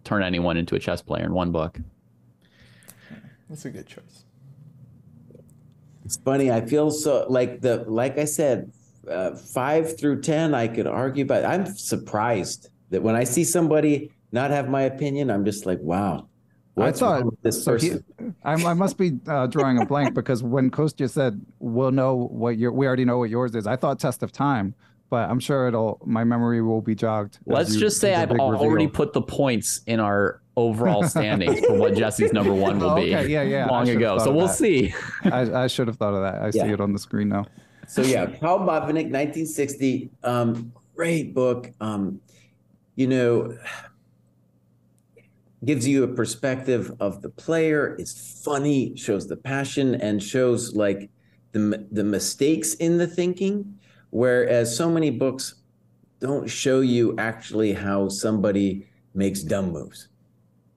turn 0.04 0.22
anyone 0.22 0.58
into 0.58 0.76
a 0.76 0.80
chess 0.80 1.02
player 1.02 1.26
in 1.26 1.34
one 1.34 1.52
book. 1.52 1.80
That's 3.50 3.66
a 3.66 3.70
good 3.72 3.88
choice. 3.88 4.26
It's 6.06 6.18
funny. 6.18 6.52
I 6.52 6.62
feel 6.62 6.92
so 6.92 7.26
like 7.30 7.62
the 7.62 7.84
like 7.88 8.18
I 8.18 8.26
said, 8.26 8.72
uh, 9.10 9.36
five 9.36 9.98
through 10.00 10.22
ten. 10.22 10.54
I 10.54 10.68
could 10.68 10.88
argue, 10.88 11.26
but 11.26 11.46
I'm 11.46 11.66
surprised 11.66 12.70
that 12.90 13.02
when 13.02 13.16
I 13.16 13.24
see 13.24 13.44
somebody 13.44 14.12
not 14.32 14.52
have 14.52 14.70
my 14.70 14.84
opinion, 14.84 15.30
I'm 15.30 15.46
just 15.46 15.66
like, 15.66 15.80
wow. 15.82 16.28
What's 16.76 17.02
I 17.02 17.06
thought 17.06 17.16
wrong 17.22 17.26
with 17.26 17.42
this 17.42 17.64
so 17.64 17.76
he- 17.78 17.90
person? 17.90 18.36
I, 18.46 18.54
I 18.54 18.74
must 18.74 18.98
be 18.98 19.20
uh, 19.28 19.48
drawing 19.48 19.82
a 19.82 19.86
blank 19.86 20.14
because 20.14 20.42
when 20.42 20.72
Kostya 20.72 21.10
said 21.10 21.42
we'll 21.60 21.92
know 21.92 22.16
what 22.16 22.58
your 22.58 22.72
we 22.72 22.88
already 22.88 23.04
know 23.06 23.18
what 23.18 23.30
yours 23.30 23.56
is. 23.56 23.68
I 23.68 23.76
thought 23.76 24.00
test 24.00 24.24
of 24.24 24.32
time, 24.32 24.74
but 25.10 25.30
I'm 25.30 25.40
sure 25.42 25.68
it'll 25.68 26.00
my 26.06 26.24
memory 26.24 26.62
will 26.62 26.82
be 26.82 26.96
jogged. 26.96 27.40
Let's 27.46 27.74
you- 27.74 27.80
just 27.82 28.00
say 28.00 28.14
as 28.14 28.30
a 28.30 28.34
I've 28.34 28.40
already 28.40 28.86
reveal. 28.86 28.90
put 28.90 29.12
the 29.14 29.22
points 29.22 29.82
in 29.86 30.00
our 30.00 30.42
overall 30.56 31.04
standings 31.04 31.60
for 31.66 31.76
what 31.78 31.94
Jesse's 31.96 32.32
number 32.34 32.54
one 32.54 32.80
will 32.80 32.96
be 32.96 33.16
Okay, 33.16 33.28
yeah, 33.28 33.42
yeah, 33.42 33.66
long 33.68 33.90
ago. 33.90 34.18
So 34.20 34.32
we'll 34.32 34.48
that. 34.48 34.56
see. 34.56 34.94
I, 35.26 35.64
I 35.64 35.68
should 35.68 35.88
have 35.88 35.98
thought 35.98 36.14
of 36.14 36.22
that. 36.22 36.42
I 36.42 36.46
Yeah. 36.54 36.64
see 36.68 36.72
it 36.72 36.80
on 36.82 36.94
the 36.94 37.00
screen 37.00 37.28
now. 37.30 37.46
So 37.92 38.04
yeah, 38.04 38.26
Tal 38.26 38.60
Botvinnik, 38.60 39.12
1960. 39.12 40.12
Um, 40.24 40.72
great 40.96 41.34
book. 41.34 41.72
Um, 41.82 42.22
you 42.96 43.06
know, 43.06 43.58
gives 45.66 45.86
you 45.86 46.06
a 46.06 46.08
perspective 46.08 46.96
of 47.02 47.22
the 47.22 47.30
player. 47.30 47.98
It's 48.00 48.42
funny, 48.46 48.96
shows 48.96 49.28
the 49.28 49.36
passion, 49.36 49.96
and 49.96 50.24
shows 50.24 50.74
like 50.74 51.10
the 51.52 51.86
the 51.92 52.06
mistakes 52.06 52.76
in 52.76 52.98
the 52.98 53.08
thinking. 53.08 53.78
Whereas 54.12 54.74
so 54.74 54.90
many 54.90 55.10
books 55.10 55.56
don't 56.22 56.50
show 56.50 56.80
you 56.80 57.14
actually 57.18 57.74
how 57.74 58.08
somebody 58.08 58.88
makes 59.14 59.42
dumb 59.42 59.74
moves. 59.74 60.08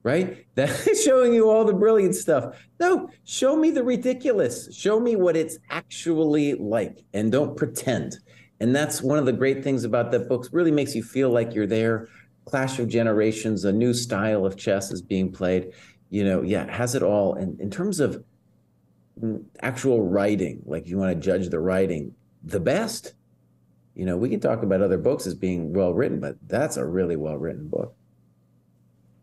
Right? 0.05 0.45
That's 0.55 1.03
showing 1.03 1.33
you 1.33 1.49
all 1.49 1.65
the 1.65 1.73
brilliant 1.73 2.13
stuff. 2.13 2.55
No, 2.79 3.09
show 3.23 3.55
me 3.57 3.71
the 3.71 3.83
ridiculous. 3.83 4.73
Show 4.73 4.99
me 4.99 5.15
what 5.15 5.35
it's 5.35 5.57
actually 5.71 6.53
like 6.53 7.03
and 7.13 7.31
don't 7.31 7.57
pretend. 7.57 8.19
And 8.59 8.73
that's 8.73 9.01
one 9.01 9.17
of 9.17 9.25
the 9.25 9.33
great 9.33 9.63
things 9.63 9.83
about 9.83 10.11
that 10.11 10.29
book. 10.29 10.47
Really 10.51 10.71
makes 10.71 10.95
you 10.95 11.03
feel 11.03 11.29
like 11.29 11.53
you're 11.53 11.67
there. 11.67 12.07
Clash 12.45 12.79
of 12.79 12.87
Generations, 12.87 13.65
a 13.65 13.73
new 13.73 13.93
style 13.93 14.45
of 14.45 14.55
chess 14.55 14.91
is 14.91 15.01
being 15.01 15.31
played. 15.31 15.73
You 16.09 16.23
know, 16.23 16.41
yeah, 16.41 16.71
has 16.71 16.95
it 16.95 17.03
all. 17.03 17.33
And 17.33 17.59
in 17.59 17.69
terms 17.69 17.99
of 17.99 18.23
actual 19.61 20.07
writing, 20.07 20.61
like 20.65 20.87
you 20.87 20.97
want 20.97 21.13
to 21.13 21.19
judge 21.19 21.49
the 21.49 21.59
writing, 21.59 22.13
the 22.43 22.59
best. 22.59 23.13
You 23.95 24.05
know, 24.05 24.17
we 24.17 24.29
can 24.29 24.39
talk 24.39 24.61
about 24.61 24.81
other 24.81 24.97
books 24.97 25.25
as 25.25 25.33
being 25.33 25.73
well 25.73 25.93
written, 25.93 26.19
but 26.19 26.37
that's 26.47 26.77
a 26.77 26.85
really 26.85 27.15
well 27.15 27.37
written 27.37 27.67
book. 27.67 27.95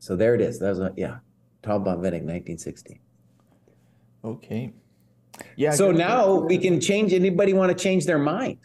So 0.03 0.17
there 0.17 0.35
it 0.35 0.41
is. 0.41 0.59
That 0.59 0.71
was 0.71 0.81
a, 0.81 0.93
yeah, 0.97 1.19
Tal 1.63 1.79
Botvinnik, 1.79 2.25
1960. 2.27 3.01
Okay. 4.25 4.73
Yeah. 5.55 5.71
so 5.71 5.93
good- 5.93 5.99
now 5.99 6.41
we 6.41 6.59
can 6.59 6.81
change. 6.81 7.13
Anybody 7.13 7.53
want 7.53 7.71
to 7.71 7.81
change 7.81 8.05
their 8.05 8.19
mind? 8.19 8.59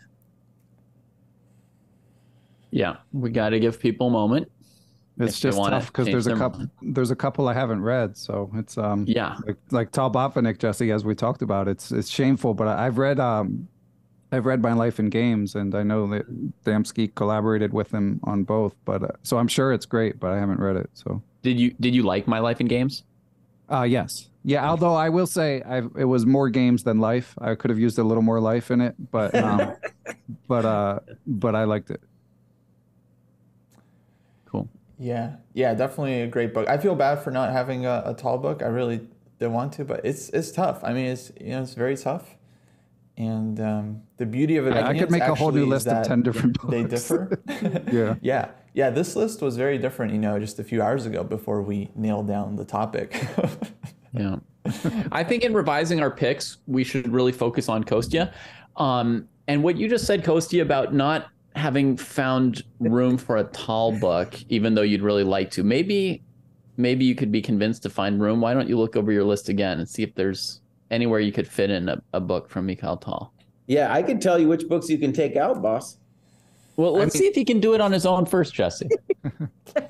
Yeah, 2.72 2.95
we 3.14 3.30
got 3.30 3.49
to 3.49 3.59
give 3.59 3.80
people 3.80 4.07
a 4.07 4.09
moment. 4.09 4.51
It's 5.19 5.35
If 5.35 5.41
just 5.53 5.57
tough 5.59 5.88
because 5.88 6.07
there's 6.07 6.26
a 6.26 6.31
their 6.31 6.38
couple. 6.38 6.65
There's 6.81 7.11
a 7.11 7.15
couple 7.15 7.47
I 7.47 7.53
haven't 7.53 7.81
read, 7.84 8.18
so 8.18 8.51
it's 8.55 8.76
um 8.77 9.05
Yeah, 9.07 9.38
like 9.45 9.57
like 9.69 9.91
Tal 9.91 10.11
Botvinnik, 10.11 10.57
Jesse, 10.57 10.91
as 10.91 11.05
we 11.05 11.14
talked 11.14 11.43
about. 11.43 11.68
It's 11.68 11.91
it's 11.91 12.09
shameful, 12.09 12.55
but 12.55 12.68
I've 12.68 12.97
read 12.97 13.19
um 13.19 13.68
I've 14.31 14.45
read 14.45 14.61
My 14.61 14.73
Life 14.73 14.99
in 14.99 15.09
Games, 15.09 15.55
and 15.55 15.73
I 15.75 15.83
know 15.83 16.07
that 16.07 16.25
Damsky 16.65 17.13
collaborated 17.15 17.73
with 17.73 17.91
him 17.93 18.19
on 18.23 18.43
both. 18.43 18.75
But 18.85 19.03
uh, 19.03 19.07
so 19.23 19.37
I'm 19.37 19.47
sure 19.47 19.71
it's 19.73 19.85
great, 19.85 20.19
but 20.19 20.31
I 20.31 20.39
haven't 20.39 20.59
read 20.59 20.75
it. 20.75 20.89
So 20.93 21.23
did 21.43 21.59
you 21.59 21.71
did 21.79 21.95
you 21.95 22.03
like 22.03 22.27
My 22.27 22.39
Life 22.39 22.59
in 22.61 22.67
Games? 22.67 23.03
uh 23.69 23.83
yes, 23.83 24.29
yeah. 24.43 24.69
Although 24.69 24.95
I 24.95 25.09
will 25.09 25.27
say 25.27 25.61
I 25.63 25.79
it 25.97 26.05
was 26.05 26.25
more 26.25 26.49
games 26.49 26.83
than 26.83 26.99
life. 26.99 27.35
I 27.39 27.55
could 27.55 27.69
have 27.69 27.79
used 27.79 27.99
a 27.99 28.03
little 28.03 28.23
more 28.23 28.39
life 28.39 28.71
in 28.71 28.81
it, 28.81 28.95
but 29.11 29.35
um 29.35 29.75
but 30.47 30.65
uh 30.65 30.99
but 31.25 31.55
I 31.55 31.65
liked 31.65 31.91
it. 31.91 32.01
Cool. 34.45 34.69
Yeah, 34.97 35.37
yeah, 35.53 35.73
definitely 35.73 36.21
a 36.21 36.27
great 36.27 36.53
book. 36.53 36.67
I 36.69 36.77
feel 36.77 36.95
bad 36.95 37.23
for 37.23 37.31
not 37.31 37.51
having 37.51 37.85
a, 37.85 38.03
a 38.05 38.13
Tal 38.13 38.37
book. 38.37 38.63
I 38.63 38.67
really 38.67 39.07
didn't 39.39 39.53
want 39.53 39.73
to, 39.73 39.85
but 39.85 40.05
it's 40.05 40.29
it's 40.29 40.51
tough. 40.51 40.83
I 40.83 40.93
mean, 40.93 41.07
it's 41.07 41.31
you 41.39 41.49
know 41.51 41.61
it's 41.61 41.73
very 41.73 41.97
tough, 41.97 42.36
and 43.18 43.60
um, 43.60 44.02
the 44.18 44.26
beauty 44.26 44.57
of 44.57 44.68
it. 44.68 44.73
I- 44.73 44.89
I 44.89 44.98
could 44.98 45.11
make 45.11 45.23
a 45.23 45.35
whole 45.35 45.52
new 45.52 45.65
list 45.65 45.88
of 45.88 46.06
10 46.06 46.22
different 46.22 46.60
books. 46.61 46.72
They 46.72 46.84
differ. 46.84 47.41
Yeah. 47.91 48.15
yeah, 48.22 48.49
yeah. 48.73 48.89
This 48.89 49.15
list 49.15 49.41
was 49.41 49.57
very 49.57 49.77
different. 49.77 50.14
You 50.14 50.19
know, 50.19 50.39
just 50.39 50.60
a 50.60 50.64
few 50.64 50.81
hours 50.81 51.06
ago 51.06 51.23
before 51.23 51.61
we 51.61 51.89
nailed 51.95 52.27
down 52.27 52.56
the 52.56 52.65
topic. 52.65 53.26
Yeah. 54.14 54.38
I 55.11 55.23
think 55.23 55.44
in 55.44 55.53
revising 55.53 55.99
our 56.02 56.10
picks, 56.10 56.57
we 56.65 56.84
should 56.84 57.07
really 57.11 57.31
focus 57.34 57.69
on 57.69 57.84
Kostya. 57.84 58.34
Um, 58.77 59.27
and 59.48 59.61
what 59.61 59.77
you 59.77 59.88
just 59.88 60.06
said, 60.06 60.23
Kostya, 60.23 60.61
about 60.64 60.94
not 60.94 61.27
having 61.56 61.98
found 61.98 62.64
room 62.80 63.18
for 63.18 63.38
a 63.38 63.44
Tal 63.44 63.91
book, 63.99 64.34
even 64.49 64.73
though 64.73 64.81
you'd 64.81 65.03
really 65.03 65.23
like 65.23 65.52
to, 65.52 65.64
maybe 65.64 66.23
maybe 66.77 67.06
you 67.06 67.14
could 67.15 67.31
be 67.31 67.41
convinced 67.41 67.84
to 67.84 67.89
find 67.91 68.19
room. 68.22 68.41
Why 68.41 68.53
don't 68.56 68.68
you 68.68 68.77
look 68.80 68.95
over 68.95 69.11
your 69.11 69.23
list 69.26 69.49
again 69.49 69.80
and 69.80 69.88
see 69.88 70.02
if 70.03 70.15
there's 70.15 70.61
anywhere 70.91 71.19
you 71.19 71.31
could 71.31 71.47
fit 71.47 71.69
in 71.69 71.89
a, 71.89 72.01
a 72.14 72.19
book 72.19 72.49
from 72.49 72.65
Mikhail 72.65 72.97
Tal? 72.97 73.34
Yeah, 73.68 73.91
I 73.93 74.01
can 74.01 74.19
tell 74.19 74.39
you 74.39 74.47
which 74.47 74.68
books 74.68 74.89
you 74.89 74.97
can 74.97 75.11
take 75.14 75.35
out, 75.35 75.61
boss. 75.61 75.97
Well, 76.77 76.93
let's 76.93 77.18
see 77.18 77.26
if 77.26 77.34
he 77.35 77.43
can 77.43 77.59
do 77.59 77.73
it 77.73 77.81
on 77.81 77.91
his 77.91 78.05
own 78.05 78.26
first, 78.26 78.53
Jesse. 78.53 78.88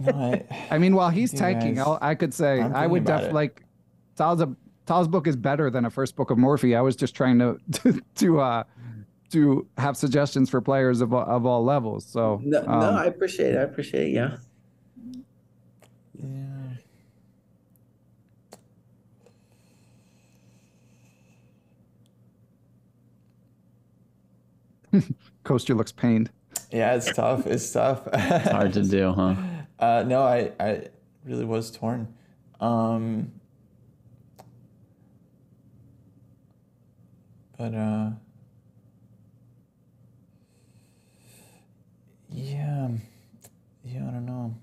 No, 0.02 0.12
I- 0.12 0.44
I 0.72 0.78
mean, 0.80 0.96
while 0.96 1.10
he's 1.10 1.32
tanking, 1.32 1.76
guys- 1.76 1.86
I'll, 1.86 1.98
I 2.02 2.16
could 2.16 2.34
say 2.34 2.60
I'm 2.62 2.90
would 2.92 3.04
definitely 3.06 3.30
about 3.30 3.34
like 3.36 3.64
Tal's 4.16 4.42
a 4.42 4.54
Tal's 4.86 5.08
book 5.08 5.28
is 5.28 5.36
better 5.36 5.70
than 5.70 5.86
a 5.86 5.90
first 5.90 6.16
book 6.16 6.32
of 6.32 6.38
Morphy. 6.38 6.76
I 6.76 6.82
was 6.82 6.96
just 6.96 7.16
trying 7.16 7.40
to 7.40 7.58
to 7.74 8.02
to, 8.16 8.40
uh, 8.40 8.64
to 9.32 9.68
have 9.78 9.96
suggestions 9.98 10.50
for 10.50 10.60
players 10.62 11.00
of 11.02 11.14
of 11.14 11.46
all 11.46 11.64
levels. 11.64 12.06
So 12.06 12.42
No, 12.44 12.62
no, 12.64 12.68
um, 12.72 12.96
I 12.96 13.06
appreciate 13.06 13.54
it. 13.54 13.58
I 13.60 13.62
appreciate 13.62 14.08
it. 14.08 14.12
Yeah. 14.14 14.32
Yeah. 14.32 14.38
Kostya 25.44 25.76
looks 25.76 25.92
pained. 25.92 26.30
Yeah, 26.72 26.96
it's 26.96 27.12
tough. 27.14 27.46
It's 27.48 27.72
tough. 27.72 28.08
It's 28.14 28.50
hard 28.50 28.74
to 28.74 28.84
do, 28.84 29.14
huh? 29.14 29.36
Uh, 29.80 30.04
no, 30.08 30.24
I, 30.24 30.52
I 30.60 30.88
really 31.24 31.46
was 31.46 31.70
torn. 31.70 32.12
Um, 32.60 33.32
but 37.60 37.76
uh, 37.76 38.10
yeah, 42.32 42.88
yeah, 43.84 44.08
I 44.08 44.12
don't 44.12 44.26
know. 44.26 44.56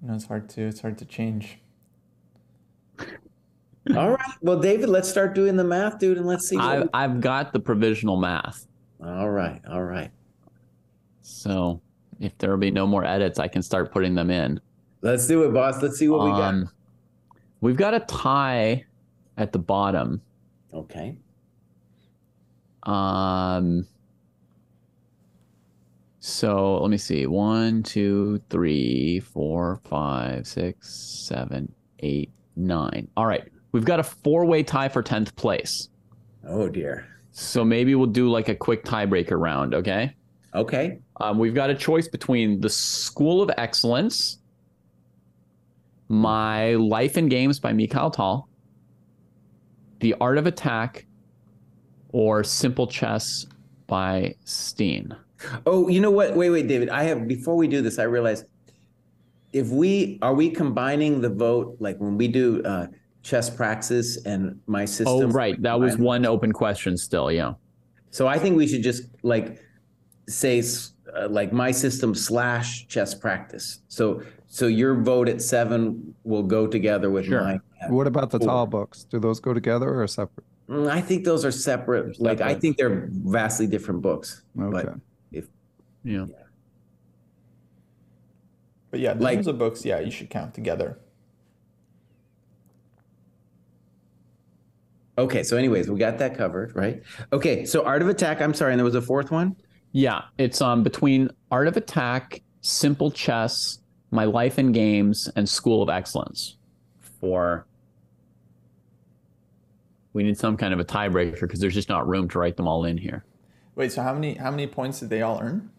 You 0.00 0.06
know, 0.08 0.14
it's 0.14 0.26
hard 0.26 0.48
to 0.50 0.62
it's 0.62 0.80
hard 0.80 0.96
to 0.98 1.04
change. 1.04 1.58
All 3.96 4.10
right. 4.10 4.32
Well, 4.42 4.60
David, 4.60 4.90
let's 4.90 5.08
start 5.08 5.34
doing 5.34 5.56
the 5.56 5.64
math, 5.64 5.98
dude, 5.98 6.18
and 6.18 6.26
let's 6.28 6.48
see. 6.48 6.56
I, 6.56 6.82
we- 6.82 6.88
I've 6.94 7.20
got 7.20 7.52
the 7.52 7.58
provisional 7.58 8.16
math. 8.16 8.67
All 9.04 9.30
right. 9.30 9.60
All 9.70 9.84
right. 9.84 10.10
So 11.22 11.80
if 12.20 12.36
there 12.38 12.50
will 12.50 12.58
be 12.58 12.70
no 12.70 12.86
more 12.86 13.04
edits, 13.04 13.38
I 13.38 13.48
can 13.48 13.62
start 13.62 13.92
putting 13.92 14.14
them 14.14 14.30
in. 14.30 14.60
Let's 15.02 15.26
do 15.26 15.44
it, 15.44 15.52
boss. 15.52 15.80
Let's 15.82 15.98
see 15.98 16.08
what 16.08 16.24
we 16.24 16.30
got. 16.30 16.54
Um, 16.54 16.70
we've 17.60 17.76
got 17.76 17.94
a 17.94 18.00
tie 18.00 18.84
at 19.36 19.52
the 19.52 19.58
bottom. 19.58 20.20
Okay. 20.74 21.16
Um, 22.82 23.86
so 26.20 26.78
let 26.78 26.90
me 26.90 26.96
see. 26.96 27.26
One, 27.26 27.82
two, 27.82 28.40
three, 28.50 29.20
four, 29.20 29.80
five, 29.84 30.46
six, 30.46 30.92
seven, 30.92 31.72
eight, 32.00 32.30
nine. 32.56 33.08
All 33.16 33.26
right. 33.26 33.44
We've 33.70 33.84
got 33.84 34.00
a 34.00 34.04
four 34.04 34.44
way 34.44 34.62
tie 34.62 34.88
for 34.88 35.02
10th 35.02 35.36
place. 35.36 35.88
Oh 36.46 36.68
dear. 36.68 37.06
So 37.38 37.64
maybe 37.64 37.94
we'll 37.94 38.08
do 38.08 38.28
like 38.28 38.48
a 38.48 38.54
quick 38.54 38.84
tiebreaker 38.84 39.40
round. 39.40 39.72
Okay. 39.72 40.12
Okay. 40.54 40.98
Um, 41.20 41.38
we've 41.38 41.54
got 41.54 41.70
a 41.70 41.74
choice 41.74 42.08
between 42.08 42.60
the 42.60 42.68
School 42.68 43.40
of 43.40 43.50
Excellence, 43.56 44.38
My 46.08 46.74
Life 46.74 47.16
in 47.16 47.28
Games 47.28 47.60
by 47.60 47.72
Mikhail 47.72 48.10
Tal, 48.10 48.48
The 50.00 50.16
Art 50.20 50.36
of 50.36 50.48
Attack, 50.48 51.06
or 52.08 52.42
Simple 52.42 52.88
Chess 52.88 53.46
by 53.86 54.34
Stean. 54.44 55.14
Oh, 55.64 55.88
you 55.88 56.00
know 56.00 56.10
what? 56.10 56.34
Wait, 56.34 56.50
wait, 56.50 56.66
David. 56.66 56.88
I 56.88 57.04
have 57.04 57.28
before 57.28 57.54
we 57.54 57.68
do 57.68 57.82
this, 57.82 58.00
I 58.00 58.02
realized 58.02 58.46
if 59.52 59.68
we 59.68 60.18
are 60.22 60.34
we 60.34 60.50
combining 60.50 61.20
the 61.20 61.30
vote 61.30 61.76
like 61.78 61.98
when 61.98 62.18
we 62.18 62.26
do 62.26 62.62
uh 62.64 62.88
chess 63.22 63.50
praxis 63.50 64.24
and 64.24 64.58
my 64.66 64.84
system. 64.84 65.06
Oh, 65.08 65.26
right. 65.28 65.60
That 65.62 65.78
was 65.78 65.96
one 65.98 66.24
open 66.26 66.52
question 66.52 66.96
still. 66.96 67.30
Yeah. 67.30 67.54
So 68.10 68.26
I 68.26 68.38
think 68.38 68.56
we 68.56 68.66
should 68.66 68.82
just 68.82 69.02
like 69.22 69.60
say 70.28 70.62
uh, 71.14 71.28
like 71.28 71.52
my 71.52 71.70
system 71.70 72.14
slash 72.14 72.86
chess 72.88 73.14
praxis. 73.14 73.80
So 73.88 74.22
so 74.46 74.66
your 74.66 74.94
vote 75.02 75.28
at 75.28 75.42
seven 75.42 76.14
will 76.24 76.42
go 76.42 76.66
together 76.66 77.10
with 77.10 77.26
Sure. 77.26 77.42
mine. 77.42 77.60
at- 77.82 77.90
What 77.90 78.06
about 78.06 78.30
the 78.30 78.38
Four. 78.38 78.48
Tal 78.48 78.66
books? 78.66 79.04
Do 79.04 79.18
those 79.18 79.40
go 79.40 79.52
together 79.52 80.00
or 80.00 80.06
separate? 80.06 80.46
Mm, 80.70 80.88
I 80.90 81.00
think 81.02 81.24
those 81.24 81.44
are 81.44 81.50
separate. 81.50 82.16
They're 82.18 82.28
Like 82.34 82.40
I 82.40 82.54
think 82.54 82.76
they're 82.78 83.08
vastly 83.10 83.66
different 83.66 84.00
books. 84.02 84.42
Okay. 84.58 84.70
But 85.32 85.44
Yeah. 86.04 86.26
But 88.90 89.00
yeah, 89.00 89.12
in 89.12 89.18
Like- 89.18 89.34
terms 89.38 89.46
of 89.48 89.58
books, 89.58 89.84
yeah, 89.84 90.00
you 90.00 90.10
should 90.10 90.30
count 90.30 90.54
together. 90.54 90.98
Okay, 95.18 95.42
so 95.42 95.56
anyways, 95.56 95.90
we 95.90 95.98
got 95.98 96.18
that 96.18 96.36
covered, 96.36 96.74
right? 96.74 97.02
Okay, 97.32 97.64
so 97.64 97.84
Art 97.84 98.00
of 98.00 98.08
Attack. 98.08 98.40
I'm 98.40 98.54
sorry, 98.54 98.72
and 98.72 98.78
there 98.78 98.84
was 98.84 98.94
a 98.94 99.02
fourth 99.02 99.30
one. 99.30 99.56
Yeah. 99.92 100.22
It's 100.38 100.60
um 100.62 100.82
between 100.82 101.30
Art 101.50 101.68
of 101.68 101.76
Attack, 101.76 102.42
Simple 102.60 103.10
Chess, 103.10 103.80
My 104.10 104.24
Life 104.24 104.58
and 104.58 104.72
Games, 104.72 105.28
and 105.36 105.48
School 105.48 105.82
of 105.82 105.88
Excellence. 105.88 106.56
For 107.20 107.66
we 110.12 110.22
need 110.22 110.38
some 110.38 110.56
kind 110.56 110.72
of 110.72 110.80
a 110.80 110.84
tiebreaker 110.84 111.40
because 111.40 111.60
there's 111.60 111.74
just 111.74 111.88
not 111.88 112.06
room 112.08 112.28
to 112.28 112.38
write 112.38 112.56
them 112.56 112.68
all 112.68 112.84
in 112.84 112.96
here. 112.96 113.24
Wait, 113.74 113.92
so 113.92 114.02
how 114.02 114.14
many 114.14 114.34
how 114.34 114.50
many 114.50 114.66
points 114.66 115.00
did 115.00 115.10
they 115.10 115.22
all 115.22 115.40
earn? 115.42 115.70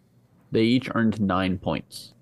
They 0.51 0.63
each 0.63 0.89
earned 0.93 1.21
nine 1.21 1.57
points. 1.57 2.13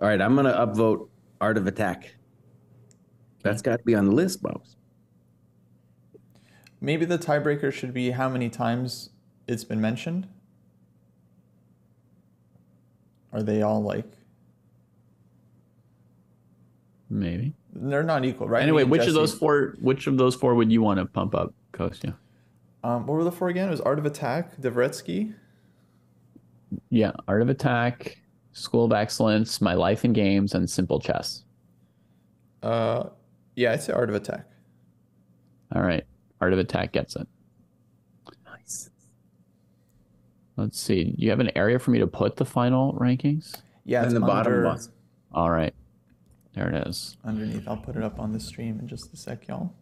All 0.00 0.08
right, 0.08 0.20
I'm 0.20 0.36
gonna 0.36 0.54
upvote 0.54 1.08
Art 1.40 1.56
of 1.56 1.66
Attack. 1.66 2.14
That's 3.42 3.62
got 3.62 3.78
to 3.78 3.84
be 3.84 3.94
on 3.94 4.04
the 4.06 4.12
list, 4.12 4.42
Bobs. 4.42 4.77
Maybe 6.80 7.04
the 7.04 7.18
tiebreaker 7.18 7.72
should 7.72 7.92
be 7.92 8.10
how 8.10 8.28
many 8.28 8.48
times 8.48 9.10
it's 9.46 9.64
been 9.64 9.80
mentioned. 9.80 10.28
Are 13.32 13.42
they 13.42 13.62
all 13.62 13.82
like 13.82 14.06
Maybe. 17.10 17.54
they're 17.72 18.02
not 18.02 18.24
equal, 18.24 18.48
right? 18.48 18.62
Anyway, 18.62 18.84
which 18.84 19.06
of 19.06 19.14
those 19.14 19.34
four? 19.34 19.74
Which 19.80 20.06
of 20.06 20.16
those 20.18 20.34
four 20.34 20.54
would 20.54 20.70
you 20.70 20.82
want 20.82 20.98
to 20.98 21.06
pump 21.06 21.34
up, 21.34 21.52
Kostya? 21.72 22.14
Um, 22.84 23.06
what 23.06 23.14
were 23.16 23.24
the 23.24 23.32
four 23.32 23.48
again? 23.48 23.68
It 23.68 23.72
was 23.72 23.80
Art 23.80 23.98
of 23.98 24.06
Attack, 24.06 24.56
Dvoretsky. 24.60 25.34
Yeah, 26.90 27.12
Art 27.26 27.42
of 27.42 27.48
Attack, 27.48 28.18
School 28.52 28.84
of 28.84 28.92
Excellence, 28.92 29.60
My 29.60 29.74
Life 29.74 30.04
in 30.04 30.12
Games, 30.12 30.54
and 30.54 30.68
Simple 30.68 31.00
Chess. 31.00 31.44
Uh, 32.62 33.08
yeah, 33.56 33.72
I'd 33.72 33.82
say 33.82 33.92
Art 33.92 34.08
of 34.08 34.14
Attack. 34.14 34.46
All 35.74 35.82
right, 35.82 36.04
Art 36.40 36.52
of 36.52 36.58
Attack 36.58 36.92
gets 36.92 37.16
it. 37.16 37.26
Nice. 38.46 38.90
Let's 40.56 40.78
see. 40.80 41.04
Do 41.04 41.14
you 41.18 41.30
have 41.30 41.40
an 41.40 41.50
area 41.56 41.78
for 41.78 41.90
me 41.90 41.98
to 41.98 42.06
put 42.06 42.36
the 42.36 42.44
final 42.44 42.92
rankings? 42.94 43.54
Yeah, 43.84 44.00
in 44.00 44.04
it's 44.06 44.14
the 44.14 44.20
bottom, 44.20 44.66
under- 44.66 44.80
All 45.32 45.50
right, 45.50 45.74
there 46.54 46.68
it 46.68 46.86
is. 46.86 47.16
underneath. 47.24 47.66
I'll 47.66 47.76
put 47.76 47.96
it 47.96 48.02
up 48.02 48.18
on 48.20 48.32
the 48.32 48.40
stream 48.40 48.78
in 48.78 48.86
just 48.88 49.12
a 49.12 49.16
sec, 49.16 49.48
y'all. 49.48 49.72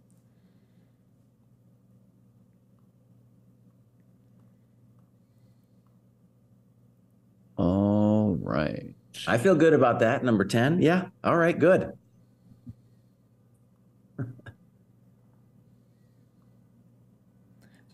All 7.57 8.37
right. 8.41 8.95
I 9.27 9.39
feel 9.39 9.55
good 9.55 9.73
about 9.73 10.01
that. 10.01 10.23
Number 10.25 10.45
ten. 10.45 10.81
Yeah. 10.83 11.07
All 11.25 11.37
right. 11.37 11.59
Good. 11.59 11.93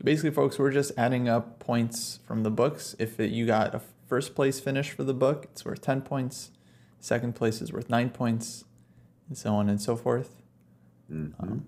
So 0.03 0.07
basically, 0.07 0.33
folks, 0.33 0.59
we're 0.59 0.73
just 0.73 0.91
adding 0.99 1.29
up 1.29 1.61
points 1.61 2.19
from 2.27 2.43
the 2.43 2.51
books. 2.51 2.97
If 2.99 3.21
it, 3.21 3.31
you 3.31 3.47
got 3.47 3.73
a 3.73 3.81
first 4.09 4.35
place 4.35 4.59
finish 4.59 4.91
for 4.91 5.05
the 5.05 5.15
book, 5.15 5.45
it's 5.53 5.65
worth 5.65 5.81
10 5.81 6.03
points. 6.03 6.51
Second 6.99 7.37
place 7.37 7.63
is 7.63 7.73
worth 7.73 7.89
9 7.89 8.11
points, 8.11 8.65
and 9.29 9.39
so 9.39 9.55
on 9.55 9.69
and 9.69 9.81
so 9.81 9.95
forth. 9.95 10.43
Mhm. 11.09 11.61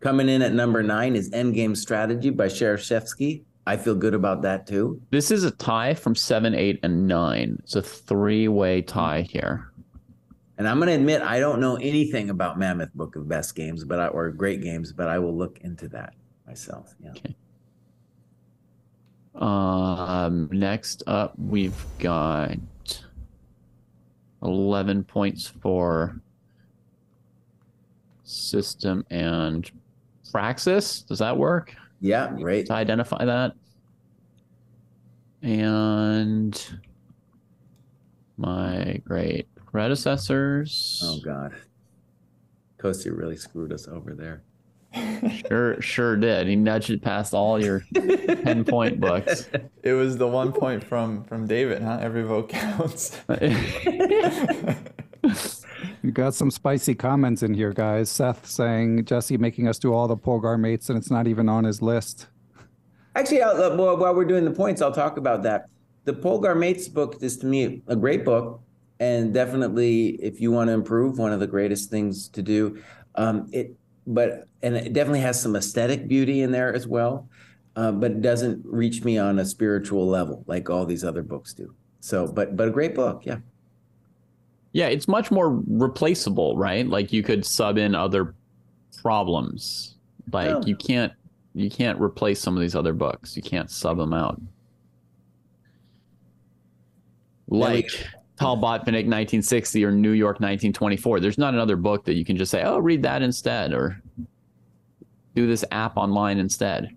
Coming 0.00 0.28
in 0.28 0.42
at 0.42 0.52
number 0.52 0.82
nine 0.82 1.14
is 1.14 1.30
Endgame 1.30 1.76
Strategy 1.76 2.30
by 2.30 2.46
Shereshevsky. 2.46 3.44
I 3.68 3.76
feel 3.76 3.94
good 3.94 4.14
about 4.14 4.42
that 4.42 4.66
too. 4.66 5.00
This 5.10 5.30
is 5.30 5.44
a 5.44 5.52
tie 5.52 5.94
from 5.94 6.16
seven, 6.16 6.56
eight, 6.56 6.80
and 6.82 7.06
nine. 7.06 7.58
It's 7.62 7.76
a 7.76 7.82
three-way 7.82 8.82
tie 8.82 9.22
here. 9.22 9.70
And 10.56 10.66
I'm 10.66 10.78
going 10.78 10.88
to 10.88 10.94
admit 10.94 11.22
I 11.22 11.38
don't 11.38 11.60
know 11.60 11.76
anything 11.76 12.30
about 12.30 12.58
Mammoth 12.58 12.92
Book 12.94 13.14
of 13.14 13.28
Best 13.28 13.54
Games, 13.54 13.84
but 13.84 14.00
I, 14.00 14.08
or 14.08 14.28
Great 14.30 14.60
Games, 14.60 14.92
but 14.92 15.06
I 15.06 15.20
will 15.20 15.36
look 15.36 15.60
into 15.60 15.88
that 15.90 16.14
myself. 16.48 16.94
Yeah. 17.02 17.12
Um, 19.34 20.48
next 20.50 21.02
up, 21.06 21.34
we've 21.38 21.84
got 21.98 22.56
11 24.42 25.04
points 25.04 25.46
for 25.46 26.20
system 28.24 29.04
and 29.10 29.70
praxis. 30.32 31.02
Does 31.02 31.18
that 31.20 31.36
work 31.36 31.74
Yeah. 32.00 32.32
Great. 32.32 32.66
to 32.66 32.72
identify 32.72 33.24
that? 33.24 33.54
And 35.42 36.60
my 38.36 39.00
great 39.04 39.46
predecessors. 39.66 41.00
Oh 41.04 41.20
God. 41.20 41.54
Coasty 42.78 43.16
really 43.16 43.36
screwed 43.36 43.72
us 43.72 43.86
over 43.88 44.14
there. 44.14 44.42
Sure, 45.48 45.80
sure 45.80 46.16
did. 46.16 46.46
He 46.46 46.56
nudged 46.56 46.90
it 46.90 47.02
past 47.02 47.34
all 47.34 47.62
your 47.62 47.84
10 47.94 48.64
point 48.64 49.00
books. 49.00 49.48
It 49.82 49.92
was 49.92 50.18
the 50.18 50.26
one 50.26 50.52
point 50.52 50.84
from 50.84 51.24
from 51.24 51.46
David, 51.46 51.80
huh? 51.80 51.98
Every 52.02 52.22
vote 52.22 52.50
counts. 52.50 53.18
You 56.02 56.12
got 56.12 56.34
some 56.34 56.50
spicy 56.50 56.94
comments 56.94 57.42
in 57.42 57.54
here, 57.54 57.72
guys. 57.72 58.08
Seth 58.08 58.46
saying 58.46 59.04
Jesse 59.04 59.36
making 59.36 59.68
us 59.68 59.78
do 59.78 59.92
all 59.92 60.08
the 60.08 60.16
Polgar 60.16 60.58
mates, 60.58 60.88
and 60.88 60.98
it's 60.98 61.10
not 61.10 61.26
even 61.26 61.48
on 61.48 61.64
his 61.64 61.82
list. 61.82 62.28
Actually, 63.14 63.42
I'll, 63.42 63.62
uh, 63.62 63.76
well, 63.76 63.96
while 63.96 64.14
we're 64.14 64.24
doing 64.24 64.44
the 64.44 64.50
points, 64.50 64.80
I'll 64.80 64.92
talk 64.92 65.16
about 65.16 65.42
that. 65.42 65.66
The 66.04 66.12
Polgar 66.12 66.56
Mates 66.56 66.88
book 66.88 67.16
is 67.20 67.36
to 67.38 67.46
me 67.46 67.82
a 67.88 67.96
great 67.96 68.24
book, 68.24 68.62
and 69.00 69.34
definitely, 69.34 70.10
if 70.22 70.40
you 70.40 70.52
want 70.52 70.68
to 70.68 70.72
improve, 70.72 71.18
one 71.18 71.32
of 71.32 71.40
the 71.40 71.46
greatest 71.46 71.90
things 71.90 72.28
to 72.28 72.42
do. 72.42 72.80
Um, 73.16 73.48
it, 73.52 73.76
but 74.08 74.48
and 74.62 74.74
it 74.76 74.92
definitely 74.92 75.20
has 75.20 75.40
some 75.40 75.54
aesthetic 75.54 76.08
beauty 76.08 76.42
in 76.42 76.50
there 76.50 76.74
as 76.74 76.86
well, 76.86 77.28
uh, 77.76 77.92
but 77.92 78.10
it 78.10 78.22
doesn't 78.22 78.64
reach 78.64 79.04
me 79.04 79.18
on 79.18 79.38
a 79.38 79.44
spiritual 79.44 80.06
level 80.08 80.42
like 80.46 80.68
all 80.70 80.84
these 80.84 81.04
other 81.04 81.22
books 81.22 81.52
do. 81.52 81.72
So, 82.00 82.26
but 82.26 82.56
but 82.56 82.68
a 82.68 82.70
great 82.70 82.94
book, 82.94 83.24
yeah. 83.24 83.38
Yeah, 84.72 84.86
it's 84.86 85.08
much 85.08 85.30
more 85.30 85.62
replaceable, 85.66 86.56
right? 86.56 86.86
Like 86.86 87.12
you 87.12 87.22
could 87.22 87.44
sub 87.44 87.78
in 87.78 87.94
other 87.94 88.34
problems. 89.02 89.94
Like 90.32 90.50
Oh. 90.50 90.62
you 90.64 90.76
can't 90.76 91.12
you 91.54 91.70
can't 91.70 92.00
replace 92.00 92.40
some 92.40 92.56
of 92.56 92.60
these 92.60 92.74
other 92.74 92.92
books. 92.92 93.36
You 93.36 93.42
can't 93.42 93.70
sub 93.70 93.98
them 93.98 94.12
out. 94.12 94.40
Like 97.48 97.90
Tal 98.38 98.56
Botvinnik 98.56 99.06
1960 99.06 99.84
or 99.84 99.90
New 99.90 100.12
York 100.12 100.36
1924. 100.36 101.20
There's 101.20 101.38
not 101.38 101.54
another 101.54 101.76
book 101.76 102.04
that 102.04 102.14
you 102.14 102.24
can 102.24 102.36
just 102.36 102.50
say, 102.50 102.62
"Oh, 102.62 102.78
read 102.78 103.02
that 103.02 103.22
instead," 103.22 103.72
or 103.72 104.00
do 105.34 105.46
this 105.46 105.64
app 105.70 105.96
online 105.96 106.38
instead. 106.38 106.90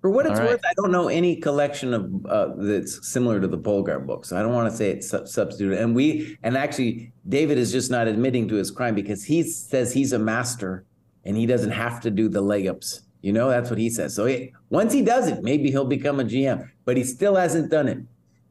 For 0.00 0.08
what 0.08 0.24
it's 0.24 0.38
right. 0.38 0.50
worth, 0.50 0.60
I 0.64 0.72
don't 0.76 0.92
know 0.92 1.08
any 1.08 1.36
collection 1.36 1.92
of 1.92 2.26
uh, 2.26 2.48
that's 2.56 3.06
similar 3.06 3.38
to 3.40 3.46
the 3.46 3.58
Polgar 3.58 4.04
books. 4.06 4.32
I 4.32 4.40
don't 4.42 4.54
want 4.54 4.70
to 4.70 4.76
say 4.76 4.90
it's 4.90 5.08
sub- 5.08 5.28
substitute. 5.28 5.74
And 5.74 5.94
we 5.94 6.38
and 6.42 6.56
actually, 6.56 7.12
David 7.28 7.58
is 7.58 7.70
just 7.70 7.90
not 7.90 8.08
admitting 8.08 8.48
to 8.48 8.54
his 8.54 8.70
crime 8.70 8.94
because 8.94 9.24
he 9.24 9.42
says 9.42 9.92
he's 9.92 10.12
a 10.12 10.18
master 10.18 10.84
and 11.24 11.36
he 11.36 11.44
doesn't 11.46 11.72
have 11.72 12.00
to 12.00 12.10
do 12.10 12.28
the 12.28 12.42
layups. 12.42 13.00
You 13.20 13.32
know, 13.34 13.50
that's 13.50 13.68
what 13.68 13.78
he 13.78 13.90
says. 13.90 14.14
So 14.14 14.24
he, 14.24 14.54
once 14.70 14.94
he 14.94 15.02
does 15.02 15.28
it, 15.28 15.42
maybe 15.42 15.70
he'll 15.70 15.84
become 15.84 16.20
a 16.20 16.24
GM. 16.24 16.70
But 16.86 16.96
he 16.96 17.04
still 17.04 17.34
hasn't 17.34 17.70
done 17.70 17.88
it. 17.88 17.98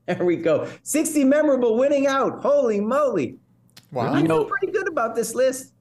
There 0.10 0.26
we 0.26 0.38
go. 0.38 0.68
Sixty 0.82 1.24
memorable 1.24 1.78
winning 1.78 2.08
out. 2.08 2.42
Holy 2.42 2.82
moly! 2.82 3.38
Wow. 3.92 4.12
I 4.14 4.22
You 4.22 4.26
feel 4.26 4.46
pretty 4.46 4.72
good 4.74 4.88
about 4.88 5.14
this 5.16 5.36
list. 5.36 5.74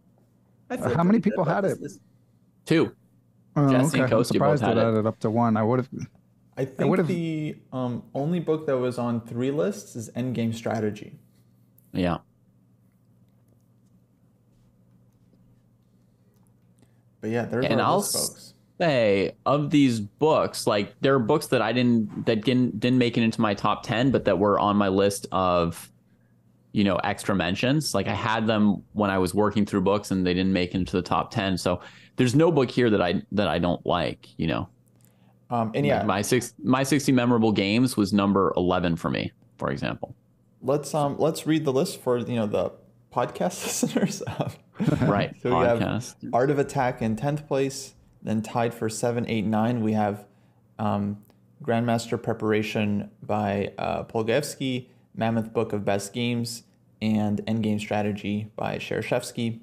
I 0.68 0.76
feel 0.76 0.94
how 0.94 1.02
many 1.02 1.18
people 1.18 1.44
had 1.44 1.64
it? 1.64 1.80
list. 1.80 2.00
Two. 2.66 2.94
Oh, 3.56 3.70
Jesse 3.70 3.96
and 3.98 4.04
okay. 4.04 4.14
I'm 4.14 4.20
Kosti 4.20 4.26
surprised 4.26 4.60
both 4.62 4.68
had 4.68 4.76
it. 4.76 4.84
added 4.86 5.06
up 5.06 5.18
to 5.20 5.30
one. 5.30 5.56
I 5.56 5.62
would 5.62 5.78
have. 5.78 5.88
I 6.58 6.66
think 6.66 6.90
would've- 6.90 7.06
the 7.08 7.56
um, 7.72 8.02
only 8.14 8.38
book 8.38 8.66
that 8.66 8.76
was 8.76 8.98
on 8.98 9.22
three 9.22 9.50
lists 9.50 9.96
is 9.96 10.10
Endgame 10.10 10.54
Strategy. 10.54 11.18
Yeah. 11.92 12.18
But 17.22 17.30
yeah, 17.30 17.46
there's 17.46 17.64
And 17.64 17.80
our 17.80 17.86
I'll 17.86 17.96
list, 17.98 18.12
folks. 18.14 18.54
Say 18.80 19.32
of 19.46 19.70
these 19.70 20.00
books, 20.00 20.66
like 20.66 20.94
there 21.00 21.14
are 21.14 21.18
books 21.18 21.48
that 21.48 21.62
I 21.62 21.72
didn't 21.72 22.26
that 22.26 22.44
didn't 22.44 22.80
didn't 22.80 22.98
make 22.98 23.16
it 23.16 23.22
into 23.22 23.40
my 23.40 23.54
top 23.54 23.82
ten, 23.82 24.10
but 24.10 24.24
that 24.26 24.38
were 24.38 24.58
on 24.58 24.76
my 24.76 24.88
list 24.88 25.26
of, 25.32 25.90
you 26.72 26.84
know, 26.84 26.96
extra 26.96 27.34
mentions. 27.34 27.94
Like 27.94 28.06
I 28.08 28.14
had 28.14 28.46
them 28.46 28.82
when 28.92 29.10
I 29.10 29.18
was 29.18 29.34
working 29.34 29.66
through 29.66 29.82
books, 29.82 30.10
and 30.10 30.26
they 30.26 30.34
didn't 30.34 30.52
make 30.52 30.70
it 30.70 30.78
into 30.78 30.92
the 30.96 31.02
top 31.02 31.30
ten. 31.30 31.58
So 31.58 31.80
there's 32.16 32.34
no 32.34 32.50
book 32.50 32.70
here 32.70 32.90
that 32.90 33.02
I 33.02 33.22
that 33.32 33.48
I 33.48 33.58
don't 33.58 33.84
like. 33.86 34.28
You 34.38 34.46
know, 34.48 34.68
Um, 35.50 35.72
and 35.74 35.84
yeah, 35.86 35.98
Like 35.98 36.06
my 36.06 36.22
six 36.22 36.54
my 36.62 36.82
sixty 36.82 37.12
memorable 37.12 37.52
games 37.52 37.96
was 37.96 38.12
number 38.12 38.52
eleven 38.56 38.96
for 38.96 39.10
me, 39.10 39.32
for 39.56 39.70
example. 39.70 40.14
let's 40.62 40.92
um 40.94 41.16
let's 41.18 41.46
read 41.46 41.64
the 41.64 41.72
list 41.72 42.00
for 42.00 42.18
you 42.18 42.36
know 42.36 42.46
the 42.46 42.70
podcast 43.14 43.64
listeners. 43.66 44.22
Right, 45.02 45.34
so 45.42 45.58
we 45.58 45.64
have. 45.66 46.14
Art 46.32 46.50
of 46.50 46.58
Attack 46.58 47.02
in 47.02 47.16
tenth 47.16 47.46
place. 47.48 47.94
Then 48.22 48.42
tied 48.42 48.74
for 48.74 48.88
seven, 48.88 49.24
eight, 49.28 49.44
nine, 49.44 49.82
we 49.82 49.92
have 49.92 50.26
um, 50.78 51.18
Grandmaster 51.62 52.20
Preparation 52.22 53.10
by 53.22 53.72
uh, 53.78 54.04
Polugaevsky, 54.04 54.88
Mammoth 55.14 55.52
Book 55.52 55.72
of 55.72 55.84
Best 55.84 56.12
Games, 56.12 56.64
and 57.00 57.44
Endgame 57.46 57.80
Strategy 57.80 58.50
by 58.56 58.76
Shereshevsky. 58.78 59.60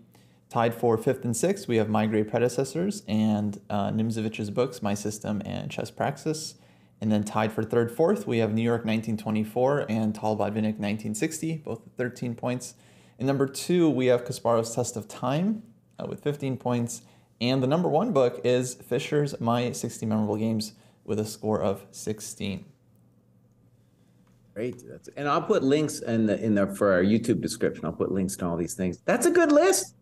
Tied 0.50 0.74
for 0.74 0.98
fifth 0.98 1.26
and 1.26 1.36
sixth, 1.36 1.68
we 1.68 1.78
have 1.78 1.90
My 1.90 2.06
Great 2.06 2.30
Predecessors 2.30 3.04
and 3.08 3.60
uh, 3.70 3.90
Nimzovich's 3.90 4.50
books, 4.50 4.82
My 4.82 4.94
System 4.94 5.42
and 5.44 5.70
Chess 5.70 5.92
Praxis. 5.92 6.56
And 7.02 7.12
then 7.12 7.24
tied 7.24 7.52
for 7.52 7.64
third, 7.64 7.92
fourth, 7.92 8.26
we 8.26 8.38
have 8.38 8.54
New 8.54 8.62
York 8.62 8.86
1924 8.86 9.86
and 9.90 10.16
Tal 10.16 10.38
Botvinnik 10.38 10.78
1960, 10.80 11.58
both 11.58 11.84
with 11.84 11.94
13 11.98 12.36
points. 12.36 12.76
And 13.20 13.28
number 13.28 13.48
two, 13.48 13.90
we 13.90 14.06
have 14.08 14.24
Kasparov's 14.24 14.74
Test 14.74 14.96
of 14.96 15.08
Time 15.08 15.64
uh, 16.00 16.06
with 16.08 16.22
15 16.22 16.58
points. 16.58 17.02
And 17.42 17.62
the 17.62 17.68
number 17.68 17.90
one 17.90 18.14
book 18.14 18.42
is 18.44 18.76
Fischer's 18.76 19.40
My 19.42 19.72
60 19.72 20.06
Memorable 20.06 20.38
Games 20.38 20.74
with 21.04 21.20
a 21.20 21.26
score 21.26 21.62
of 21.62 21.86
16. 21.92 22.66
Great. 24.54 24.82
That's, 24.88 25.10
and 25.18 25.28
I'll 25.28 25.42
put 25.42 25.64
links 25.64 26.00
in 26.00 26.28
the 26.28 26.42
in 26.42 26.56
the 26.56 26.66
for 26.68 26.94
our 26.94 27.04
YouTube 27.04 27.42
description. 27.42 27.84
I'll 27.86 27.92
put 27.92 28.12
links 28.12 28.38
to 28.38 28.46
all 28.46 28.56
these 28.56 28.74
things. 28.74 29.00
That's 29.04 29.26
a 29.26 29.32
good 29.32 29.52
list. 29.52 29.96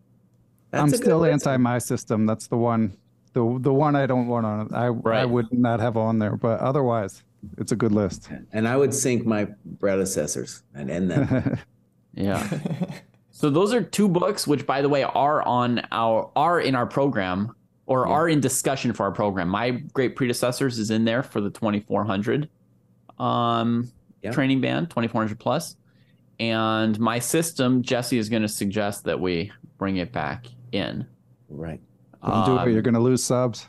That's 0.70 0.82
I'm 0.82 0.90
still 0.90 1.18
list. 1.18 1.46
anti 1.46 1.56
my 1.56 1.78
system. 1.78 2.24
That's 2.24 2.46
the 2.46 2.56
one, 2.56 2.96
the 3.32 3.58
the 3.60 3.72
one 3.72 3.96
I 3.96 4.06
don't 4.06 4.28
want 4.28 4.46
on. 4.46 4.72
I 4.72 4.84
I 4.86 4.88
Right. 4.90 5.24
would 5.24 5.52
not 5.52 5.80
have 5.80 5.96
on 5.96 6.20
there, 6.20 6.36
but 6.36 6.60
otherwise, 6.60 7.24
it's 7.58 7.72
a 7.72 7.76
good 7.76 7.90
list. 7.90 8.28
And 8.52 8.68
I 8.68 8.76
would 8.76 8.94
sync 8.94 9.26
my 9.26 9.48
predecessors 9.80 10.62
and 10.72 10.88
end 10.90 11.10
them. 11.10 11.58
Yeah. 12.16 12.48
so 13.36 13.50
those 13.50 13.74
are 13.74 13.82
two 13.82 14.08
books, 14.08 14.46
which 14.46 14.64
by 14.64 14.80
the 14.80 14.88
way 14.88 15.02
are 15.02 15.42
on 15.42 15.82
our 15.90 16.30
are 16.36 16.60
in 16.60 16.76
our 16.76 16.86
program 16.86 17.52
or 17.86 18.06
are 18.06 18.28
in 18.28 18.38
discussion 18.40 18.92
for 18.92 19.02
our 19.02 19.10
program. 19.12 19.48
My 19.48 19.70
great 19.70 20.14
predecessors 20.14 20.78
is 20.78 20.90
in 20.92 21.04
there 21.04 21.24
for 21.24 21.40
the 21.40 21.50
2400 21.50 22.48
um 23.18 23.90
Yeah. 24.22 24.30
training 24.30 24.60
band, 24.60 24.88
2400 24.90 25.36
plus. 25.38 25.76
And 26.40 26.98
my 27.00 27.18
system, 27.18 27.82
Jesse 27.82 28.18
is 28.18 28.28
going 28.28 28.42
to 28.42 28.48
suggest 28.48 29.04
that 29.04 29.18
we 29.20 29.50
bring 29.78 29.96
it 29.98 30.12
back 30.12 30.46
in. 30.72 31.04
right. 31.48 31.80
Don't 32.24 32.46
do 32.46 32.58
Um, 32.58 32.68
it. 32.68 32.72
You're 32.72 32.82
gonna 32.82 33.00
lose 33.00 33.22
subs. 33.22 33.68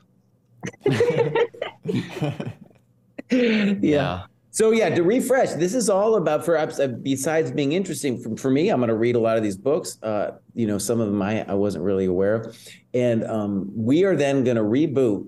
yeah. 3.32 4.24
So 4.56 4.72
yeah, 4.72 4.88
to 4.88 5.04
refresh, 5.04 5.52
this 5.52 5.74
is 5.74 5.90
all 5.90 6.16
about 6.16 6.46
for 6.46 6.58
uh, 6.58 6.88
Besides 7.02 7.52
being 7.52 7.74
interesting 7.74 8.18
for, 8.18 8.38
for 8.38 8.50
me, 8.50 8.70
I'm 8.70 8.80
going 8.80 8.88
to 8.88 8.96
read 8.96 9.18
a 9.18 9.20
lot 9.20 9.36
of 9.36 9.44
these 9.44 9.58
books. 9.58 9.98
Uh, 10.02 10.38
you 10.54 10.66
know, 10.66 10.78
some 10.78 11.02
of 11.02 11.08
them 11.08 11.22
I, 11.22 11.44
I 11.44 11.54
wasn't 11.56 11.84
really 11.84 12.06
aware 12.06 12.36
of, 12.36 12.58
and 12.94 13.26
um, 13.26 13.70
we 13.76 14.06
are 14.06 14.16
then 14.16 14.46
going 14.46 14.56
to 14.56 14.64
reboot 14.64 15.28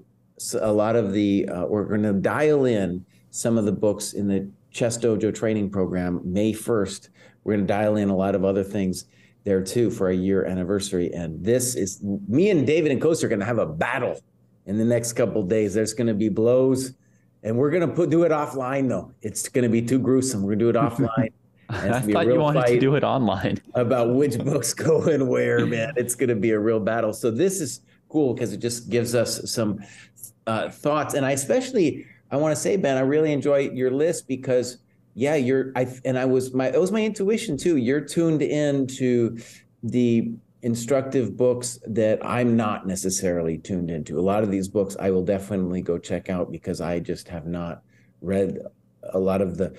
a 0.61 0.71
lot 0.71 0.95
of 0.95 1.11
the. 1.11 1.45
Uh, 1.49 1.65
we're 1.65 1.83
going 1.83 2.03
to 2.03 2.13
dial 2.13 2.63
in 2.63 3.05
some 3.29 3.57
of 3.57 3.65
the 3.65 3.71
books 3.73 4.13
in 4.13 4.29
the 4.29 4.49
Chess 4.71 4.97
Dojo 4.97 5.35
training 5.35 5.71
program 5.71 6.21
May 6.23 6.53
1st. 6.53 7.09
We're 7.43 7.55
going 7.55 7.67
to 7.67 7.73
dial 7.73 7.97
in 7.97 8.07
a 8.07 8.15
lot 8.15 8.33
of 8.33 8.45
other 8.45 8.63
things 8.63 9.07
there 9.43 9.61
too 9.61 9.91
for 9.91 10.09
a 10.09 10.15
year 10.15 10.45
anniversary. 10.45 11.11
And 11.11 11.43
this 11.43 11.75
is 11.75 12.01
me 12.01 12.49
and 12.49 12.65
David 12.65 12.93
and 12.93 13.01
Coast 13.01 13.25
are 13.25 13.27
going 13.27 13.41
to 13.41 13.45
have 13.45 13.59
a 13.59 13.65
battle 13.65 14.21
in 14.67 14.77
the 14.77 14.85
next 14.85 15.13
couple 15.13 15.43
days. 15.43 15.73
There's 15.73 15.93
going 15.93 16.07
to 16.07 16.13
be 16.13 16.29
blows. 16.29 16.93
And 17.43 17.57
we're 17.57 17.71
gonna 17.71 17.87
put 17.87 18.09
do 18.09 18.23
it 18.23 18.31
offline 18.31 18.89
though. 18.89 19.11
It's 19.21 19.47
gonna 19.47 19.69
be 19.69 19.81
too 19.81 19.99
gruesome. 19.99 20.43
We're 20.43 20.55
gonna 20.55 20.59
do 20.59 20.69
it 20.69 20.75
offline. 20.75 21.29
I 21.69 21.87
gonna 21.87 22.05
be 22.05 22.11
a 22.11 22.15
thought 22.15 22.27
you 22.27 22.39
wanted 22.39 22.67
to 22.67 22.79
do 22.79 22.95
it 22.95 23.03
online. 23.03 23.59
about 23.75 24.13
which 24.13 24.37
books 24.39 24.73
go 24.85 25.03
and 25.03 25.27
where, 25.27 25.65
man. 25.65 25.93
It's 25.97 26.15
gonna 26.15 26.35
be 26.35 26.51
a 26.51 26.59
real 26.59 26.79
battle. 26.79 27.13
So 27.13 27.29
this 27.31 27.61
is 27.61 27.81
cool 28.09 28.33
because 28.33 28.53
it 28.53 28.57
just 28.57 28.89
gives 28.89 29.15
us 29.15 29.51
some 29.51 29.79
uh, 30.45 30.69
thoughts. 30.69 31.13
And 31.13 31.25
I 31.25 31.31
especially 31.31 32.05
I 32.31 32.37
want 32.37 32.55
to 32.55 32.61
say, 32.61 32.77
Ben, 32.77 32.97
I 32.97 33.01
really 33.01 33.31
enjoy 33.31 33.69
your 33.69 33.91
list 33.91 34.27
because 34.27 34.77
yeah, 35.13 35.35
you're 35.35 35.71
I 35.75 35.87
and 36.05 36.17
I 36.17 36.25
was 36.25 36.53
my 36.53 36.67
it 36.67 36.79
was 36.79 36.91
my 36.91 37.03
intuition 37.03 37.57
too. 37.57 37.77
You're 37.77 38.01
tuned 38.01 38.41
in 38.41 38.87
to 38.87 39.37
the 39.83 40.31
instructive 40.61 41.37
books 41.37 41.79
that 41.87 42.23
I'm 42.25 42.55
not 42.57 42.87
necessarily 42.87 43.57
tuned 43.57 43.91
into. 43.91 44.19
A 44.19 44.21
lot 44.21 44.43
of 44.43 44.51
these 44.51 44.67
books 44.67 44.95
I 44.99 45.11
will 45.11 45.23
definitely 45.23 45.81
go 45.81 45.97
check 45.97 46.29
out 46.29 46.51
because 46.51 46.81
I 46.81 46.99
just 46.99 47.27
have 47.27 47.45
not 47.45 47.83
read 48.21 48.57
a 49.13 49.19
lot 49.19 49.41
of 49.41 49.57
the 49.57 49.75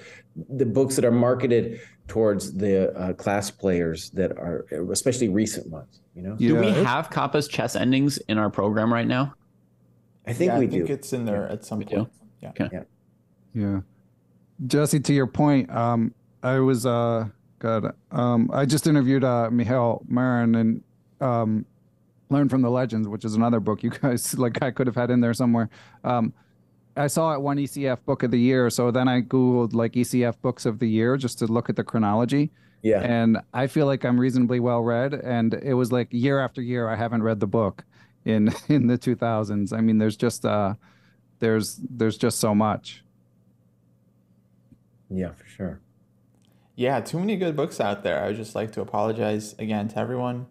the 0.50 0.64
books 0.64 0.94
that 0.96 1.04
are 1.04 1.10
marketed 1.10 1.80
towards 2.06 2.54
the 2.54 2.92
uh, 2.96 3.12
class 3.14 3.50
players 3.50 4.10
that 4.10 4.30
are 4.38 4.64
especially 4.92 5.28
recent 5.28 5.68
ones, 5.68 6.00
you 6.14 6.22
know. 6.22 6.36
do 6.36 6.54
we 6.56 6.66
Yeah, 6.68 6.74
it- 6.76 6.86
have 6.86 7.10
Capa's 7.10 7.48
chess 7.48 7.74
endings 7.76 8.18
in 8.28 8.38
our 8.38 8.48
program 8.48 8.92
right 8.92 9.06
now? 9.06 9.34
I 10.26 10.32
think 10.32 10.52
yeah, 10.52 10.58
we 10.58 10.66
I 10.66 10.70
think 10.70 10.86
do. 10.86 10.92
it's 10.92 11.12
in 11.12 11.24
there 11.24 11.48
at 11.48 11.64
some 11.64 11.78
We 11.78 11.84
do? 11.86 11.96
point. 11.96 12.08
Yeah. 12.40 12.50
Okay. 12.50 12.80
Yeah. 13.54 13.80
Jesse, 14.66 15.00
to 15.00 15.12
your 15.12 15.26
point, 15.26 15.70
um, 15.70 16.14
I 16.42 16.60
was 16.60 16.86
uh 16.86 17.28
God, 17.58 17.94
um, 18.12 18.50
I 18.52 18.64
just 18.64 18.86
interviewed 18.86 19.24
uh 19.24 19.50
Mihail 19.50 20.02
Marin 20.08 20.54
and 20.54 20.82
um 21.20 21.66
Learn 22.30 22.48
from 22.50 22.60
the 22.60 22.70
Legends, 22.70 23.08
which 23.08 23.24
is 23.24 23.34
another 23.34 23.58
book 23.58 23.82
you 23.82 23.90
guys 24.02 24.38
like 24.38 24.62
I 24.62 24.70
could 24.70 24.86
have 24.86 24.96
had 24.96 25.10
in 25.10 25.20
there 25.20 25.34
somewhere. 25.34 25.68
Um 26.04 26.32
I 26.96 27.06
saw 27.06 27.32
it 27.32 27.40
won 27.40 27.58
ECF 27.58 28.04
book 28.04 28.24
of 28.24 28.30
the 28.32 28.40
year. 28.40 28.70
So 28.70 28.90
then 28.90 29.08
I 29.08 29.22
Googled 29.22 29.72
like 29.72 29.92
ECF 29.92 30.40
books 30.42 30.66
of 30.66 30.80
the 30.80 30.88
year 30.88 31.16
just 31.16 31.38
to 31.38 31.46
look 31.46 31.70
at 31.70 31.76
the 31.76 31.84
chronology. 31.84 32.50
Yeah. 32.82 33.00
And 33.00 33.38
I 33.54 33.66
feel 33.66 33.86
like 33.86 34.04
I'm 34.04 34.18
reasonably 34.18 34.60
well 34.60 34.82
read. 34.82 35.14
And 35.14 35.54
it 35.54 35.74
was 35.74 35.92
like 35.92 36.08
year 36.10 36.40
after 36.40 36.60
year, 36.60 36.88
I 36.88 36.96
haven't 36.96 37.22
read 37.22 37.40
the 37.40 37.46
book 37.46 37.84
in 38.24 38.52
in 38.68 38.86
the 38.86 38.98
2000s. 38.98 39.72
I 39.72 39.80
mean, 39.80 39.98
there's 39.98 40.16
just 40.16 40.44
uh, 40.44 40.74
there's 41.38 41.80
there's 41.88 42.16
just 42.16 42.38
so 42.38 42.54
much. 42.54 43.04
Yeah, 45.10 45.32
for 45.32 45.46
sure. 45.46 45.80
Yeah, 46.78 47.00
too 47.00 47.18
many 47.18 47.34
good 47.36 47.56
books 47.56 47.80
out 47.80 48.04
there. 48.04 48.22
I 48.22 48.28
would 48.28 48.36
just 48.36 48.54
like 48.54 48.70
to 48.74 48.80
apologize 48.80 49.52
again 49.58 49.88
to 49.88 49.98
everyone 49.98 50.46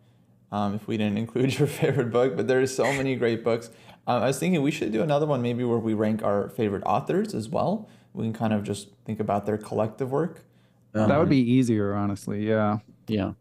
um, 0.51 0.75
if 0.75 0.85
we 0.85 0.97
didn't 0.97 1.17
include 1.23 1.57
your 1.57 1.69
favorite 1.69 2.11
book, 2.11 2.35
but 2.35 2.49
there's 2.49 2.75
so 2.75 2.83
many 2.83 3.15
great 3.15 3.45
books. 3.45 3.69
Um, 4.05 4.21
I 4.23 4.27
was 4.27 4.37
thinking 4.37 4.61
we 4.61 4.71
should 4.71 4.91
do 4.91 5.01
another 5.01 5.25
one 5.25 5.41
maybe 5.41 5.63
where 5.63 5.77
we 5.77 5.93
rank 5.93 6.23
our 6.23 6.49
favorite 6.49 6.83
authors 6.85 7.33
as 7.33 7.47
well. 7.47 7.87
We 8.13 8.25
can 8.25 8.33
kind 8.33 8.51
of 8.51 8.63
just 8.63 8.89
think 9.05 9.21
about 9.21 9.45
their 9.45 9.57
collective 9.57 10.11
work. 10.11 10.43
that 10.91 11.17
would 11.17 11.29
be 11.29 11.39
easier, 11.39 11.93
honestly. 11.95 12.45
Yeah. 12.45 12.79
Yeah. 13.07 13.31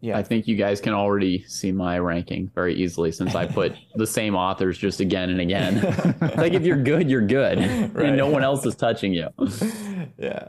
Yeah, 0.00 0.16
I 0.16 0.22
think 0.22 0.48
you 0.48 0.56
guys 0.56 0.80
can 0.80 0.94
already 0.94 1.44
see 1.46 1.70
my 1.70 1.98
ranking 1.98 2.50
very 2.54 2.74
easily 2.74 3.12
since 3.12 3.34
I 3.34 3.44
put 3.46 3.74
the 3.94 4.06
same 4.06 4.34
authors 4.34 4.78
just 4.78 5.00
again 5.00 5.28
and 5.28 5.40
again. 5.40 5.76
it's 6.22 6.36
like 6.38 6.54
if 6.54 6.62
you're 6.64 6.82
good, 6.82 7.10
you're 7.10 7.20
good, 7.26 7.58
Right. 7.94 8.06
and 8.06 8.16
no 8.16 8.26
one 8.26 8.42
else 8.42 8.64
is 8.64 8.74
touching 8.74 9.12
you. 9.12 9.28
yeah. 10.18 10.48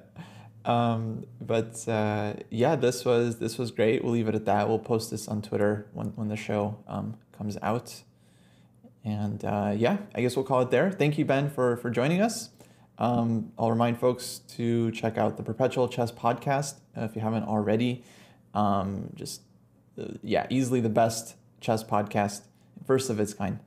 Um, 0.66 1.26
but 1.42 1.86
uh, 1.88 2.34
yeah, 2.50 2.76
this 2.76 3.04
was 3.06 3.40
this 3.40 3.58
was 3.58 3.72
great. 3.72 4.04
We'll 4.04 4.14
leave 4.14 4.28
it 4.28 4.36
at 4.36 4.46
that. 4.46 4.68
We'll 4.70 4.80
post 4.80 5.12
this 5.12 5.28
on 5.28 5.42
Twitter 5.42 5.88
when 5.94 6.08
when 6.16 6.30
the 6.30 6.38
show 6.38 6.78
um, 6.88 7.18
comes 7.38 7.58
out. 7.62 8.04
And 9.06 9.44
uh, 9.44 9.74
yeah, 9.76 9.98
I 10.16 10.22
guess 10.22 10.36
we'll 10.38 10.46
call 10.46 10.62
it 10.62 10.72
there. 10.72 10.90
Thank 10.92 11.18
you, 11.18 11.26
Ben, 11.26 11.50
for 11.50 11.76
for 11.78 11.90
joining 11.90 12.22
us. 12.22 12.50
Um, 12.98 13.52
I'll 13.58 13.72
remind 13.72 14.00
folks 14.00 14.40
to 14.56 14.92
check 14.92 15.18
out 15.18 15.36
the 15.36 15.44
Perpetual 15.44 15.88
Chess 15.90 16.12
podcast 16.12 16.76
uh, 16.98 17.02
if 17.02 17.16
you 17.16 17.22
haven't 17.22 17.44
already. 17.44 18.04
Um, 18.54 19.10
just 19.16 19.42
uh, 20.00 20.06
yeah, 20.22 20.46
easily 20.50 20.80
the 20.80 20.90
best 20.90 21.36
chess 21.60 21.84
podcast, 21.84 22.44
first 22.86 23.10
of 23.10 23.20
its 23.20 23.34
kind. 23.34 23.60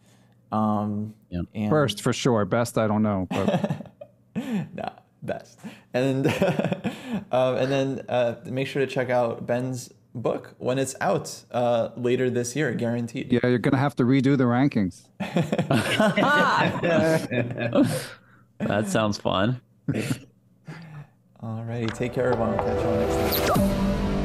Um, 0.52 1.14
Yeah. 1.28 1.42
and- 1.54 1.68
First, 1.70 2.00
for 2.02 2.12
sure. 2.12 2.44
Best, 2.44 2.78
I 2.78 2.86
don't 2.86 3.02
know. 3.02 3.26
But 3.28 3.90
nah, 4.74 4.90
best. 5.22 5.58
And 5.96 6.26
um, 7.32 7.56
and 7.56 7.70
then 7.72 8.02
uh, 8.08 8.36
make 8.44 8.66
sure 8.66 8.84
to 8.84 8.90
check 8.90 9.10
out 9.10 9.46
Ben's 9.46 9.92
book 10.14 10.54
when 10.58 10.78
it's 10.78 10.94
out 11.00 11.44
uh, 11.52 11.90
later 11.96 12.30
this 12.30 12.56
year, 12.56 12.72
guaranteed. 12.72 13.32
yeah, 13.32 13.40
you're 13.44 13.58
going 13.58 13.72
to 13.72 13.78
have 13.78 13.96
to 13.96 14.04
redo 14.04 14.36
the 14.36 14.44
rankings. 14.44 15.02
That 18.58 18.88
sounds 18.88 19.18
fun. 19.18 19.60
Alrighty, 21.42 21.94
take 21.94 22.14
care, 22.14 22.32
everyone. 22.32 22.56
We'll 22.56 22.64
catch 22.64 22.82
you 22.82 22.88
on 22.88 22.98
next 23.00 23.46
time. 23.46 24.15